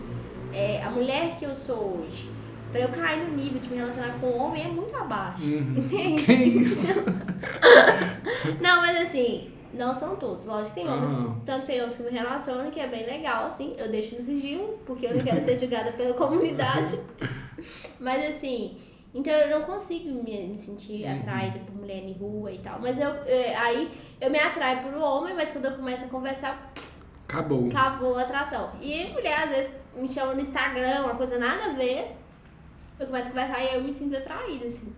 é, 0.53 0.83
a 0.83 0.91
mulher 0.91 1.35
que 1.37 1.45
eu 1.45 1.55
sou 1.55 2.03
hoje, 2.05 2.29
pra 2.71 2.79
eu 2.81 2.89
cair 2.89 3.23
no 3.27 3.35
nível 3.35 3.59
de 3.59 3.69
me 3.69 3.77
relacionar 3.77 4.17
com 4.19 4.31
homem 4.37 4.63
é 4.63 4.67
muito 4.67 4.95
abaixo. 4.95 5.43
Uhum. 5.45 5.73
Entende? 5.77 6.23
Que 6.23 6.33
isso? 6.33 6.93
Não, 8.61 8.81
mas 8.81 9.01
assim, 9.03 9.51
não 9.73 9.93
são 9.93 10.15
todos. 10.15 10.45
Lógico 10.45 10.75
que 10.75 10.81
tem 10.81 10.89
homens, 10.89 11.11
Aham. 11.11 11.41
tanto 11.45 11.65
tem 11.65 11.79
homens 11.81 11.95
que 11.95 12.03
me 12.03 12.09
relacionam, 12.09 12.71
que 12.71 12.79
é 12.79 12.87
bem 12.87 13.05
legal, 13.05 13.45
assim. 13.45 13.75
Eu 13.77 13.89
deixo 13.89 14.15
no 14.15 14.23
sigilo, 14.23 14.79
porque 14.85 15.05
eu 15.05 15.15
não 15.15 15.23
quero 15.23 15.43
ser 15.45 15.55
julgada 15.57 15.91
pela 15.93 16.13
comunidade. 16.13 16.99
Mas 17.99 18.35
assim, 18.35 18.77
então 19.13 19.31
eu 19.33 19.59
não 19.59 19.65
consigo 19.65 20.23
me, 20.23 20.57
sentir 20.57 21.05
Uhum. 21.05 21.17
atraída 21.19 21.59
por 21.59 21.75
mulher 21.75 22.03
em 22.03 22.13
rua 22.13 22.51
e 22.51 22.59
tal. 22.59 22.79
Mas 22.81 22.99
eu, 22.99 23.09
é, 23.25 23.55
aí 23.55 23.89
eu 24.19 24.29
me 24.31 24.39
atraio 24.39 24.81
por 24.81 24.93
homem, 24.95 25.33
mas 25.35 25.51
quando 25.51 25.65
eu 25.65 25.71
começo 25.73 26.03
a 26.05 26.07
conversar, 26.07 26.73
Acabou. 27.27 27.67
acabou 27.67 28.17
a 28.17 28.21
atração. 28.23 28.71
E 28.81 29.05
mulher 29.11 29.43
às 29.43 29.49
vezes 29.49 29.71
me 29.95 30.07
chama 30.07 30.33
no 30.33 30.41
Instagram, 30.41 31.03
uma 31.05 31.15
coisa 31.15 31.37
nada 31.37 31.65
a 31.65 31.73
ver. 31.73 32.15
Eu 33.01 33.07
começo 33.07 33.27
a 33.27 33.31
conversar 33.31 33.63
e 33.63 33.75
eu 33.75 33.83
me 33.83 33.91
sinto 33.93 34.15
atraída, 34.15 34.67
assim. 34.67 34.93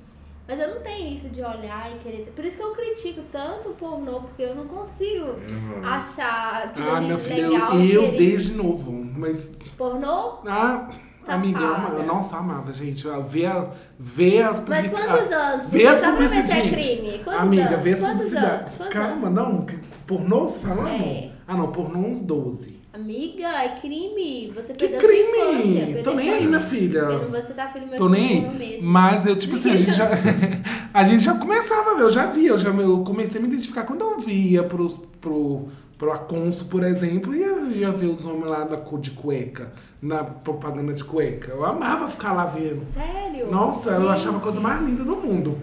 Mas 0.46 0.60
eu 0.60 0.76
não 0.76 0.82
tenho 0.82 1.16
isso 1.16 1.30
de 1.30 1.40
olhar 1.42 1.90
e 1.96 2.00
querer. 2.00 2.30
Por 2.36 2.44
isso 2.44 2.58
que 2.58 2.64
eu 2.64 2.72
critico 2.74 3.22
tanto 3.32 3.70
o 3.70 3.74
pornô, 3.76 4.20
porque 4.24 4.44
eu 4.44 4.54
não 4.54 4.68
consigo 4.68 5.28
Uhum. 5.28 5.82
achar 5.86 6.64
aquilo 6.66 6.90
Ah, 6.90 7.00
meu 7.00 7.18
filho, 7.18 7.50
legal. 7.54 7.74
eu, 7.76 7.80
e 7.82 7.94
eu 7.94 8.12
desde 8.12 8.54
novo, 8.56 8.92
mas. 8.92 9.54
Pornô? 9.78 10.40
Ah, 10.46 10.90
amiga, 11.30 11.62
eu 11.62 11.68
amava. 11.68 11.84
Safada. 11.92 12.04
Nossa, 12.04 12.36
amava, 12.36 12.74
gente. 12.74 13.06
Eu 13.08 13.24
Ver, 13.24 13.46
a- 13.46 13.70
ver 13.98 14.42
as 14.42 14.60
Mas 14.68 14.90
publica- 14.90 15.08
quantos 15.08 15.32
anos? 15.32 15.66
Ver 15.68 15.88
as 15.88 16.00
Só 16.00 16.12
pra 16.12 16.12
ver 16.12 16.30
se 16.30 16.36
é 16.36 16.42
publicidades. 16.42 16.72
crime. 16.72 17.24
Quantos 17.24 17.42
Amiga, 17.48 17.70
anos? 17.70 17.84
ver 17.86 17.94
as 17.94 18.00
Quantos 18.02 18.16
publicidades. 18.26 18.60
anos? 18.62 18.76
Quantos 18.76 18.94
Calma, 18.94 19.28
anos? 19.28 19.34
não. 19.34 19.66
Pornô 20.06 20.40
você 20.42 20.60
falando? 20.60 20.88
É. 20.90 21.30
Ah, 21.48 21.56
não, 21.56 21.72
pornô 21.72 22.00
uns 22.00 22.22
12. 22.22 22.73
Amiga, 22.94 23.48
é 23.48 23.70
crime. 23.80 24.52
Você 24.56 24.72
Que 24.74 24.88
perdeu 24.88 25.02
sua 25.02 25.14
infância. 25.16 25.62
crime! 25.64 25.94
perdeu 25.94 26.04
Tô 26.04 26.14
nem 26.14 26.30
aí, 26.30 26.46
minha 26.46 26.62
filha. 26.62 27.00
Eu 27.00 27.24
não 27.24 27.32
vou 27.32 27.42
citar 27.42 27.74
filho 27.74 27.88
meu 27.88 27.98
Tô 27.98 28.08
nem 28.08 28.46
aí. 28.46 28.80
Mas 28.84 29.26
eu, 29.26 29.36
tipo 29.36 29.56
assim, 29.58 29.72
a 29.72 29.78
gente 29.78 29.94
já, 29.94 30.08
a 30.94 31.04
gente 31.04 31.24
já 31.24 31.34
começava 31.34 32.00
eu 32.00 32.10
já 32.12 32.28
via, 32.28 32.50
eu, 32.50 32.58
já, 32.60 32.70
eu 32.70 33.04
comecei 33.04 33.40
a 33.40 33.42
me 33.42 33.48
identificar 33.50 33.84
quando 33.84 34.02
eu 34.02 34.20
via 34.20 34.62
pros, 34.62 35.00
pro, 35.20 35.70
pro 35.98 36.12
Aconso, 36.12 36.66
por 36.66 36.84
exemplo, 36.84 37.34
e 37.34 37.42
eu 37.42 37.72
ia 37.72 37.92
ver 37.92 38.06
os 38.08 38.24
homens 38.26 38.52
lá 38.52 38.64
na 38.64 38.78
cor 38.78 39.00
de 39.00 39.10
cueca, 39.10 39.74
na 40.00 40.24
propaganda 40.24 40.94
de 40.94 41.04
cueca. 41.04 41.52
Eu 41.52 41.66
amava 41.66 42.08
ficar 42.08 42.34
lá 42.34 42.46
vendo. 42.46 42.86
Sério? 42.94 43.50
Nossa, 43.50 43.90
eu 43.90 44.02
Gente. 44.02 44.12
achava 44.12 44.38
a 44.38 44.42
coisa 44.42 44.60
mais 44.60 44.80
linda 44.84 45.04
do 45.04 45.16
mundo. 45.16 45.58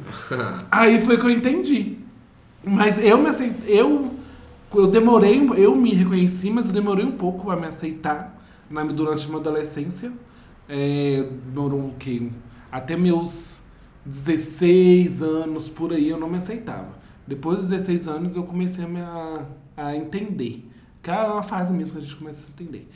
Aí 0.68 1.00
foi 1.00 1.16
que 1.16 1.26
eu 1.26 1.30
entendi. 1.30 1.96
Mas 2.64 3.02
eu 3.02 3.18
me 3.18 3.28
aceitei, 3.28 3.80
eu, 3.80 4.10
eu 4.72 4.86
demorei, 4.86 5.48
eu 5.56 5.74
me 5.74 5.92
reconheci, 5.92 6.50
mas 6.50 6.66
eu 6.66 6.72
demorei 6.72 7.04
um 7.04 7.12
pouco 7.12 7.50
a 7.50 7.56
me 7.56 7.66
aceitar 7.66 8.38
na, 8.70 8.84
durante 8.84 9.24
a 9.24 9.28
minha 9.28 9.40
adolescência. 9.40 10.12
É, 10.68 11.28
demorou 11.46 11.86
o 11.86 11.94
quê? 11.98 12.28
Até 12.70 12.96
meus 12.96 13.58
16 14.04 15.22
anos 15.22 15.68
por 15.68 15.92
aí 15.92 16.08
eu 16.08 16.18
não 16.18 16.28
me 16.28 16.36
aceitava. 16.36 17.00
Depois 17.26 17.58
dos 17.58 17.68
16 17.68 18.08
anos 18.08 18.36
eu 18.36 18.44
comecei 18.44 18.84
a, 18.84 18.88
me, 18.88 19.00
a, 19.00 19.46
a 19.76 19.96
entender. 19.96 20.68
Que 21.02 21.10
é 21.10 21.14
uma 21.14 21.42
fase 21.42 21.72
mesmo 21.72 21.92
que 21.92 21.98
a 21.98 22.02
gente 22.02 22.16
começa 22.16 22.44
a 22.46 22.50
entender. 22.50 22.88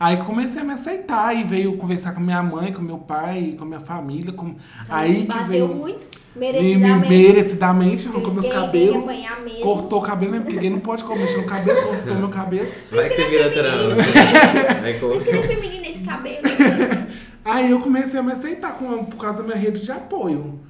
Aí 0.00 0.16
comecei 0.18 0.62
a 0.62 0.64
me 0.64 0.72
aceitar 0.72 1.34
e 1.34 1.42
veio 1.42 1.76
conversar 1.76 2.12
com 2.12 2.20
minha 2.20 2.42
mãe, 2.42 2.72
com 2.72 2.80
meu 2.80 2.98
pai, 2.98 3.56
com 3.58 3.64
minha 3.64 3.80
família. 3.80 4.32
Com... 4.32 4.54
Aí 4.88 5.26
Bateu 5.26 5.46
veio. 5.46 5.68
muito, 5.68 6.06
Me, 6.38 6.52
me, 6.52 6.52
merecidamente. 6.52 7.08
merecidamente, 7.08 8.08
arrancou 8.08 8.32
meus 8.34 8.48
cabelos. 8.48 9.02
apanhar 9.02 9.40
mesmo. 9.42 9.60
Cortou 9.60 9.98
o 9.98 10.02
cabelo, 10.02 10.32
né? 10.32 10.40
Porque 10.40 10.70
não 10.70 10.78
pode 10.80 11.04
comer 11.04 11.36
no 11.36 11.44
cabelo, 11.44 11.82
cortou 11.82 12.14
meu 12.16 12.28
cabelo. 12.28 12.68
Vai 12.90 13.08
que 13.08 13.14
você 13.16 13.28
vira 13.28 13.50
trans. 13.50 13.96
Vai 14.82 14.92
Que 14.92 14.98
cortar. 15.00 15.32
nem 15.32 15.42
feminino 15.42 15.84
esse 15.84 16.04
cabelo. 16.04 16.42
Aí 17.44 17.70
eu 17.70 17.80
comecei 17.80 18.20
a 18.20 18.22
me 18.22 18.32
aceitar 18.32 18.74
com, 18.74 19.04
por 19.06 19.16
causa 19.16 19.38
da 19.38 19.44
minha 19.44 19.56
rede 19.56 19.82
de 19.82 19.90
apoio. 19.90 20.60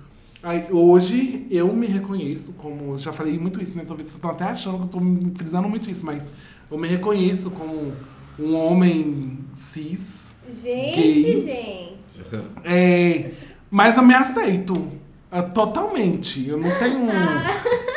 Aí, 0.42 0.66
hoje 0.70 1.46
eu 1.50 1.72
me 1.74 1.86
reconheço 1.86 2.52
como. 2.52 2.96
Já 2.96 3.12
falei 3.12 3.36
muito 3.38 3.60
isso, 3.60 3.76
né? 3.76 3.82
Talvez 3.86 4.06
vocês 4.08 4.16
estão 4.16 4.30
até 4.30 4.44
achando 4.44 4.78
que 4.78 4.84
eu 4.84 4.88
tô 4.88 5.00
me 5.00 5.32
frisando 5.34 5.68
muito 5.68 5.90
isso, 5.90 6.06
mas 6.06 6.24
eu 6.70 6.78
me 6.78 6.86
reconheço 6.86 7.50
como 7.50 7.92
um 8.38 8.54
homem 8.54 9.38
cis. 9.52 10.28
Gente, 10.48 10.94
Gay. 11.00 11.40
gente. 11.40 12.24
É, 12.64 13.32
mas 13.70 13.96
eu 13.96 14.02
me 14.04 14.14
aceito. 14.14 14.74
Ah, 15.30 15.42
totalmente. 15.42 16.48
Eu 16.48 16.56
não 16.58 16.70
tenho. 16.78 16.98
um- 17.00 17.10
Ah. 17.10 17.50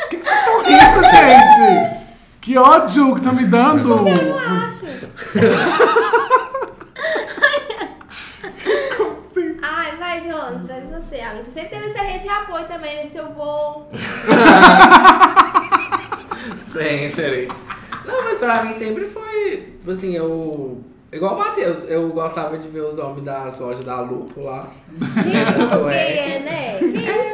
O 0.04 0.08
que, 0.08 0.16
que 0.18 0.24
vocês 0.24 0.38
estão 0.38 0.62
rindo, 0.62 1.02
gente? 1.10 2.02
Que 2.40 2.58
ódio 2.58 3.14
que 3.14 3.20
tá 3.22 3.32
me 3.32 3.44
dando! 3.46 3.90
Eu 3.90 4.04
não 4.04 4.38
acho. 4.38 4.86
Como 8.96 9.18
assim? 9.30 9.56
Ai, 9.62 9.96
vai, 9.96 10.20
Jonathan. 10.22 10.80
você, 10.90 11.20
amiga. 11.20 11.44
Você 11.44 11.50
sempre 11.60 11.68
teve 11.78 11.86
essa 11.90 12.02
rede 12.02 12.24
de 12.24 12.28
apoio 12.28 12.66
também, 12.66 12.96
né? 12.96 13.06
Se 13.10 13.16
eu 13.18 13.32
vou. 13.32 13.88
Sempre. 16.72 17.48
Não, 18.04 18.24
mas 18.24 18.38
pra 18.38 18.64
mim 18.64 18.72
sempre 18.72 19.04
foi, 19.06 19.74
assim, 19.88 20.16
eu... 20.16 20.82
Igual 21.12 21.34
o 21.34 21.38
Matheus, 21.38 21.84
eu 21.90 22.08
gostava 22.08 22.56
de 22.56 22.68
ver 22.68 22.80
os 22.84 22.96
homens 22.96 23.22
das 23.24 23.58
lojas 23.58 23.84
da 23.84 24.00
Lupo 24.00 24.40
lá. 24.40 24.72
Gente, 25.22 25.52
como 25.68 25.82
cueca. 25.82 25.98
gay 25.98 26.18
é, 26.18 26.38
né? 26.40 26.78
Que 26.78 26.86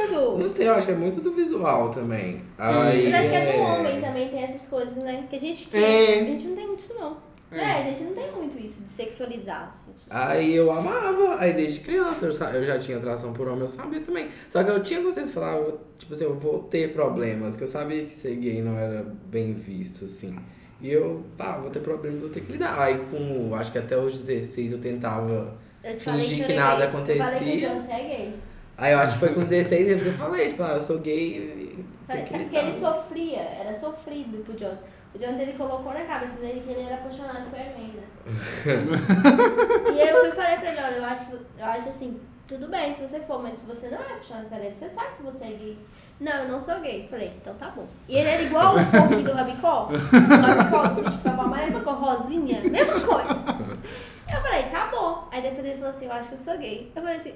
isso? 0.05 0.37
Não 0.37 0.49
sei, 0.49 0.67
eu 0.69 0.75
acho 0.75 0.87
que 0.87 0.93
é 0.93 0.97
muito 0.97 1.21
do 1.21 1.33
visual 1.33 1.89
também. 1.91 2.41
Aí, 2.59 3.05
Mas 3.11 3.21
acho 3.21 3.31
que 3.31 3.37
é 3.37 3.53
do 3.57 3.63
homem 3.63 4.01
também 4.01 4.29
tem 4.31 4.43
essas 4.43 4.67
coisas, 4.69 4.97
né? 4.97 5.27
Que 5.31 5.37
a 5.37 5.39
gente, 5.39 5.69
É. 5.77 6.21
a 6.21 6.25
gente 6.25 6.49
não 6.49 6.57
tem 6.57 6.67
muito 6.67 6.81
isso, 6.81 6.95
não. 6.99 7.29
É. 7.51 7.65
a 7.65 7.83
gente 7.85 8.03
não 8.03 8.13
tem 8.13 8.31
muito 8.33 8.59
isso 8.59 8.83
de 8.83 8.91
sexualizar. 8.91 9.71
assim. 9.71 9.93
Aí 10.11 10.55
eu 10.55 10.71
amava, 10.71 11.37
aí 11.39 11.55
desde 11.55 11.81
criança 11.81 12.27
eu, 12.27 12.33
sa- 12.33 12.51
eu 12.51 12.63
já 12.65 12.79
tinha 12.79 12.99
atração 12.99 13.33
por 13.33 13.47
homem, 13.49 13.63
eu 13.63 13.69
sabia 13.71 14.01
também. 14.01 14.29
Só 14.51 14.63
que 14.63 14.71
eu 14.71 14.83
tinha 14.83 15.01
consciência 15.01 15.29
de 15.29 15.33
falar, 15.33 15.57
eu 15.57 15.65
vou- 15.65 15.81
tipo 15.97 16.13
assim, 16.13 16.25
eu 16.25 16.35
vou 16.35 16.59
ter 16.65 16.93
problemas, 16.93 17.57
que 17.57 17.63
eu 17.65 17.69
sabia 17.69 18.05
que 18.05 18.11
ser 18.13 18.35
gay 18.37 18.61
não 18.61 18.77
era 18.77 19.03
bem 19.31 19.55
visto, 19.55 20.05
assim. 20.05 20.37
E 20.81 20.93
eu, 20.93 21.25
tá, 21.37 21.59
vou 21.59 21.71
ter 21.71 21.81
problema, 21.81 22.21
vou 22.21 22.29
ter 22.29 22.41
que 22.41 22.53
lidar. 22.53 22.79
Aí 22.81 22.99
com, 23.11 23.55
acho 23.55 23.73
que 23.73 23.79
até 23.79 23.97
os 23.97 24.21
16 24.23 24.73
eu 24.73 24.79
tentava 24.79 25.55
Eu 25.83 25.95
te 25.95 26.05
fingir 26.05 26.47
que 26.47 26.53
era 26.53 26.63
nada 26.63 26.87
gay. 26.87 26.87
Eu 26.87 26.93
falei 26.93 27.09
que 27.11 27.21
o 27.21 27.23
acontecia. 27.23 27.69
John, 27.69 27.83
você 27.83 27.93
é 27.93 27.99
gay. 28.17 28.35
Aí 28.77 28.93
eu 28.93 28.99
acho 29.01 29.13
que 29.15 29.19
foi 29.19 29.29
com 29.35 29.45
16 29.45 29.89
anos 29.91 30.03
que 30.05 30.09
eu 30.09 30.13
falei, 30.15 30.49
tipo, 30.51 30.63
ah, 30.63 30.75
eu 30.75 30.81
sou 30.81 30.99
gay 31.01 31.37
e 31.37 31.85
Falei, 32.07 32.23
tem 32.23 32.25
que 32.27 32.35
É 32.35 32.39
porque 32.45 32.57
ele 32.57 32.79
sofria, 32.79 33.41
era 33.41 33.75
sofrido 33.77 34.45
pro 34.45 34.55
John. 34.55 34.77
O 35.15 35.19
John 35.19 35.39
ele 35.41 35.55
colocou 35.55 35.93
na 35.93 36.05
cabeça 36.05 36.37
dele 36.37 36.63
que 36.65 36.71
ele 36.71 36.83
era 36.83 36.95
apaixonado 36.95 37.51
por 37.51 37.59
heroína. 37.59 38.03
e 39.95 40.01
aí 40.01 40.09
eu 40.11 40.21
fui 40.21 40.29
e 40.29 40.33
falei 40.33 40.57
pra 40.59 40.71
ele, 40.71 40.81
olha, 40.81 40.97
eu 40.97 41.05
acho, 41.05 41.27
que- 41.27 41.33
eu 41.59 41.65
acho 41.65 41.89
assim, 41.89 42.21
tudo 42.47 42.69
bem 42.69 42.95
se 42.95 43.03
você 43.03 43.19
for, 43.21 43.43
mas 43.43 43.59
se 43.59 43.67
você 43.67 43.89
não 43.89 43.99
é 43.99 44.03
apaixonado 44.03 44.49
por 44.49 44.57
heroína, 44.59 44.77
você 44.77 44.89
sabe 44.91 45.17
que 45.17 45.23
você 45.25 45.45
é 45.45 45.49
gay. 45.49 45.79
Não, 46.21 46.33
eu 46.33 46.49
não 46.49 46.61
sou 46.61 46.81
gay. 46.81 47.07
Falei, 47.09 47.33
então 47.41 47.55
tá 47.55 47.71
bom. 47.71 47.87
E 48.09 48.17
ele 48.17 48.29
era 48.29 48.43
igual 48.43 48.77
o 48.77 48.87
porquinho 48.91 49.25
do 49.25 49.33
Rabicó. 49.33 49.89
O 49.89 50.47
Rabicó, 50.47 50.83
você 50.95 51.11
ficava 51.17 51.43
amarelo, 51.43 51.79
ficou 51.79 51.95
rosinha, 51.95 52.61
mesma 52.63 53.01
coisa. 53.01 53.35
Eu 54.33 54.41
falei, 54.41 54.65
tá 54.65 54.89
bom. 54.91 55.29
Aí 55.31 55.43
depois 55.43 55.65
ele 55.65 55.79
falou 55.79 55.91
assim, 55.91 56.07
eu 56.07 56.13
acho 56.13 56.29
que 56.29 56.35
eu 56.35 56.39
sou 56.41 56.59
gay. 56.59 56.93
Eu 56.95 57.03
falei 57.03 57.19
assim. 57.19 57.35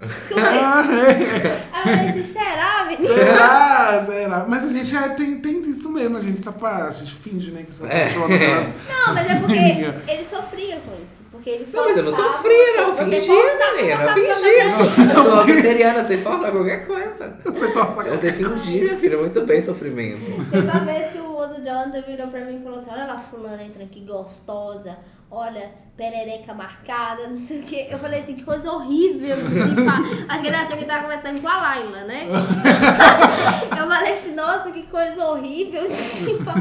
Aí 0.00 0.08
eu 0.08 1.82
falei 1.82 2.08
assim, 2.10 2.32
será, 2.32 2.84
menino? 2.86 3.14
Será? 3.14 4.04
Será? 4.06 4.44
Mas 4.48 4.64
a 4.64 4.68
gente 4.68 4.96
é, 4.96 5.08
tem, 5.10 5.40
tem 5.40 5.62
disso 5.62 5.88
mesmo, 5.88 6.16
a 6.16 6.20
gente 6.20 6.40
só 6.42 6.52
pa- 6.52 6.86
a 6.86 6.90
gente 6.90 7.14
finge, 7.14 7.50
né, 7.52 7.62
que 7.62 7.74
se 7.74 7.84
É. 7.86 8.08
pelas- 8.08 8.28
Não, 8.28 9.14
mas 9.14 9.30
é 9.30 9.34
porque 9.36 9.52
Menina. 9.60 9.94
ele 10.08 10.26
sofria 10.26 10.76
com 10.80 10.92
isso. 10.94 11.22
Porque 11.30 11.50
ele 11.50 11.68
Não, 11.72 11.84
mas 11.84 11.96
eu 11.96 12.02
não 12.04 12.12
sofria, 12.12 12.76
não. 12.76 12.94
Você 12.94 13.04
Fingia, 13.04 13.34
forçava, 13.34 13.76
menina. 13.76 13.96
forçava 13.96 14.18
Eu 14.20 14.34
fingia. 14.34 14.74
fazer 14.76 15.10
Eu 15.16 15.22
sou 15.24 15.44
vegetariana, 15.44 16.04
sei 16.04 16.18
forçar 16.18 16.50
qualquer 16.52 16.86
coisa. 16.86 17.36
Você 17.44 17.68
passa 17.68 18.08
Eu 18.08 18.18
sei 18.18 18.32
fingir, 18.32 18.82
minha 18.84 18.96
filha, 18.96 19.16
muito 19.18 19.40
bem 19.42 19.62
sofrimento. 19.64 20.24
Teve 20.50 20.70
uma 20.70 20.80
vez 20.84 21.12
que 21.12 21.18
o 21.18 21.32
outro 21.32 21.56
Jonathan 21.62 22.02
virou 22.02 22.28
pra 22.28 22.40
mim 22.44 22.60
e 22.60 22.62
falou 22.62 22.78
assim: 22.78 22.90
Olha 22.92 23.04
lá, 23.06 23.18
fulana 23.18 23.62
entrando 23.64 23.84
aqui 23.86 24.00
gostosa, 24.06 24.96
olha, 25.34 25.70
perereca 25.96 26.52
marcada, 26.54 27.26
não 27.28 27.38
sei 27.38 27.60
o 27.60 27.62
quê. 27.62 27.86
Eu 27.90 27.98
falei 27.98 28.20
assim: 28.20 28.34
Que 28.34 28.42
coisa 28.44 28.70
horrível. 28.72 29.36
de 29.36 29.42
se 29.42 29.58
Acho 30.28 30.40
que 30.42 30.46
ele 30.48 30.56
achou 30.56 30.76
que 30.76 30.84
tava 30.84 31.02
conversando 31.04 31.40
com 31.40 31.48
a 31.48 31.56
Laila, 31.56 32.04
né? 32.04 32.26
eu 33.78 33.86
falei 33.88 34.12
assim: 34.18 34.34
Nossa, 34.34 34.70
que 34.70 34.82
coisa 34.86 35.24
horrível 35.26 35.82
de 35.88 35.94
se 35.94 36.34
fa- 36.42 36.54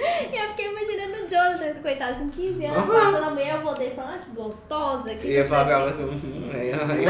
E 0.00 0.36
eu 0.36 0.48
fiquei 0.50 0.66
imaginando 0.70 1.24
o 1.24 1.28
Jonathan, 1.28 1.80
coitado, 1.82 2.14
com 2.20 2.28
15 2.30 2.64
anos, 2.66 2.88
passando 2.90 3.24
a 3.24 3.30
mulher, 3.30 3.54
eu 3.56 3.62
voltei 3.62 3.90
falando: 3.90 4.14
Ah, 4.14 4.18
que 4.24 4.30
gostosa. 4.30 5.14
Que 5.14 5.26
E 5.28 5.34
eu 5.36 5.44
quê." 5.44 5.48
falava 5.50 5.90
assim, 5.90 6.04
hum, 6.04 6.50
ai, 6.52 6.72
ai. 6.72 7.04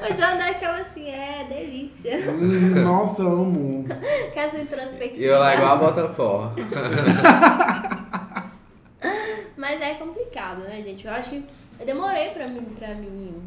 O 0.00 0.14
Jonathan 0.16 0.54
ficava 0.54 0.78
assim: 0.80 1.08
É, 1.10 1.46
delícia. 1.48 2.16
Hum, 2.30 2.82
Nossa, 2.82 3.22
amo. 3.22 3.84
Com 4.32 4.40
essa 4.40 4.58
introspectiva. 4.58 5.20
E 5.22 5.24
eu 5.26 5.38
lá 5.38 5.54
igual 5.54 5.72
a 5.72 5.76
bota 5.76 6.08
pó. 6.08 6.52
Mas 9.58 9.80
é 9.82 9.94
complicado, 9.94 10.60
né, 10.60 10.80
gente? 10.82 11.04
Eu 11.06 11.12
acho 11.12 11.30
que 11.30 11.44
eu 11.80 11.84
demorei 11.84 12.30
pra 12.30 12.46
mim, 12.46 12.62
pra 12.78 12.94
mim 12.94 13.42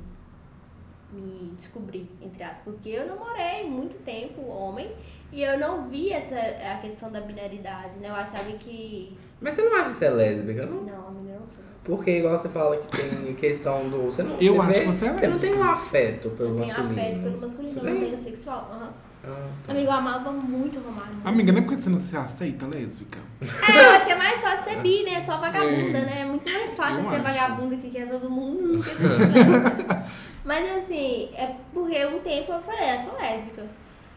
me 1.12 1.52
descobrir, 1.56 2.08
entre 2.22 2.42
aspas, 2.44 2.62
porque 2.64 2.90
eu 2.90 3.06
namorei 3.08 3.66
muito 3.68 3.98
tempo 4.04 4.42
homem 4.48 4.92
e 5.32 5.42
eu 5.44 5.58
não 5.58 5.90
vi 5.90 6.12
essa 6.12 6.36
a 6.36 6.78
questão 6.80 7.12
da 7.12 7.20
binaridade, 7.22 7.98
né? 7.98 8.10
Eu 8.10 8.16
achava 8.16 8.52
que. 8.54 9.18
Mas 9.42 9.56
você 9.56 9.62
não 9.64 9.76
acha 9.76 9.92
que 9.92 9.98
você 9.98 10.06
é 10.06 10.10
lésbica, 10.10 10.66
não? 10.66 10.82
Não, 10.84 11.08
amiga, 11.08 11.32
eu 11.34 11.40
não 11.40 11.46
sou. 11.46 11.64
Porque 11.84 12.12
igual 12.20 12.38
você 12.38 12.48
fala 12.50 12.78
que 12.78 12.88
tem 12.98 13.34
questão 13.36 13.90
do. 13.90 14.04
Você 14.04 14.22
não, 14.24 14.38
Eu 14.40 14.56
você 14.56 14.60
acho 14.62 14.72
vê- 14.72 14.80
que 14.80 14.86
você 14.88 15.06
é 15.06 15.14
Você 15.18 15.28
não 15.28 15.40
tem 15.40 15.50
lésbica. 15.52 15.58
um 15.58 15.64
afeto 15.74 16.30
pelo 16.32 16.50
Eu 16.50 16.56
tenho 16.56 16.68
masculino. 16.68 17.02
afeto 17.02 17.22
pelo 17.24 17.42
masculino, 17.42 17.74
Você 17.74 17.80
eu 17.80 17.84
não 17.84 17.92
tem? 17.92 18.00
tenho 18.02 18.18
sexual. 18.18 18.70
aham. 18.72 18.94
Ah, 19.24 19.50
tá. 19.66 19.72
Amigo, 19.72 19.88
eu 19.88 19.92
amava 19.92 20.32
muito 20.32 20.80
o 20.80 20.84
Romário. 20.84 21.14
Amiga, 21.24 21.52
não 21.52 21.60
é 21.60 21.62
porque 21.64 21.80
você 21.82 21.90
não 21.90 22.00
se 22.00 22.16
aceita 22.18 22.66
lésbica? 22.66 23.20
É, 23.42 23.86
eu 23.86 23.90
acho 23.92 24.06
que 24.08 24.12
é 24.12 24.16
mais 24.16 24.42
fácil 24.42 24.64
ser 24.72 24.80
bi, 24.82 25.04
né? 25.04 25.24
Só 25.26 25.38
vagabunda, 25.38 25.98
É. 26.00 26.06
né? 26.06 26.22
É 26.22 26.26
muito 26.26 26.52
mais 26.52 26.76
fácil 26.76 27.00
Eu 27.00 27.10
ser 27.10 27.16
acho. 27.18 27.24
vagabunda 27.24 27.78
que 27.78 27.90
quer 27.92 28.10
todo 28.10 28.30
mundo 28.30 28.78
do 28.78 28.84
que. 28.84 28.90
Mas 30.44 30.72
assim, 30.78 31.30
é 31.36 31.56
porque 31.72 32.04
um 32.08 32.20
tempo 32.20 32.52
eu 32.52 32.62
falei, 32.62 32.96
eu 32.96 33.00
sou 33.00 33.18
lésbica. 33.20 33.66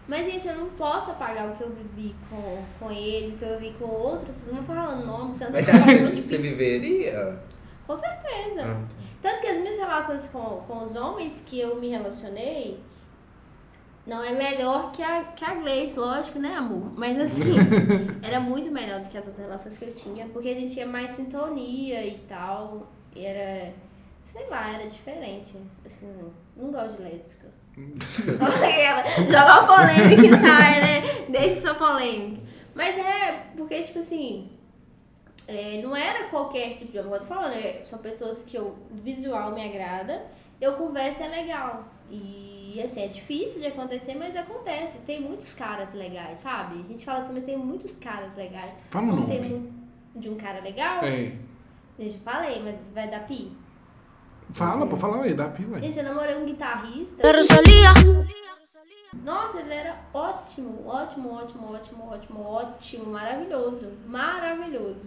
Mas, 0.08 0.24
gente, 0.30 0.46
eu 0.46 0.56
não 0.56 0.68
posso 0.70 1.10
apagar 1.10 1.48
o 1.50 1.56
que 1.56 1.62
eu 1.62 1.70
vivi 1.70 2.14
com, 2.28 2.62
com 2.78 2.90
ele, 2.90 3.34
o 3.34 3.38
que 3.38 3.44
eu 3.44 3.58
vivi 3.58 3.74
com 3.78 3.84
outras 3.86 4.36
pessoas. 4.36 4.54
Não 4.54 4.62
vou 4.62 4.74
falando 4.76 5.06
nome, 5.06 5.34
você 5.34 5.44
não 5.44 5.52
Mas 5.52 5.66
tá 5.66 5.72
você 5.72 5.78
acha 5.90 6.00
muito 6.00 6.14
que 6.16 6.22
você 6.22 6.38
viveria? 6.38 7.38
Com 7.86 7.96
certeza. 7.96 8.62
Ah, 8.64 8.82
Tanto 9.22 9.40
que 9.40 9.46
as 9.46 9.58
minhas 9.58 9.78
relações 9.78 10.28
com, 10.32 10.40
com 10.66 10.84
os 10.86 10.94
homens 10.96 11.42
que 11.46 11.58
eu 11.60 11.76
me 11.76 11.88
relacionei 11.88 12.80
não 14.06 14.22
é 14.22 14.32
melhor 14.32 14.92
que 14.92 15.02
a, 15.02 15.24
que 15.24 15.44
a 15.44 15.54
Gleice, 15.54 15.98
lógico, 15.98 16.38
né, 16.38 16.54
amor? 16.54 16.92
Mas 16.96 17.18
assim, 17.18 17.54
era 18.22 18.38
muito 18.38 18.70
melhor 18.70 19.00
do 19.00 19.08
que 19.08 19.16
as 19.16 19.26
outras 19.26 19.46
relações 19.46 19.78
que 19.78 19.84
eu 19.84 19.94
tinha, 19.94 20.26
porque 20.26 20.50
a 20.50 20.54
gente 20.54 20.72
tinha 20.74 20.86
mais 20.86 21.16
sintonia 21.16 22.06
e 22.06 22.18
tal. 22.28 22.92
E 23.14 23.24
era, 23.24 23.72
sei 24.30 24.46
lá, 24.48 24.74
era 24.74 24.86
diferente. 24.86 25.56
Assim, 25.86 26.32
não 26.56 26.70
gosto 26.70 26.96
de 26.96 27.02
lésbica. 27.02 27.48
Joga 29.26 29.60
uma 29.60 29.66
polêmica 29.66 30.22
e 30.22 30.28
sai, 30.28 30.80
né? 30.80 31.02
Deixa 31.30 31.60
sua 31.62 31.74
polêmica. 31.74 32.42
Mas 32.74 32.96
é, 32.98 33.46
porque, 33.56 33.82
tipo 33.82 34.00
assim, 34.00 34.50
é, 35.48 35.80
não 35.82 35.96
era 35.96 36.28
qualquer 36.28 36.74
tipo 36.74 36.92
de 36.92 36.98
igual 36.98 37.14
eu 37.14 37.20
tô 37.20 37.26
falando, 37.26 37.54
é, 37.54 37.82
são 37.84 37.98
pessoas 37.98 38.42
que 38.42 38.58
o 38.58 38.74
visual 38.90 39.52
me 39.52 39.64
agrada, 39.64 40.26
eu 40.60 40.74
converso 40.74 41.22
é 41.22 41.28
legal. 41.28 41.84
E 42.10 42.80
assim, 42.82 43.02
é 43.02 43.08
difícil 43.08 43.60
de 43.60 43.66
acontecer, 43.66 44.14
mas 44.14 44.36
acontece. 44.36 44.98
Tem 45.00 45.20
muitos 45.20 45.52
caras 45.54 45.94
legais, 45.94 46.38
sabe? 46.38 46.80
A 46.80 46.84
gente 46.84 47.04
fala 47.04 47.20
assim, 47.20 47.32
mas 47.32 47.44
tem 47.44 47.56
muitos 47.56 47.92
caras 47.92 48.36
legais. 48.36 48.70
Fala 48.90 49.06
o 49.06 49.08
Como 49.10 49.22
nome. 49.22 49.32
tem 49.38 49.48
muito 49.48 49.72
de 50.16 50.28
um 50.28 50.36
cara 50.36 50.60
legal, 50.60 51.02
É. 51.04 51.32
gente, 51.98 52.14
eu 52.16 52.20
falei, 52.20 52.62
mas 52.62 52.90
vai 52.94 53.10
dar 53.10 53.26
pi. 53.26 53.52
Fala, 54.52 54.86
pô, 54.86 54.96
fala 54.96 55.22
aí, 55.22 55.34
dá 55.34 55.48
pi, 55.48 55.64
ué. 55.66 55.80
Gente, 55.80 55.98
eu 55.98 56.04
namorei 56.04 56.36
um 56.36 56.44
guitarrista. 56.44 57.22
Nossa, 59.24 59.60
ele 59.60 59.72
era 59.72 59.96
ótimo, 60.12 60.86
ótimo, 60.86 61.32
ótimo, 61.32 61.72
ótimo, 61.72 62.04
ótimo, 62.10 62.40
ótimo, 62.42 63.06
maravilhoso, 63.06 63.90
maravilhoso. 64.06 65.00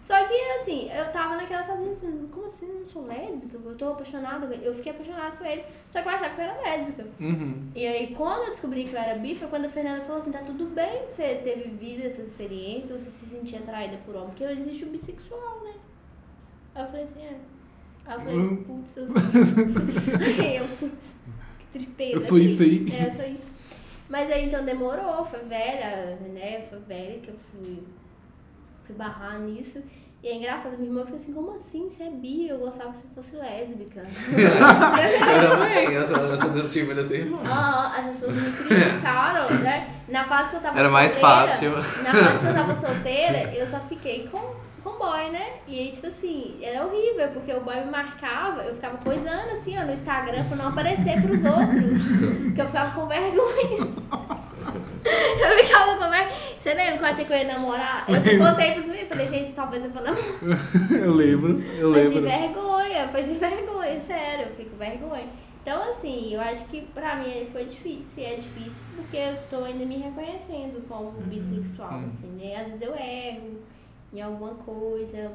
Só 0.00 0.14
que 0.26 0.34
assim, 0.60 0.90
eu 0.90 1.10
tava 1.12 1.36
naquela 1.36 1.62
fase, 1.64 1.82
assim, 1.90 2.28
como 2.32 2.46
assim, 2.46 2.66
eu 2.68 2.74
não 2.76 2.84
sou 2.84 3.06
lésbica? 3.06 3.58
Eu 3.62 3.74
tô 3.76 3.90
apaixonada, 3.90 4.54
eu 4.54 4.74
fiquei 4.74 4.92
apaixonada 4.92 5.36
por 5.36 5.44
ele, 5.46 5.64
só 5.90 6.00
que 6.00 6.08
eu 6.08 6.12
achava 6.12 6.34
que 6.34 6.40
eu 6.40 6.44
era 6.44 6.62
lésbica. 6.62 7.06
Uhum. 7.20 7.68
E 7.74 7.86
aí, 7.86 8.14
quando 8.14 8.44
eu 8.44 8.50
descobri 8.50 8.84
que 8.84 8.94
eu 8.94 8.98
era 8.98 9.18
bi, 9.18 9.34
foi 9.34 9.48
quando 9.48 9.66
a 9.66 9.68
Fernanda 9.68 10.02
falou 10.02 10.22
assim, 10.22 10.30
tá 10.30 10.38
tudo 10.40 10.66
bem 10.66 11.02
você 11.06 11.34
ter 11.36 11.58
vivido 11.58 12.06
essas 12.06 12.28
experiências, 12.28 13.02
você 13.02 13.10
se 13.10 13.26
sentir 13.26 13.56
atraída 13.56 13.98
por 14.06 14.14
homem, 14.14 14.28
porque 14.28 14.44
existe 14.44 14.84
o 14.84 14.88
bissexual, 14.88 15.62
né? 15.64 15.74
Aí 16.74 16.82
eu 16.84 16.86
falei 16.86 17.04
assim, 17.04 17.20
é. 17.22 17.36
Aí 18.06 18.14
eu 18.16 18.20
falei, 18.20 18.38
Hum. 18.38 18.64
putz, 18.64 18.96
eu 18.96 19.08
sou. 19.08 19.16
eu, 20.56 20.68
putz, 20.78 21.04
que 21.58 21.66
tristeza. 21.72 22.12
Eu 22.12 22.20
sou 22.20 22.38
isso 22.38 22.62
aí. 22.62 22.86
É, 22.90 23.08
eu 23.08 23.12
sou 23.12 23.24
isso. 23.26 23.48
Mas 24.08 24.30
aí 24.32 24.46
então 24.46 24.64
demorou, 24.64 25.22
foi 25.26 25.40
velha, 25.40 26.16
né? 26.16 26.62
Foi 26.70 26.78
velha 26.78 27.18
que 27.18 27.28
eu 27.28 27.34
fui, 27.52 27.82
fui 28.88 28.96
barrar 28.96 29.38
nisso. 29.38 29.82
E 30.20 30.26
é 30.26 30.34
engraçado, 30.34 30.76
minha 30.76 30.90
irmã 30.90 31.04
fica 31.04 31.16
assim, 31.16 31.32
como 31.32 31.52
assim? 31.56 31.88
Você 31.88 32.02
é 32.02 32.10
bi? 32.10 32.48
Eu 32.48 32.58
gostava 32.58 32.90
que 32.90 32.96
você 32.96 33.06
fosse 33.14 33.36
lésbica. 33.36 34.02
Eu 34.02 35.50
também, 35.50 35.92
eu 35.92 36.04
sou, 36.04 36.16
eu 36.16 36.36
sou 36.36 36.50
do 36.50 36.68
tipo 36.68 36.92
da 36.92 37.04
sua 37.04 37.16
irmã. 37.16 37.38
Ah, 37.44 37.94
as 37.98 38.06
pessoas 38.06 38.36
me 38.36 38.50
criticaram, 38.50 39.48
né? 39.60 39.88
Na 40.08 40.24
fase 40.24 40.50
que 40.50 40.56
eu 40.56 40.60
tava 40.60 40.78
Era 40.78 40.88
mais 40.90 41.12
solteira, 41.12 41.36
fácil. 41.36 41.70
Na 41.70 42.12
fase 42.12 42.38
que 42.40 42.46
eu 42.46 42.54
tava 42.54 42.74
solteira, 42.74 43.54
eu 43.54 43.66
só 43.68 43.78
fiquei 43.88 44.26
com, 44.28 44.54
com 44.82 44.98
boy, 44.98 45.30
né? 45.30 45.52
E 45.68 45.78
aí, 45.78 45.92
tipo 45.92 46.08
assim, 46.08 46.58
era 46.60 46.84
horrível, 46.84 47.28
porque 47.28 47.52
o 47.52 47.60
boy 47.60 47.76
me 47.76 47.90
marcava, 47.90 48.62
eu 48.62 48.74
ficava 48.74 48.96
coisando 48.98 49.52
assim, 49.52 49.78
ó, 49.78 49.84
no 49.84 49.92
Instagram 49.92 50.44
pra 50.46 50.56
não 50.56 50.68
aparecer 50.68 51.22
pros 51.22 51.44
outros. 51.44 52.02
Porque 52.48 52.60
eu 52.60 52.66
ficava 52.66 52.90
com 53.00 53.06
vergonha. 53.06 54.47
Eu 54.74 55.58
ficava 55.64 55.94
com 55.96 56.00
vergonha. 56.10 56.28
Você 56.60 56.74
lembra 56.74 56.98
que 56.98 57.02
eu 57.04 57.06
achei 57.06 57.24
que 57.24 57.32
eu 57.32 57.36
ia 57.38 57.44
namorar? 57.44 58.04
Eu 58.08 58.38
contei 58.46 58.72
pros 58.72 58.86
meninos, 58.86 59.08
falei, 59.08 59.28
gente, 59.28 59.52
talvez 59.52 59.84
eu 59.84 59.90
vou 59.90 60.02
namorar. 60.02 60.24
Eu 60.90 61.12
lembro, 61.14 61.62
eu 61.78 61.90
Mas 61.90 62.10
de 62.12 62.20
lembro. 62.20 62.30
vergonha. 62.30 63.08
foi 63.08 63.22
de 63.22 63.34
vergonha, 63.34 64.00
sério, 64.00 64.44
eu 64.44 64.50
fiquei 64.50 64.64
com 64.66 64.76
vergonha. 64.76 65.26
Então, 65.62 65.82
assim, 65.90 66.34
eu 66.34 66.40
acho 66.40 66.64
que 66.66 66.82
pra 66.82 67.16
mim 67.16 67.46
foi 67.52 67.64
difícil, 67.64 68.22
e 68.22 68.24
é 68.24 68.34
difícil 68.36 68.82
porque 68.96 69.16
eu 69.16 69.36
tô 69.50 69.64
ainda 69.64 69.84
me 69.84 69.96
reconhecendo 69.98 70.82
como 70.88 71.10
bissexual, 71.22 72.00
assim, 72.06 72.28
né? 72.40 72.56
Às 72.60 72.66
vezes 72.68 72.82
eu 72.82 72.94
erro 72.94 73.58
em 74.12 74.20
alguma 74.22 74.54
coisa, 74.54 75.32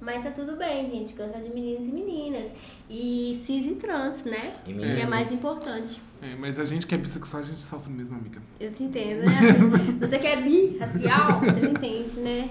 mas 0.00 0.22
tá 0.22 0.30
tudo 0.30 0.56
bem, 0.56 0.88
gente, 0.90 1.12
gosta 1.14 1.40
de 1.40 1.50
meninos 1.50 1.86
e 1.86 1.92
meninas. 1.92 2.50
E 2.88 3.40
cis 3.44 3.66
e 3.66 3.74
trans, 3.74 4.24
né? 4.24 4.54
E 4.66 4.72
Que 4.72 4.72
é 4.72 4.74
meninas. 4.86 5.04
mais 5.08 5.32
importante. 5.32 6.00
É, 6.22 6.34
mas 6.36 6.58
a 6.58 6.64
gente 6.64 6.86
que 6.86 6.94
é 6.94 6.98
bissexual, 6.98 7.42
a 7.42 7.46
gente 7.46 7.60
sofre 7.60 7.92
mesmo, 7.92 8.16
amiga. 8.16 8.40
Eu 8.58 8.72
te 8.72 8.84
entendo, 8.84 9.24
né? 9.24 9.32
Você 10.00 10.18
que 10.18 10.26
é 10.26 10.36
bi, 10.36 10.76
racial, 10.78 11.40
você 11.40 11.60
me 11.66 11.70
entende, 11.70 12.20
né? 12.20 12.50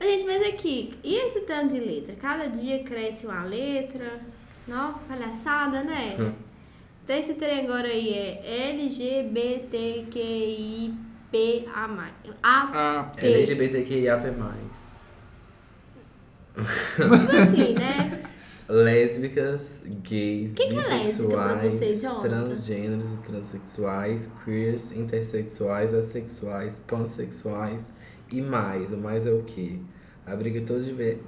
Gente, 0.00 0.24
mas 0.26 0.46
aqui, 0.48 0.94
e 1.02 1.14
esse 1.14 1.40
tanto 1.40 1.74
de 1.74 1.80
letra? 1.80 2.14
Cada 2.16 2.46
dia 2.48 2.82
cresce 2.84 3.26
uma 3.26 3.42
letra. 3.44 4.20
Não, 4.68 4.94
palhaçada, 5.08 5.82
né? 5.82 6.16
Hum. 6.18 6.32
Então 7.06 7.16
esse 7.20 7.34
trem 7.34 7.60
agora 7.60 7.86
aí 7.86 8.12
é 8.12 8.70
LGBTQIPA+. 8.72 10.96
A, 12.42 13.06
P. 13.16 13.26
LGBTQIAP+. 13.26 14.26
Tipo 16.56 17.14
assim, 17.36 17.74
né? 17.74 18.22
Lésbicas, 18.68 19.82
gays, 20.02 20.52
Que 20.54 20.66
que 20.68 20.74
é 20.74 20.76
bissexuais, 20.76 21.74
você, 21.74 21.96
Jonathan? 21.96 22.20
transgêneros 22.28 23.12
e 23.12 23.16
transexuais, 23.18 24.30
queers, 24.44 24.90
intersexuais, 24.92 25.94
assexuais, 25.94 26.80
pansexuais 26.86 27.90
e 28.30 28.40
mais. 28.40 28.92
O 28.92 28.96
mais 28.96 29.24
é 29.26 29.30
o 29.30 29.42
quê? 29.44 29.78
Abriga, 30.26 30.60
todos, 30.62 30.86
diver- 30.86 31.20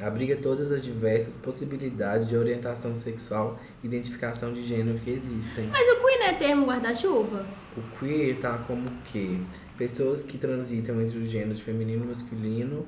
abriga 0.00 0.36
todas 0.36 0.72
as 0.72 0.82
diversas 0.84 1.36
possibilidades 1.36 2.26
de 2.26 2.36
orientação 2.36 2.96
sexual 2.96 3.58
e 3.82 3.86
identificação 3.86 4.52
de 4.52 4.64
gênero 4.64 4.98
que 4.98 5.10
existem. 5.10 5.68
Mas 5.68 5.86
o 5.88 6.04
Queen 6.04 6.22
é 6.28 6.32
termo 6.32 6.66
guarda-chuva? 6.66 7.46
O 7.76 7.98
queer 7.98 8.38
tá 8.40 8.58
como 8.66 8.88
que 9.04 9.40
pessoas 9.78 10.22
que 10.24 10.36
transitam 10.36 11.00
entre 11.00 11.16
os 11.18 11.30
gêneros 11.30 11.60
feminino 11.60 12.04
e 12.04 12.08
masculino 12.08 12.84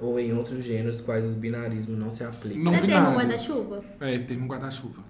ou 0.00 0.18
em 0.18 0.32
outros 0.32 0.64
gêneros 0.64 1.00
quais 1.00 1.26
o 1.26 1.34
binarismo 1.34 1.96
não 1.96 2.10
se 2.10 2.22
aplica. 2.24 2.58
Não 2.58 2.74
é 2.74 2.80
termo 2.80 3.10
guarda-chuva? 3.16 3.82
É, 4.00 4.18
termo 4.18 4.46
guarda-chuva. 4.46 5.02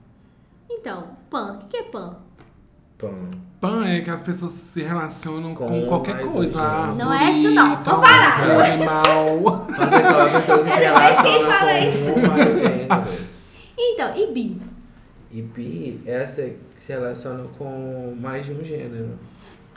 Então, 0.70 1.08
pan. 1.30 1.60
O 1.64 1.68
que 1.68 1.76
é 1.76 1.82
pan? 1.84 2.16
Pan. 2.96 3.30
Pan 3.60 3.86
é 3.86 4.00
que 4.00 4.10
as 4.10 4.22
pessoas 4.22 4.52
se 4.52 4.82
relacionam 4.82 5.54
com, 5.54 5.66
Com 5.68 5.86
qualquer 5.86 6.20
coisa. 6.20 6.58
gênero. 6.60 6.94
Não 6.96 7.12
é 7.12 7.32
isso 7.32 7.50
não. 7.52 7.82
Vamos 7.82 8.08
parar. 8.08 8.72
Animal. 8.72 9.66
Pansexual 9.76 10.20
é 10.20 10.30
a 10.30 10.32
pessoa 10.32 10.58
que 10.58 10.64
se 10.64 10.70
É, 10.82 10.92
mas 10.92 11.22
quem 11.22 11.32
relaciona 11.38 11.58
fala 11.58 11.72
com 11.72 11.88
isso? 11.88 12.08
um 12.08 12.28
mais 12.28 12.58
gêneros. 12.58 13.28
Então, 13.78 14.16
e 14.16 14.32
bi? 14.32 14.60
E 15.30 15.42
bi 15.42 16.00
é 16.06 16.22
essa 16.22 16.42
que 16.42 16.56
se 16.74 16.92
relaciona 16.92 17.44
com 17.58 18.16
mais 18.20 18.46
de 18.46 18.52
um 18.52 18.64
gênero. 18.64 19.18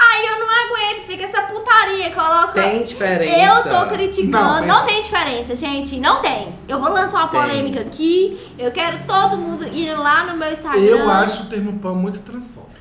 Aí 0.04 0.26
eu 0.26 0.40
não 0.40 0.48
aguento, 0.50 1.06
fica 1.06 1.24
essa 1.26 1.44
putaria, 1.44 2.10
coloca. 2.12 2.54
Tem 2.54 2.84
diferença. 2.84 3.70
Eu 3.70 3.70
tô 3.86 3.86
criticando. 3.94 4.32
Não, 4.32 4.62
Não, 4.62 4.76
mas- 4.80 4.86
tem 4.86 5.02
diferença, 5.02 5.56
gente. 5.56 6.00
Não 6.00 6.22
tem. 6.22 6.54
Eu 6.68 6.80
vou 6.80 6.92
lançar 6.92 7.20
uma 7.20 7.28
Tem. 7.28 7.40
polêmica 7.40 7.82
aqui. 7.82 8.40
Eu 8.58 8.72
quero 8.72 9.04
todo 9.04 9.38
mundo 9.38 9.64
ir 9.68 9.94
lá 9.94 10.24
no 10.26 10.38
meu 10.38 10.52
Instagram. 10.52 10.82
Eu 10.82 11.10
acho 11.10 11.44
o 11.44 11.46
termo 11.46 11.78
pan 11.80 11.94
muito 11.94 12.20
transfóbico. 12.20 12.72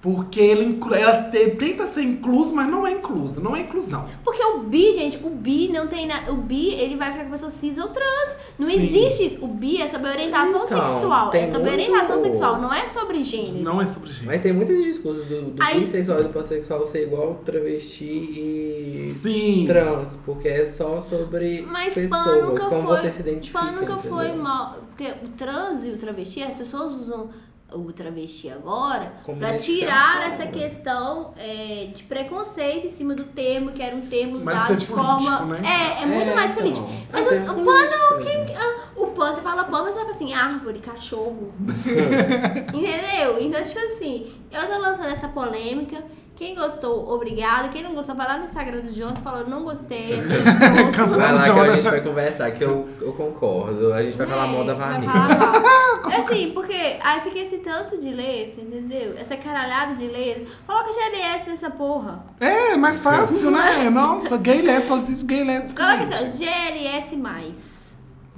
Porque 0.00 0.40
ele 0.40 0.78
ela 0.96 1.24
te- 1.24 1.50
tenta 1.56 1.84
ser 1.88 2.02
incluso, 2.02 2.54
mas 2.54 2.68
não 2.70 2.86
é 2.86 2.92
incluso. 2.92 3.40
Não 3.40 3.56
é 3.56 3.62
inclusão. 3.62 4.06
Porque 4.22 4.40
o 4.44 4.60
bi, 4.60 4.92
gente, 4.92 5.16
o 5.24 5.30
bi 5.30 5.68
não 5.72 5.88
tem 5.88 6.06
nada. 6.06 6.32
O 6.32 6.36
bi, 6.36 6.68
ele 6.74 6.94
vai 6.96 7.10
ficar 7.10 7.24
com 7.24 7.30
pessoa 7.32 7.50
cis 7.50 7.76
ou 7.78 7.88
trans. 7.88 8.36
Não 8.56 8.68
Sim. 8.68 8.74
existe 8.80 9.26
isso. 9.26 9.44
O 9.44 9.48
bi 9.48 9.82
é 9.82 9.88
sobre 9.88 10.08
orientação 10.08 10.64
Então, 10.64 10.68
sexual. 10.68 11.34
É 11.34 11.46
sobre 11.48 11.70
muito- 11.70 11.72
orientação 11.90 12.22
sexual, 12.22 12.60
não 12.60 12.72
é 12.72 12.88
sobre 12.88 13.24
gênero. 13.24 13.58
Não 13.64 13.82
é 13.82 13.86
sobre 13.86 14.08
gente. 14.10 14.24
Mas 14.26 14.40
tem 14.40 14.52
muitos 14.52 14.84
discursos 14.84 15.26
do, 15.26 15.50
do 15.50 15.60
Aí- 15.62 15.80
bissexual 15.80 16.20
e 16.20 16.22
do 16.22 16.28
pansexual 16.28 16.84
ser 16.84 17.02
igual 17.02 17.34
travesti 17.44 18.04
e 18.04 19.08
Sim. 19.10 19.64
trans, 19.66 20.16
porque 20.24 20.46
é 20.46 20.64
só 20.64 21.00
sobre 21.00 21.62
Mas 21.62 21.92
pessoas, 21.94 22.62
como 22.64 22.86
foi, 22.88 22.96
você 22.98 23.10
se 23.10 23.20
identifica. 23.20 23.58
Pan 23.58 23.72
nunca 23.72 23.96
foi 23.98 24.26
entendeu? 24.26 24.42
mal. 24.44 24.76
Porque 24.96 25.12
o 25.24 25.28
trans 25.36 25.84
e 25.84 25.90
o 25.90 25.96
travesti, 25.96 26.42
as 26.42 26.54
pessoas 26.54 26.94
usam 26.94 27.28
o 27.72 27.92
travesti 27.92 28.48
agora 28.48 29.12
identificação, 29.28 29.58
tirar 29.58 30.32
essa 30.32 30.44
né? 30.46 30.50
questão 30.52 31.34
é, 31.36 31.90
de 31.94 32.02
preconceito 32.04 32.86
em 32.86 32.90
cima 32.90 33.14
do 33.14 33.24
termo, 33.24 33.72
que 33.72 33.82
era 33.82 33.94
um 33.94 34.06
termo 34.06 34.42
Mais 34.42 34.56
usado 34.56 34.76
de 34.76 34.86
político, 34.86 35.20
forma. 35.20 35.40
né? 35.46 35.60
É, 35.64 36.02
é 36.02 36.06
muito 36.06 36.30
É, 36.30 36.34
mais 36.34 36.50
então. 36.52 36.62
político. 36.62 36.88
É 37.12 37.12
Mas 37.12 37.26
o, 37.26 37.52
o 37.52 37.64
pan 37.64 37.84
não, 37.84 38.08
político, 38.18 38.24
quem, 38.24 38.56
ah, 38.56 38.76
o 38.96 39.06
pan, 39.08 39.34
você 39.34 39.40
fala 39.42 39.64
pan, 39.64 39.82
mas 39.82 39.94
você 39.94 40.00
fala 40.00 40.12
assim, 40.12 40.32
árvore, 40.32 40.78
cachorro. 40.78 41.52
Entendeu? 42.72 43.38
Então, 43.40 43.62
tipo 43.64 43.78
assim, 43.78 44.32
eu 44.50 44.66
tô 44.66 44.78
lançando 44.78 45.08
essa 45.12 45.28
polêmica. 45.28 46.02
Quem 46.38 46.54
gostou, 46.54 47.10
obrigada. 47.10 47.68
Quem 47.68 47.82
não 47.82 47.94
gostou, 47.94 48.14
vai 48.14 48.28
lá 48.28 48.38
no 48.38 48.44
Instagram 48.44 48.82
do 48.82 48.92
Jonathan 48.92 49.20
falando, 49.22 49.48
não 49.48 49.64
gostei. 49.64 50.12
Vai 50.22 51.32
lá 51.34 51.42
que 51.42 51.50
a 51.50 51.74
gente 51.74 51.90
vai 51.90 52.00
conversar, 52.00 52.52
que 52.52 52.62
eu, 52.62 52.88
eu 53.00 53.12
concordo. 53.12 53.92
A 53.92 54.00
gente 54.04 54.16
vai 54.16 54.24
falar 54.24 54.46
mal 54.46 54.64
da 54.64 54.72
É, 54.72 54.76
Vanilla. 54.76 55.12
É 56.10 56.16
assim, 56.20 56.52
porque 56.54 56.96
aí 57.02 57.20
fica 57.22 57.38
esse 57.40 57.58
tanto 57.58 57.98
de 57.98 58.14
letra, 58.14 58.62
entendeu? 58.62 59.14
Essa 59.18 59.36
caralhada 59.36 59.94
de 59.94 60.06
letra. 60.06 60.46
Coloca 60.66 60.90
GLS 60.92 61.50
nessa 61.50 61.70
porra. 61.70 62.24
É, 62.40 62.76
mais 62.76 63.00
fácil, 63.00 63.50
né? 63.50 63.90
Nossa, 63.90 64.36
gay 64.38 64.62
lésbica, 64.62 64.86
só 64.88 64.96
existe 64.96 65.26
gay 65.26 65.44
lésbica, 65.44 65.84
Coloca 65.84 66.04
gente. 66.04 66.24
assim, 66.24 66.44
GLS. 66.44 67.92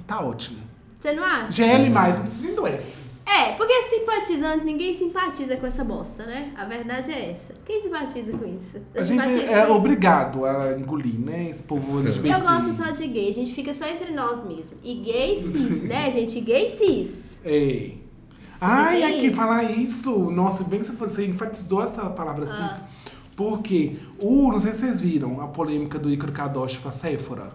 Tá 0.07 0.19
ótimo. 0.21 0.59
Você 0.99 1.13
não 1.13 1.23
acha? 1.23 1.51
GL+, 1.51 1.89
não 1.89 2.01
precisa 2.19 2.43
nem 2.45 2.55
do 2.55 2.67
S. 2.67 3.00
É, 3.39 3.53
porque 3.53 3.73
simpatizante, 3.83 4.65
ninguém 4.65 4.93
simpatiza 4.93 5.55
com 5.55 5.65
essa 5.65 5.83
bosta, 5.83 6.25
né? 6.25 6.51
A 6.57 6.65
verdade 6.65 7.11
é 7.11 7.31
essa. 7.31 7.53
Quem 7.65 7.81
simpatiza 7.81 8.37
com 8.37 8.45
isso? 8.45 8.77
Você 8.93 8.99
A 8.99 9.03
gente 9.03 9.45
é 9.45 9.67
obrigado 9.67 10.45
a 10.45 10.77
engolir, 10.77 11.17
né? 11.19 11.49
Esse 11.49 11.63
povo 11.63 11.99
LGBT. 11.99 12.35
Eu 12.35 12.41
gosto 12.41 12.73
só 12.73 12.91
de 12.91 13.07
gay, 13.07 13.29
a 13.29 13.33
gente 13.33 13.53
fica 13.53 13.73
só 13.73 13.85
entre 13.87 14.11
nós 14.11 14.45
mesmo. 14.45 14.77
E 14.83 14.95
gay 14.95 15.41
cis, 15.41 15.83
né, 15.83 16.11
gente? 16.13 16.41
Gay 16.41 16.75
cis. 16.77 17.37
É. 17.45 17.91
Ai, 18.59 19.01
aqui, 19.03 19.31
falar 19.31 19.63
isso. 19.63 20.11
Nossa, 20.29 20.63
bem 20.63 20.81
que 20.81 20.91
você, 20.91 21.25
enfatizou 21.25 21.81
essa 21.83 22.09
palavra 22.09 22.45
Ah. 22.45 22.67
cis. 22.67 22.83
Porque, 23.35 23.95
o, 24.21 24.51
não 24.51 24.59
sei 24.59 24.71
se 24.73 24.79
vocês 24.81 25.01
viram 25.01 25.41
a 25.41 25.47
polêmica 25.47 25.97
do 25.97 26.11
Ícaro 26.11 26.31
Kadosh 26.31 26.77
com 26.77 26.89
a 26.89 26.91
Sephora. 26.91 27.53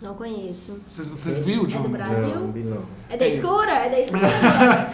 Não 0.00 0.14
conheço. 0.14 0.80
Vocês, 0.86 1.08
vocês 1.08 1.38
viram, 1.40 1.64
É 1.64 1.66
John? 1.66 1.82
do 1.82 1.88
Brasil? 1.88 2.34
Não, 2.36 2.52
vi 2.52 2.60
não. 2.60 2.82
É 3.10 3.16
da 3.16 3.26
escura? 3.26 3.72
É 3.72 3.90
da 3.90 4.00
escura? 4.00 4.92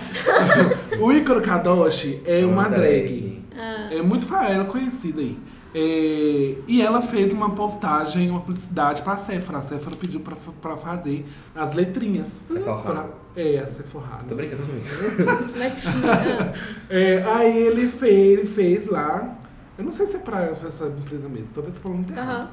O 1.01 1.13
Ícaro 1.13 1.43
Kadosh 1.43 2.21
é 2.25 2.41
É 2.41 2.45
uma 2.47 2.63
uma 2.63 2.69
drag. 2.71 3.45
drag. 3.51 3.95
É 3.99 4.03
muito 4.03 4.27
ela 4.35 4.63
é 4.63 4.67
conhecida 4.67 5.21
aí. 5.21 5.39
É, 5.77 6.55
e 6.69 6.81
ela 6.81 7.03
fez 7.03 7.33
uma 7.33 7.51
postagem, 7.51 8.31
uma 8.31 8.41
publicidade 8.41 9.03
pra 9.03 9.17
Sephora. 9.17 9.59
A 9.59 9.63
Sephora 9.63 9.97
pediu 9.97 10.21
pra, 10.21 10.37
pra 10.63 10.77
fazer 10.77 11.27
as 11.55 11.73
letrinhas. 11.75 12.41
Sephora. 12.49 12.79
Pra- 12.83 13.09
É, 13.37 13.59
a 13.59 13.67
Sephora. 13.67 14.25
Tô 14.29 14.35
brincando 14.37 14.63
comigo. 14.63 14.87
Mas, 15.59 15.85
ah, 15.87 16.53
É, 16.89 17.23
aí 17.25 17.59
ele 17.59 17.89
fez, 17.89 18.39
ele 18.39 18.47
fez 18.47 18.87
lá. 18.89 19.37
Eu 19.77 19.85
não 19.85 19.93
sei 19.93 20.07
se 20.07 20.15
é 20.17 20.19
pra, 20.21 20.47
pra 20.47 20.69
essa 20.69 20.87
empresa 20.87 21.29
mesmo, 21.29 21.49
talvez 21.53 21.75
você 21.75 21.81
falando 21.81 21.99
muito 21.99 22.13
errado. 22.13 22.49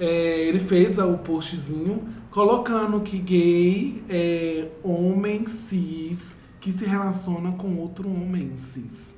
É, 0.00 0.40
ele 0.46 0.58
fez 0.60 0.98
o 0.98 1.18
postzinho 1.18 2.04
colocando 2.30 3.00
que 3.00 3.18
gay 3.18 4.02
é 4.08 4.68
homem 4.82 5.46
cis 5.46 6.36
que 6.60 6.70
se 6.72 6.84
relaciona 6.84 7.52
com 7.52 7.76
outro 7.78 8.08
homem 8.08 8.52
cis. 8.58 9.12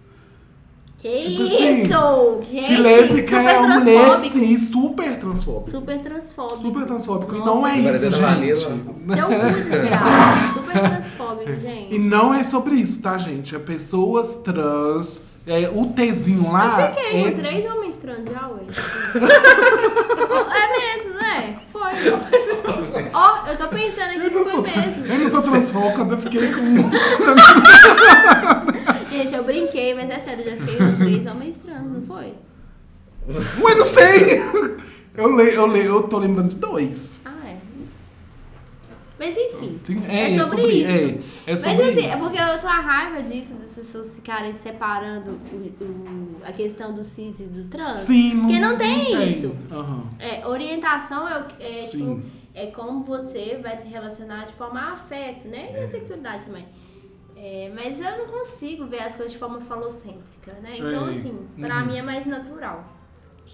que 0.97 1.09
Tipo 1.21 1.43
assim, 1.43 1.83
isso? 1.83 2.41
Gente, 2.51 2.67
que 2.67 2.77
lésbica 2.77 3.37
super 3.37 3.51
é 3.51 3.59
uma 3.59 3.79
mulher 3.81 4.05
transfóbico. 4.05 4.39
cis 4.39 4.69
super 4.71 5.19
transfóbica. 5.19 5.71
Super 5.71 5.99
transfóbico. 5.99 6.63
Super 6.63 6.85
transfóbico. 6.87 7.35
E 7.35 7.39
Nossa. 7.39 7.51
não 7.51 7.67
é 7.67 7.79
isso, 7.79 8.11
gente. 8.11 8.57
Seu 8.57 9.27
cu 9.27 9.55
desgraça. 9.55 10.53
Super 10.55 10.81
transfóbico, 10.89 11.53
gente. 11.61 11.95
E 11.95 11.99
não 11.99 12.33
é 12.35 12.45
sobre 12.45 12.75
isso, 12.77 13.01
tá, 13.03 13.19
gente? 13.19 13.55
É 13.55 13.59
pessoas 13.59 14.37
trans. 14.45 15.21
É, 15.47 15.69
o 15.71 15.87
Tzinho 15.87 16.53
lá. 16.53 16.91
Eu 16.91 16.95
fiquei 16.95 17.21
é 17.21 17.25
com 17.25 17.31
de- 17.43 17.49
três 17.49 17.71
homens 17.73 17.97
trans 17.97 18.25
já, 18.25 18.47
ué. 18.49 18.61
Foi. 21.91 23.11
Ó, 23.13 23.47
eu 23.47 23.57
tô 23.57 23.69
pensando 23.69 24.11
aqui 24.11 24.31
que 24.31 24.45
foi 24.45 24.61
mesmo. 24.63 25.07
eu 25.07 25.19
não 25.19 25.31
sou 25.31 25.43
transfóbica, 25.43 26.03
eu 26.03 26.19
fiquei 26.19 26.53
com. 26.53 26.91
Gente, 29.11 29.35
eu 29.35 29.45
brinquei, 29.45 29.95
mas 29.95 30.09
é 30.11 30.19
sério, 30.21 30.45
já 30.45 30.57
fiquei 30.57 30.77
com 30.77 30.97
três 30.97 31.27
homens 31.27 31.57
trans, 31.65 31.83
não 31.83 32.03
foi? 32.07 32.35
Ué, 33.63 33.75
não 33.75 33.85
sei! 33.85 34.43
Eu, 35.17 35.37
le, 35.37 35.55
eu, 35.55 35.67
le, 35.67 35.85
eu 35.85 36.03
tô 36.05 36.19
lembrando 36.19 36.51
de 36.51 36.57
dois. 36.57 37.21
É. 39.21 39.27
Mas 39.27 39.37
enfim. 39.37 39.81
Sim, 39.85 40.03
É, 40.09 40.39
sobre, 40.45 40.63
isso. 40.67 40.89
É, 40.91 41.51
é 41.51 41.53
Mas 41.53 41.61
sobre 41.61 41.83
assim, 41.83 41.99
isso. 41.99 42.09
é 42.09 42.17
porque 42.19 42.39
eu 42.39 42.61
tô 42.61 42.67
a 42.67 42.81
raiva 42.81 43.23
disso, 43.23 43.53
das 43.55 43.71
pessoas 43.73 44.15
ficarem 44.15 44.55
separando 44.55 45.33
o, 45.33 45.85
o- 45.85 46.35
a 46.45 46.53
questão 46.53 46.95
do 46.95 47.05
cis 47.05 47.39
e 47.41 47.45
do 47.45 47.65
trans. 47.69 47.99
Sim, 47.99 48.35
não, 48.35 48.43
Porque 48.47 48.59
não 48.61 48.79
tem 48.79 49.29
isso. 49.29 49.55
Aham. 49.71 50.05
É, 50.19 50.47
orientação 50.47 51.29
é, 51.29 51.45
é 51.61 51.83
tipo, 51.83 52.21
é 52.55 52.67
como 52.69 53.05
você 53.05 53.59
vai 53.63 53.77
se 53.77 53.87
relacionar 53.87 54.47
de 54.47 54.55
forma 54.55 54.81
a 54.81 54.93
afeto, 54.95 55.47
né? 55.49 55.69
E 55.73 55.77
a 55.85 55.87
sexualidade 55.87 56.47
também. 56.47 56.65
É, 57.37 57.71
mas 57.75 57.99
eu 57.99 58.19
não 58.19 58.27
consigo 58.27 58.87
ver 58.87 59.03
as 59.03 59.15
coisas 59.17 59.33
de 59.33 59.39
forma 59.39 59.61
falocêntrica, 59.61 60.53
né? 60.63 60.73
Então, 60.77 61.09
É. 61.09 61.11
assim, 61.11 61.47
pra 61.59 61.79
Uhum. 61.81 61.87
mim 61.87 61.99
é 61.99 62.03
mais 62.03 62.27
natural. 62.27 62.85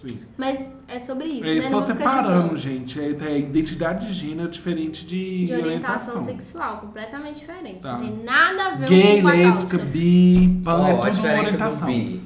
Sim. 0.07 0.19
Mas 0.37 0.69
é 0.89 1.01
sobre 1.01 1.27
isso, 1.27 1.45
É, 1.45 1.55
né? 1.55 1.61
só 1.63 1.81
julgando. 1.81 2.57
gente. 2.57 3.01
É, 3.01 3.17
é 3.29 3.39
identidade 3.39 4.07
de 4.07 4.13
gênero 4.13 4.51
diferente 4.51 5.07
de, 5.07 5.47
De 5.47 5.53
orientação 5.55 6.17
orientação. 6.21 6.25
sexual, 6.25 6.79
completamente 6.81 7.41
diferente. 7.41 7.81
Tá. 7.81 7.93
Não 7.97 8.01
tem 8.07 8.23
nada 8.25 8.67
a 8.67 8.75
ver 8.75 8.89
Gay, 8.89 9.23
com 9.23 9.29
a 9.29 9.33
lésbica, 9.33 9.79
bi, 9.79 10.61
pan, 10.63 10.81
Ó, 10.81 10.87
é 10.87 10.93
a 10.93 10.97
tudo 10.97 11.11
diferença 11.13 11.43
orientação. 11.45 11.81
do 11.81 11.87
bi. 11.87 12.23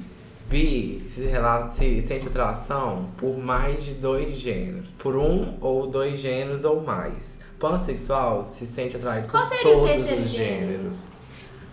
Bi 0.49 1.03
se, 1.07 1.21
rela- 1.27 1.67
se 1.69 2.01
sente 2.01 2.27
atração 2.27 3.07
por 3.15 3.37
mais 3.37 3.85
de 3.85 3.93
dois 3.93 4.37
gêneros. 4.37 4.89
Por 4.99 5.15
um 5.15 5.53
ou 5.61 5.87
dois 5.87 6.19
gêneros 6.19 6.65
ou 6.65 6.83
mais. 6.83 7.39
Pansexual 7.57 8.43
se 8.43 8.65
sente 8.65 8.97
atraído 8.97 9.29
Qual 9.29 9.47
por 9.47 9.55
seria 9.55 9.77
o 9.77 9.79
todos 9.79 9.91
terceiro 9.95 10.21
os 10.23 10.29
gênero? 10.29 10.91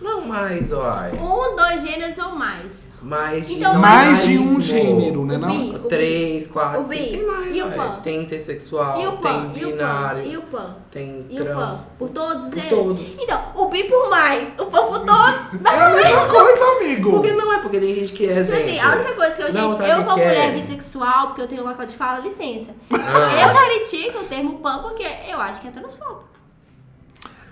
Não 0.01 0.21
mais, 0.21 0.71
uai. 0.71 1.11
Um, 1.13 1.55
dois 1.55 1.81
gêneros 1.81 2.17
ou 2.17 2.31
mais. 2.35 2.87
Mais 3.01 3.47
de 3.47 3.55
Então, 3.59 3.79
Mais 3.79 4.23
de 4.23 4.37
um 4.37 4.59
gênero, 4.59 5.25
né? 5.25 5.35
O 5.35 5.39
Não? 5.39 5.47
bi. 5.47 5.79
Três, 5.87 6.47
quatro, 6.47 6.81
O 6.81 6.83
cinco. 6.83 7.01
bi. 7.03 7.09
Tem 7.11 7.25
mais, 7.25 7.55
E 7.55 7.63
o 7.63 7.71
pan? 7.71 7.99
Tem 8.03 8.21
intersexual, 8.23 9.01
E 9.01 9.07
o 9.07 9.11
pan? 9.13 9.49
tem 9.51 9.63
binário, 9.65 10.23
E 10.25 10.37
o 10.37 10.41
pan? 10.43 10.75
tem 10.91 11.25
E 11.29 11.39
o 11.39 11.43
trans. 11.43 11.79
pan? 11.81 11.85
Por 11.97 12.09
todos 12.09 12.45
os 12.47 12.49
Por 12.53 12.59
gêneros? 12.59 12.77
todos. 12.97 13.01
Então, 13.19 13.41
o 13.55 13.65
bi 13.69 13.83
por 13.85 14.09
mais, 14.09 14.53
o 14.57 14.65
pan 14.65 14.87
por 14.87 14.99
todos. 14.99 15.39
É 15.65 15.81
a 15.81 15.89
mesma 15.91 16.25
coisa, 16.27 16.63
amigo. 16.77 17.11
Porque 17.11 17.31
não 17.31 17.53
é, 17.53 17.59
porque 17.59 17.79
tem 17.79 17.95
gente 17.95 18.11
que 18.13 18.25
é 18.25 18.27
Tipo 18.27 18.39
exemplo. 18.41 18.63
assim, 18.65 18.79
a 18.79 18.91
única 18.95 19.13
coisa 19.13 19.31
que 19.35 19.41
eu, 19.43 19.53
Não, 19.53 19.71
gente, 19.77 19.89
eu 19.89 20.03
como 20.05 20.19
é? 20.19 20.25
mulher 20.27 20.51
bissexual, 20.53 21.27
porque 21.27 21.41
eu 21.41 21.47
tenho 21.47 21.63
local 21.63 21.85
de 21.85 21.95
fala, 21.95 22.19
licença. 22.19 22.71
Ah. 22.93 23.47
Eu 23.47 23.85
critico 23.85 24.19
o 24.19 24.23
termo 24.23 24.59
pan 24.59 24.79
porque 24.81 25.05
eu 25.29 25.39
acho 25.39 25.61
que 25.61 25.67
é 25.67 25.71
transfóbico. 25.71 26.25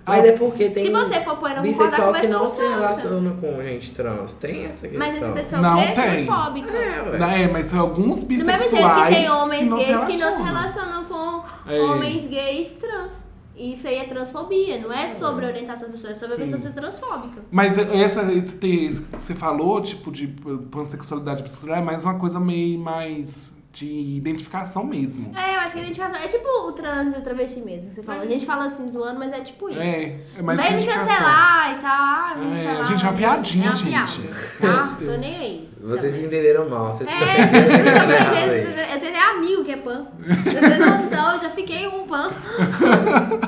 Mas 0.08 0.26
é 0.26 0.32
porque 0.34 0.70
tem 0.70 0.86
Se 0.86 0.92
você 0.92 1.20
for 1.22 1.36
pôr 1.38 1.50
não 1.50 1.62
bissexual 1.62 2.14
que 2.14 2.28
não 2.28 2.50
se 2.50 2.62
relaciona 2.62 3.32
com 3.42 3.62
gente 3.62 3.92
trans. 3.92 4.34
Tem 4.36 4.66
essa 4.66 4.88
questão. 4.88 5.00
Mas 5.08 5.16
essa 5.22 5.32
pessoa 5.34 5.62
Não 5.62 5.76
que 5.76 5.82
é 5.84 5.92
tem. 5.92 6.26
transfóbica. 6.26 6.74
É, 6.78 7.02
ué. 7.20 7.42
É, 7.44 7.48
mas 7.52 7.68
são 7.68 7.80
alguns 7.80 8.22
Do 8.24 8.26
bissexuais 8.28 8.72
mesmo 8.72 8.78
jeito 8.78 9.04
que 9.04 9.16
tem 9.16 9.30
homens 9.30 9.66
não 9.68 9.78
se 9.80 9.86
gays 9.86 10.06
que 10.08 10.18
não 10.18 10.36
se 10.36 10.42
relacionam. 10.44 11.06
com 11.06 11.44
É. 11.72 11.80
homens 11.82 12.26
gays 12.28 12.70
trans. 12.80 13.26
Isso 13.56 13.88
aí 13.88 13.96
é 13.96 14.04
transfobia, 14.06 14.80
não 14.80 14.94
é 14.94 15.16
sobre 15.16 15.44
a 15.46 15.50
orientação 15.50 15.88
da 15.88 15.94
pessoa, 15.94 16.12
é 16.12 16.16
sobre 16.16 16.34
a 16.34 16.36
Sim. 16.38 16.42
pessoa 16.44 16.60
ser 16.62 16.72
transfóbica. 16.74 17.42
Mas 17.50 17.76
essa, 17.76 18.32
esse 18.32 18.58
te- 18.60 18.86
esse 18.86 19.02
que 19.02 19.12
você 19.20 19.34
falou, 19.34 19.82
tipo, 19.82 20.12
de 20.12 20.28
pansexualidade 20.72 21.42
bissexual, 21.42 21.76
é 21.78 21.82
mais 21.82 22.04
uma 22.06 22.20
coisa 22.20 22.40
meio 22.40 22.78
mais 22.80 23.52
de 23.80 24.18
identificação 24.18 24.84
mesmo. 24.84 25.32
É, 25.38 25.56
eu 25.56 25.60
acho 25.60 25.76
que 25.76 25.82
a 25.82 25.84
fala. 26.00 26.18
É 26.18 26.28
tipo 26.28 26.48
o 26.48 26.72
trans 26.72 27.16
e 27.16 27.20
o 27.20 27.22
travesti 27.22 27.60
mesmo. 27.60 27.92
Você 27.92 28.02
fala. 28.02 28.24
A 28.24 28.26
gente 28.26 28.44
fala 28.46 28.66
assim 28.66 28.90
zoando, 28.90 29.20
mas 29.20 29.32
é 29.32 29.42
tipo 29.42 29.70
isso. 29.70 29.80
É, 29.80 30.20
é 30.36 30.42
mais 30.42 30.60
Vem 30.60 30.72
me 30.72 30.78
identificação. 30.82 31.08
cancelar 31.16 31.72
e 31.78 31.82
tal. 31.82 31.92
Ah, 31.92 32.36
É, 32.38 32.64
cancelar. 32.66 32.86
gente, 32.88 33.06
é 33.06 33.08
uma 33.10 33.18
piadinha, 33.18 33.66
é 33.66 33.70
uma 33.70 33.76
gente. 33.76 34.22
Piada. 34.22 34.84
Ah, 34.84 34.96
tô 34.98 35.12
nem 35.20 35.38
aí. 35.38 35.70
Vocês 35.80 36.14
Também. 36.14 36.28
entenderam 36.28 36.70
mal. 36.70 36.94
Vocês 36.94 37.08
É, 37.08 37.14
estão 37.14 37.30
eu 37.30 37.50
tenho- 37.52 38.86
aí. 38.86 38.94
eu 38.94 39.00
tenho 39.00 39.30
amigo 39.30 39.64
que 39.64 39.72
é 39.72 39.78
pan. 39.78 40.08
Eu 40.28 40.60
tenho 40.60 40.80
noção, 40.80 41.34
eu 41.36 41.40
já 41.42 41.50
fiquei 41.52 41.88
um 41.88 42.08
pan. 42.08 42.32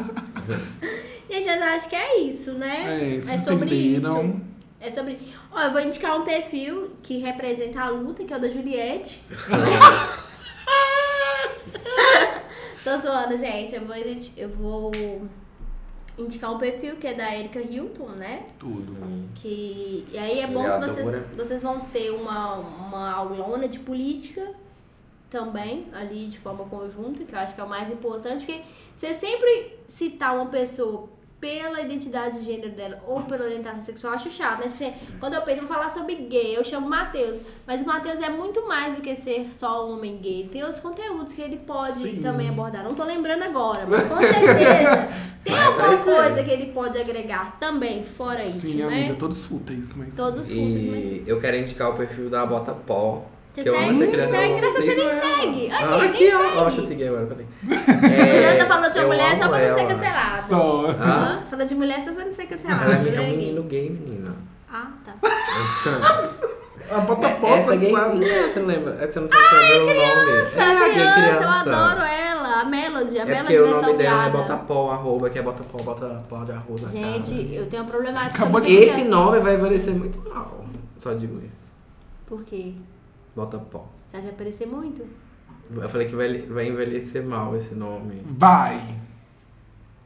Gente, 1.29 1.47
eu 1.47 1.63
acho 1.63 1.89
que 1.89 1.95
é 1.95 2.19
isso, 2.21 2.51
né? 2.53 3.15
É, 3.17 3.21
vocês 3.21 3.41
sobre 3.43 3.65
entenderam. 3.65 4.25
isso. 4.25 4.41
É 4.79 4.91
sobre. 4.91 5.17
Ó, 5.51 5.59
eu 5.59 5.71
vou 5.71 5.81
indicar 5.81 6.19
um 6.19 6.23
perfil 6.23 6.91
que 7.01 7.17
representa 7.17 7.81
a 7.81 7.89
luta, 7.89 8.23
que 8.23 8.33
é 8.33 8.37
o 8.37 8.39
da 8.39 8.49
Juliette. 8.49 9.19
Tô 12.83 12.97
zoando, 12.97 13.37
gente. 13.37 13.75
Eu 13.75 13.85
vou, 13.85 13.95
eu 14.37 14.49
vou 14.49 14.91
indicar 16.17 16.53
um 16.53 16.57
perfil 16.57 16.97
que 16.97 17.07
é 17.07 17.13
da 17.13 17.35
Erika 17.35 17.59
Hilton, 17.59 18.09
né? 18.09 18.45
Tudo. 18.59 18.95
Que, 19.35 20.07
e 20.11 20.17
aí 20.17 20.39
é 20.39 20.47
bom 20.47 20.63
que 20.63 20.87
vocês, 20.87 21.05
vocês 21.35 21.63
vão 21.63 21.81
ter 21.81 22.11
uma, 22.11 22.55
uma 22.55 23.11
aulona 23.11 23.67
de 23.67 23.79
política 23.79 24.53
também, 25.29 25.87
ali 25.93 26.27
de 26.27 26.39
forma 26.39 26.65
conjunta, 26.65 27.23
que 27.23 27.33
eu 27.33 27.39
acho 27.39 27.53
que 27.53 27.61
é 27.61 27.63
o 27.63 27.69
mais 27.69 27.91
importante, 27.91 28.45
porque 28.45 28.61
você 28.97 29.13
sempre 29.13 29.77
citar 29.87 30.35
uma 30.35 30.47
pessoa 30.47 31.07
pela 31.39 31.81
identidade 31.81 32.39
de 32.39 32.45
gênero 32.45 32.71
dela 32.71 33.01
ou 33.07 33.23
pela 33.23 33.45
orientação 33.45 33.81
sexual, 33.81 34.13
acho 34.13 34.29
chato, 34.29 34.59
né? 34.59 34.67
Tipo 34.67 34.83
assim, 34.83 34.93
quando 35.19 35.33
eu 35.35 35.41
penso, 35.41 35.59
vou 35.61 35.67
falar 35.67 35.89
sobre 35.89 36.15
gay, 36.15 36.57
eu 36.57 36.63
chamo 36.63 36.89
Matheus. 36.89 37.39
Mas 37.65 37.81
o 37.81 37.85
Matheus 37.85 38.21
é 38.21 38.29
muito 38.29 38.67
mais 38.67 38.95
do 38.95 39.01
que 39.01 39.15
ser 39.15 39.47
só 39.53 39.87
um 39.87 39.93
homem 39.93 40.17
gay. 40.17 40.49
Tem 40.51 40.63
outros 40.63 40.81
conteúdos 40.81 41.33
que 41.33 41.41
ele 41.41 41.57
pode 41.57 41.93
Sim. 41.93 42.21
também 42.21 42.49
abordar. 42.49 42.83
Não 42.83 42.93
tô 42.93 43.03
lembrando 43.03 43.43
agora, 43.43 43.85
mas 43.87 44.03
com 44.03 44.17
certeza 44.17 45.09
tem 45.43 45.57
alguma 45.57 45.97
coisa 45.97 46.43
que 46.43 46.51
ele 46.51 46.73
pode 46.73 46.97
agregar 46.97 47.57
também, 47.59 48.03
fora 48.03 48.43
isso, 48.43 48.67
Sim, 48.67 48.75
né? 48.75 48.85
amiga, 48.85 49.15
todos 49.15 49.45
fúteis, 49.45 49.95
mas. 49.95 50.15
Todos 50.15 50.47
fúteis, 50.47 50.91
mas... 50.91 51.05
E 51.05 51.23
eu 51.25 51.39
quero 51.39 51.57
indicar 51.57 51.89
o 51.89 51.95
perfil 51.95 52.29
da 52.29 52.45
Bota 52.45 52.73
Pó. 52.73 53.25
Você 53.55 53.63
que 53.63 53.69
eu 53.69 53.77
amo 53.77 53.87
segue? 53.87 54.03
essa 54.03 54.11
criança. 54.11 54.31
Segue, 54.31 55.01
ela. 55.01 55.21
segue. 55.21 55.71
Aqui, 55.71 55.83
Ah, 55.83 55.99
quem 55.99 56.09
aqui, 56.09 56.33
ó. 56.35 56.39
segue? 56.41 56.57
Ó, 56.57 56.61
deixa 56.61 56.77
eu 56.77 56.83
seguir 56.85 57.07
agora, 57.07 57.25
peraí. 57.25 57.45
Você 58.49 58.57
tá 58.57 58.65
falando 58.65 58.93
de 58.93 58.99
uma 58.99 59.07
mulher 59.07 59.31
só 59.31 59.49
pra 59.49 59.59
não 59.67 59.75
ser 59.75 59.81
ela. 59.81 59.89
cancelada. 59.93 60.37
Só. 60.37 60.85
Ah? 60.99 61.03
Hã? 61.03 61.45
Falando 61.49 61.67
de 61.67 61.75
mulher 61.75 62.03
só 62.05 62.11
pra 62.13 62.25
não 62.25 62.31
ser 62.31 62.45
cancelada. 62.45 62.83
Ela 62.85 62.93
é 62.95 62.99
um 62.99 63.03
gay? 63.03 63.27
menino 63.37 63.63
gay, 63.63 63.89
menina. 63.89 64.35
Ah, 64.71 64.87
tá. 65.05 65.13
A 66.91 67.01
bota 67.01 67.27
É, 67.27 67.33
posta, 67.35 67.55
essa 67.57 67.75
gayzinha, 67.75 68.47
você 68.49 68.59
não 68.61 68.65
lembra? 68.67 68.97
É 68.99 69.05
que 69.05 69.13
você 69.13 69.19
não 69.19 69.27
sabe 69.29 69.43
saber 69.43 69.79
o 69.79 69.85
nome. 69.85 70.31
Essa 70.41 70.63
é 70.63 70.89
criança, 70.91 71.13
criança. 71.21 71.43
eu 71.43 71.49
adoro 71.73 72.01
ela. 72.01 72.61
A 72.61 72.65
Melody, 72.65 73.19
a 73.19 73.21
É 73.21 73.25
Melody 73.25 73.41
porque 73.43 73.59
o 73.59 73.63
versão 73.65 73.81
nome 73.83 73.93
dela 73.97 74.25
é. 74.25 74.29
Botapó, 74.31 74.91
arroba, 74.91 75.29
que 75.29 75.37
é 75.37 75.41
Botapó, 75.43 75.83
bota 75.83 76.23
pó 76.27 76.43
de 76.43 76.51
arroz 76.51 76.81
na 76.81 76.89
Gente, 76.89 77.53
eu 77.53 77.67
tenho 77.67 77.83
uma 77.83 77.91
problemática 77.91 78.35
Acabou 78.43 78.59
cara. 78.59 78.73
Esse 78.73 78.93
criança. 79.01 79.09
nome 79.09 79.39
vai 79.39 79.53
envelhecer 79.53 79.93
muito 79.93 80.19
mal. 80.33 80.65
Só 80.97 81.13
digo 81.13 81.39
isso. 81.47 81.69
Por 82.25 82.43
quê? 82.43 82.73
Botapó. 83.39 83.87
Você 84.11 84.17
acha 84.17 84.21
que 84.21 84.21
vai 84.21 84.31
aparecer 84.33 84.67
muito? 84.67 85.03
Eu 85.71 85.87
falei 85.89 86.07
que 86.07 86.15
vai, 86.15 86.37
vai 86.39 86.67
envelhecer 86.67 87.23
mal 87.23 87.55
esse 87.55 87.73
nome. 87.75 88.21
Vai. 88.37 88.95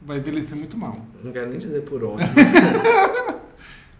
Vai 0.02 0.18
envelhecer 0.18 0.56
muito 0.56 0.76
mal. 0.76 0.96
Não 1.22 1.32
quero 1.32 1.48
nem 1.48 1.58
dizer 1.58 1.82
por 1.82 2.04
onde. 2.04 2.24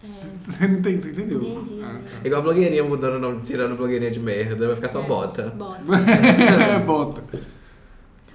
Você 0.01 0.67
não 0.67 0.75
entende, 0.75 1.01
você 1.01 1.09
entendeu? 1.09 1.41
Entendi. 1.41 1.81
Ah, 1.83 1.99
tá. 1.99 2.27
Igual 2.27 2.41
a 2.41 2.43
blogueirinha 2.43 2.83
mudando 2.83 3.15
o 3.15 3.19
nome, 3.19 3.41
tirando 3.41 3.75
blogueirinha 3.75 4.11
de 4.11 4.19
merda, 4.19 4.67
vai 4.67 4.75
ficar 4.75 4.89
só 4.89 5.01
É, 5.01 5.07
bota. 5.07 5.49
Bota. 5.49 5.81
Bota. 6.85 7.23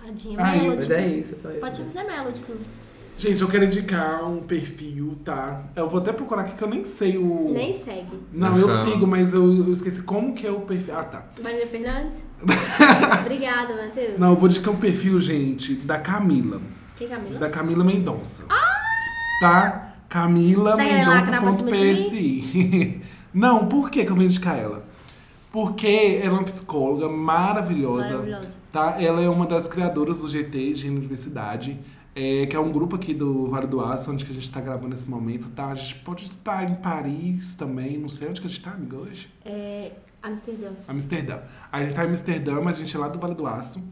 Tadinha, 0.04 0.40
Ai, 0.40 0.62
Melody. 0.62 0.76
Mas 0.78 0.90
é 0.90 1.06
isso, 1.06 1.32
é 1.32 1.34
só 1.36 1.50
isso. 1.50 1.60
Pode 1.60 1.84
fazer 1.84 2.02
Melody 2.02 2.42
também. 2.42 2.66
Gente, 3.20 3.42
eu 3.42 3.48
quero 3.48 3.66
indicar 3.66 4.24
um 4.26 4.38
perfil, 4.38 5.12
tá? 5.22 5.64
Eu 5.76 5.90
vou 5.90 6.00
até 6.00 6.10
procurar 6.10 6.40
aqui 6.40 6.54
que 6.54 6.64
eu 6.64 6.68
nem 6.70 6.86
sei 6.86 7.18
o. 7.18 7.50
Nem 7.52 7.76
segue. 7.76 8.18
Não, 8.32 8.56
eu 8.56 8.66
sigo, 8.82 9.06
mas 9.06 9.34
eu, 9.34 9.66
eu 9.66 9.70
esqueci 9.74 10.00
como 10.00 10.34
que 10.34 10.46
é 10.46 10.50
o 10.50 10.60
perfil. 10.60 10.96
Ah, 10.96 11.04
tá. 11.04 11.24
Marília 11.42 11.66
Fernandes? 11.66 12.24
Obrigada, 13.20 13.76
Matheus. 13.76 14.18
Não, 14.18 14.30
eu 14.30 14.36
vou 14.36 14.48
indicar 14.48 14.72
um 14.72 14.78
perfil, 14.78 15.20
gente, 15.20 15.74
da 15.74 15.98
Camila. 15.98 16.62
Quem 16.96 17.08
é 17.08 17.10
Camila? 17.10 17.38
Da 17.38 17.50
Camila 17.50 17.84
Mendonça. 17.84 18.46
Tá? 19.42 19.96
Camila 20.08 20.76
Você 20.78 21.30
tá 21.30 21.40
pra 21.40 21.52
cima 21.52 21.72
de 21.72 21.78
Mendonça.psi. 21.78 23.02
Não, 23.34 23.68
por 23.68 23.90
que, 23.90 24.02
que 24.02 24.10
eu 24.10 24.16
vou 24.16 24.24
indicar 24.24 24.58
ela? 24.58 24.86
Porque 25.52 26.20
ela 26.22 26.36
é 26.36 26.38
uma 26.38 26.44
psicóloga 26.44 27.06
maravilhosa. 27.06 28.12
Maravilhosa. 28.12 28.48
Tá? 28.72 28.96
Ela 28.98 29.20
é 29.20 29.28
uma 29.28 29.44
das 29.44 29.68
criadoras 29.68 30.20
do 30.20 30.28
GT, 30.28 30.74
Gênero 30.74 31.00
e 31.00 31.02
Diversidade. 31.02 31.78
É, 32.14 32.46
que 32.46 32.56
é 32.56 32.60
um 32.60 32.72
grupo 32.72 32.96
aqui 32.96 33.14
do 33.14 33.46
Vale 33.46 33.66
do 33.66 33.80
Aço, 33.80 34.10
onde 34.10 34.24
que 34.24 34.32
a 34.32 34.34
gente 34.34 34.50
tá 34.50 34.60
gravando 34.60 34.88
nesse 34.88 35.08
momento, 35.08 35.48
tá? 35.50 35.66
A 35.66 35.74
gente 35.74 35.96
pode 35.96 36.24
estar 36.24 36.68
em 36.68 36.74
Paris 36.74 37.54
também, 37.54 37.98
não 37.98 38.08
sei 38.08 38.28
onde 38.28 38.40
que 38.40 38.46
a 38.46 38.50
gente 38.50 38.62
tá, 38.62 38.72
amiga, 38.72 38.96
hoje. 38.96 39.28
É. 39.44 39.92
Amsterdã. 40.22 40.70
Amsterdã. 40.86 41.38
A 41.72 41.82
gente 41.82 41.94
tá 41.94 42.04
em 42.04 42.08
Amsterdã, 42.08 42.60
mas 42.60 42.76
a 42.76 42.80
gente 42.80 42.94
é 42.94 42.98
lá 42.98 43.08
do 43.08 43.18
Vale 43.18 43.34
do 43.34 43.46
Aço. 43.46 43.82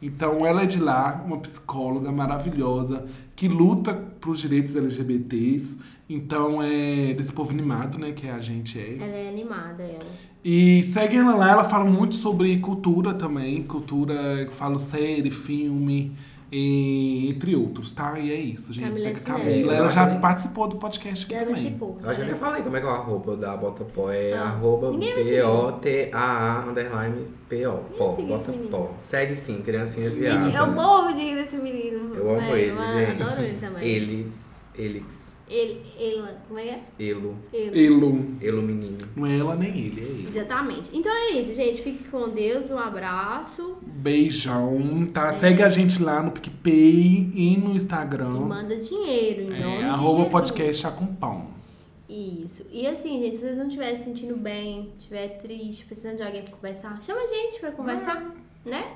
Então 0.00 0.46
ela 0.46 0.62
é 0.62 0.66
de 0.66 0.78
lá, 0.78 1.22
uma 1.26 1.38
psicóloga 1.38 2.12
maravilhosa, 2.12 3.04
que 3.34 3.48
luta 3.48 3.94
pros 3.94 4.40
direitos 4.40 4.76
LGBTs. 4.76 5.78
Então 6.08 6.62
é 6.62 7.14
desse 7.14 7.32
povo 7.32 7.50
animado, 7.52 7.98
né, 7.98 8.12
que 8.12 8.28
a 8.28 8.38
gente 8.38 8.78
é. 8.78 8.96
Ela 8.96 9.16
é 9.16 9.28
animada, 9.28 9.82
ela. 9.82 10.06
E 10.44 10.82
segue 10.84 11.16
ela 11.16 11.34
lá, 11.34 11.50
ela 11.50 11.64
fala 11.64 11.84
muito 11.84 12.14
sobre 12.14 12.58
cultura 12.58 13.12
também, 13.12 13.62
cultura, 13.64 14.48
fala 14.52 14.78
série, 14.78 15.30
filme, 15.30 16.12
e- 16.50 17.28
entre 17.30 17.54
outros, 17.56 17.92
tá? 17.92 18.18
E 18.18 18.32
é 18.32 18.36
isso, 18.36 18.72
gente. 18.72 18.84
Camila 18.88 19.04
Segue 19.06 19.16
a 19.18 19.20
Sinelli. 19.22 19.44
Camila. 19.44 19.72
É, 19.74 19.76
Ela 19.78 19.88
já 19.88 20.18
participou 20.18 20.68
do 20.68 20.76
podcast 20.76 21.24
aqui 21.26 21.34
Deve 21.34 21.46
também. 21.54 21.76
Eu 21.80 22.08
acho 22.08 22.16
que 22.16 22.22
eu 22.22 22.26
nem 22.26 22.34
falei 22.34 22.62
como 22.62 22.76
é 22.76 22.80
que 22.80 22.86
é 22.86 22.90
o 22.90 22.92
arroba 22.92 23.36
da 23.36 23.56
Botapó. 23.56 24.10
É 24.10 24.32
Ah. 24.32 24.42
arroba. 24.44 24.90
B-O-T-A-A 24.92 26.64
underline 26.68 27.26
P-O. 27.48 27.78
Pó, 27.96 28.16
esse 28.18 28.26
Botapó. 28.26 28.94
Segue 29.00 29.36
sim, 29.36 29.62
criancinha 29.62 30.10
viada. 30.10 30.40
Gente, 30.40 30.56
eu 30.56 30.66
morro 30.72 31.12
de 31.12 31.22
rir 31.22 31.34
desse 31.36 31.56
menino. 31.56 32.14
Eu 32.14 32.30
amo 32.30 32.56
ele, 32.56 32.70
eu 32.70 32.84
gente. 32.84 33.22
Adoro 33.22 33.42
ele 33.42 33.58
também. 33.58 33.84
Eles, 33.88 34.52
eles. 34.74 35.27
Ele, 35.50 35.80
ela, 35.98 36.40
como 36.46 36.58
é 36.60 36.62
que 36.64 36.70
é? 37.02 37.10
Elo. 37.10 37.36
Ele. 37.52 37.86
Elo. 37.86 38.26
Elo 38.42 38.62
menino. 38.62 38.98
Não 39.16 39.26
é 39.26 39.38
ela 39.38 39.56
nem 39.56 39.70
ele, 39.70 40.00
é 40.00 40.04
ele. 40.04 40.28
Exatamente. 40.28 40.90
Então 40.92 41.10
é 41.12 41.30
isso, 41.32 41.54
gente. 41.54 41.80
Fique 41.82 42.04
com 42.04 42.28
Deus. 42.28 42.70
Um 42.70 42.78
abraço. 42.78 43.76
Beijão, 43.82 45.06
tá? 45.12 45.32
Segue 45.32 45.62
a 45.62 45.68
gente 45.70 46.02
lá 46.02 46.22
no 46.22 46.30
PicPay 46.32 47.30
e 47.34 47.56
no 47.56 47.72
E 47.72 47.76
Instagram. 47.76 48.28
manda 48.40 48.76
dinheiro, 48.76 49.52
em 49.52 49.62
É, 49.80 49.84
arroba 49.84 50.26
podcast 50.30 50.82
Chá 50.82 50.90
com 50.90 51.06
pão. 51.06 51.46
Isso. 52.08 52.64
E 52.72 52.86
assim, 52.86 53.20
gente, 53.20 53.36
se 53.36 53.42
vocês 53.42 53.56
não 53.58 53.66
estiverem 53.66 53.98
se 53.98 54.04
sentindo 54.04 54.36
bem, 54.36 54.92
estiver 54.98 55.28
triste, 55.42 55.84
precisando 55.84 56.16
de 56.16 56.22
alguém 56.22 56.42
pra 56.42 56.54
conversar, 56.54 57.00
chama 57.02 57.20
a 57.20 57.26
gente 57.26 57.60
pra 57.60 57.70
conversar, 57.72 58.34
né? 58.64 58.92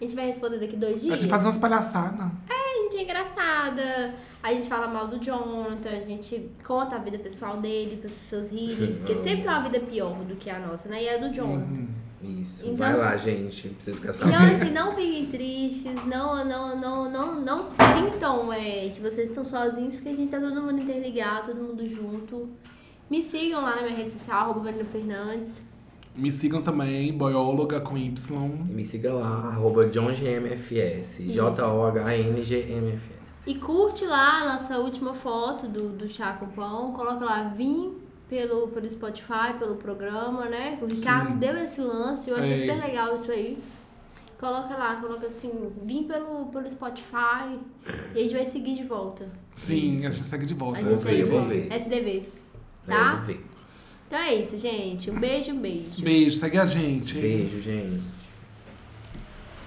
A 0.00 0.04
gente 0.04 0.14
vai 0.14 0.26
responder 0.26 0.58
daqui 0.58 0.76
dois 0.76 0.96
A 0.96 0.98
dias. 0.98 1.20
gente 1.20 1.28
faz 1.30 1.44
umas 1.44 1.58
palhaçadas. 1.58 2.20
A 2.48 2.82
gente 2.82 2.96
é 2.98 3.02
engraçada, 3.02 4.14
a 4.42 4.52
gente 4.54 4.68
fala 4.68 4.86
mal 4.86 5.08
do 5.08 5.18
Jonathan, 5.22 5.90
a 5.90 6.00
gente 6.00 6.50
conta 6.64 6.96
a 6.96 6.98
vida 6.98 7.18
pessoal 7.18 7.56
dele 7.58 7.96
para 7.96 8.06
as 8.06 8.12
pessoas 8.12 8.48
rirem, 8.50 8.94
porque 8.96 9.14
sempre 9.16 9.42
tem 9.42 9.48
uma 9.50 9.60
vida 9.62 9.80
pior 9.80 10.14
do 10.24 10.36
que 10.36 10.48
a 10.48 10.58
nossa, 10.58 10.88
né? 10.88 11.02
E 11.02 11.08
a 11.08 11.18
do 11.18 11.34
Jonathan. 11.34 11.86
Isso. 12.22 12.64
Então- 12.64 12.76
Vai 12.76 12.96
lá, 12.96 13.16
gente. 13.16 13.68
Pra 13.68 13.80
vocês 13.80 13.98
ficarem 13.98 14.20
Então, 14.28 14.56
assim, 14.62 14.70
não 14.74 14.94
fiquem 14.94 15.26
tristes, 15.26 15.94
não, 16.06 16.44
não, 16.44 16.76
não, 16.80 17.10
não, 17.10 17.34
não 17.40 17.62
sintam 17.62 18.52
é, 18.52 18.88
que 18.88 19.00
vocês 19.00 19.28
estão 19.30 19.44
sozinhos, 19.44 19.94
porque 19.96 20.08
a 20.08 20.14
gente 20.14 20.30
tá 20.30 20.40
todo 20.40 20.60
mundo 20.62 20.80
interligado, 20.80 21.48
todo 21.52 21.62
mundo 21.62 21.86
junto. 21.86 22.48
Me 23.10 23.22
sigam 23.22 23.62
lá 23.62 23.76
na 23.76 23.82
minha 23.82 23.96
rede 23.96 24.10
social, 24.10 24.42
arroba 24.42 24.60
Vanina 24.60 24.84
Fernandes. 24.84 25.62
Me 26.18 26.30
sigam 26.32 26.60
também, 26.60 27.12
boióloga 27.16 27.80
com 27.80 27.96
Y. 27.96 28.12
Me 28.68 28.84
siga 28.84 29.12
lá, 29.14 29.48
arroba 29.50 29.88
JohnGMFS. 29.88 31.18
J-O-H-N-G-M-F-S. 32.18 33.18
E 33.46 33.54
curte 33.54 34.04
lá 34.04 34.42
a 34.42 34.52
nossa 34.52 34.78
última 34.78 35.14
foto 35.14 35.68
do, 35.68 35.90
do 35.90 36.08
Chá 36.08 36.32
com 36.34 36.46
Pão. 36.48 36.92
Coloca 36.92 37.24
lá, 37.24 37.44
vim 37.44 37.94
pelo, 38.28 38.68
pelo 38.68 38.90
Spotify, 38.90 39.54
pelo 39.58 39.76
programa, 39.76 40.46
né? 40.46 40.78
O 40.82 40.86
Ricardo 40.86 41.30
Sim. 41.32 41.38
deu 41.38 41.56
esse 41.56 41.80
lance, 41.80 42.28
eu 42.28 42.36
achei 42.36 42.54
É. 42.54 42.58
super 42.58 42.76
legal 42.86 43.16
isso 43.16 43.30
aí. 43.30 43.58
Coloca 44.38 44.76
lá, 44.76 44.96
coloca 44.96 45.26
assim, 45.26 45.70
vim 45.84 46.04
pelo, 46.04 46.46
pelo 46.46 46.70
Spotify 46.70 47.58
e 48.14 48.18
a 48.18 48.22
gente 48.22 48.34
vai 48.34 48.46
seguir 48.46 48.74
de 48.76 48.84
volta. 48.84 49.28
Sim, 49.56 50.04
a 50.06 50.10
gente 50.10 50.24
segue 50.24 50.46
de 50.46 50.54
A 50.54 50.56
volta. 50.56 50.80
gente 50.80 51.02
ver, 51.04 51.20
eu 51.20 51.26
vou 51.28 51.42
ver. 51.42 51.72
SDV. 51.72 52.28
Tá? 52.86 53.10
eu 53.12 53.16
vou 53.16 53.24
ver. 53.26 53.44
Então 54.08 54.18
é 54.20 54.36
isso, 54.36 54.56
gente. 54.56 55.10
Um 55.10 55.20
beijo, 55.20 55.52
um 55.52 55.58
beijo. 55.58 56.00
Beijo, 56.00 56.38
segue 56.38 56.56
a 56.56 56.64
gente. 56.64 57.12
Beijo, 57.12 57.60
gente. 57.60 58.00